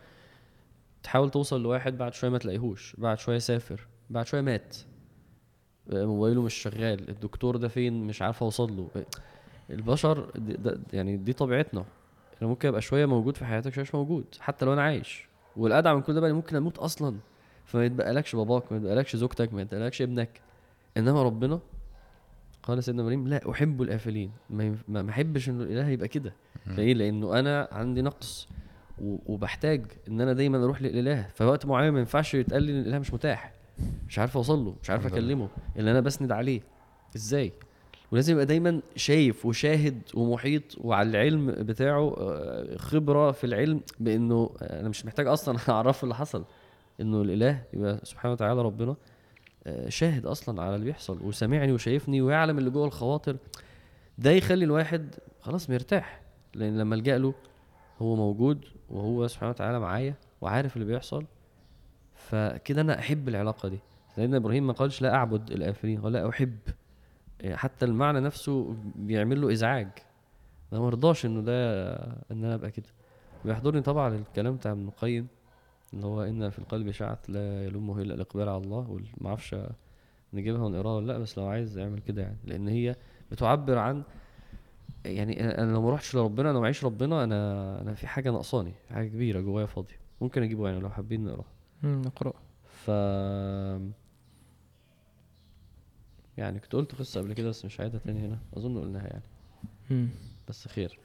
تحاول 1.04 1.30
توصل 1.32 1.64
لواحد 1.64 1.98
بعد 1.98 2.14
شوية 2.14 2.32
ما 2.32 2.38
تلاقيهوش 2.38 2.96
بعد 2.98 3.20
شوية 3.20 3.38
سافر 3.38 3.88
بعد 4.10 4.26
شوية 4.28 4.42
مات. 4.42 4.78
آه، 5.94 6.06
موبايله 6.06 6.42
مش 6.42 6.54
شغال. 6.54 7.10
الدكتور 7.10 7.58
ده 7.58 7.68
فين؟ 7.68 8.04
مش 8.08 8.22
عارف 8.22 8.44
أوصل 8.44 8.78
له. 8.78 8.88
البشر 9.70 10.32
دي 10.36 10.54
ده 10.54 10.80
يعني 10.94 11.18
دي 11.18 11.34
طبيعتنا. 11.34 11.86
أنا 12.42 12.50
ممكن 12.50 12.68
ابقى 12.68 12.82
شوية 12.82 13.06
موجود 13.06 13.38
في 13.38 13.46
حياتك 13.46 13.74
شوية 13.74 13.84
مش 13.84 13.96
موجود 13.96 14.26
حتى 14.40 14.66
لو 14.66 14.74
أنا 14.74 14.82
عايش. 14.82 15.28
والادعى 15.58 15.96
من 15.96 16.02
كل 16.02 16.14
ده 16.14 16.22
بقى 16.22 16.34
ممكن 16.34 16.56
أموت 16.56 16.78
أصلا. 16.78 17.16
فما 17.66 17.86
يتبقالكش 17.86 18.36
باباك 18.36 18.72
ما 18.72 18.78
يتبقالكش 18.78 19.16
زوجتك 19.16 19.54
ما 19.54 19.62
يتبقالكش 19.62 20.02
ابنك. 20.02 20.42
إنما 20.98 21.24
ربنا 21.24 21.60
قال 22.64 22.84
سيدنا 22.84 23.02
إبراهيم 23.02 23.28
لا 23.28 23.52
أحب 23.52 23.82
الآفلين. 23.82 24.32
ما 24.88 25.10
أحبش 25.10 25.50
إنه 25.50 25.64
الإله 25.64 25.88
يبقى 25.88 26.08
كده. 26.08 26.34
ليه؟ 26.68 26.94
لأنه 26.94 27.40
أنا 27.40 27.68
عندي 27.72 28.02
نقص 28.02 28.48
وبحتاج 29.02 29.86
إن 30.08 30.22
أنا 30.22 30.34
دايما 30.34 30.64
أروح 30.64 30.82
للإله. 30.82 31.28
فوقت 31.36 31.66
معين 31.66 31.94
ما 31.94 32.00
ينفعش 32.00 32.34
يتقال 32.34 32.64
لي 32.64 32.72
إن 32.72 32.80
الإله 32.80 33.00
مش 33.00 33.14
متاح. 33.14 33.54
مش 34.08 34.20
عارف 34.20 34.38
أوصل 34.38 34.66
له 34.66 34.76
مش 34.84 34.90
عارف. 34.90 35.06
أكلمه. 35.06 35.50
اللي 35.78 35.92
أنا 35.92 36.00
بسند 36.00 36.32
عليه. 36.32 36.62
إزاي؟ 37.16 37.54
ولازم 38.12 38.34
يبقى 38.34 38.46
دايما 38.46 38.82
شايف 38.96 39.46
وشاهد 39.46 40.02
ومحيط 40.14 40.64
وعلى 40.78 41.10
العلم 41.10 41.46
بتاعه 41.52 42.16
آه، 42.18 42.78
خبرة 42.78 43.32
في 43.32 43.44
العلم 43.44 43.82
بإنه 44.00 44.50
أنا 44.62 44.90
مش 44.90 45.06
محتاج 45.06 45.28
أصلا 45.28 45.58
اعرف 45.70 46.04
اللي 46.04 46.16
حصل. 46.16 46.46
إنه 47.02 47.22
الإله 47.22 47.64
يبقى 47.74 48.00
سبحانه 48.04 48.34
وتعالى 48.34 48.62
ربنا 48.62 48.96
آه، 49.68 49.90
شاهد 49.90 50.26
أصلا 50.26 50.62
على 50.62 50.76
اللي 50.76 50.86
بيحصل 50.86 51.20
وسامعني 51.24 51.72
وشايفني 51.72 52.22
ويعلم 52.22 52.58
اللي 52.58 52.70
جوه 52.70 52.86
الخواطر. 52.86 53.38
ده 54.18 54.32
يخلي 54.32 54.66
الواحد 54.66 55.16
خلاص 55.42 55.70
مرتاح 55.70 56.22
لأن 56.54 56.78
لما 56.78 56.96
الجا 56.96 57.18
له 57.18 57.34
هو 58.02 58.16
موجود 58.16 58.66
وهو 58.90 59.28
سبحانه 59.28 59.50
وتعالى 59.50 59.80
معايا 59.80 60.16
وعارف 60.42 60.76
اللي 60.78 60.88
بيحصل 60.88 61.26
فكده 62.16 62.82
أنا 62.82 63.00
أحب 63.00 63.30
العلاقة 63.30 63.70
دي. 63.70 63.80
سيدنا 64.16 64.38
إبراهيم 64.38 64.68
ما 64.68 64.74
قالش 64.74 65.02
لا 65.02 65.16
أعبد 65.16 65.52
الآفلين 65.52 66.02
قال 66.02 66.12
لا 66.14 66.30
أحب. 66.30 66.58
حتى 67.54 67.86
المعنى 67.86 68.20
نفسه 68.20 68.76
بيعمل 68.96 69.42
له 69.42 69.52
إزعاج. 69.52 69.88
أنا 70.74 70.82
ما 70.82 70.90
رضاش 70.90 71.26
إنه 71.26 71.42
ده 71.42 71.94
إن 72.32 72.44
أنا 72.44 72.56
أبقى 72.56 72.72
كده. 72.72 72.90
بيحضرني 73.46 73.82
طبعا 73.82 74.16
الكلام 74.16 74.56
بتاع 74.56 74.72
ابن 74.72 74.88
القيم 74.88 75.28
اللي 75.94 76.06
هو 76.06 76.24
إن 76.24 76.50
في 76.50 76.60
القلب 76.60 76.92
شعث 76.92 77.30
لا 77.30 77.66
يلومه 77.66 78.02
إلا 78.02 78.14
الإقبال 78.14 78.50
على 78.50 78.64
الله 78.64 79.00
ما 79.22 79.30
أعرفش 79.30 79.56
نجيبها 80.34 80.62
ونقراها 80.62 80.96
ولا 80.96 81.08
لأ 81.08 81.18
بس 81.18 81.38
لو 81.38 81.46
عايز 81.46 81.78
اعمل 81.78 82.00
كده 82.00 82.22
يعني. 82.22 82.38
لأن 82.46 82.68
هي 82.68 82.96
بتعبر 83.32 83.78
عن 83.78 84.04
يعني 85.06 85.62
أنا 85.62 85.72
لو 85.72 85.82
ما 85.82 85.92
رحتش 85.92 86.16
لربنا 86.16 86.52
أنا 86.52 86.60
معيش 86.60 86.86
ربنا 86.86 87.24
أنا 87.24 87.82
أنا 87.82 87.94
في 87.94 88.08
حاجة 88.08 88.32
ناقصاني 88.32 88.74
حاجة 88.90 89.08
كبيرة 89.08 89.40
جوايا 89.42 89.66
فاضية. 89.66 90.00
ممكن 90.22 90.44
أجيبه 90.44 90.68
يعني 90.68 90.80
لو 90.80 90.90
حابين 90.90 91.26
نقراها. 91.26 91.46
نقرأ 91.84 92.34
ف 92.66 92.92
يعني 96.38 96.60
كنت 96.60 96.74
قلت 96.74 96.96
قصة 96.96 97.22
قبل 97.22 97.34
كده 97.34 97.50
بس 97.50 97.66
مش 97.66 97.80
عايزها 97.80 98.00
تاني 98.00 98.20
هنا. 98.20 98.40
أظن 98.58 98.78
قلناها 98.82 99.08
يعني. 99.08 99.24
مم. 99.90 100.10
بس 100.50 100.68
خير. 100.68 101.00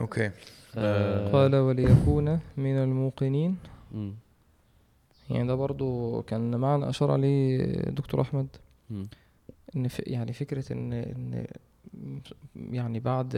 أوكي. 0.00 0.30
آه، 0.76 1.32
قال 1.32 1.56
وليكون 1.56 2.40
من 2.56 2.76
الموقنين. 2.76 3.56
مم. 3.92 4.14
يعني 5.30 5.48
ده 5.48 5.54
برضو 5.54 6.22
كان 6.22 6.56
معنى 6.56 6.88
أشار 6.88 7.10
عليه 7.10 7.66
دكتور 7.74 8.20
أحمد. 8.20 8.46
مم. 8.90 9.08
إن 9.76 9.88
ف... 9.88 10.00
يعني 10.06 10.32
فكرة 10.32 10.72
إن 10.72 10.92
إن 10.92 11.46
يعني 12.54 13.00
بعد 13.00 13.28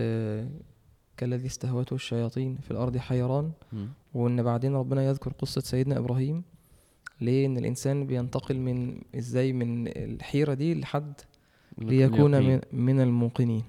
كالذي 1.17 1.47
استهوته 1.47 1.95
الشياطين 1.95 2.57
في 2.57 2.71
الأرض 2.71 2.97
حيران. 2.97 3.53
مم. 3.73 3.89
وإن 4.15 4.43
بعدين 4.43 4.75
ربنا 4.75 5.07
يذكر 5.07 5.33
قصة 5.33 5.61
سيدنا 5.61 5.99
إبراهيم. 5.99 6.43
ليه 7.21 7.47
إن 7.47 7.59
الإنسان 7.59 8.07
بينتقل 8.07 8.59
من 8.59 9.01
إزاي 9.17 9.53
من 9.53 9.89
الحيرة 9.89 10.55
دي 10.55 10.75
لحد 10.75 11.13
ليكون 11.79 12.43
من, 12.43 12.61
من 12.73 13.01
الموقنين. 13.01 13.65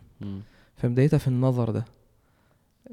فبدايتها 0.76 1.18
في 1.18 1.28
النظر 1.28 1.70
ده. 1.72 1.86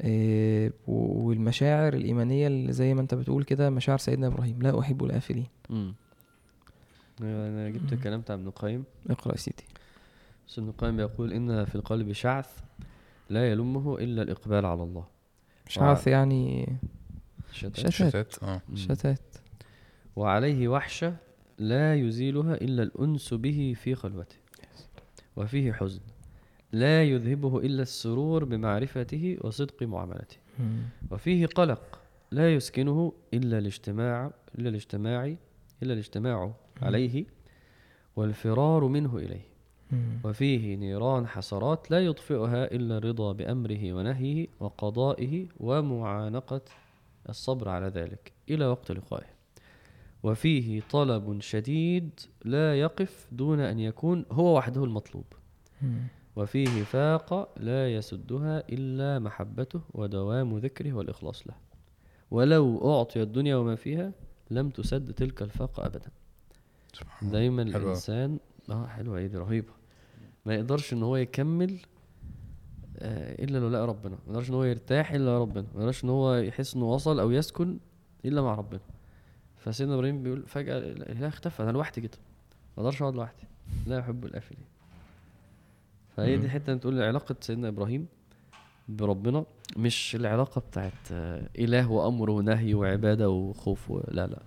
إيه 0.01 0.72
والمشاعر 0.86 1.94
الإيمانية 1.94 2.47
اللي 2.47 2.72
زي 2.72 2.94
ما 2.94 3.01
أنت 3.01 3.14
بتقول 3.14 3.44
كده 3.44 3.70
مشاعر 3.70 3.98
سيدنا 3.98 4.26
إبراهيم 4.26 4.62
لا 4.62 4.81
أحب 4.81 5.05
الآفلين. 5.05 5.47
مم. 5.70 5.94
أنا 7.20 7.70
جبت 7.70 7.93
الكلام 7.93 8.20
بتاع 8.20 8.35
ابن 8.35 8.47
القيم 8.47 8.85
اقرأ 9.10 9.32
يا 9.32 9.39
سيدي. 9.39 9.64
بس 10.48 10.59
ابن 10.59 10.68
القيم 10.68 10.97
بيقول 10.97 11.32
إن 11.32 11.64
في 11.64 11.74
القلب 11.74 12.12
شعث 12.12 12.59
لا 13.31 13.51
يلمه 13.51 13.98
إلا 13.98 14.22
الإقبال 14.22 14.66
على 14.66 14.82
الله. 14.82 15.05
شعث 15.68 16.06
يعني 16.06 16.68
شتات. 17.52 17.76
شتات. 17.76 17.93
شتات 17.93 18.43
آه. 18.43 18.62
شتات. 18.74 19.20
وعليه 20.16 20.69
وحشة 20.69 21.16
لا 21.59 21.95
يزيلها 21.95 22.55
إلا 22.55 22.82
الأنس 22.82 23.35
به 23.35 23.74
في 23.77 23.95
خلوته. 23.95 24.36
وفيه 25.36 25.73
حزن 25.73 26.01
لا 26.73 27.03
يذهبه 27.05 27.59
إلا 27.59 27.82
السرور 27.82 28.45
بمعرفته 28.45 29.39
وصدق 29.41 29.82
معاملته. 29.82 30.36
وفيه 31.11 31.47
قلق 31.47 32.01
لا 32.31 32.55
يسكنه 32.55 33.12
إلا 33.35 33.59
الاجتماع 33.59 34.31
إلا 34.59 34.69
الاجتماع 34.69 35.35
إلا 35.82 35.93
الاجتماع 35.93 36.55
عليه 36.82 37.24
والفرار 38.16 38.85
منه 38.85 39.16
إليه. 39.16 39.55
وفيه 40.24 40.77
نيران 40.77 41.27
حسرات 41.27 41.91
لا 41.91 42.05
يطفئها 42.05 42.65
إلا 42.65 42.99
الرضا 42.99 43.32
بأمره 43.32 43.93
ونهيه 43.93 44.47
وقضائه 44.61 45.47
ومعانقة 45.61 46.61
الصبر 47.28 47.69
على 47.69 47.86
ذلك. 47.86 48.32
إلى 48.51 48.66
وقت 48.66 48.93
لقائه. 48.93 49.34
وفيه 50.24 50.82
طلب 50.90 51.40
شديد 51.40 52.20
لا 52.44 52.80
يقف 52.80 53.28
دون 53.32 53.60
أن 53.60 53.78
يكون 53.78 54.24
هو 54.32 54.56
وحده 54.56 54.84
المطلوب. 54.84 55.24
وفيه 56.36 56.82
فاقة 56.84 57.48
لا 57.56 57.94
يسدها 57.94 58.62
إلا 58.68 59.18
محبته 59.18 59.80
ودوام 59.94 60.59
ذكره 60.59 60.92
والإخلاص 60.92 61.46
له. 61.46 61.55
ولو 62.30 62.92
أعطي 62.98 63.22
الدنيا 63.22 63.56
وما 63.56 63.74
فيها 63.74 64.12
لم 64.51 64.70
تسد 64.70 65.12
تلك 65.12 65.42
الفاقة 65.42 65.86
أبدا. 65.86 66.10
سبحان 66.92 67.28
الله. 67.28 67.38
دايما 67.38 67.64
حلوة. 67.64 67.76
الانسان 67.76 68.38
آه 68.70 68.86
حلوة 68.86 69.18
إيه 69.18 69.26
دي 69.26 69.36
رهيبة. 69.38 69.72
ما 70.46 70.55
يقدرش 70.55 70.92
إن 70.92 71.02
هو 71.02 71.16
يكمل 71.16 71.78
آه، 72.98 73.44
إلا 73.44 73.59
لو 73.59 73.68
لقى 73.68 73.86
ربنا. 73.86 74.14
ما 74.26 74.32
يقدرش 74.32 74.51
إن 74.51 74.55
هو 74.55 74.64
يرتاح 74.64 75.12
إلا 75.12 75.24
لو 75.24 75.42
ربنا. 75.42 75.66
ما 75.74 75.80
يقدرش 75.80 76.05
إن 76.05 76.09
هو 76.09 76.34
يحس 76.34 76.74
إنه 76.74 76.92
وصل 76.92 77.20
أو 77.20 77.30
يسكن 77.30 77.78
إلا 78.24 78.42
مع 78.42 78.55
ربنا. 78.55 78.80
فسيدنا 79.65 79.95
إبراهيم 79.95 80.23
بيقول 80.23 80.43
فجأة 80.47 80.78
الإله 80.78 81.28
اختفى 81.28 81.62
أنا 81.62 81.70
لوحدي 81.70 82.01
كده 82.01 82.19
ما 82.77 82.82
أقدرش 82.82 83.03
أقعد 83.03 83.15
لوحدي 83.15 83.43
لا 83.86 83.99
يحب 83.99 84.24
الافلين 84.24 84.65
فهي 86.16 86.32
دي 86.32 86.39
مم. 86.39 86.45
الحتة 86.45 86.70
اللي 86.70 86.81
تقول 86.81 87.03
علاقة 87.03 87.36
سيدنا 87.41 87.69
إبراهيم 87.69 88.07
بربنا 88.89 89.45
مش 89.77 90.15
العلاقة 90.16 90.61
بتاعت 90.61 90.93
إله 91.59 91.91
وأمر 91.91 92.31
ونهي 92.31 92.74
وعبادة 92.74 93.31
وخوف 93.31 93.91
و... 93.91 94.01
لا 94.09 94.27
لا. 94.27 94.39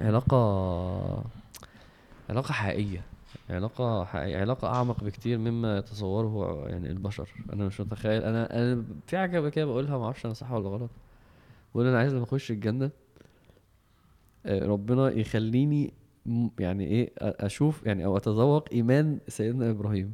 علاقة 0.00 0.36
علاقة 2.30 2.52
حقيقية 2.52 3.02
علاقة 3.50 4.04
حقيقية 4.04 4.40
علاقة 4.40 4.68
أعمق 4.68 5.04
بكتير 5.04 5.38
مما 5.38 5.78
يتصوره 5.78 6.68
يعني 6.68 6.90
البشر. 6.90 7.28
أنا 7.52 7.64
مش 7.66 7.80
متخيل 7.80 8.22
أنا 8.22 8.56
أنا 8.56 8.84
في 9.06 9.18
حاجة 9.18 9.48
كده 9.48 9.64
بقولها 9.64 9.98
معرفش 9.98 10.24
أنا 10.26 10.34
صح 10.34 10.52
ولا 10.52 10.68
غلط. 10.68 10.90
بقول 11.74 11.86
أنا 11.86 11.98
عايز 11.98 12.14
لما 12.14 12.24
أخش 12.24 12.50
الجنة 12.50 12.90
ربنا 14.46 15.10
يخليني 15.10 15.92
يعني 16.58 17.06
أ- 17.06 17.10
أشوف 17.20 17.82
يعني 17.86 18.04
أو 18.04 18.16
أتذوق 18.16 18.68
إيمان 18.72 19.18
سيدنا 19.28 19.70
إبراهيم. 19.70 20.12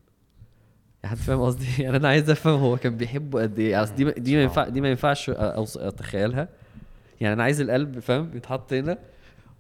يعني 1.03 1.17
حد 1.17 1.23
فاهم 1.23 1.41
قصدي؟ 1.41 1.67
يعني 1.83 1.97
أنا 1.97 2.09
عايز 2.09 2.31
أفهم 2.31 2.61
هو 2.61 2.77
كان 2.77 2.97
بيحبه 2.97 3.43
قد 3.43 3.59
إيه. 3.59 3.83
أصل 3.83 3.95
دي 3.95 4.05
دي 4.11 4.37
ما 4.37 4.43
ينفع 4.43 4.69
دي 4.69 4.81
ما 4.81 4.89
ينفعش 4.91 5.31
أتخيلها. 5.31 6.49
يعني 7.21 7.35
أنا 7.35 7.43
عايز 7.43 7.61
القلب 7.61 7.99
فاهم 7.99 8.31
يتحط 8.37 8.73
هنا 8.73 8.99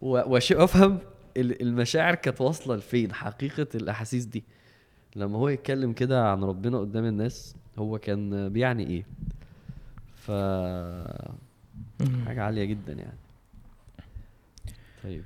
و- 0.02 0.20
وأش- 0.22 0.52
وأفهم 0.56 0.98
ال- 1.36 1.62
المشاعر 1.62 2.14
كانت 2.14 2.40
واصلة 2.40 2.76
لفين 2.76 3.12
حقيقة 3.12 3.66
الأحاسيس 3.74 4.24
دي. 4.24 4.44
لما 5.16 5.38
هو 5.38 5.48
يتكلم 5.48 5.92
كده 5.92 6.30
عن 6.30 6.44
ربنا 6.44 6.78
قدام 6.78 7.04
الناس 7.04 7.54
هو 7.78 7.98
كان 7.98 8.48
بيعني 8.48 8.86
إيه. 8.86 9.06
ف. 10.14 10.30
حاجة 12.26 12.42
عالية 12.42 12.64
جدا 12.64 12.92
يعني. 12.92 13.16
طيب. 15.04 15.24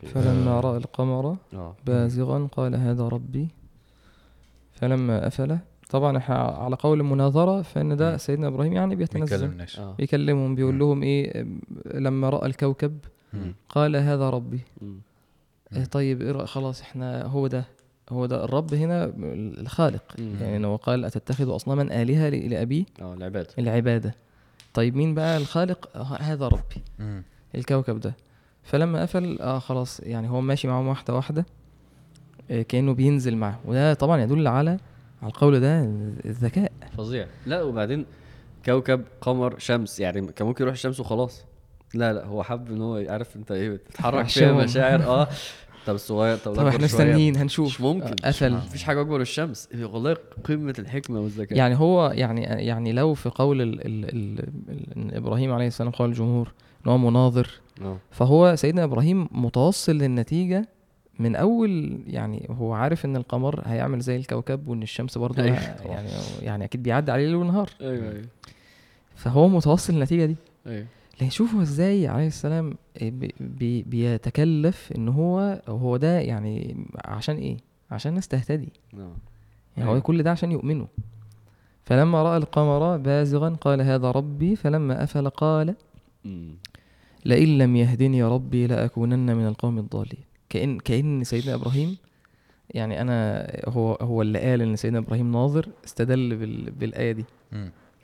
في- 0.00 0.06
فلما 0.06 0.60
رأى 0.60 0.76
القمر 0.76 1.36
آه. 1.54 1.76
بازغا 1.86 2.48
قال 2.52 2.74
هذا 2.74 3.08
ربي. 3.08 3.48
فلما 4.74 5.26
أفل 5.26 5.58
طبعا 5.90 6.16
إحنا 6.18 6.34
على 6.36 6.76
قول 6.76 7.00
المناظرة 7.00 7.62
فإن 7.62 7.96
ده. 7.96 8.16
سيدنا 8.16 8.48
إبراهيم 8.48 8.72
يعني 8.72 8.96
بيتنزل 8.96 9.60
آه. 9.78 9.94
بيكلمهم 9.98 10.54
بيقول 10.54 10.72
مم. 10.74 10.78
لهم 10.78 11.02
إيه 11.02 11.46
لما 11.94 12.28
رأى 12.30 12.46
الكوكب. 12.46 12.98
قال 13.68 13.96
هذا 13.96 14.30
ربي. 14.30 14.60
إيه 15.76 15.84
طيب 15.84 16.22
إيه 16.22 16.44
خلاص 16.44 16.80
إحنا 16.80 17.24
هو 17.24 17.46
ده 17.46 17.64
هو 18.10 18.26
ده 18.26 18.44
الرب 18.44 18.74
هنا 18.74 19.12
الخالق. 19.60 20.02
مم. 20.18 20.34
يعني 20.40 20.56
إنه 20.56 20.76
قال 20.76 21.04
أتتخذ 21.04 21.54
أصناما 21.56 22.02
آلهة 22.02 22.28
ل- 22.28 22.50
لأبي 22.50 22.86
آه 23.02 23.14
العباده 23.14 23.48
العبادة 23.58 24.14
طيب 24.74 24.96
مين 24.96 25.14
بقى 25.14 25.36
الخالق؟ 25.36 25.88
آه، 25.96 26.02
هذا 26.02 26.48
ربي. 26.48 26.82
مم. 26.98 27.22
الكوكب 27.54 28.00
ده. 28.00 28.14
فلما 28.68 29.02
قفل 29.02 29.38
آه 29.40 29.58
خلاص 29.58 30.00
يعني 30.00 30.28
هو 30.30 30.40
ماشي 30.40 30.68
معاهم 30.68 30.86
واحدة 30.88 31.14
واحدة 31.14 31.46
آه 32.50 32.62
كأنه 32.62 32.94
بينزل 32.94 33.36
معاه 33.36 33.58
وده 33.64 33.94
طبعا 33.94 34.22
يدل 34.22 34.46
على 34.46 34.70
على 35.22 35.30
القول 35.32 35.60
ده 35.60 35.80
الذكاء. 36.24 36.72
فظيع. 36.96 37.26
لا 37.46 37.62
وبعدين 37.62 38.06
كوكب 38.66 39.04
قمر 39.20 39.58
شمس 39.58 40.00
يعني 40.00 40.26
كان 40.32 40.46
ممكن 40.46 40.64
يروح 40.64 40.74
الشمس 40.74 41.00
وخلاص. 41.00 41.44
لا 41.94 42.12
لا 42.12 42.24
هو 42.24 42.42
حب 42.42 42.70
إن 42.70 42.82
هو 42.82 43.04
عارف 43.08 43.36
أنت 43.36 43.52
إيه 43.52 43.70
بتتحرك 43.70 44.28
فيها 44.38 44.52
مشاعر. 44.52 45.02
آه. 45.06 45.28
طب 45.86 45.94
الصغير 45.94 46.36
طب 46.36 46.54
طب 46.54 46.66
إحنا. 46.66 46.84
مستنيين 46.84 47.36
هنشوف. 47.36 47.66
مش 47.68 47.80
ممكن. 47.80 48.06
آه، 48.24 48.28
قفل. 48.28 48.52
مفيش 48.52 48.84
حاجة 48.84 49.00
أكبر 49.00 49.14
من 49.16 49.20
الشمس. 49.22 49.68
والله 49.82 50.16
قمة 50.44 50.74
الحكمة 50.78 51.20
والذكاء. 51.20 51.58
يعني 51.58 51.78
هو 51.78 52.10
يعني 52.14 52.42
يعني 52.42 52.92
لو 52.92 53.14
في 53.14 53.28
قول 53.28 53.62
ال 53.62 53.86
ال 53.86 54.04
ال 54.04 54.38
ال 54.68 54.96
إن 54.96 55.16
إبراهيم 55.16 55.52
عليه 55.52 55.66
السلام 55.66 55.90
قال 55.92 56.08
الجمهور 56.10 56.52
إن 56.86 56.90
هو 56.90 56.98
مناظر 56.98 57.50
آه. 57.82 57.96
فهو 58.10 58.56
سيدنا 58.56 58.84
إبراهيم 58.84 59.28
متوصل 59.32 59.92
للنتيجة 59.92 60.68
من 61.18 61.36
أول 61.36 62.00
يعني 62.06 62.46
هو 62.50 62.72
عارف 62.72 63.04
إن 63.04 63.16
القمر 63.16 63.62
هيعمل 63.66 64.00
زي 64.00 64.16
الكوكب 64.16 64.68
وإن 64.68 64.82
الشمس 64.82 65.18
برضه 65.18 65.42
أيوة. 65.42 65.56
يعني 65.92 66.08
يعني 66.42 66.64
أكيد 66.64 66.82
بيعدي 66.82 67.12
عليه 67.12 67.26
ليل 67.26 67.34
ونهار. 67.34 67.70
أيوه 67.80 68.12
أيوه. 68.12 68.24
فهو 69.14 69.48
متوصل 69.48 69.92
للنتيجة 69.92 70.24
دي. 70.24 70.36
أيوه. 70.66 70.86
لكن 71.20 71.30
شوفوا 71.30 71.62
إزاي 71.62 72.08
عليه 72.08 72.26
السلام 72.26 72.74
بي 73.00 73.34
بي 73.40 73.82
بيتكلف 73.82 74.92
إن 74.96 75.08
هو 75.08 75.62
هو 75.68 75.96
ده 75.96 76.18
يعني 76.20 76.86
عشان 77.04 77.36
إيه؟ 77.36 77.56
عشان 77.90 78.10
الناس 78.10 78.28
تهتدي 78.28 78.72
آه. 78.94 79.12
يعني 79.76 79.88
هو 79.88 79.92
أيوة. 79.92 80.02
كل 80.02 80.22
ده 80.22 80.30
عشان 80.30 80.52
يؤمنوا. 80.52 80.86
فلما 81.84 82.22
رأى 82.22 82.36
القمر 82.36 82.96
بازغا 82.96 83.48
قال 83.48 83.82
هذا 83.82 84.10
ربي 84.10 84.56
فلما 84.56 85.02
أفل 85.02 85.28
قال. 85.28 85.74
لئن 87.24 87.58
لم 87.58 87.76
يهدني 87.76 88.22
ربي 88.22 88.66
لأكونن 88.66 89.36
من 89.36 89.46
القوم 89.46 89.78
الضالين. 89.78 90.20
كان 90.48 90.78
كإن 90.78 91.24
سيدنا 91.24 91.54
إبراهيم 91.54 91.96
يعني 92.70 93.00
أنا 93.00 93.46
هو 93.68 93.92
هو 93.94 94.22
اللي 94.22 94.38
قال 94.38 94.62
إن 94.62 94.76
سيدنا 94.76 94.98
إبراهيم 94.98 95.32
ناظر 95.32 95.68
استدل 95.84 96.36
بال 96.36 96.70
بالآية 96.70 97.12
دي. 97.12 97.24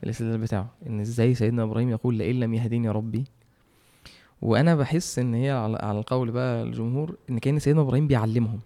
الاستدلال 0.03 0.37
بتاعه 0.37 0.69
إن 0.87 0.99
إزاي 0.99 1.35
سيدنا 1.35 1.63
إبراهيم 1.63 1.89
يقول 1.89 2.15
لئن 2.15 2.39
لم 2.39 2.53
يهديني 2.53 2.89
ربي. 2.89 3.23
وأنا 4.41 4.75
بحس 4.75 5.19
إن 5.19 5.33
هي 5.33 5.51
على, 5.51 5.77
على 5.81 5.99
القول 5.99 6.31
بقى 6.31 6.63
الجمهور 6.63 7.15
إن 7.29 7.39
كإن 7.39 7.59
سيدنا 7.59 7.81
إبراهيم 7.81 8.07
بيعلمهم 8.07 8.59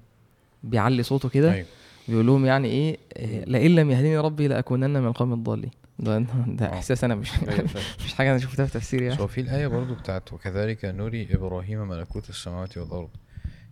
بيعلي 0.64 1.04
صوته 1.04 1.30
كده 1.30 1.54
أيوه. 1.54 1.66
بيقول 2.08 2.28
لهم 2.28 2.46
يعني 2.46 2.68
إيه 2.68 2.98
إيه، 3.16 3.46
لئن 3.46 3.76
لم 3.76 3.92
يهديني 3.92 4.18
ربي 4.18 4.48
لأكونن 4.48 5.02
من 5.02 5.08
القوم 5.08 5.34
الضالين. 5.34 5.72
ده 6.00 6.18
ده 6.48 6.66
آه. 6.66 6.74
إحساس 6.74 7.04
أنا 7.04 7.16
مش 7.16 7.30
فاهم. 7.30 7.66
مش 8.06 8.14
حاجة 8.14 8.30
أنا 8.32 8.40
شفتها 8.40 8.66
في 8.66 8.74
تفسير 8.74 9.02
يعني. 9.02 9.20
هو 9.22 9.28
في 9.28 9.42
الآية 9.42 9.68
برضو 9.68 9.96
بتاعت 9.96 10.34
وكذلك 10.34 10.86
نري 10.86 11.28
إبراهيم 11.36 11.88
ملكوت 11.88 12.30
السماوات 12.30 12.78
والأرض. 12.78 13.10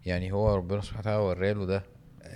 يعني 0.06 0.32
هو 0.32 0.56
ربنا 0.56 0.82
سبحانه 0.82 1.00
وتعالى 1.00 1.22
وراله 1.24 1.66
ده 1.66 1.84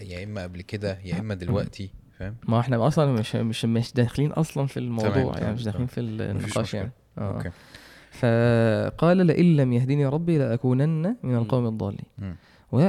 يا 0.02 0.24
إما 0.24 0.44
قبل 0.44 0.62
كده 0.62 0.98
يا 1.04 1.20
إما 1.20 1.34
دلوقتي 1.34 1.90
فاهم؟ 2.20 2.36
ما 2.48 2.60
إحنا 2.60 2.88
أصلا 2.88 3.12
مش 3.14 3.36
مش 3.36 3.66
مش 3.66 3.94
داخلين 3.94 4.32
أصلا 4.32 4.68
في 4.68 4.78
الموضوع 4.78 5.10
تمام، 5.12 5.34
يعني 5.38 5.54
مش 5.54 5.64
داخلين 5.64 5.88
في 5.88 6.00
النقاش. 6.00 6.74
يعني. 6.74 6.92
آه. 7.18 7.36
أوكي. 7.38 7.50
فقال 8.12 9.18
لئن 9.18 9.56
لم 9.56 9.74
يهدني 9.74 10.06
ربي 10.06 10.38
لأكونن 10.38 11.16
من 11.24 11.36
القوم 11.36 11.68
الضالين. 11.68 12.06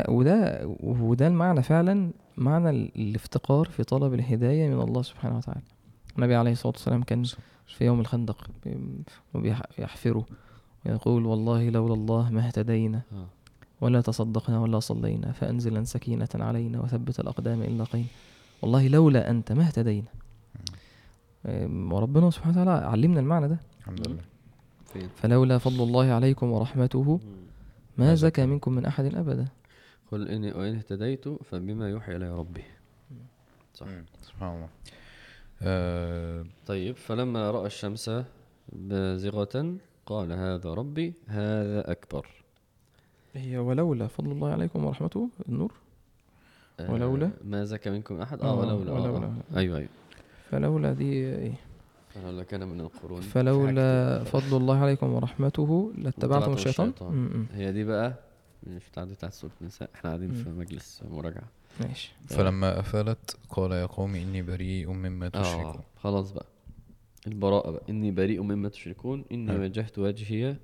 وده 0.09 0.77
وده 0.83 1.27
المعنى 1.27 1.63
فعلا 1.63 2.11
معنى 2.37 2.71
ال- 2.71 2.93
الافتقار 2.97 3.69
في 3.69 3.85
طلب 3.85 4.15
الهداية 4.15 4.69
من 4.69 4.81
الله 4.81 5.03
سبحانه 5.03 5.37
وتعالى. 5.37 5.61
النبي 6.19 6.35
عليه 6.35 6.53
الصلاة 6.53 6.73
والسلام 6.73 7.03
كان 7.03 7.25
في 7.67 7.85
يوم 7.85 8.01
الخندق 8.01 8.51
ويحفره 9.35 10.27
ويقول 10.87 11.27
والله 11.27 11.71
لولا 11.71 11.95
الله 11.95 12.31
ما 12.31 12.47
اهتدينا 12.47 13.03
آه. 13.13 13.27
ولا 13.81 14.01
تصدقنا 14.01 14.61
ولا 14.61 14.81
صلينا 14.81 15.33
فأنزلا 15.33 15.85
سكينة 15.85 16.29
علينا 16.35 16.81
وثبت 16.81 17.21
الأقدام 17.21 17.63
إن 17.63 17.79
لقينا 17.79 18.07
والله 18.63 18.89
لولا 18.89 19.31
أنت 19.31 19.53
ما 19.53 19.63
اهتدينا. 19.63 20.09
أم، 21.47 21.93
وربنا 21.93 22.31
سبحانه 22.31 22.63
وتعالى 22.63 22.87
علمنا 22.87 23.21
المعنى 23.21 23.49
ده. 23.49 23.61
الحمد 23.79 24.09
لله. 24.09 24.23
فين؟ 24.93 25.09
فلولا 25.17 25.59
فضل 25.59 25.83
الله 25.83 26.07
عليكم 26.13 26.51
ورحمته. 26.51 27.21
ما 27.99 28.15
زكى. 28.15 28.47
منكم 28.47 28.73
من 28.73 28.85
أحد 28.87 29.15
أبدا. 29.15 29.47
قل 30.13 30.29
إني 30.29 30.53
وإن 30.53 30.77
اهتديت 30.77 31.29
فبما 31.29 31.89
يوحي 31.89 32.17
إلي 32.17 32.31
ربي. 32.31 32.65
صح. 33.75 33.87
سبحان 34.23 34.55
الله. 34.55 34.69
آه 35.63 36.45
طيب 36.67 36.97
فلما 36.97 37.51
رأى 37.51 37.67
الشمس 37.67 38.11
بازغة 38.73 39.75
قال 40.07 40.33
هذا 40.33 40.75
ربي 40.75 41.13
هذا 41.27 41.91
أكبر 41.93 42.27
هي 43.35 43.59
ولولا 43.59 44.07
فضل 44.07 44.31
الله 44.33 44.53
عليكم 44.53 44.85
ورحمته 44.85 45.29
النور 45.49 45.73
آه، 46.81 46.93
ولولا؟ 46.93 47.31
ما 47.45 47.65
زكى 47.65 47.91
منكم 47.91 48.21
أحد 48.21 48.41
آه، 48.41 48.45
آه 48.47 48.55
ولولا 48.61 48.91
آه، 48.91 48.95
ولولا. 49.03 49.27
آه. 49.27 49.59
أيوه 49.59 49.79
أيوه 49.79 49.89
فلولا 50.51 50.93
دي 50.93 51.13
إيه؟ 51.13 51.53
فلولا 52.15 52.43
كان 52.43 52.69
من 52.69 52.81
القرون 52.81 53.21
فلولا. 53.21 54.25
فضل 54.25 54.57
الله 54.57 54.79
عليكم 54.83 55.13
ورحمته 55.13 55.93
لاتبعتم 55.99 56.53
الشيطان 56.53 56.89
الشيطان. 56.89 57.13
م- 57.15 57.39
م. 57.39 57.47
هي 57.55 57.73
دي 57.73 57.85
بقى 57.85 58.15
مش 58.67 58.89
بتاعت 58.93 59.09
بتاعت 59.09 59.33
سورة 59.33 59.53
النساء 59.61 59.91
إحنا 59.95 60.11
قاعدين. 60.11 60.33
في 60.33 60.51
مجلس 60.51 61.03
مراجعة 61.11 61.45
ماشي. 61.81 62.13
فلما 62.29 62.81
أفلت 62.81 63.37
قال 63.51 63.73
يا 63.73 63.87
قوم 63.87 64.15
إني 64.15 64.43
بريء 64.43 64.91
مما 64.91 65.27
آه 65.27 65.43
تشركون. 65.43 65.83
خلاص 65.97 66.31
بقى. 66.33 66.47
البراءة 67.27 67.71
بقى. 67.71 67.83
إني 67.91 68.11
بريء 68.11 68.43
مما 68.43 68.69
تشركون. 68.69 69.25
إني 69.33 69.53
أيوة. 69.53 69.63
وجهت 69.63 69.99
وجهي 69.99 70.57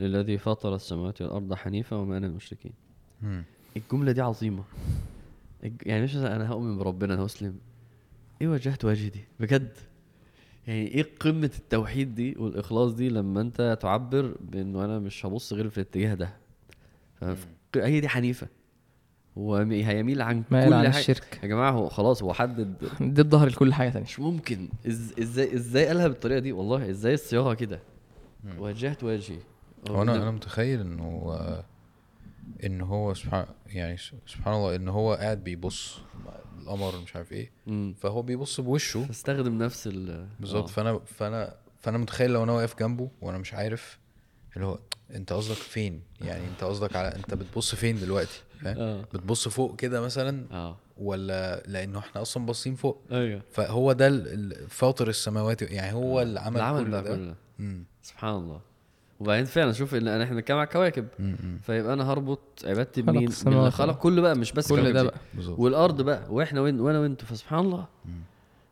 للذي 0.00 0.38
فطر 0.38 0.74
السماوات 0.74 1.22
والأرض 1.22 1.54
حنيفا 1.54 1.96
وما 1.96 2.16
أنا 2.16 2.26
من 2.26 2.32
المشركين 2.32 2.72
مم. 3.22 3.44
الجملة 3.76 4.12
دي 4.12 4.20
عظيمة. 4.20 4.64
يعني 5.82 6.04
مش 6.04 6.16
أنا 6.16 6.48
هؤمن 6.52 6.78
بربنا 6.78 7.14
أنا 7.14 7.22
هسلم 7.26 7.58
إيه 8.40 8.48
وجهت 8.48 8.84
وجهي 8.84 9.08
دي؟ 9.08 9.20
بجد. 9.40 9.72
يعني 10.66 10.86
إيه 10.88 11.06
قمة 11.20 11.50
التوحيد 11.58 12.14
دي 12.14 12.34
والإخلاص 12.38 12.92
دي 12.92 13.08
لما 13.08 13.40
أنت 13.40 13.78
تعبر 13.80 14.36
بإنه 14.40 14.84
أنا 14.84 14.98
مش 14.98 15.26
هبص 15.26 15.52
غير 15.52 15.68
في 15.70 15.78
الاتجاه 15.78 16.14
ده؟ 16.14 16.32
هي 17.76 18.00
دي 18.00 18.08
حنيفة. 18.08 18.46
هو 19.38 19.56
هيميل 19.56 20.22
عن 20.22 20.42
مائل 20.50 20.68
كل 20.68 20.74
عن 20.74 20.84
حاجة. 20.92 21.00
الشرك. 21.00 21.38
يا 21.42 21.48
جماعة 21.48 21.70
هو 21.70 21.88
خلاص 21.88 22.22
هو 22.22 22.32
حدد 22.32 22.74
دي 23.00 23.20
الظهر 23.20 23.48
لكل 23.48 23.74
حاجة 23.74 23.88
تانية. 23.88 24.04
مش 24.06 24.20
ممكن. 24.20 24.68
إز... 24.86 25.12
إزاي 25.18 25.54
إزاي 25.54 25.86
قالها 25.86 26.08
بالطريقة 26.08 26.38
دي؟ 26.38 26.52
والله 26.52 26.90
إزاي 26.90 27.14
الصياغة 27.14 27.54
كده؟ 27.54 27.80
وجهت 28.58 29.04
وجهي. 29.04 29.38
هو 29.90 30.02
أنا 30.02 30.16
أنا 30.16 30.30
متخيل 30.30 30.80
انه 30.80 31.36
إن 32.64 32.80
هو 32.80 33.14
سبحان 33.14 33.46
يعني 33.66 33.96
سبحان 34.26 34.54
الله 34.54 34.76
إن 34.76 34.88
هو 34.88 35.14
قاعد 35.14 35.44
بيبص 35.44 35.98
القمر 36.60 37.00
مش 37.04 37.16
عارف 37.16 37.32
إيه. 37.32 37.50
مم. 37.66 37.94
فهو 38.00 38.22
بيبص 38.22 38.60
بوشه. 38.60 39.06
استخدم 39.10 39.58
نفس 39.58 39.86
ال 39.86 40.26
بالظبط. 40.40 40.68
آه. 40.68 40.72
فأنا 40.72 40.98
فأنا 41.06 41.54
فأنا 41.80 41.98
متخيل 41.98 42.30
لو 42.30 42.42
أنا 42.44 42.52
واقف 42.52 42.78
جنبه 42.78 43.10
وأنا 43.20 43.38
مش 43.38 43.54
عارف 43.54 43.98
اللي 44.56 44.66
هو 44.66 44.78
انت 45.14 45.32
قصدك 45.32 45.56
فين؟ 45.56 46.00
يعني 46.20 46.44
انت 46.46 46.64
قصدك 46.64 46.96
على 46.96 47.08
انت 47.16 47.34
بتبص 47.34 47.74
فين 47.74 48.00
دلوقتي؟ 48.00 48.42
فاهم 48.60 48.78
آه. 48.78 49.04
بتبص 49.14 49.48
فوق 49.48 49.76
كده 49.76 50.00
مثلا؟ 50.00 50.44
آه. 50.52 50.76
ولا 50.98 51.62
لأنه 51.66 51.98
إحنا 51.98 52.22
أصلا 52.22 52.46
باصين 52.46 52.74
فوق؟ 52.74 53.02
أيوه. 53.12 53.42
فهو 53.52 53.92
ده 53.92 54.22
فاطر 54.68 55.08
السماوات 55.08 55.62
يعني 55.62 55.92
هو 55.92 56.22
اللي 56.22 56.40
عمل 56.40 56.56
العمل 56.56 56.84
كل 56.84 56.90
بقى 56.90 57.02
ده. 57.02 57.16
كله. 57.16 57.34
مم. 57.58 57.84
سبحان 58.02 58.34
الله. 58.34 58.60
وبعدين 59.20 59.44
فعلا 59.44 59.72
شوف 59.72 59.94
إن 59.94 60.08
إحنا 60.22 60.34
بنتكلم 60.34 60.56
على 60.56 60.66
الكواكب. 60.66 61.06
مم. 61.18 61.36
مم. 61.44 61.58
فيبقى 61.62 61.92
أنا 61.94 62.12
هربط 62.12 62.40
عبادتي 62.64 63.02
بمين؟ 63.02 63.28
السماوات 63.28 63.56
باللي 63.58 63.70
خلق 63.70 63.98
كله 63.98 64.22
بقى 64.22 64.36
مش 64.36 64.52
بس 64.52 64.68
كل 64.68 64.92
ده. 64.92 65.02
بقى. 65.02 65.14
بالظبط. 65.34 65.58
والأرض 65.58 66.02
بقى. 66.02 66.26
وإحنا 66.30 66.60
وين 66.60 66.80
وأنا 66.80 67.00
وإنتوا. 67.00 67.28
فسبحان 67.28 67.58
الله. 67.58 67.86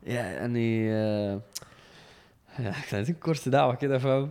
يعني 0.06 0.92
آه، 0.92 1.40
إحنا 2.58 2.96
عايزين 2.96 3.14
كورس 3.14 3.48
دعوة 3.48 3.74
كده 3.74 3.98
فاهم؟ 3.98 4.30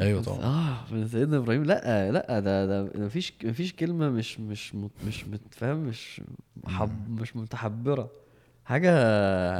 أيوه 0.00 0.22
طبعا. 0.22 0.38
آه 0.42 0.76
من 0.94 1.08
سيدنا 1.08 1.36
إبراهيم. 1.36 1.64
لأ 1.64 2.10
لأ 2.12 2.40
ده 2.40 2.66
ده 2.66 2.90
مفيش 2.94 3.32
مفيش 3.44 3.72
كلمة 3.72 4.08
مش 4.10 4.40
مش 4.40 4.74
مت- 4.74 4.90
مش 5.06 5.24
متفهم 5.24 5.76
مش 5.76 6.20
حب 6.66 7.20
مش 7.20 7.36
متحبرة. 7.36 8.10
حاجة 8.64 8.90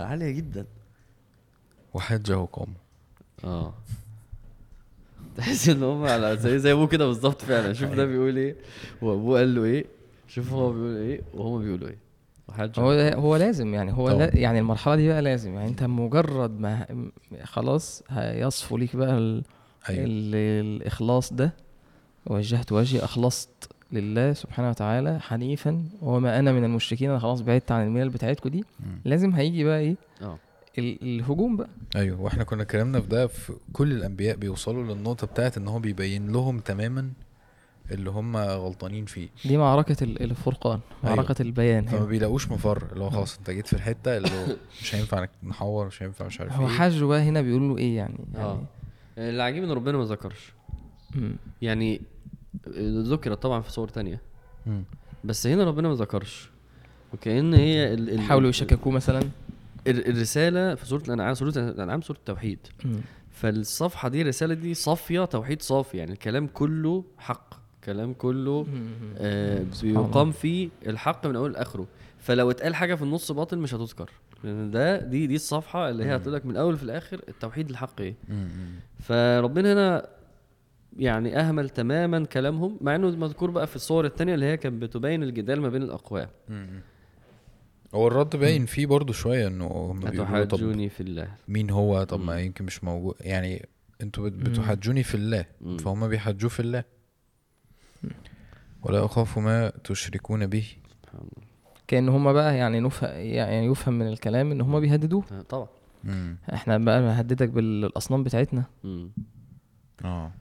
عالية 0.05 0.31
جدا. 0.31 0.67
وحجه 1.95 2.49
قومه 2.53 2.75
آه. 3.45 3.75
تحس 5.37 5.69
إن 5.69 5.83
هم 5.83 6.05
على 6.05 6.37
زي 6.37 6.59
زي 6.59 6.73
أبوه 6.73 6.87
كده 6.87 7.07
بالظبط 7.07 7.43
فعلا. 7.43 7.73
شوف 7.73 7.91
ده 7.93 8.05
بيقول 8.05 8.37
إيه 8.37 8.57
وأبوه 9.03 9.39
قال 9.39 9.55
له 9.55 9.65
إيه 9.65 9.85
شوف 10.29 10.53
هو 10.53 10.73
بيقول 10.73 10.97
إيه 10.97 11.21
وهما 11.35 11.59
بيقولوا 11.65 11.89
إيه. 11.89 11.99
هو 12.79 12.91
هو 13.21 13.37
لازم 13.37 13.75
يعني 13.75 13.93
هو. 13.93 14.11
لا 14.11 14.37
يعني 14.39 14.59
المرحلة 14.59 14.97
دي 14.97 15.09
بقى 15.09 15.23
لازم. 15.23 15.55
يعني 15.55 15.69
أنت 15.69 15.83
مجرد 15.83 16.61
ما 16.61 16.87
خلاص 17.45 18.03
هيصفو 18.09 18.77
ليك 18.77 18.97
بقى 18.97 19.43
ال... 19.91 20.35
الإخلاص 20.67 21.33
ده 21.33 21.53
وجهت 22.27 22.73
وجهي 22.73 23.05
أخلصت 23.05 23.49
لله 23.93 24.33
سبحانه 24.33 24.71
وتعالى 24.71 25.21
حنيفا 25.21 25.85
وما 26.03 26.39
أنا 26.39 26.53
من 26.53 26.65
المشركين 26.65 27.11
أنا 27.11 27.19
خلاص 27.19 27.41
بعدت 27.41 27.73
عن 27.73 27.87
الملل 27.87 28.09
بتاعتكم 28.09 28.49
دي. 28.49 28.65
مم. 28.81 29.01
لازم 29.05 29.31
هيجي 29.35 29.65
بقى 29.65 29.79
إيه؟ 29.81 29.97
ال- 30.79 31.03
الهجوم 31.03 31.57
بقى. 31.57 31.69
أيوه 31.97 32.21
وإحنا 32.21 32.45
كنا 32.45 32.63
اتكلمنا 32.63 33.01
في 33.01 33.07
ده 33.07 33.27
في 33.27 33.53
كل 33.73 33.93
الأنبياء 33.93 34.37
بيوصلوا 34.37 34.95
للنقطة 34.95 35.27
بتاعت 35.27 35.57
إن 35.57 35.69
هو 35.69 35.79
بيبين 35.79 36.33
لهم 36.33 36.59
تماما 36.59 37.11
اللي 37.91 38.11
هم 38.11 38.37
غلطانين 38.37 39.05
فيه. 39.05 39.29
دي 39.45 39.57
معركة 39.57 40.05
ال- 40.05 40.23
الفرقان 40.23 40.81
أيوة. 41.05 41.17
معركة 41.17 41.43
البيان 41.43 41.85
فما. 41.87 42.05
بيلاقوش 42.07 42.51
مفر 42.51 42.85
اللي 42.93 43.05
هو 43.05 43.11
خلاص 43.11 43.39
أنت 43.39 43.51
جيت 43.51 43.67
في 43.67 43.73
الحتة 43.73 44.17
اللي 44.17 44.29
هو 44.29 44.57
مش 44.83 44.95
هينفع 44.95 45.27
نحور 45.45 45.87
مش 45.87 46.03
هينفع 46.03 46.27
مش 46.27 46.41
عارف 46.41 46.53
هو 46.53 46.67
إيه. 46.69 46.73
حاجة 46.75 47.05
بقى 47.05 47.21
هنا 47.23 47.41
بيقول 47.41 47.69
له 47.69 47.79
إيه 47.79 47.97
يعني؟ 47.97 48.19
آه. 48.37 48.39
يعني 48.39 48.53
اللي 48.53 48.67
عجيب 49.19 49.65
إن 49.65 49.71
ربنا 49.71 49.99
ما 49.99 50.05
ذكرش. 50.05 50.53
يعني 51.63 52.01
ذكرت 52.79 53.43
طبعا 53.43 53.61
في 53.61 53.73
صور 53.73 53.89
تانية. 53.89 54.21
بس 55.25 55.47
هنا 55.47 55.65
ربنا 55.65 55.89
ما 55.89 55.95
ذكرش 55.95 56.51
وكأن 57.15 57.55
هي 57.55 57.95
ال 57.95 58.11
ال 58.11 58.21
حاولوا 58.21 58.49
يشككوه 58.51 58.93
مثلا 58.93 59.21
ال- 59.87 60.09
الرسالة 60.09 60.75
في 60.75 60.87
سورة 60.87 61.03
الأنعام 61.03 61.35
سورة 61.35 61.53
الأنعام 61.59 62.03
سورة 62.03 62.17
التوحيد. 62.17 62.59
فالصفحة 63.31 64.09
دي 64.09 64.23
الرسالة 64.23 64.55
دي 64.55 64.75
صافية 64.75 65.25
توحيد 65.25 65.63
صافي 65.63 65.97
يعني 65.97 66.13
الكلام 66.13 66.47
كله 66.47 67.05
حق 67.19 67.55
كلام 67.85 68.13
كله. 68.15 68.67
آه. 69.17 69.65
بيقام 69.83 70.33
فيه 70.33 70.69
الحق 70.87 71.27
من 71.27 71.37
أول 71.37 71.53
لآخره 71.53 71.87
فلو 72.19 72.51
اتقال 72.51 72.75
حاجة 72.75 72.95
في 72.95 73.03
النص 73.03 73.33
باطل 73.33 73.59
مش 73.59 73.75
هتذكر 73.75 74.11
ده 74.45 75.01
دي 75.01 75.27
دي 75.27 75.35
الصفحة 75.35 75.89
اللي 75.91 76.05
هي 76.05 76.17
هتقول 76.17 76.35
لك 76.35 76.45
من 76.47 76.51
الأول 76.51 76.77
في 76.77 76.83
الآخر 76.83 77.21
التوحيد 77.29 77.71
الحق 77.71 78.01
مم. 78.29 78.49
فربنا 79.01 79.73
هنا 79.73 80.09
يعني 80.97 81.39
أهمل 81.41 81.71
تماما 81.71 82.25
كلامهم 82.25 82.79
مع 82.81 82.95
إنه 82.95 83.11
مذكور 83.11 83.51
بقى 83.51 83.67
في 83.67 83.77
الصور 83.77 84.05
التانية 84.05 84.35
اللي 84.35 84.47
هي 84.47 84.57
كانت 84.57 84.83
بتبين 84.83 85.23
الجدال 85.23 85.61
ما 85.61 85.69
بين 85.69 85.83
الأقوام. 85.83 86.29
هو 87.95 88.07
الرد 88.09 88.37
باين 88.37 88.67
فيه 88.67 88.87
برضو 88.87 89.13
شوية 89.13 89.47
إنه 89.47 89.67
هم 89.67 90.01
بيقولوا 90.01 90.45
طب 90.45 90.89
في 90.89 91.01
الله 91.01 91.29
مين 91.49 91.71
هو 91.71 92.05
طب 92.05 92.21
ما. 92.21 92.41
يمكن 92.41 92.65
مش 92.65 92.85
موجود 92.85 93.15
يعني 93.21 93.69
أنتوا 94.03 94.29
بت- 94.29 94.33
مم. 94.37 94.43
بتحجوني 94.53 95.03
في 95.03 95.15
الله. 95.15 95.45
فهم 95.79 96.09
بيحجوه 96.09 96.51
في 96.51 96.61
الله 96.61 96.85
ولا 98.83 99.05
أخاف 99.05 99.39
ما 99.39 99.73
تشركون 99.85 100.47
به 100.47 100.67
سبحان 101.03 101.21
الله. 101.21 101.52
كأن 101.93 102.09
هما 102.09 102.33
بقى 102.33 102.57
يعني 102.57 102.81
نفهم 102.81 103.11
يعني 103.17 103.67
يفهم 103.67 103.95
من 103.95 104.09
الكلام 104.09 104.51
إن 104.51 104.61
هما 104.61 104.81
بيهددوه 104.81 105.25
آه، 105.33 105.43
طبعا. 105.43 105.67
مم. 106.05 106.37
إحنا 106.53 106.79
بقى 106.79 107.01
نهددك 107.01 107.49
بالأصنام 107.49 108.23
بتاعتنا. 108.23 108.65
مم. 108.85 109.11
آه. 110.05 110.33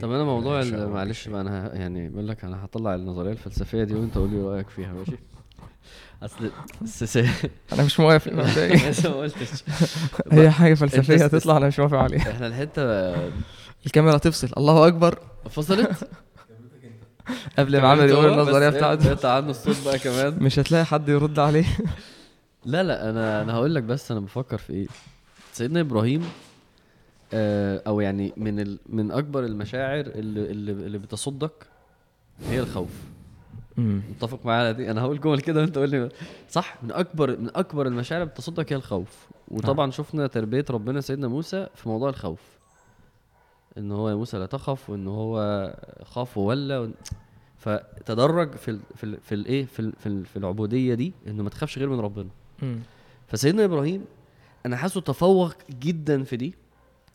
طب 0.00 0.12
أنا 0.12 0.24
موضوع 0.24 0.60
يشاء 0.60 0.88
معلش 0.88 1.28
بقى 1.28 1.40
أنا 1.40 1.74
يعني 1.74 2.08
بقول 2.08 2.28
لك 2.28 2.44
أنا 2.44 2.64
هطلع 2.64 2.94
النظرية 2.94 3.32
الفلسفية 3.32 3.84
دي 3.84 3.94
وأنت 3.94 4.18
قول 4.18 4.30
لي 4.30 4.42
رأيك 4.42 4.68
فيها 4.68 4.92
ماشي؟ 4.92 5.18
أصل 6.22 6.50
أنا 7.72 7.84
مش 7.84 8.00
موافق 8.00 8.32
ما 8.38 8.42
قلتش. 8.42 9.64
هي 10.32 10.50
حاجة 10.50 10.74
فلسفية 10.74 11.24
هتطلع 11.24 11.56
أنا 11.56 11.66
مش 11.66 11.78
موافق 11.78 11.98
عليها. 11.98 12.30
إحنا 12.30 12.46
الحتة 12.46 12.82
الكاميرا 13.86 14.18
تفصل. 14.18 14.50
الله 14.56 14.86
أكبر. 14.86 15.18
فصلت؟ 15.50 16.08
قبل 17.58 17.80
ما 17.80 17.88
عامل 17.88 18.10
يقول 18.10 18.32
النظرية 18.32 18.68
بتاعته. 18.68 19.10
قطع 19.10 19.36
عنه 19.36 19.50
الصوت 19.50 19.76
بقى 19.84 19.98
كمان. 19.98 20.38
مش 20.42 20.58
هتلاقي 20.58 20.84
حد 20.84 21.08
يرد 21.08 21.38
عليه. 21.38 21.64
لا 22.64 22.82
لا 22.82 23.10
أنا 23.10 23.42
أنا 23.42 23.54
هقول 23.54 23.74
لك 23.74 23.82
بس 23.82 24.10
أنا 24.10 24.20
بفكر 24.20 24.58
في 24.58 24.72
إيه. 24.72 24.86
سيدنا 25.52 25.80
إبراهيم 25.80 26.24
آه 27.32 27.82
أو 27.86 28.00
يعني 28.00 28.32
من 28.36 28.60
ال 28.60 28.78
من 28.88 29.10
أكبر 29.10 29.44
المشاعر 29.44 30.00
اللي 30.00 30.50
اللي, 30.50 30.72
اللي 30.72 30.98
بتصدك 30.98 31.52
هي 32.50 32.60
الخوف. 32.60 32.90
متفق 33.76 34.46
معايا 34.46 34.60
على 34.60 34.74
دي؟ 34.74 34.90
أنا 34.90 35.00
هقول 35.00 35.20
جمل 35.20 35.40
كده 35.40 35.60
وأنت 35.60 35.78
قول 35.78 35.90
لي. 35.90 36.08
صح 36.50 36.76
من 36.82 36.92
أكبر 36.92 37.36
من 37.38 37.50
أكبر 37.56 37.86
المشاعر 37.86 38.22
اللي 38.22 38.32
بتصدك 38.32 38.72
هي 38.72 38.76
الخوف. 38.76 39.26
وطبعا 39.48 39.90
شفنا 39.90 40.26
تربية 40.26 40.64
ربنا 40.70 41.00
سيدنا 41.00 41.28
موسى 41.28 41.66
في 41.74 41.88
موضوع 41.88 42.08
الخوف. 42.08 42.40
إن 43.80 43.92
هو 43.92 44.16
موسى 44.18 44.38
لا 44.38 44.46
تخف 44.46 44.90
وإن 44.90 45.06
هو 45.08 45.36
خاف 46.04 46.38
وولى 46.38 46.90
فتدرج 47.58 48.54
في 48.56 48.70
ال 48.70 48.80
في 48.96 49.04
ال 49.04 49.18
في 49.20 49.34
الايه 49.34 49.66
في 49.66 49.80
ال 49.80 49.92
في, 49.92 50.06
ال 50.06 50.26
في 50.26 50.36
العبودية 50.36 50.94
دي 50.94 51.12
إنه 51.26 51.42
ما 51.42 51.50
تخافش 51.50 51.78
غير 51.78 51.88
من 51.88 52.00
ربنا. 52.00 52.28
فسيدنا 53.28 53.64
إبراهيم 53.64 54.04
أنا 54.66 54.76
حاسه 54.76 55.00
تفوق 55.00 55.54
جدا 55.70 56.24
في 56.24 56.36
دي 56.36 56.54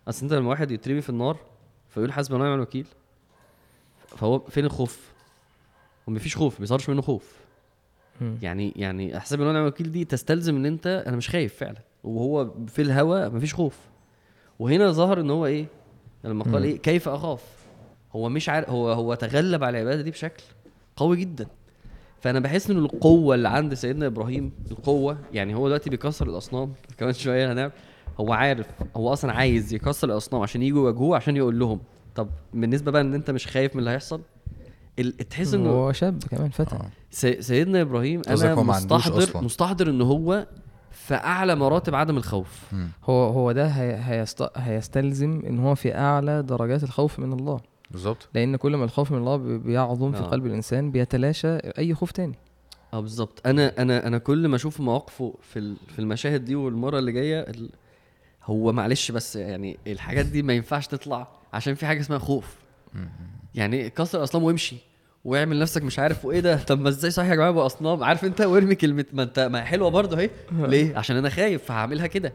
أصل 0.07 0.23
أنت 0.25 0.33
لما 0.33 0.49
واحد 0.49 0.71
يترمي 0.71 1.01
في 1.01 1.09
النار 1.09 1.37
فيقول 1.89 2.13
حسبي 2.13 2.35
الله 2.35 2.45
ونعم 2.45 2.57
الوكيل 2.57 2.87
فهو 4.07 4.39
فين 4.39 4.65
الخوف؟ 4.65 5.11
هو 6.09 6.13
مفيش 6.13 6.37
خوف 6.37 6.53
ما 6.53 6.59
بيظهرش 6.59 6.89
منه 6.89 7.01
خوف 7.01 7.33
مم. 8.21 8.37
يعني 8.41 8.73
يعني 8.75 9.19
حسبي 9.19 9.39
الله 9.41 9.49
ونعم 9.51 9.63
الوكيل 9.63 9.91
دي 9.91 10.05
تستلزم 10.05 10.55
إن 10.55 10.65
أنت 10.65 11.03
أنا 11.07 11.15
مش 11.15 11.29
خايف 11.29 11.55
فعلا 11.55 11.79
وهو 12.03 12.51
في 12.67 12.81
الهوى 12.81 13.29
مفيش 13.29 13.53
خوف 13.53 13.77
وهنا 14.59 14.91
ظهر 14.91 15.19
إن 15.19 15.29
هو 15.29 15.45
إيه 15.45 15.65
لما 16.25 16.43
قال. 16.43 16.63
إيه 16.63 16.77
كيف 16.77 17.09
أخاف 17.09 17.41
هو 18.15 18.29
مش 18.29 18.49
عارف 18.49 18.69
هو 18.69 18.91
هو 18.91 19.13
تغلب 19.13 19.63
على 19.63 19.81
العبادة 19.81 20.01
دي 20.01 20.11
بشكل 20.11 20.43
قوي 20.95 21.17
جدا 21.17 21.47
فأنا 22.21 22.39
بحس 22.39 22.69
إن 22.71 22.77
القوة 22.77 23.35
اللي 23.35 23.49
عند 23.49 23.73
سيدنا 23.73 24.05
إبراهيم 24.05 24.51
القوة 24.71 25.17
يعني 25.33 25.55
هو 25.55 25.67
دلوقتي 25.67 25.89
بيكسر 25.89 26.27
الأصنام 26.29 26.73
كمان 26.97 27.13
شوية 27.13 27.51
هنعمل 27.53 27.71
هو 28.19 28.33
عارف 28.33 28.65
هو 28.95 29.13
أصلا 29.13 29.31
عايز 29.31 29.73
يكسر 29.73 30.07
الأصنام 30.09 30.41
عشان 30.41 30.63
يجوا 30.63 30.81
يواجهوه 30.83 31.15
عشان 31.15 31.37
يقول 31.37 31.59
لهم 31.59 31.79
طب 32.15 32.27
بالنسبة 32.53 32.91
بقى 32.91 33.01
إن 33.01 33.13
أنت 33.13 33.31
مش 33.31 33.47
خايف 33.47 33.73
من 33.75 33.79
اللي 33.79 33.89
هيحصل 33.91 34.21
ال- 34.99 35.17
تحس 35.17 35.53
إنه 35.53 35.69
هو 35.69 35.91
شاب 35.91 36.23
كمان 36.31 36.49
فتى 36.49 36.75
آه. 36.75 36.89
سي- 37.11 37.41
سيدنا 37.41 37.81
إبراهيم 37.81 38.21
أنا 38.27 38.55
مستحضر. 38.55 39.41
مستحضر 39.43 39.89
إن 39.89 40.01
هو 40.01 40.47
في 40.95 41.13
اعلى 41.15 41.55
مراتب 41.55 41.95
عدم 41.95 42.17
الخوف. 42.17 42.73
هو 43.03 43.23
هو 43.29 43.51
ده 43.51 43.67
هي 43.67 43.95
هيست... 44.03 44.49
هيستلزم 44.57 45.41
إن 45.47 45.59
هو 45.59 45.75
في 45.75 45.95
أعلى 45.95 46.43
درجات 46.43 46.83
الخوف 46.83 47.19
من 47.19 47.33
الله. 47.33 47.59
بالظبط. 47.91 48.29
لأن 48.33 48.55
كل 48.55 48.75
ما 48.75 48.85
الخوف 48.85 49.11
من 49.11 49.17
الله 49.17 49.35
بي- 49.37 49.57
بيعظم 49.57 50.11
في 50.11 50.17
آه. 50.19 50.21
قلب 50.25 50.45
الإنسان 50.45 50.91
بيتلاشى 50.91 51.55
أي 51.57 51.93
خوف 51.93 52.11
تاني. 52.11 52.35
آه 52.93 52.99
بالظبط. 52.99 53.41
أنا 53.47 53.73
أنا 53.81 54.07
أنا 54.07 54.17
كل 54.17 54.47
ما 54.47 54.55
أشوف 54.55 54.81
مواقفه 54.81 55.33
في 55.41 55.59
ال- 55.59 55.77
في 55.87 55.99
المشاهد 55.99 56.45
دي 56.45 56.55
والمرة 56.55 56.99
اللي 56.99 57.11
جاية 57.11 57.39
ال- 57.41 57.69
هو 58.43 58.71
معلش 58.71 59.11
بس 59.11 59.35
يعني 59.35 59.77
الحاجات 59.87 60.25
دي 60.25 60.43
ما 60.43 60.53
ينفعش 60.53 60.87
تطلع 60.87 61.27
عشان 61.53 61.75
في 61.75 61.85
حاجة 61.85 61.99
اسمها 61.99 62.19
خوف. 62.19 62.55
يعني 63.55 63.89
كسر 63.89 64.17
الاصنام 64.17 64.43
وامشي. 64.43 64.75
واعمل 65.25 65.59
نفسك 65.59 65.83
مش 65.83 65.99
عارف 65.99 66.25
وايه 66.25 66.39
ده؟ 66.39 66.63
طب 66.63 66.79
ما 66.79 66.89
إزاي 66.89 67.11
صحيح 67.11 67.29
يا 67.29 67.35
جماعة؟ 67.35 67.49
ابو 67.49 67.65
أصنام. 67.65 68.03
عارف 68.03 68.25
انت 68.25 68.41
وارمي 68.41 68.75
كلمة 68.75 69.05
ما 69.13 69.23
انت 69.23 69.39
ما 69.39 69.63
حلوة 69.63 69.89
برضه 69.89 70.17
اهي. 70.17 70.29
ليه؟ 70.71 70.97
عشان 70.97 71.15
أنا 71.15 71.29
خايف 71.29 71.63
فهعملها 71.63 72.07
كده. 72.07 72.33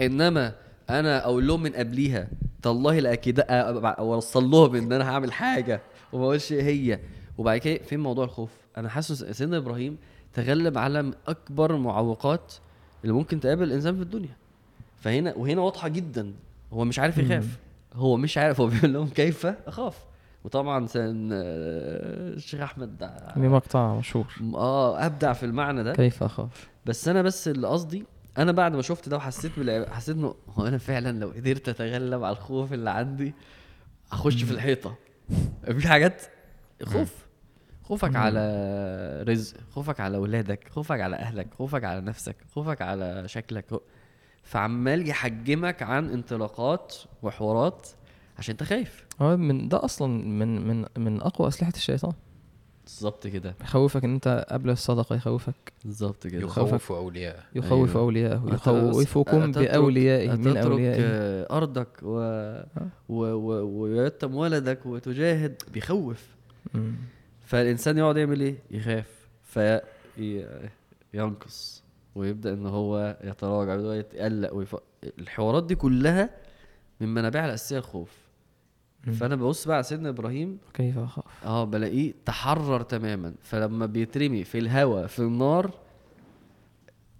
إنما 0.00 0.54
أنا 0.90 1.24
أقول 1.24 1.46
لهم 1.46 1.62
من 1.62 1.72
قبليها 1.72 2.28
تالله 2.62 2.98
لاكيد 2.98 3.40
أوصل 3.48 4.50
لهم 4.50 4.74
إن 4.74 4.92
أنا 4.92 5.10
هعمل 5.10 5.32
حاجة 5.32 5.80
وما 6.12 6.24
أقولش 6.24 6.52
إيه 6.52 6.62
هي. 6.62 7.00
وبعد 7.38 7.58
كده 7.58 7.78
فين 7.78 8.00
موضوع 8.00 8.24
الخوف؟ 8.24 8.50
أنا 8.76 8.88
حاسس 8.88 9.24
سيدنا 9.24 9.56
إبراهيم 9.56 9.96
تغلب 10.34 10.78
على 10.78 11.12
أكبر 11.28 11.74
المعوقات 11.74 12.54
اللي 13.02 13.12
ممكن 13.14 13.40
تقابل 13.40 13.62
الانسان 13.62 13.96
في 13.96 14.02
الدنيا. 14.02 14.36
فهنا 14.96 15.34
وهنا 15.36 15.60
واضحة 15.60 15.88
جدا. 15.88 16.32
هو 16.72 16.84
مش 16.84 16.98
عارف 16.98 17.18
يخاف. 17.18 17.58
هو 17.94 18.16
مش 18.16 18.38
عارف 18.38 18.60
هو 18.60 18.66
بيقول 18.66 18.92
لهم 18.92 19.08
كيف 19.08 19.46
أخاف. 19.46 20.04
وطبعا 20.44 20.86
سن 20.86 21.30
آه، 21.32 21.38
الشيخ 22.34 22.60
أحمد 22.60 23.10
ليه 23.36 23.48
مقطع 23.48 23.94
مشهور. 23.94 24.26
آه 24.54 25.06
أبدع 25.06 25.32
في 25.32 25.46
المعنى 25.46 25.82
ده. 25.84 25.92
كيف 25.92 26.22
أخاف؟ 26.22 26.68
بس 26.86 27.08
أنا 27.08 27.22
بس 27.22 27.48
اللي 27.48 27.68
قصدي 27.68 28.04
أنا 28.38 28.52
بعد 28.52 28.76
ما 28.76 28.82
شفت 28.82 29.08
ده 29.08 29.16
وحسيت 29.16 29.52
حسيت 29.90 30.16
إنه 30.16 30.34
هو 30.48 30.66
أنا 30.66 30.78
فعلا 30.78 31.18
لو 31.18 31.28
قدرت 31.30 31.68
أتغلب 31.68 32.24
على 32.24 32.36
الخوف 32.36 32.72
اللي 32.72 32.90
عندي 32.90 33.34
أخش 34.12 34.42
في 34.42 34.50
الحيطة. 34.50 34.94
في 35.64 35.88
حاجات 35.88 36.22
خوف. 36.84 37.28
خوفك 37.82 38.16
على 38.16 39.24
رزق 39.28 39.56
خوفك 39.70 40.00
على 40.00 40.16
اولادك 40.16 40.68
خوفك 40.70 41.00
على 41.00 41.16
أهلك 41.16 41.54
خوفك 41.54 41.84
على 41.84 42.00
نفسك 42.00 42.36
خوفك 42.54 42.82
على 42.82 43.28
شكلك. 43.28 43.80
فعمال 44.42 45.08
يحجمك 45.08 45.82
عن 45.82 46.10
انطلاقات 46.10 46.94
وحوارات 47.22 47.88
عشان 48.38 48.52
انت 48.52 48.62
خايف. 48.62 49.06
هو 49.20 49.36
من 49.36 49.68
ده 49.68 49.84
أصلا 49.84 50.24
من 50.24 50.66
من 50.68 50.86
من 50.98 51.22
أقوى 51.22 51.48
أسلحة 51.48 51.72
الشيطان. 51.76 52.12
بالظبط 52.84 53.26
كده. 53.26 53.54
يخوفك 53.60 54.04
إن 54.04 54.14
أنت 54.14 54.46
قبل 54.50 54.70
الصدقة 54.70 55.16
يخوفك. 55.16 55.72
بالظبط 55.84 56.26
كده. 56.26 56.42
يخوف 56.42 56.92
اولياء 56.92 57.44
يخوف 57.54 57.90
أيوه. 57.90 58.00
أولياءه. 58.00 58.42
يخوفكم 58.54 59.52
باوليائه 59.52 60.36
من 60.36 60.56
اوليائه 60.56 61.02
أرضك 61.50 61.88
و... 62.02 62.18
و... 63.08 63.24
و... 63.24 63.80
ويتم 63.80 64.34
ولدك 64.34 64.86
وتجاهد 64.86 65.62
بيخوف. 65.72 66.26
مم. 66.74 66.94
فالإنسان 67.46 67.98
يقعد 67.98 68.16
يعمل 68.16 68.40
إيه؟ 68.40 68.56
يخاف. 68.70 69.28
فينقص. 71.12 71.82
ويبدأ 72.14 72.52
إن 72.52 72.66
هو 72.66 73.18
يتراجع 73.24 73.74
ويبدأ 73.74 73.96
يتقلق 73.96 74.54
ويف... 74.54 74.76
الحوارات 75.18 75.64
دي 75.64 75.74
كلها 75.74 76.30
من 77.00 77.14
منابعها 77.14 77.46
الأساسية 77.46 77.78
الخوف. 77.78 78.27
فأنا 79.12 79.36
ببص 79.36 79.66
بقى 79.66 79.76
على 79.76 79.84
سيدنا 79.84 80.08
إبراهيم 80.08 80.58
كيف 80.74 80.98
أخاف؟ 80.98 81.24
آه 81.44 81.64
بلاقيه 81.64 82.14
تحرر 82.24 82.82
تماما. 82.82 83.34
فلما 83.42 83.86
بيترمي 83.86 84.44
في 84.44 84.58
الهواء 84.58 85.06
في 85.06 85.18
النار 85.18 85.70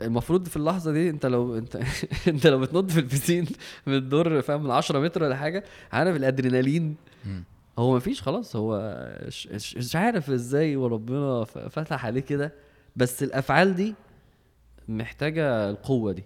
المفروض 0.02 0.48
في 0.48 0.56
اللحظة 0.56 0.92
دي 0.92 1.10
أنت 1.10 1.26
لو 1.26 1.58
أنت 1.58 1.76
أنت 2.28 2.46
لو 2.46 2.58
بتنط 2.60 2.90
في 2.90 3.00
البسين 3.00 3.46
من 3.86 3.94
الدور 3.94 4.42
فاهم 4.42 4.64
من 4.64 4.70
10 4.70 5.00
متر 5.00 5.22
ولا 5.22 5.36
حاجة 5.36 5.64
عارف 5.92 6.16
الأدرينالين. 6.16 6.96
هو 7.78 7.96
مفيش 7.96 8.22
خلاص 8.22 8.56
هو 8.56 8.98
مش, 9.54 9.96
عارف 9.96 10.30
إزاي 10.30 10.76
وربنا 10.76 11.44
فتح 11.44 12.06
عليه 12.06 12.20
كده. 12.20 12.52
بس 12.96 13.22
الأفعال 13.22 13.74
دي 13.74 13.94
محتاجة 14.88 15.70
القوة 15.70 16.12
دي. 16.12 16.24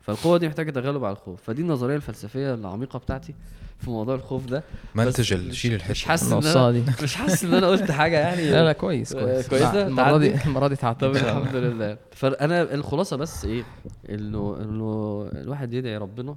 فالقوة 0.00 0.38
دي 0.38 0.48
محتاجة 0.48 0.70
تغلب 0.70 1.04
على 1.04 1.12
الخوف. 1.12 1.42
فدي 1.42 1.62
النظرية 1.62 1.96
الفلسفية 1.96 2.54
العميقة 2.54 2.98
بتاعتي. 2.98 3.34
في 3.82 3.90
موضوع 3.90 4.14
الخوف 4.14 4.46
ده. 4.46 4.64
منتج 4.94 5.22
شيل 5.22 5.48
مش 5.48 5.66
الحتة 5.66 5.94
حاسس 6.08 6.32
إن 6.32 6.42
أنا 6.56 6.70
دي. 6.70 6.82
مش 7.02 7.14
حاسس 7.14 7.44
إن 7.44 7.54
أنا 7.54 7.68
قلت 7.68 7.90
حاجة 7.90 8.18
يعني. 8.18 8.50
لا 8.50 8.64
لا 8.64 8.72
كويس 8.72 9.14
آه، 9.14 9.20
كويس. 9.24 9.48
كويسة؟ 9.48 9.72
لا، 9.72 9.86
المرة 9.86 10.18
دي؟ 10.18 10.44
المرة 10.44 10.68
دي 10.68 10.76
تعدي 10.76 10.98
طب. 10.98 11.16
الحمد 11.16 11.56
لله. 11.56 11.98
فأنا 12.12 12.74
الخلاصة 12.74 13.16
بس 13.16 13.44
إيه 13.44 13.64
انه 14.10 14.56
إنه 14.60 15.22
الواحد 15.34 15.72
يدعي 15.72 15.96
ربنا 15.96 16.36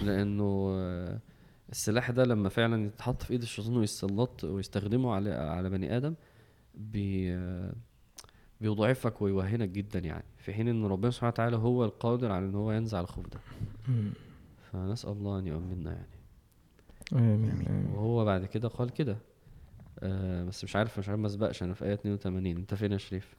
لأنه 0.00 0.68
آه، 0.72 1.18
السلاح 1.72 2.10
ده 2.10 2.24
لما 2.24 2.48
فعلا 2.48 2.86
يتحط 2.86 3.22
في 3.22 3.30
إيد 3.32 3.42
الشيطان 3.42 3.76
ويسلط 3.76 4.44
ويستخدمه 4.44 5.14
على 5.14 5.32
على 5.32 5.70
بني 5.70 5.96
آدم 5.96 6.14
بي 6.74 7.32
آه، 7.34 7.72
بيضعفك 8.60 9.22
ويوهنك 9.22 9.68
جدا 9.68 9.98
يعني. 9.98 10.24
في 10.38 10.52
حين 10.52 10.68
إن 10.68 10.84
ربنا 10.84 11.10
سبحانه 11.10 11.28
وتعالى 11.32 11.56
هو 11.56 11.84
القادر 11.84 12.32
على 12.32 12.44
إن 12.44 12.54
هو 12.54 12.72
ينزع 12.72 13.00
الخوف 13.00 13.24
ده. 13.26 13.40
فنسأل 14.72 15.10
الله 15.10 15.38
أن 15.38 15.46
يؤمننا 15.46 15.90
يعني. 15.92 16.17
آمين 17.12 17.50
آمين. 17.50 17.90
وهو 17.94 18.24
بعد 18.24 18.44
كده 18.44 18.68
قال 18.68 18.90
كده. 18.90 19.16
آه 20.00 20.44
بس 20.44 20.64
مش 20.64 20.76
عارف 20.76 20.98
مش 20.98 21.08
عارف 21.08 21.20
ما 21.20 21.26
اسبقش 21.26 21.62
أنا 21.62 21.74
في 21.74 21.84
آية 21.84 21.94
82 21.94 22.46
أنت 22.56 22.74
فين 22.74 22.92
يا 22.92 22.98
شريف؟ 22.98 23.34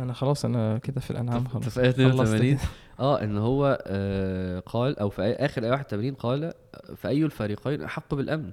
أنا 0.00 0.12
خلاص 0.12 0.44
أنا 0.44 0.78
كده 0.78 1.00
في 1.00 1.10
الأنعام 1.10 1.38
أنت 1.42 1.48
خلاص. 1.48 1.68
في 1.68 1.80
آية 1.80 1.90
خلصت 1.92 2.00
82 2.00 2.50
كده. 2.56 2.60
آه 3.00 3.22
إن 3.24 3.38
هو 3.38 3.78
آه 3.86 4.60
قال 4.60 4.98
أو 4.98 5.08
في 5.10 5.22
آخر 5.22 5.64
آية 5.64 5.70
81 5.70 6.14
قال 6.14 6.52
فأي 6.96 7.24
الفريقين 7.24 7.82
أحق 7.82 8.14
بالأمن. 8.14 8.50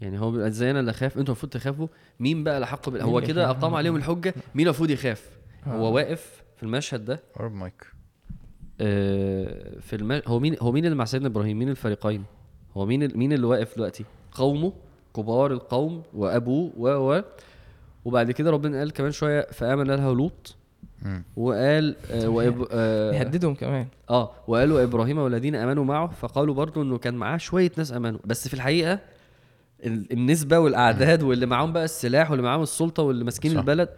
يعني 0.00 0.20
هو 0.20 0.30
بيبقى 0.30 0.46
إزاي 0.48 0.70
أنا 0.70 0.80
اللي 0.80 0.90
أخاف؟ 0.90 1.18
أنتوا 1.18 1.34
المفروض 1.34 1.52
تخافوا. 1.52 1.88
مين 2.20 2.44
بقى 2.44 2.54
اللي 2.54 2.64
أحق 2.64 2.88
بال... 2.88 3.02
هو 3.02 3.20
كده؟ 3.20 3.50
أقام 3.50 3.74
عليهم 3.74 3.96
الحجة. 3.96 4.34
مين 4.54 4.66
المفروض 4.66 4.90
يخاف؟ 4.90 5.30
آه. 5.66 5.70
هو 5.70 5.94
واقف 5.94 6.42
في 6.56 6.62
المشهد 6.62 7.04
ده؟ 7.04 7.20
قرب 7.34 7.52
مايك. 7.52 7.86
آه 8.80 9.78
في 9.80 9.96
الم... 9.96 10.22
هو 10.26 10.40
مين 10.40 10.56
هو 10.62 10.72
مين 10.72 10.84
اللي 10.84 10.96
مع 10.96 11.04
سيدنا 11.04 11.28
إبراهيم؟ 11.28 11.58
مين 11.58 11.68
الفريقين؟ 11.68 12.24
هو 12.76 12.86
مين. 12.86 13.18
مين 13.18 13.32
اللي 13.32 13.46
واقف 13.46 13.76
دلوقتي 13.76 14.04
قومه 14.32 14.72
كبار 15.16 15.52
القوم 15.52 16.02
وأبوه 16.14 16.70
و 16.76 16.88
و 16.88 17.22
وبعد 18.04 18.30
كده 18.30 18.50
ربنا 18.50 18.78
قال 18.78 18.92
كمان 18.92 19.10
شوية 19.12 19.46
فآمن 19.52 19.86
لها 19.86 20.12
لوط. 20.14 20.56
وقال 21.36 21.96
آه 22.10 22.28
وإب... 22.28 22.66
آه 22.70 23.12
يهددهم 23.12 23.54
كمان 23.54 23.86
آه 24.10 24.30
وقالوا 24.48 24.82
إبراهيم 24.82 25.18
والذين 25.18 25.54
آمنوا 25.54 25.84
معه 25.84 26.06
فقالوا 26.08 26.54
برضو 26.54 26.82
إنه 26.82 26.98
كان 26.98 27.14
معاه 27.14 27.36
شوية 27.36 27.72
ناس 27.76 27.92
آمنوا 27.92 28.18
بس 28.24 28.48
في 28.48 28.54
الحقيقة 28.54 28.98
ال- 29.84 30.12
النسبة 30.12 30.58
والأعداد 30.58 31.22
واللي 31.22 31.46
معاهم 31.46 31.72
بقى 31.72 31.84
السلاح 31.84 32.30
واللي 32.30 32.42
معاهم 32.44 32.62
السلطة 32.62 33.02
واللي 33.02 33.24
ماسكين 33.24 33.50
صح. 33.52 33.58
البلد 33.58 33.88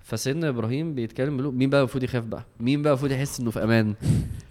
فسيدنا 0.00 0.48
إبراهيم 0.48 0.94
بيتكلم 0.94 1.58
مين 1.58 1.70
بقى 1.70 1.80
المفروض 1.80 2.04
يخاف 2.04 2.24
بقى 2.24 2.44
مين 2.60 2.82
بقى 2.82 2.92
المفروض 2.92 3.12
يحس 3.12 3.40
إنه 3.40 3.50
في 3.50 3.64
أمان 3.64 3.94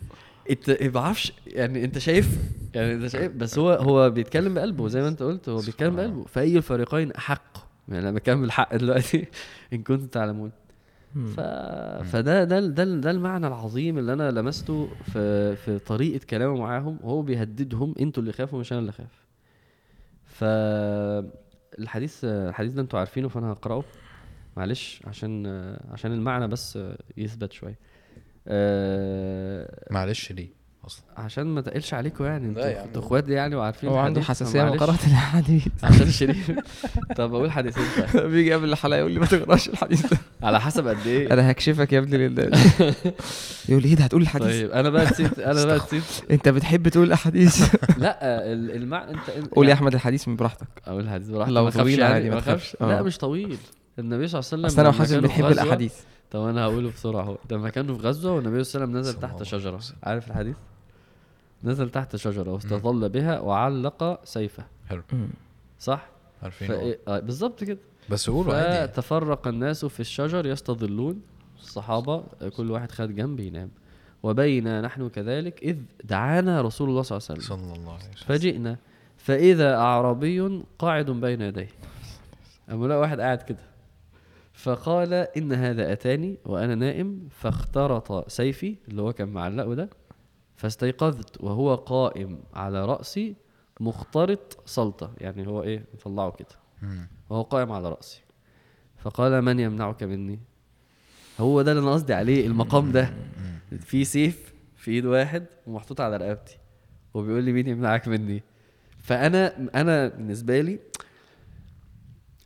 انت 0.50 0.82
ما 0.82 0.88
بعرفش 0.90 1.34
يعني 1.48 1.84
انت 1.84 1.98
شايف 1.98 2.38
يعني 2.76 2.94
انت 2.94 3.08
شايف 3.08 3.32
بس 3.32 3.60
هو 3.60 3.72
هو 3.72 4.10
بيتكلم 4.10 4.54
بقلبه 4.54 4.88
زي 4.88 5.02
ما 5.02 5.08
انت 5.08 5.24
قلت 5.24 5.50
هو 5.50 5.58
بيتكلم 5.58 5.96
بقلبه. 5.96 6.24
فأي 6.24 6.58
الفريقين 6.58 7.12
أحق. 7.12 7.58
يعني 7.88 8.00
أنا 8.10 8.12
بكمل 8.12 8.44
الحق 8.44 8.76
دلوقتي. 8.76 9.28
إن 9.74 9.84
كنتم 9.84 10.08
تعلمون. 10.08 10.52
ف... 11.36 11.40
فده 12.12 12.44
ده 12.44 12.60
ده 12.60 12.84
ده 12.84 13.12
المعنى 13.12 13.48
العظيم 13.48 13.98
اللي 13.98 14.14
أنا 14.14 14.32
لمسته 14.32 14.90
في 15.14 15.56
في 15.56 15.80
طريقة 15.80 16.26
كلامه 16.30 16.56
معاهم. 16.56 17.00
وهو 17.04 17.22
بيهددهم 17.22 17.96
أنتوا 18.00 18.24
اللي 18.24 18.34
خافوا 18.34 18.60
مش 18.60 18.72
أنا 18.72 18.82
اللي 18.82 18.92
خاف 18.92 19.20
ف 20.26 20.44
الحديث 21.80 22.24
الحديث 22.24 22.74
ده 22.74 22.82
أنتوا 22.82 23.00
عارفينه 23.00 23.28
فأنا 23.28 23.52
هقرأه. 23.52 23.84
معلش 24.58 25.02
عشان 25.08 25.48
عشان 25.92 26.14
المعنى 26.14 26.48
بس 26.48 26.80
يثبت 27.18 27.54
شوية. 27.54 27.78
آه، 28.50 29.84
معلش 29.92 30.32
ليه 30.32 30.60
أصلا؟ 30.86 31.04
عشان 31.18 31.44
ما 31.46 31.62
تقلش 31.62 31.94
عليكم 31.94 32.24
يعني 32.26 32.48
أنتوا. 32.48 32.84
أنتوا 32.86 33.02
اخوات 33.02 33.30
يعني 33.30 33.56
وعارفين 33.56 33.90
هو 33.90 33.98
عنده 33.98 34.22
حساسية 34.22 34.64
من. 34.64 34.78
قراءه 34.78 35.06
الحديث 35.08 35.68
عشان 35.84 36.10
شريف 36.12 36.52
طب 37.16 37.34
أقول 37.36 37.52
حديثين 37.52 37.84
بقى. 37.98 38.28
بيجي 38.30 38.54
قبل 38.54 38.72
الحلقة 38.72 38.98
يقول 39.00 39.12
لي 39.12 39.20
ما 39.20 39.26
تقراش 39.26 39.70
الحديث 39.70 40.06
ده. 40.14 40.18
على 40.48 40.62
حسب 40.62 40.88
قد 40.88 41.08
إيه. 41.08 41.34
أنا 41.34 41.52
هكشفك 41.52 41.94
يا 41.94 42.00
ابني 42.00 42.16
يقول 43.70 43.82
لي 43.84 43.90
إيه 43.90 43.96
ده؟ 43.96 44.04
هتقول 44.04 44.22
الحديث؟ 44.22 44.48
طيب 44.48 44.72
أنا 44.72 44.90
بقى 44.90 45.06
نسيت 45.06 45.40
أنا 45.40 45.66
بقى 45.66 45.78
نسيت. 45.78 46.04
أنت 46.32 46.50
بتحب 46.50 46.88
تقول 46.88 47.08
الأحاديث؟ 47.08 47.76
لا 47.98 48.18
ال- 48.54 48.72
المعنى 48.76 49.12
أنت 49.12 49.30
انت- 49.38 49.54
قول 49.54 49.70
يا 49.70 49.74
أحمد 49.74 49.94
الحديث 49.94 50.28
من 50.28 50.36
براحتك. 50.36 50.68
أقول 50.88 51.04
الحديث 51.04 51.28
براحتك. 51.30 51.54
لو 51.54 51.70
طويل 51.70 52.00
يعني 52.00 52.14
عادي، 52.14 52.30
ما 52.30 52.40
تخافش. 52.40 52.78
لا 52.82 53.00
آه. 53.00 53.02
مش 53.02 53.18
طويل. 53.18 53.58
النبي 54.00 54.28
صلى 54.28 54.40
الله 54.40 54.50
عليه 54.52 54.64
وسلم 54.64 54.66
أصل 54.66 54.80
أنا 54.80 54.90
وحازم 54.90 55.22
بنحب 55.22 55.46
الأحاديث. 55.46 55.94
طب 56.32 56.42
أنا 56.42 56.64
هقوله 56.64 56.92
بسرعة 56.92 57.22
أهو. 57.22 57.38
لما 57.52 57.70
كانوا 57.70 57.98
في 57.98 58.08
غزوه 58.08 58.32
والنبي 58.32 58.64
صلى 58.64 58.84
الله 58.84 58.98
عليه 58.98 59.00
وسلم 59.00 59.12
نزل 59.12 59.22
تحت 59.22 59.44
شجرة. 59.44 59.80
عارف 60.04 60.28
الحديث؟ 60.28 60.56
نزل 61.64 61.90
تحت 61.90 62.16
شجرة 62.16 62.52
واستظل 62.52 63.10
بها 63.10 63.40
وعلق 63.40 64.26
سيفه. 64.26 64.64
حلو. 64.90 65.04
صح؟ 65.80 66.08
عارفين 66.44 66.68
فإيه؟ 66.68 67.00
آه 67.08 67.20
بالظبط 67.20 67.64
كده. 67.64 67.78
بس 68.10 68.30
قولوا 68.30 68.54
عادي 68.54 68.94
فتفرق 68.94 69.48
الناس 69.48 69.86
في 69.86 70.00
الشجر 70.00 70.46
يستظلون. 70.46 71.22
الصحابة 71.60 72.24
كل 72.58 72.72
واحد 72.72 72.92
خد 72.92 73.16
جنب 73.16 73.40
ينام. 73.40 73.70
وبينا 74.24 74.82
نحن 74.82 75.10
كذلك 75.10 75.64
إذ 75.64 75.78
دعانا 76.04 76.62
رسول 76.62 76.90
الله 76.90 77.02
صلى 77.02 77.18
الله 77.18 77.28
عليه 77.30 77.40
وسلم. 77.40 77.58
صلى 77.58 77.76
الله 77.80 77.94
عليه 77.94 78.10
وسلم. 78.10 78.28
فجئنا. 78.28 78.78
فإذا 79.18 79.76
أعرابي 79.76 80.64
قاعد 80.80 81.12
بين 81.12 81.42
يديه. 81.42 81.70
أما 82.72 82.88
لا 82.88 82.98
واحد 82.98 83.20
قاعد 83.20 83.42
كده. 83.42 83.69
فقال 84.64 85.14
إن 85.14 85.54
هذا 85.54 85.92
أتاني 85.94 86.38
وأنا 86.46 86.76
نائم 86.76 87.28
فاخترط 87.32 88.30
سيفي 88.30 88.76
اللي 88.88 89.02
هو 89.02 89.14
كان 89.14 89.28
معلقه 89.30 89.74
ده 89.74 89.90
فاستيقظت 90.56 91.42
وهو 91.42 91.76
قائم 91.76 92.40
على 92.54 92.86
رأسي 92.86 93.36
مخترط 93.80 94.58
سلطة 94.66 95.12
يعني 95.18 95.48
هو 95.48 95.64
إيه 95.64 95.86
مطلعه 95.94 96.32
كده. 96.32 96.48
وهو 97.30 97.42
قائم 97.42 97.72
على 97.72 97.90
رأسي. 97.90 98.22
فقال 98.98 99.42
من 99.42 99.60
يمنعك 99.60 100.04
مني؟ 100.04 100.40
هو 101.40 101.62
ده 101.62 101.72
اللي 101.72 101.84
أنا 101.84 101.94
قصدي 101.94 102.14
عليه 102.14 102.48
المقام 102.48 102.92
ده. 102.92 103.14
في 103.80 104.06
سيف 104.06 104.54
في 104.76 104.92
إيد 104.92 105.06
واحد 105.06 105.46
ومحطوط 105.68 106.02
على 106.02 106.18
رقبتي 106.18 106.58
وبيقول 107.14 107.44
لي 107.44 107.52
مين 107.52 107.68
يمنعك 107.68 108.08
مني؟ 108.08 108.44
فأنا 109.02 109.70
أنا 109.76 110.08
بالنسبة 110.08 110.62
لي 110.62 110.80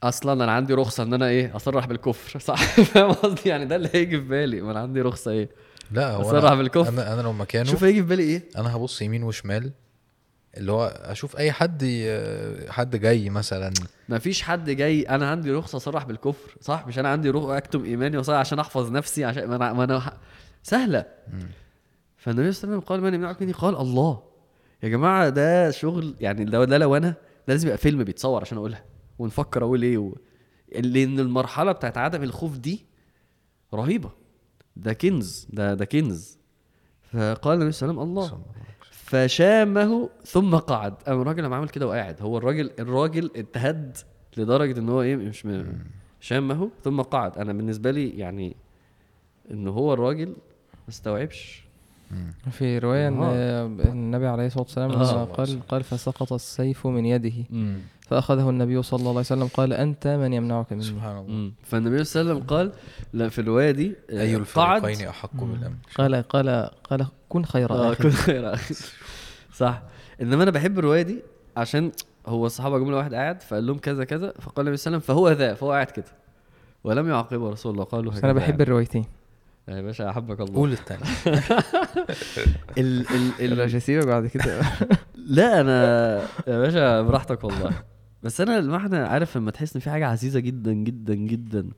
أصلا 0.03 0.43
أنا 0.43 0.51
عندي 0.51 0.73
رخصة 0.73 1.03
إن 1.03 1.13
أنا 1.13 1.27
إيه 1.27 1.55
أصرح 1.55 1.85
بالكفر 1.85 2.39
صح؟ 2.49 2.63
فاهم 2.65 3.11
قصدي؟ 3.11 3.49
يعني 3.49 3.65
ده 3.65 3.75
اللي 3.75 3.89
هيجي 3.93 4.17
في 4.21 4.27
بالي. 4.27 4.61
ما 4.61 4.71
أنا 4.71 4.79
عندي 4.79 5.01
رخصة 5.01 5.31
إيه؟ 5.31 5.49
لا 5.91 6.11
هو 6.11 6.37
أنا, 6.37 6.55
بالكفر. 6.55 6.89
أنا 6.89 7.13
أنا 7.13 7.21
لو 7.21 7.33
مكانه 7.33 7.71
شوف 7.71 7.83
هيجي 7.83 8.01
في 8.01 8.07
بالي 8.07 8.23
إيه؟ 8.23 8.43
أنا 8.57 8.75
هبص 8.75 9.01
يمين 9.01 9.23
وشمال 9.23 9.71
اللي 10.57 10.71
هو 10.71 10.85
أشوف 10.85 11.37
أي 11.37 11.51
حد 11.51 11.83
حد 12.69 12.95
جاي 12.95 13.29
مثلا. 13.29 13.73
ما 14.09 14.19
فيش 14.19 14.41
حد 14.41 14.69
جاي 14.69 15.01
أنا 15.01 15.29
عندي 15.29 15.51
رخصة 15.51 15.75
أصرح 15.77 16.03
بالكفر 16.05 16.55
صح؟ 16.61 16.87
مش 16.87 16.99
أنا 16.99 17.09
عندي 17.09 17.29
رخصه 17.29 17.57
أكتم 17.57 17.83
إيماني 17.85 18.17
وصح 18.17 18.33
عشان 18.33 18.59
أحفظ 18.59 18.91
نفسي 18.91 19.25
عشان 19.25 19.45
ما 19.45 19.55
أنا, 19.55 19.73
ما 19.73 19.83
أنا 19.83 20.17
سهلة. 20.63 21.05
فالنبي 22.17 22.51
صلى 22.51 22.63
الله 22.63 22.75
عليه 22.75 22.77
وسلم 22.77 22.79
قال 22.79 23.01
من 23.01 23.13
يمنعك 23.13 23.41
مني؟ 23.41 23.51
قال 23.51 23.75
الله. 23.77 24.23
يا 24.83 24.89
جماعة 24.89 25.29
ده 25.29 25.71
شغل 25.71 26.15
يعني 26.19 26.45
ده, 26.45 26.65
ده 26.65 26.77
لو 26.77 26.95
أنا 26.97 27.13
لازم 27.47 27.67
يبقى 27.67 27.77
فيلم 27.77 28.03
بيتصور 28.03 28.41
عشان 28.41 28.57
أقولها. 28.57 28.83
ونفكر 29.19 29.63
أقول 29.63 29.83
إيه 29.83 29.97
و... 29.97 30.15
لأن 30.75 31.19
المرحلة 31.19 31.71
بتاعت 31.71 31.97
عدم 31.97 32.23
الخوف 32.23 32.57
دي 32.57 32.85
رهيبة. 33.73 34.11
ده 34.75 34.93
كنز 34.93 35.47
ده 35.49 35.73
ده 35.73 35.85
كنز. 35.85 36.37
فقال 37.03 37.57
النبي 37.57 37.71
صلى 37.71 37.91
الله 37.91 38.01
عليه 38.01 38.11
وسلم 38.11 38.35
الله. 38.35 38.43
فشامه 38.91 40.09
ثم 40.25 40.55
قعد. 40.55 40.93
قام 40.93 41.21
الراجل 41.21 41.43
لما 41.43 41.55
عمل 41.55 41.69
كده 41.69 41.87
وقاعد 41.87 42.21
هو 42.21 42.37
الراجل 42.37 42.71
الراجل 42.79 43.31
اتهد 43.35 43.97
لدرجة 44.37 44.79
إن 44.79 44.89
هو 44.89 45.01
إيه 45.01 45.15
مش 45.15 45.45
م... 45.45 45.73
شامه 46.19 46.69
ثم 46.83 47.01
قعد. 47.01 47.37
أنا 47.37 47.53
بالنسبة 47.53 47.91
لي 47.91 48.09
يعني 48.09 48.55
إن 49.51 49.67
هو 49.67 49.93
الراجل 49.93 50.27
ما 50.29 50.89
استوعبش 50.89 51.62
في 52.51 52.79
رواية 52.79 53.07
إن 53.07 53.19
آه. 53.21 53.65
النبي 53.65 54.27
عليه 54.27 54.45
الصلاة 54.45 54.63
والسلام 54.63 54.91
آه. 54.91 54.95
لما 55.13 55.23
قال 55.23 55.67
قال 55.67 55.83
فسقط 55.83 56.33
السيف 56.33 56.87
من 56.87 57.05
يده. 57.05 57.33
فأخذه 58.01 58.49
النبي 58.49 58.83
صلى 58.83 58.99
الله 58.99 59.09
عليه 59.09 59.19
وسلم 59.19 59.47
قال 59.47 59.73
أنت 59.73 60.07
من 60.07 60.33
يمنعك 60.33 60.71
مني 60.73 60.81
سبحان 60.81 61.17
الله. 61.17 61.31
مم. 61.31 61.53
فالنبي 61.63 62.03
صلى 62.03 62.21
الله 62.21 62.31
عليه 62.31 62.41
وسلم 62.41 62.49
قال 62.57 62.71
لا 63.13 63.29
في 63.29 63.39
الرواية 63.39 63.71
دي 63.71 63.95
آه، 64.09 64.21
أي 64.21 64.35
قعد. 64.35 64.85
الفريقين 64.85 65.07
أحق 65.07 65.35
بالامن 65.35 65.75
قال 65.95 66.15
قال 66.15 66.69
قال 66.83 67.07
كن 67.29 67.45
خير 67.45 67.71
آه 67.71 67.91
أخي. 67.91 68.03
كل 68.03 68.11
خير. 68.11 68.55
صح. 69.53 69.81
إنما 70.21 70.43
أنا 70.43 70.51
بحب 70.51 70.79
الرواية 70.79 71.01
دي 71.01 71.19
عشان 71.57 71.91
هو 72.27 72.45
الصحابة 72.45 72.79
جملة 72.79 72.97
واحد 72.97 73.13
قاعد 73.13 73.41
فقال 73.41 73.67
لهم 73.67 73.77
كذا 73.77 74.03
كذا 74.03 74.33
فقال 74.39 74.65
النبي 74.67 74.77
صلى 74.77 74.87
الله 74.91 74.97
عليه 74.97 75.05
وسلم 75.05 75.15
فهو 75.15 75.29
ذا 75.29 75.53
فهو 75.53 75.71
قاعد 75.71 75.87
كده. 75.87 76.05
ولم 76.83 77.09
يعاقبه 77.09 77.49
رسول 77.49 77.71
الله 77.73 77.83
قالوا 77.83 78.13
أنا 78.23 78.33
بحب 78.33 78.49
يعني. 78.49 78.63
الروايتين. 78.63 79.05
يا 79.67 79.81
باشا 79.81 80.09
أحبك 80.09 80.39
الله. 80.39 80.55
قول 80.55 80.71
التاني. 80.71 81.01
ال 82.77 83.05
ال 83.39 83.61
ال 83.61 83.75
هسيبك 83.75 84.07
بعد 84.07 84.27
كده. 84.27 84.61
لا 85.15 85.61
أنا 85.61 86.15
يا 86.47 86.59
باشا 86.59 87.01
براحتك 87.01 87.43
والله. 87.43 87.83
بس 88.23 88.41
أنا 88.41 88.59
المعنى 88.59 88.97
عارف 88.97 89.37
لما 89.37 89.51
تحس 89.51 89.75
إن 89.75 89.81
في 89.81 89.89
حاجة 89.89 90.07
عزيزة 90.07 90.39
جدا 90.39 90.73
جدا 90.73 91.13
جدا 91.13 91.69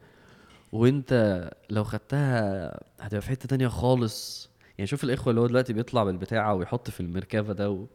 وأنت 0.72 1.44
لو 1.70 1.84
خدتها 1.84 2.68
هتبقى 3.00 3.22
في 3.22 3.30
حتة 3.30 3.48
تانية 3.48 3.68
خالص. 3.68 4.50
يعني 4.78 4.88
شوف 4.88 5.04
الإخوة 5.04 5.30
اللي 5.32 5.42
هو 5.42 5.48
دلوقتي 5.48 5.74
بيطلع 5.74 6.04
بالبتاعة 6.04 6.54
ويحط 6.54 6.90
في 6.90 7.00
المركبه 7.00 7.54
ده 7.54 7.70
و... 7.70 7.86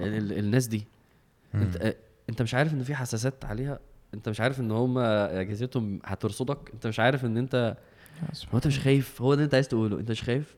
ال 0.00 0.14
ال 0.14 0.38
الناس 0.38 0.66
دي. 0.66 0.86
أنت 1.54 1.96
أنت 2.30 2.42
مش 2.42 2.54
عارف 2.54 2.74
إن 2.74 2.82
في 2.82 2.94
حساسات 2.94 3.44
عليها. 3.44 3.78
أنت 4.14 4.28
مش 4.28 4.40
عارف 4.40 4.60
إن 4.60 4.70
هم 4.70 4.98
أجهزتهم 4.98 6.00
هترصدك. 6.04 6.70
أنت 6.74 6.86
مش 6.86 7.00
عارف 7.00 7.24
إن 7.24 7.36
أنت 7.36 7.76
هو 8.52 8.56
انت 8.56 8.66
مش 8.66 8.78
خايف؟ 8.80 9.22
هو 9.22 9.34
ده 9.34 9.44
انت 9.44 9.54
عايز 9.54 9.68
تقوله. 9.68 9.98
انت 10.00 10.10
مش 10.10 10.22
خايف؟ 10.22 10.56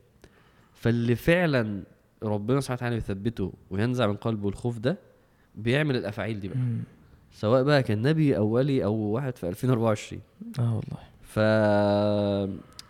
فاللي 0.74 1.14
فعلا 1.16 1.82
ربنا 2.22 2.60
سبحانه 2.60 2.76
وتعالى 2.78 2.96
يثبته 2.96 3.52
وينزع 3.70 4.06
من 4.06 4.16
قلبه 4.16 4.48
الخوف 4.48 4.78
ده 4.78 4.98
بيعمل 5.54 5.96
الأفاعيل 5.96 6.40
دي 6.40 6.48
بقى. 6.48 6.58
مم. 6.58 6.78
سواء 7.32 7.62
بقى 7.62 7.82
كان 7.82 8.02
نبي 8.02 8.36
أو 8.36 8.46
ولي 8.48 8.84
أو 8.84 8.94
واحد 8.94 9.36
في 9.38 9.48
2024 9.48 10.22
آه 10.58 10.74
والله. 10.74 10.98
ف 11.22 11.38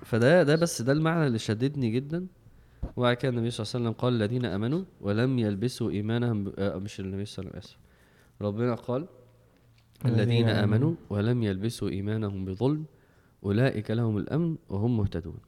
فده 0.04 0.42
ده 0.42 0.56
بس 0.56 0.82
ده 0.82 0.92
المعنى 0.92 1.26
اللي 1.26 1.38
شددني 1.38 1.90
جدا. 1.90 2.26
وبعد 2.96 3.16
كده 3.16 3.30
النبي 3.32 3.50
صلى 3.50 3.64
الله 3.64 3.74
عليه 3.74 3.84
وسلم 3.84 4.00
قال 4.02 4.14
الذين 4.22 4.44
آمنوا 4.44 4.84
ولم 5.00 5.38
يلبسوا 5.38 5.90
إيمانهم 5.90 6.44
ب... 6.44 6.52
آه 6.58 6.78
مش 6.78 7.00
النبي 7.00 7.24
صلى 7.24 7.42
الله 7.42 7.50
عليه 7.54 7.58
وسلم. 7.64 7.70
اسف 7.74 7.78
ربنا 8.42 8.74
قال 8.74 9.06
الذين 10.06 10.48
آمنوا 10.48 10.94
ولم 11.10 11.42
يلبسوا 11.42 11.88
إيمانهم 11.88 12.44
بظلم 12.44 12.84
أولئك 13.44 13.90
لهم 13.90 14.18
الأمن 14.18 14.56
وهم 14.68 14.96
مهتدون. 14.96 15.38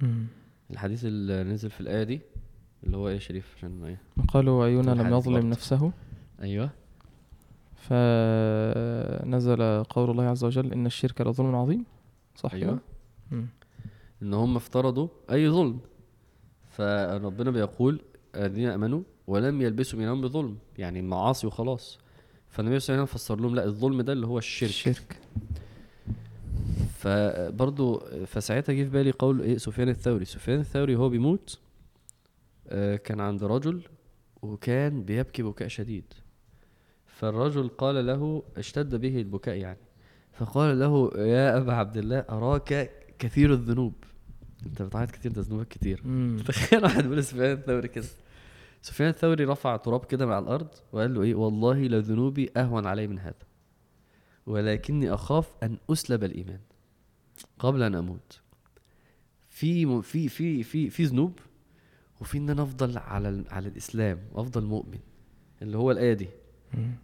مم. 0.00 0.26
الحديث 0.70 1.04
اللي 1.04 1.44
نزل 1.44 1.70
في 1.70 1.80
الآية 1.80 2.02
دي 2.02 2.20
اللي 2.84 2.96
هو 2.96 3.08
إيه 3.08 3.14
يا 3.14 3.18
شريف؟ 3.18 3.54
عشان 3.56 3.84
إيه؟ 3.84 4.00
قالوا 4.28 4.66
أينا 4.66 4.90
لم 4.90 5.14
يظلم 5.14 5.34
برضه. 5.34 5.46
نفسه. 5.48 5.92
أيوه. 6.42 6.70
فنزل 7.74 9.84
قول 9.84 10.10
الله 10.10 10.24
عز 10.24 10.44
وجل 10.44 10.72
إن 10.72 10.86
الشرك 10.86 11.20
لظلم 11.20 11.54
عظيم. 11.54 11.84
صح 12.36 12.54
أيوه. 12.54 12.70
كده؟ 12.70 12.78
مم. 13.30 13.46
إن 14.22 14.34
هم 14.34 14.56
افترضوا 14.56 15.08
أي 15.30 15.50
ظلم. 15.50 15.78
فربنا 16.68 17.50
بيقول 17.50 18.00
الذين 18.36 18.68
آمنوا 18.68 19.02
ولم 19.26 19.62
يلبسوا 19.62 19.98
ايمانهم 19.98 20.20
بظلم 20.20 20.58
يعني 20.78 21.00
المعاصي 21.00 21.46
وخلاص. 21.46 21.98
فالنبي 22.48 22.80
صلى 22.80 22.94
الله 22.94 23.02
عليه 23.02 23.12
وسلم 23.12 23.18
فسر 23.18 23.40
لهم 23.40 23.54
لا 23.54 23.64
الظلم 23.64 24.02
ده 24.02 24.12
اللي 24.12 24.26
هو 24.26 24.38
الشرك. 24.38 24.68
الشرك. 24.68 25.20
فبرضه 27.00 27.98
فساعتها 28.24 28.72
جه 28.72 28.84
في 28.84 28.90
بالي 28.90 29.10
قول 29.10 29.40
إيه 29.40 29.58
سفيان 29.58 29.88
الثوري. 29.88 30.24
سفيان 30.24 30.60
الثوري 30.60 30.96
هو 30.96 31.08
بيموت 31.08 31.58
آه، 32.68 32.96
كان 32.96 33.20
عند 33.20 33.44
رجل 33.44 33.82
وكان 34.42 35.04
بيبكي 35.04 35.42
بكاء 35.42 35.68
شديد. 35.68 36.04
فالرجل 37.06 37.68
قال 37.68 38.06
له 38.06 38.42
اشتد 38.56 38.94
به 38.94 39.18
البكاء 39.18 39.54
يعني. 39.54 39.78
فقال 40.32 40.80
له 40.80 41.10
يا 41.16 41.58
أبا 41.58 41.72
عبد 41.72 41.96
الله 41.96 42.24
أراك 42.30 42.90
كثير 43.18 43.52
الذنوب. 43.52 43.94
أنت 44.66 44.82
بتعيط 44.82 45.10
كتير 45.10 45.32
ده 45.32 45.42
ذنوبك 45.42 45.68
كتير. 45.68 46.02
تخيل 46.48 46.82
واحد 46.82 47.02
بيقول 47.02 47.24
سفيان 47.24 47.52
الثوري 47.52 47.88
كده. 47.88 48.06
سفيان 48.82 49.08
الثوري 49.08 49.44
رفع 49.44 49.76
تراب 49.76 50.04
كده 50.04 50.24
على 50.24 50.38
الأرض 50.44 50.68
وقال 50.92 51.14
له 51.14 51.22
إيه 51.22 51.34
والله 51.34 51.78
لذنوبي 51.78 52.50
أهون 52.56 52.86
علي 52.86 53.06
من 53.06 53.18
هذا 53.18 53.46
ولكني 54.46 55.14
أخاف 55.14 55.52
أن 55.62 55.76
أسلب 55.90 56.24
الإيمان. 56.24 56.60
قبل 57.58 57.82
أن 57.82 57.94
أموت. 57.94 58.40
في 59.48 60.02
في 60.02 60.28
في 60.28 60.62
في 60.62 60.90
في 60.90 61.04
ذنوب 61.04 61.38
وفي 62.20 62.38
إن 62.38 62.50
أنا 62.50 62.62
أفضل 62.62 62.98
على 62.98 63.44
على 63.50 63.68
الإسلام 63.68 64.18
وافضل 64.32 64.64
مؤمن. 64.64 64.98
اللي 65.62 65.78
هو 65.78 65.90
الآية 65.90 66.12
دي. 66.12 66.28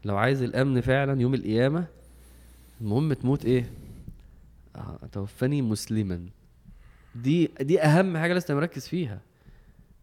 لو 0.04 0.16
عايز 0.16 0.42
الأمن 0.42 0.80
فعلا 0.80 1.20
يوم 1.20 1.34
القيامة 1.34 1.86
المهم 2.80 3.12
تموت 3.12 3.44
إيه؟ 3.44 3.70
آه 4.76 4.98
توفني 5.12 5.62
مسلما. 5.62 6.26
دي 7.14 7.50
دي 7.60 7.80
أهم 7.82 8.16
حاجة 8.16 8.32
لازم 8.32 8.56
مركز 8.56 8.88
فيها. 8.88 9.20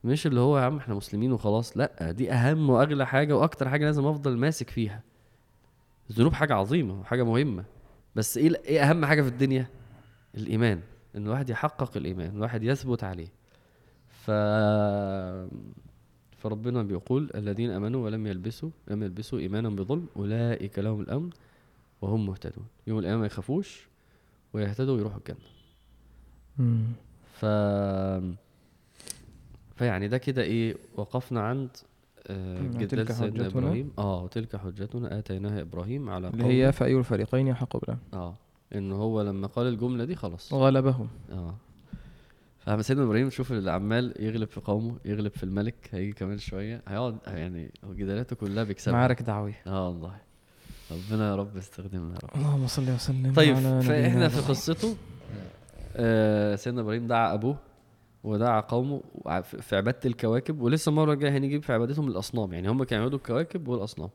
مش 0.03 0.27
اللي 0.27 0.39
هو 0.39 0.57
يا 0.57 0.63
عم 0.63 0.77
إحنا 0.77 0.95
مسلمين 0.95 1.31
وخلاص 1.31 1.77
لأ 1.77 2.11
دي 2.11 2.31
أهم 2.31 2.69
وأغلى 2.69 3.07
حاجة 3.07 3.37
وأكتر 3.37 3.69
حاجة 3.69 3.85
لازم 3.85 4.05
أفضل 4.05 4.37
ماسك 4.37 4.69
فيها. 4.69 5.03
الذنوب 6.09 6.33
حاجة 6.33 6.53
عظيمة 6.53 6.99
وحاجة 6.99 7.23
مهمة. 7.23 7.63
بس 8.15 8.37
إيه 8.37 8.61
إيه 8.65 8.89
أهم 8.89 9.05
حاجة 9.05 9.21
في 9.21 9.27
الدنيا؟ 9.27 9.67
الإيمان 10.35 10.81
إن 11.15 11.23
الواحد 11.25 11.49
يحقق 11.49 11.97
الإيمان 11.97 12.35
الواحد 12.35 12.63
يثبت 12.63 13.03
عليه. 13.03 13.27
ف 14.09 14.31
فربنا 16.37 16.83
بيقول 16.83 17.29
الذين 17.35 17.69
آمنوا 17.69 18.05
ولم 18.05 18.27
يلبسوا 18.27 18.69
لم 18.87 19.03
يلبسوا 19.03 19.39
ايمانهم 19.39 19.75
بظلم 19.75 20.05
أولئك 20.15 20.79
لهم 20.79 21.01
الأمن 21.01 21.29
وهم 22.01 22.25
مهتدون. 22.25 22.65
يوم 22.87 22.99
القيامة 22.99 23.19
ما 23.19 23.25
يخافوش 23.25 23.87
ويهتدوا 24.53 24.95
ويروحوا 24.95 25.19
الجنة. 25.19 25.37
مم. 26.57 26.83
ف 27.33 27.45
فيعني 29.75 30.07
ده 30.07 30.17
كده 30.17 30.41
إيه 30.41 30.75
وقفنا 30.95 31.41
عند 31.41 31.69
آه 32.27 32.61
جدال 32.61 32.87
تلك 32.87 33.11
سيدنا. 33.11 33.47
إبراهيم. 33.47 33.91
آه 33.97 34.23
وتلك 34.23 34.55
حجتنا 34.55 35.19
آتيناها 35.19 35.61
إبراهيم 35.61 36.09
على 36.09 36.27
اللي 36.27 36.43
هي 36.43 36.71
فأي 36.71 36.97
الفريقين 36.97 37.47
يحق 37.47 37.77
بالأمن 37.77 37.99
آه. 38.13 38.35
إن 38.75 38.91
هو 38.91 39.21
لما 39.21 39.47
قال 39.47 39.67
الجملة 39.67 40.05
دي 40.05 40.15
خلاص. 40.15 40.53
غلبهم. 40.53 41.07
آه. 41.31 41.55
فاهم 42.59 42.81
سيدنا 42.81 43.03
إبراهيم 43.03 43.29
شوف 43.29 43.51
اللي 43.51 43.71
عمال 43.71 44.13
يغلب 44.19 44.47
في 44.49 44.59
قومه 44.59 44.95
يغلب 45.05 45.31
في 45.31 45.43
الملك 45.43 45.75
هيجي 45.91 46.11
كمان 46.13 46.37
شوية. 46.37 46.81
هيقعد 46.87 47.17
يعني 47.27 47.71
جدالاته 47.89 48.35
كلها 48.35 48.63
بيكسبها. 48.63 48.97
معارك 48.97 49.21
دعوية. 49.21 49.61
آه 49.67 49.87
والله. 49.87 50.15
ربنا 50.91 51.29
يا 51.29 51.35
رب 51.35 51.57
يستخدمنا 51.57 52.13
يا 52.13 52.19
رب. 52.23 52.29
اللهم 52.35 52.67
صل 52.67 52.89
وسلم 52.91 53.33
طيب 53.35 53.55
على 53.55 53.81
فإحنا 53.81 54.27
في. 54.29 54.41
قصته 54.49 54.95
آه 55.95 56.55
سيدنا 56.55 56.81
إبراهيم 56.81 57.07
دعا 57.07 57.33
أبوه 57.33 57.57
ودعا 58.23 58.61
قومه 58.61 59.01
في 59.43 59.75
عبادة 59.75 59.99
الكواكب 60.05 60.61
ولسه 60.61 60.89
المرة 60.89 61.13
الجاية 61.13 61.37
هنجيب 61.37 61.63
في 61.63 61.73
عبادتهم 61.73 62.07
الأصنام. 62.07 62.53
يعني 62.53 62.69
هم 62.69 62.83
كانوا 62.83 63.01
يعبدوا 63.03 63.17
الكواكب 63.19 63.67
والأصنام. 63.67 64.09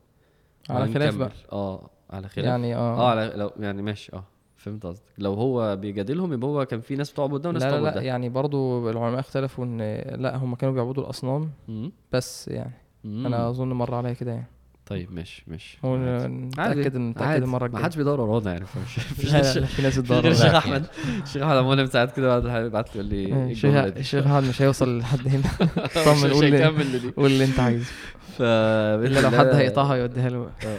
على 0.71 0.93
خلاف. 0.95 1.17
بقى. 1.17 1.31
آه 1.53 1.91
على 2.11 2.29
خلاف. 2.29 2.47
يعني 2.47 2.77
آه. 2.77 2.99
آه 3.01 3.11
على 3.11 3.33
لو 3.37 3.51
يعني 3.61 3.83
ماشي 3.83 4.13
آه. 4.17 4.25
فهمت 4.59 4.87
قصدك. 4.87 5.03
لو 5.19 5.35
هو 5.35 5.77
بيجادلهم 5.77 6.33
يبقى 6.33 6.49
هو 6.49 6.65
كان 6.67 6.81
في 6.81 6.97
ناس 6.97 7.13
بتعبد 7.13 7.41
ده 7.43 7.49
وناس 7.49 7.63
لا 7.63 7.71
لا 7.71 7.81
لا 7.85 7.95
ده 7.95 8.01
يعني 8.01 8.29
برضو 8.29 8.91
العلماء 8.91 9.21
اختلفوا 9.21 9.65
ان 9.65 9.79
لا 10.23 10.37
هم 10.37 10.55
كانوا 10.55 10.75
بيعبدوا 10.75 11.05
الأصنام 11.05 11.51
مم. 11.69 11.93
بس 12.13 12.49
يعني. 12.49 12.73
مم. 13.05 13.27
أنا 13.27 13.49
أظن 13.51 13.69
مر 13.69 13.95
عليا 13.95 14.13
كده 14.13 14.31
يعني. 14.33 14.47
طيب 14.87 15.13
ماشي 15.13 15.45
ماشي. 15.47 15.79
هو. 15.85 15.97
نتاكد 16.27 16.97
نتاكد. 16.97 17.43
المرة 17.43 17.61
ما 17.61 17.67
الجاية. 17.67 17.83
حدش 17.85 17.97
بيدور 17.97 18.21
ورانا 18.21 18.53
يعني 18.53 18.67
فمش 18.67 18.95
في 19.77 19.83
ناس 19.83 19.99
بتدور 19.99 20.29
الشيخ 20.29 20.45
لا، 20.53 20.59
أحمد. 20.59 20.87
الشيخ 21.23 21.43
أحمد 21.43 21.57
عمال 21.57 21.89
ساعات 21.89 22.17
كده 22.17 22.39
بعد 22.39 22.67
يبعت 22.67 22.97
لي 22.97 23.01
يقول 23.01 23.11
لي 23.11 23.27
إيه 23.47 23.51
الشيخ؟ 23.53 23.75
الشيخ 23.75 24.27
أحمد 24.27 24.43
مش 24.49 24.63
هيوصل 24.63 24.99
لحد 24.99 25.29
هنا. 25.29 25.43
طمن 26.05 26.31
قول 26.33 27.13
قول 27.17 27.27
اللي 27.33 27.45
أنت 27.45 27.61
عايزه. 27.61 27.91
ف 28.39 28.43
إلا 28.43 29.21
لو 29.21 29.31
حد 29.31 29.47
هيقطعها 29.47 29.95
يوديها 29.97 30.29
له. 30.29 30.51
آه. 30.67 30.79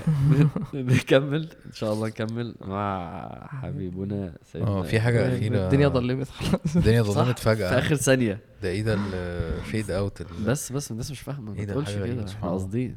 نكمل 0.73 1.49
إن 1.65 1.71
شاء 1.73 1.93
الله 1.93 2.07
نكمل 2.07 2.55
مع 2.61 3.47
حبيبنا 3.61 4.33
سيدنا 4.51 4.67
آه 4.67 4.81
في 4.83 4.99
حاجة 4.99 5.37
أخيرة. 5.37 5.65
الدنيا 5.65 5.87
ظلمت 5.87 6.27
خلاص. 6.29 6.75
الدنيا 6.75 7.01
ظلمت 7.01 7.39
في 7.39 7.45
فجأة. 7.45 7.79
آخر 7.79 7.95
ثانية. 7.95 8.39
ده 8.63 8.69
إيه 8.69 8.81
ده 8.83 8.93
الفيد 9.13 9.91
اوت 9.91 10.21
بس 10.45 10.71
بس 10.71 10.91
الناس 10.91 11.11
مش 11.11 11.19
فاهمة. 11.19 11.51
ما 11.51 11.59
إيه؟ 11.59 11.65
تقولش 11.65 11.91
كده. 11.91 12.25
إحنا. 12.29 12.49
قاصدين. 12.49 12.95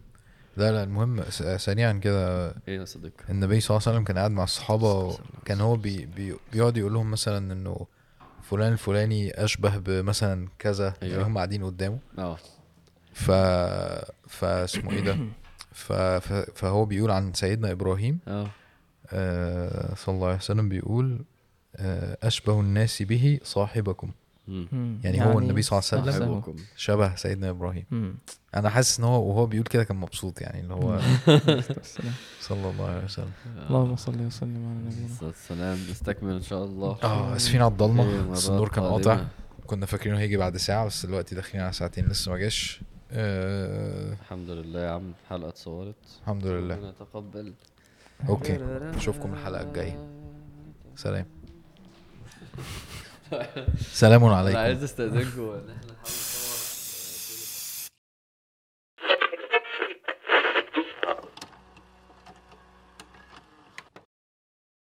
لا 0.57 0.73
لا 0.73 0.83
المهم 0.83 1.23
س- 1.31 1.43
سريعا 1.43 1.93
كده. 1.93 2.49
إيه 2.69 2.79
يا 2.79 2.85
صديقي 2.85 3.25
النبي 3.31 3.61
صلى 3.61 3.77
الله 3.77 3.83
عليه 3.89 3.97
وسلم 3.97 4.05
كان 4.05 4.19
قاعد 4.19 4.31
مع 4.31 4.45
الصحابة 4.45 5.19
كان 5.45 5.61
هو 5.61 5.77
بي 5.77 6.07
بي 6.17 6.35
بيقعد 6.53 6.77
يقول 6.77 6.93
لهم 6.95 7.11
مثلا 7.11 7.53
إنه 7.53 7.87
فلان 8.43 8.73
الفلاني 8.73 9.45
أشبه 9.45 9.77
بمثلا 9.79 10.49
كذا 10.59 10.95
أيوة. 11.03 11.13
يعني 11.15 11.27
هم 11.27 11.37
قاعدين 11.37 11.65
قدامه. 11.65 11.99
آه. 12.19 12.37
ف 13.15 13.31
فاسمه 14.33 14.93
إيه 14.93 15.01
ده. 15.01 15.19
فهو 16.55 16.85
بيقول 16.85 17.11
عن 17.11 17.33
سيدنا 17.33 17.73
إبراهيم 17.73 18.19
آه 18.29 18.47
آه 19.11 19.95
صلى 19.95 20.15
الله 20.15 20.27
عليه 20.27 20.37
وسلم 20.37 20.69
بيقول 20.69 21.25
آه 21.77 22.17
أشبه 22.23 22.61
الناس 22.61 23.03
به 23.03 23.41
صاحبكم. 23.45 24.11
مم. 24.49 25.01
يعني, 25.05 25.25
هو 25.25 25.39
النبي 25.39 25.63
صلى 25.63 25.79
الله 25.79 26.13
عليه 26.13 26.17
وسلم. 26.17 26.57
شبه 26.77 27.15
سيدنا 27.15 27.51
إبراهيم 27.51 27.85
مم. 27.91 28.15
أنا 28.55 28.69
حاسس 28.71 28.99
إن 28.99 29.05
هو 29.05 29.29
وهو 29.29 29.47
بيقول 29.47 29.67
كده 29.67 29.85
كان 29.85 29.97
مبسوط 29.97 30.41
يعني 30.41 30.61
اللي 30.61 30.75
هو. 30.75 31.01
صلى 32.49 32.71
الله 32.71 32.89
عليه 32.91 33.05
وسلم 33.05 33.33
اللهم 33.69 33.97
صل 33.97 34.21
وسلم 34.27 34.67
على 34.67 34.79
نبينا 34.87 35.07
الصلاة 35.07 35.29
والسلام 35.29 35.79
نستكمل 35.91 36.33
إن 36.33 36.43
شاء 36.43 36.65
الله 36.65 36.99
آه 37.03 37.37
أسفين 37.37 37.63
على 37.63 37.71
الضلمة 37.73 38.27
بس 38.31 38.49
النور 38.49 38.69
كان. 38.69 38.85
قاطع 38.85 39.25
كنا 39.67 39.87
فاكرينه 39.87 40.19
هيجي 40.19 40.37
بعد 40.37 40.57
ساعة 40.57 40.87
بس 40.87 41.07
دلوقتي 41.07 41.35
داخلين 41.35 41.63
على 41.65 41.73
ساعتين 41.73 42.07
لسه 42.09 42.33
ما 42.33 42.39
جاش 42.39 42.81
آه 43.15 44.13
الحمد 44.13 44.51
لله 44.51 44.81
يا 44.81 44.91
عم 44.91 45.13
الحلقة 45.25 45.49
اتصورت. 45.49 45.95
الحمد 46.23 46.47
لله. 46.47 46.75
ربنا 46.75 46.89
يتقبل. 46.89 47.53
أوكي 48.29 48.59
اشوفكم 48.97 49.33
الحلقة 49.33 49.63
الجاية. 49.63 49.99
سلام. 50.97 51.27
سلام 54.03 54.25
أنا 54.25 54.37
عليكم 54.37 54.59
عايز 54.59 54.83
استأذنكم. 54.83 55.43
ان 55.43 55.71
إحنا 55.71 55.92
نحاول 55.92 55.92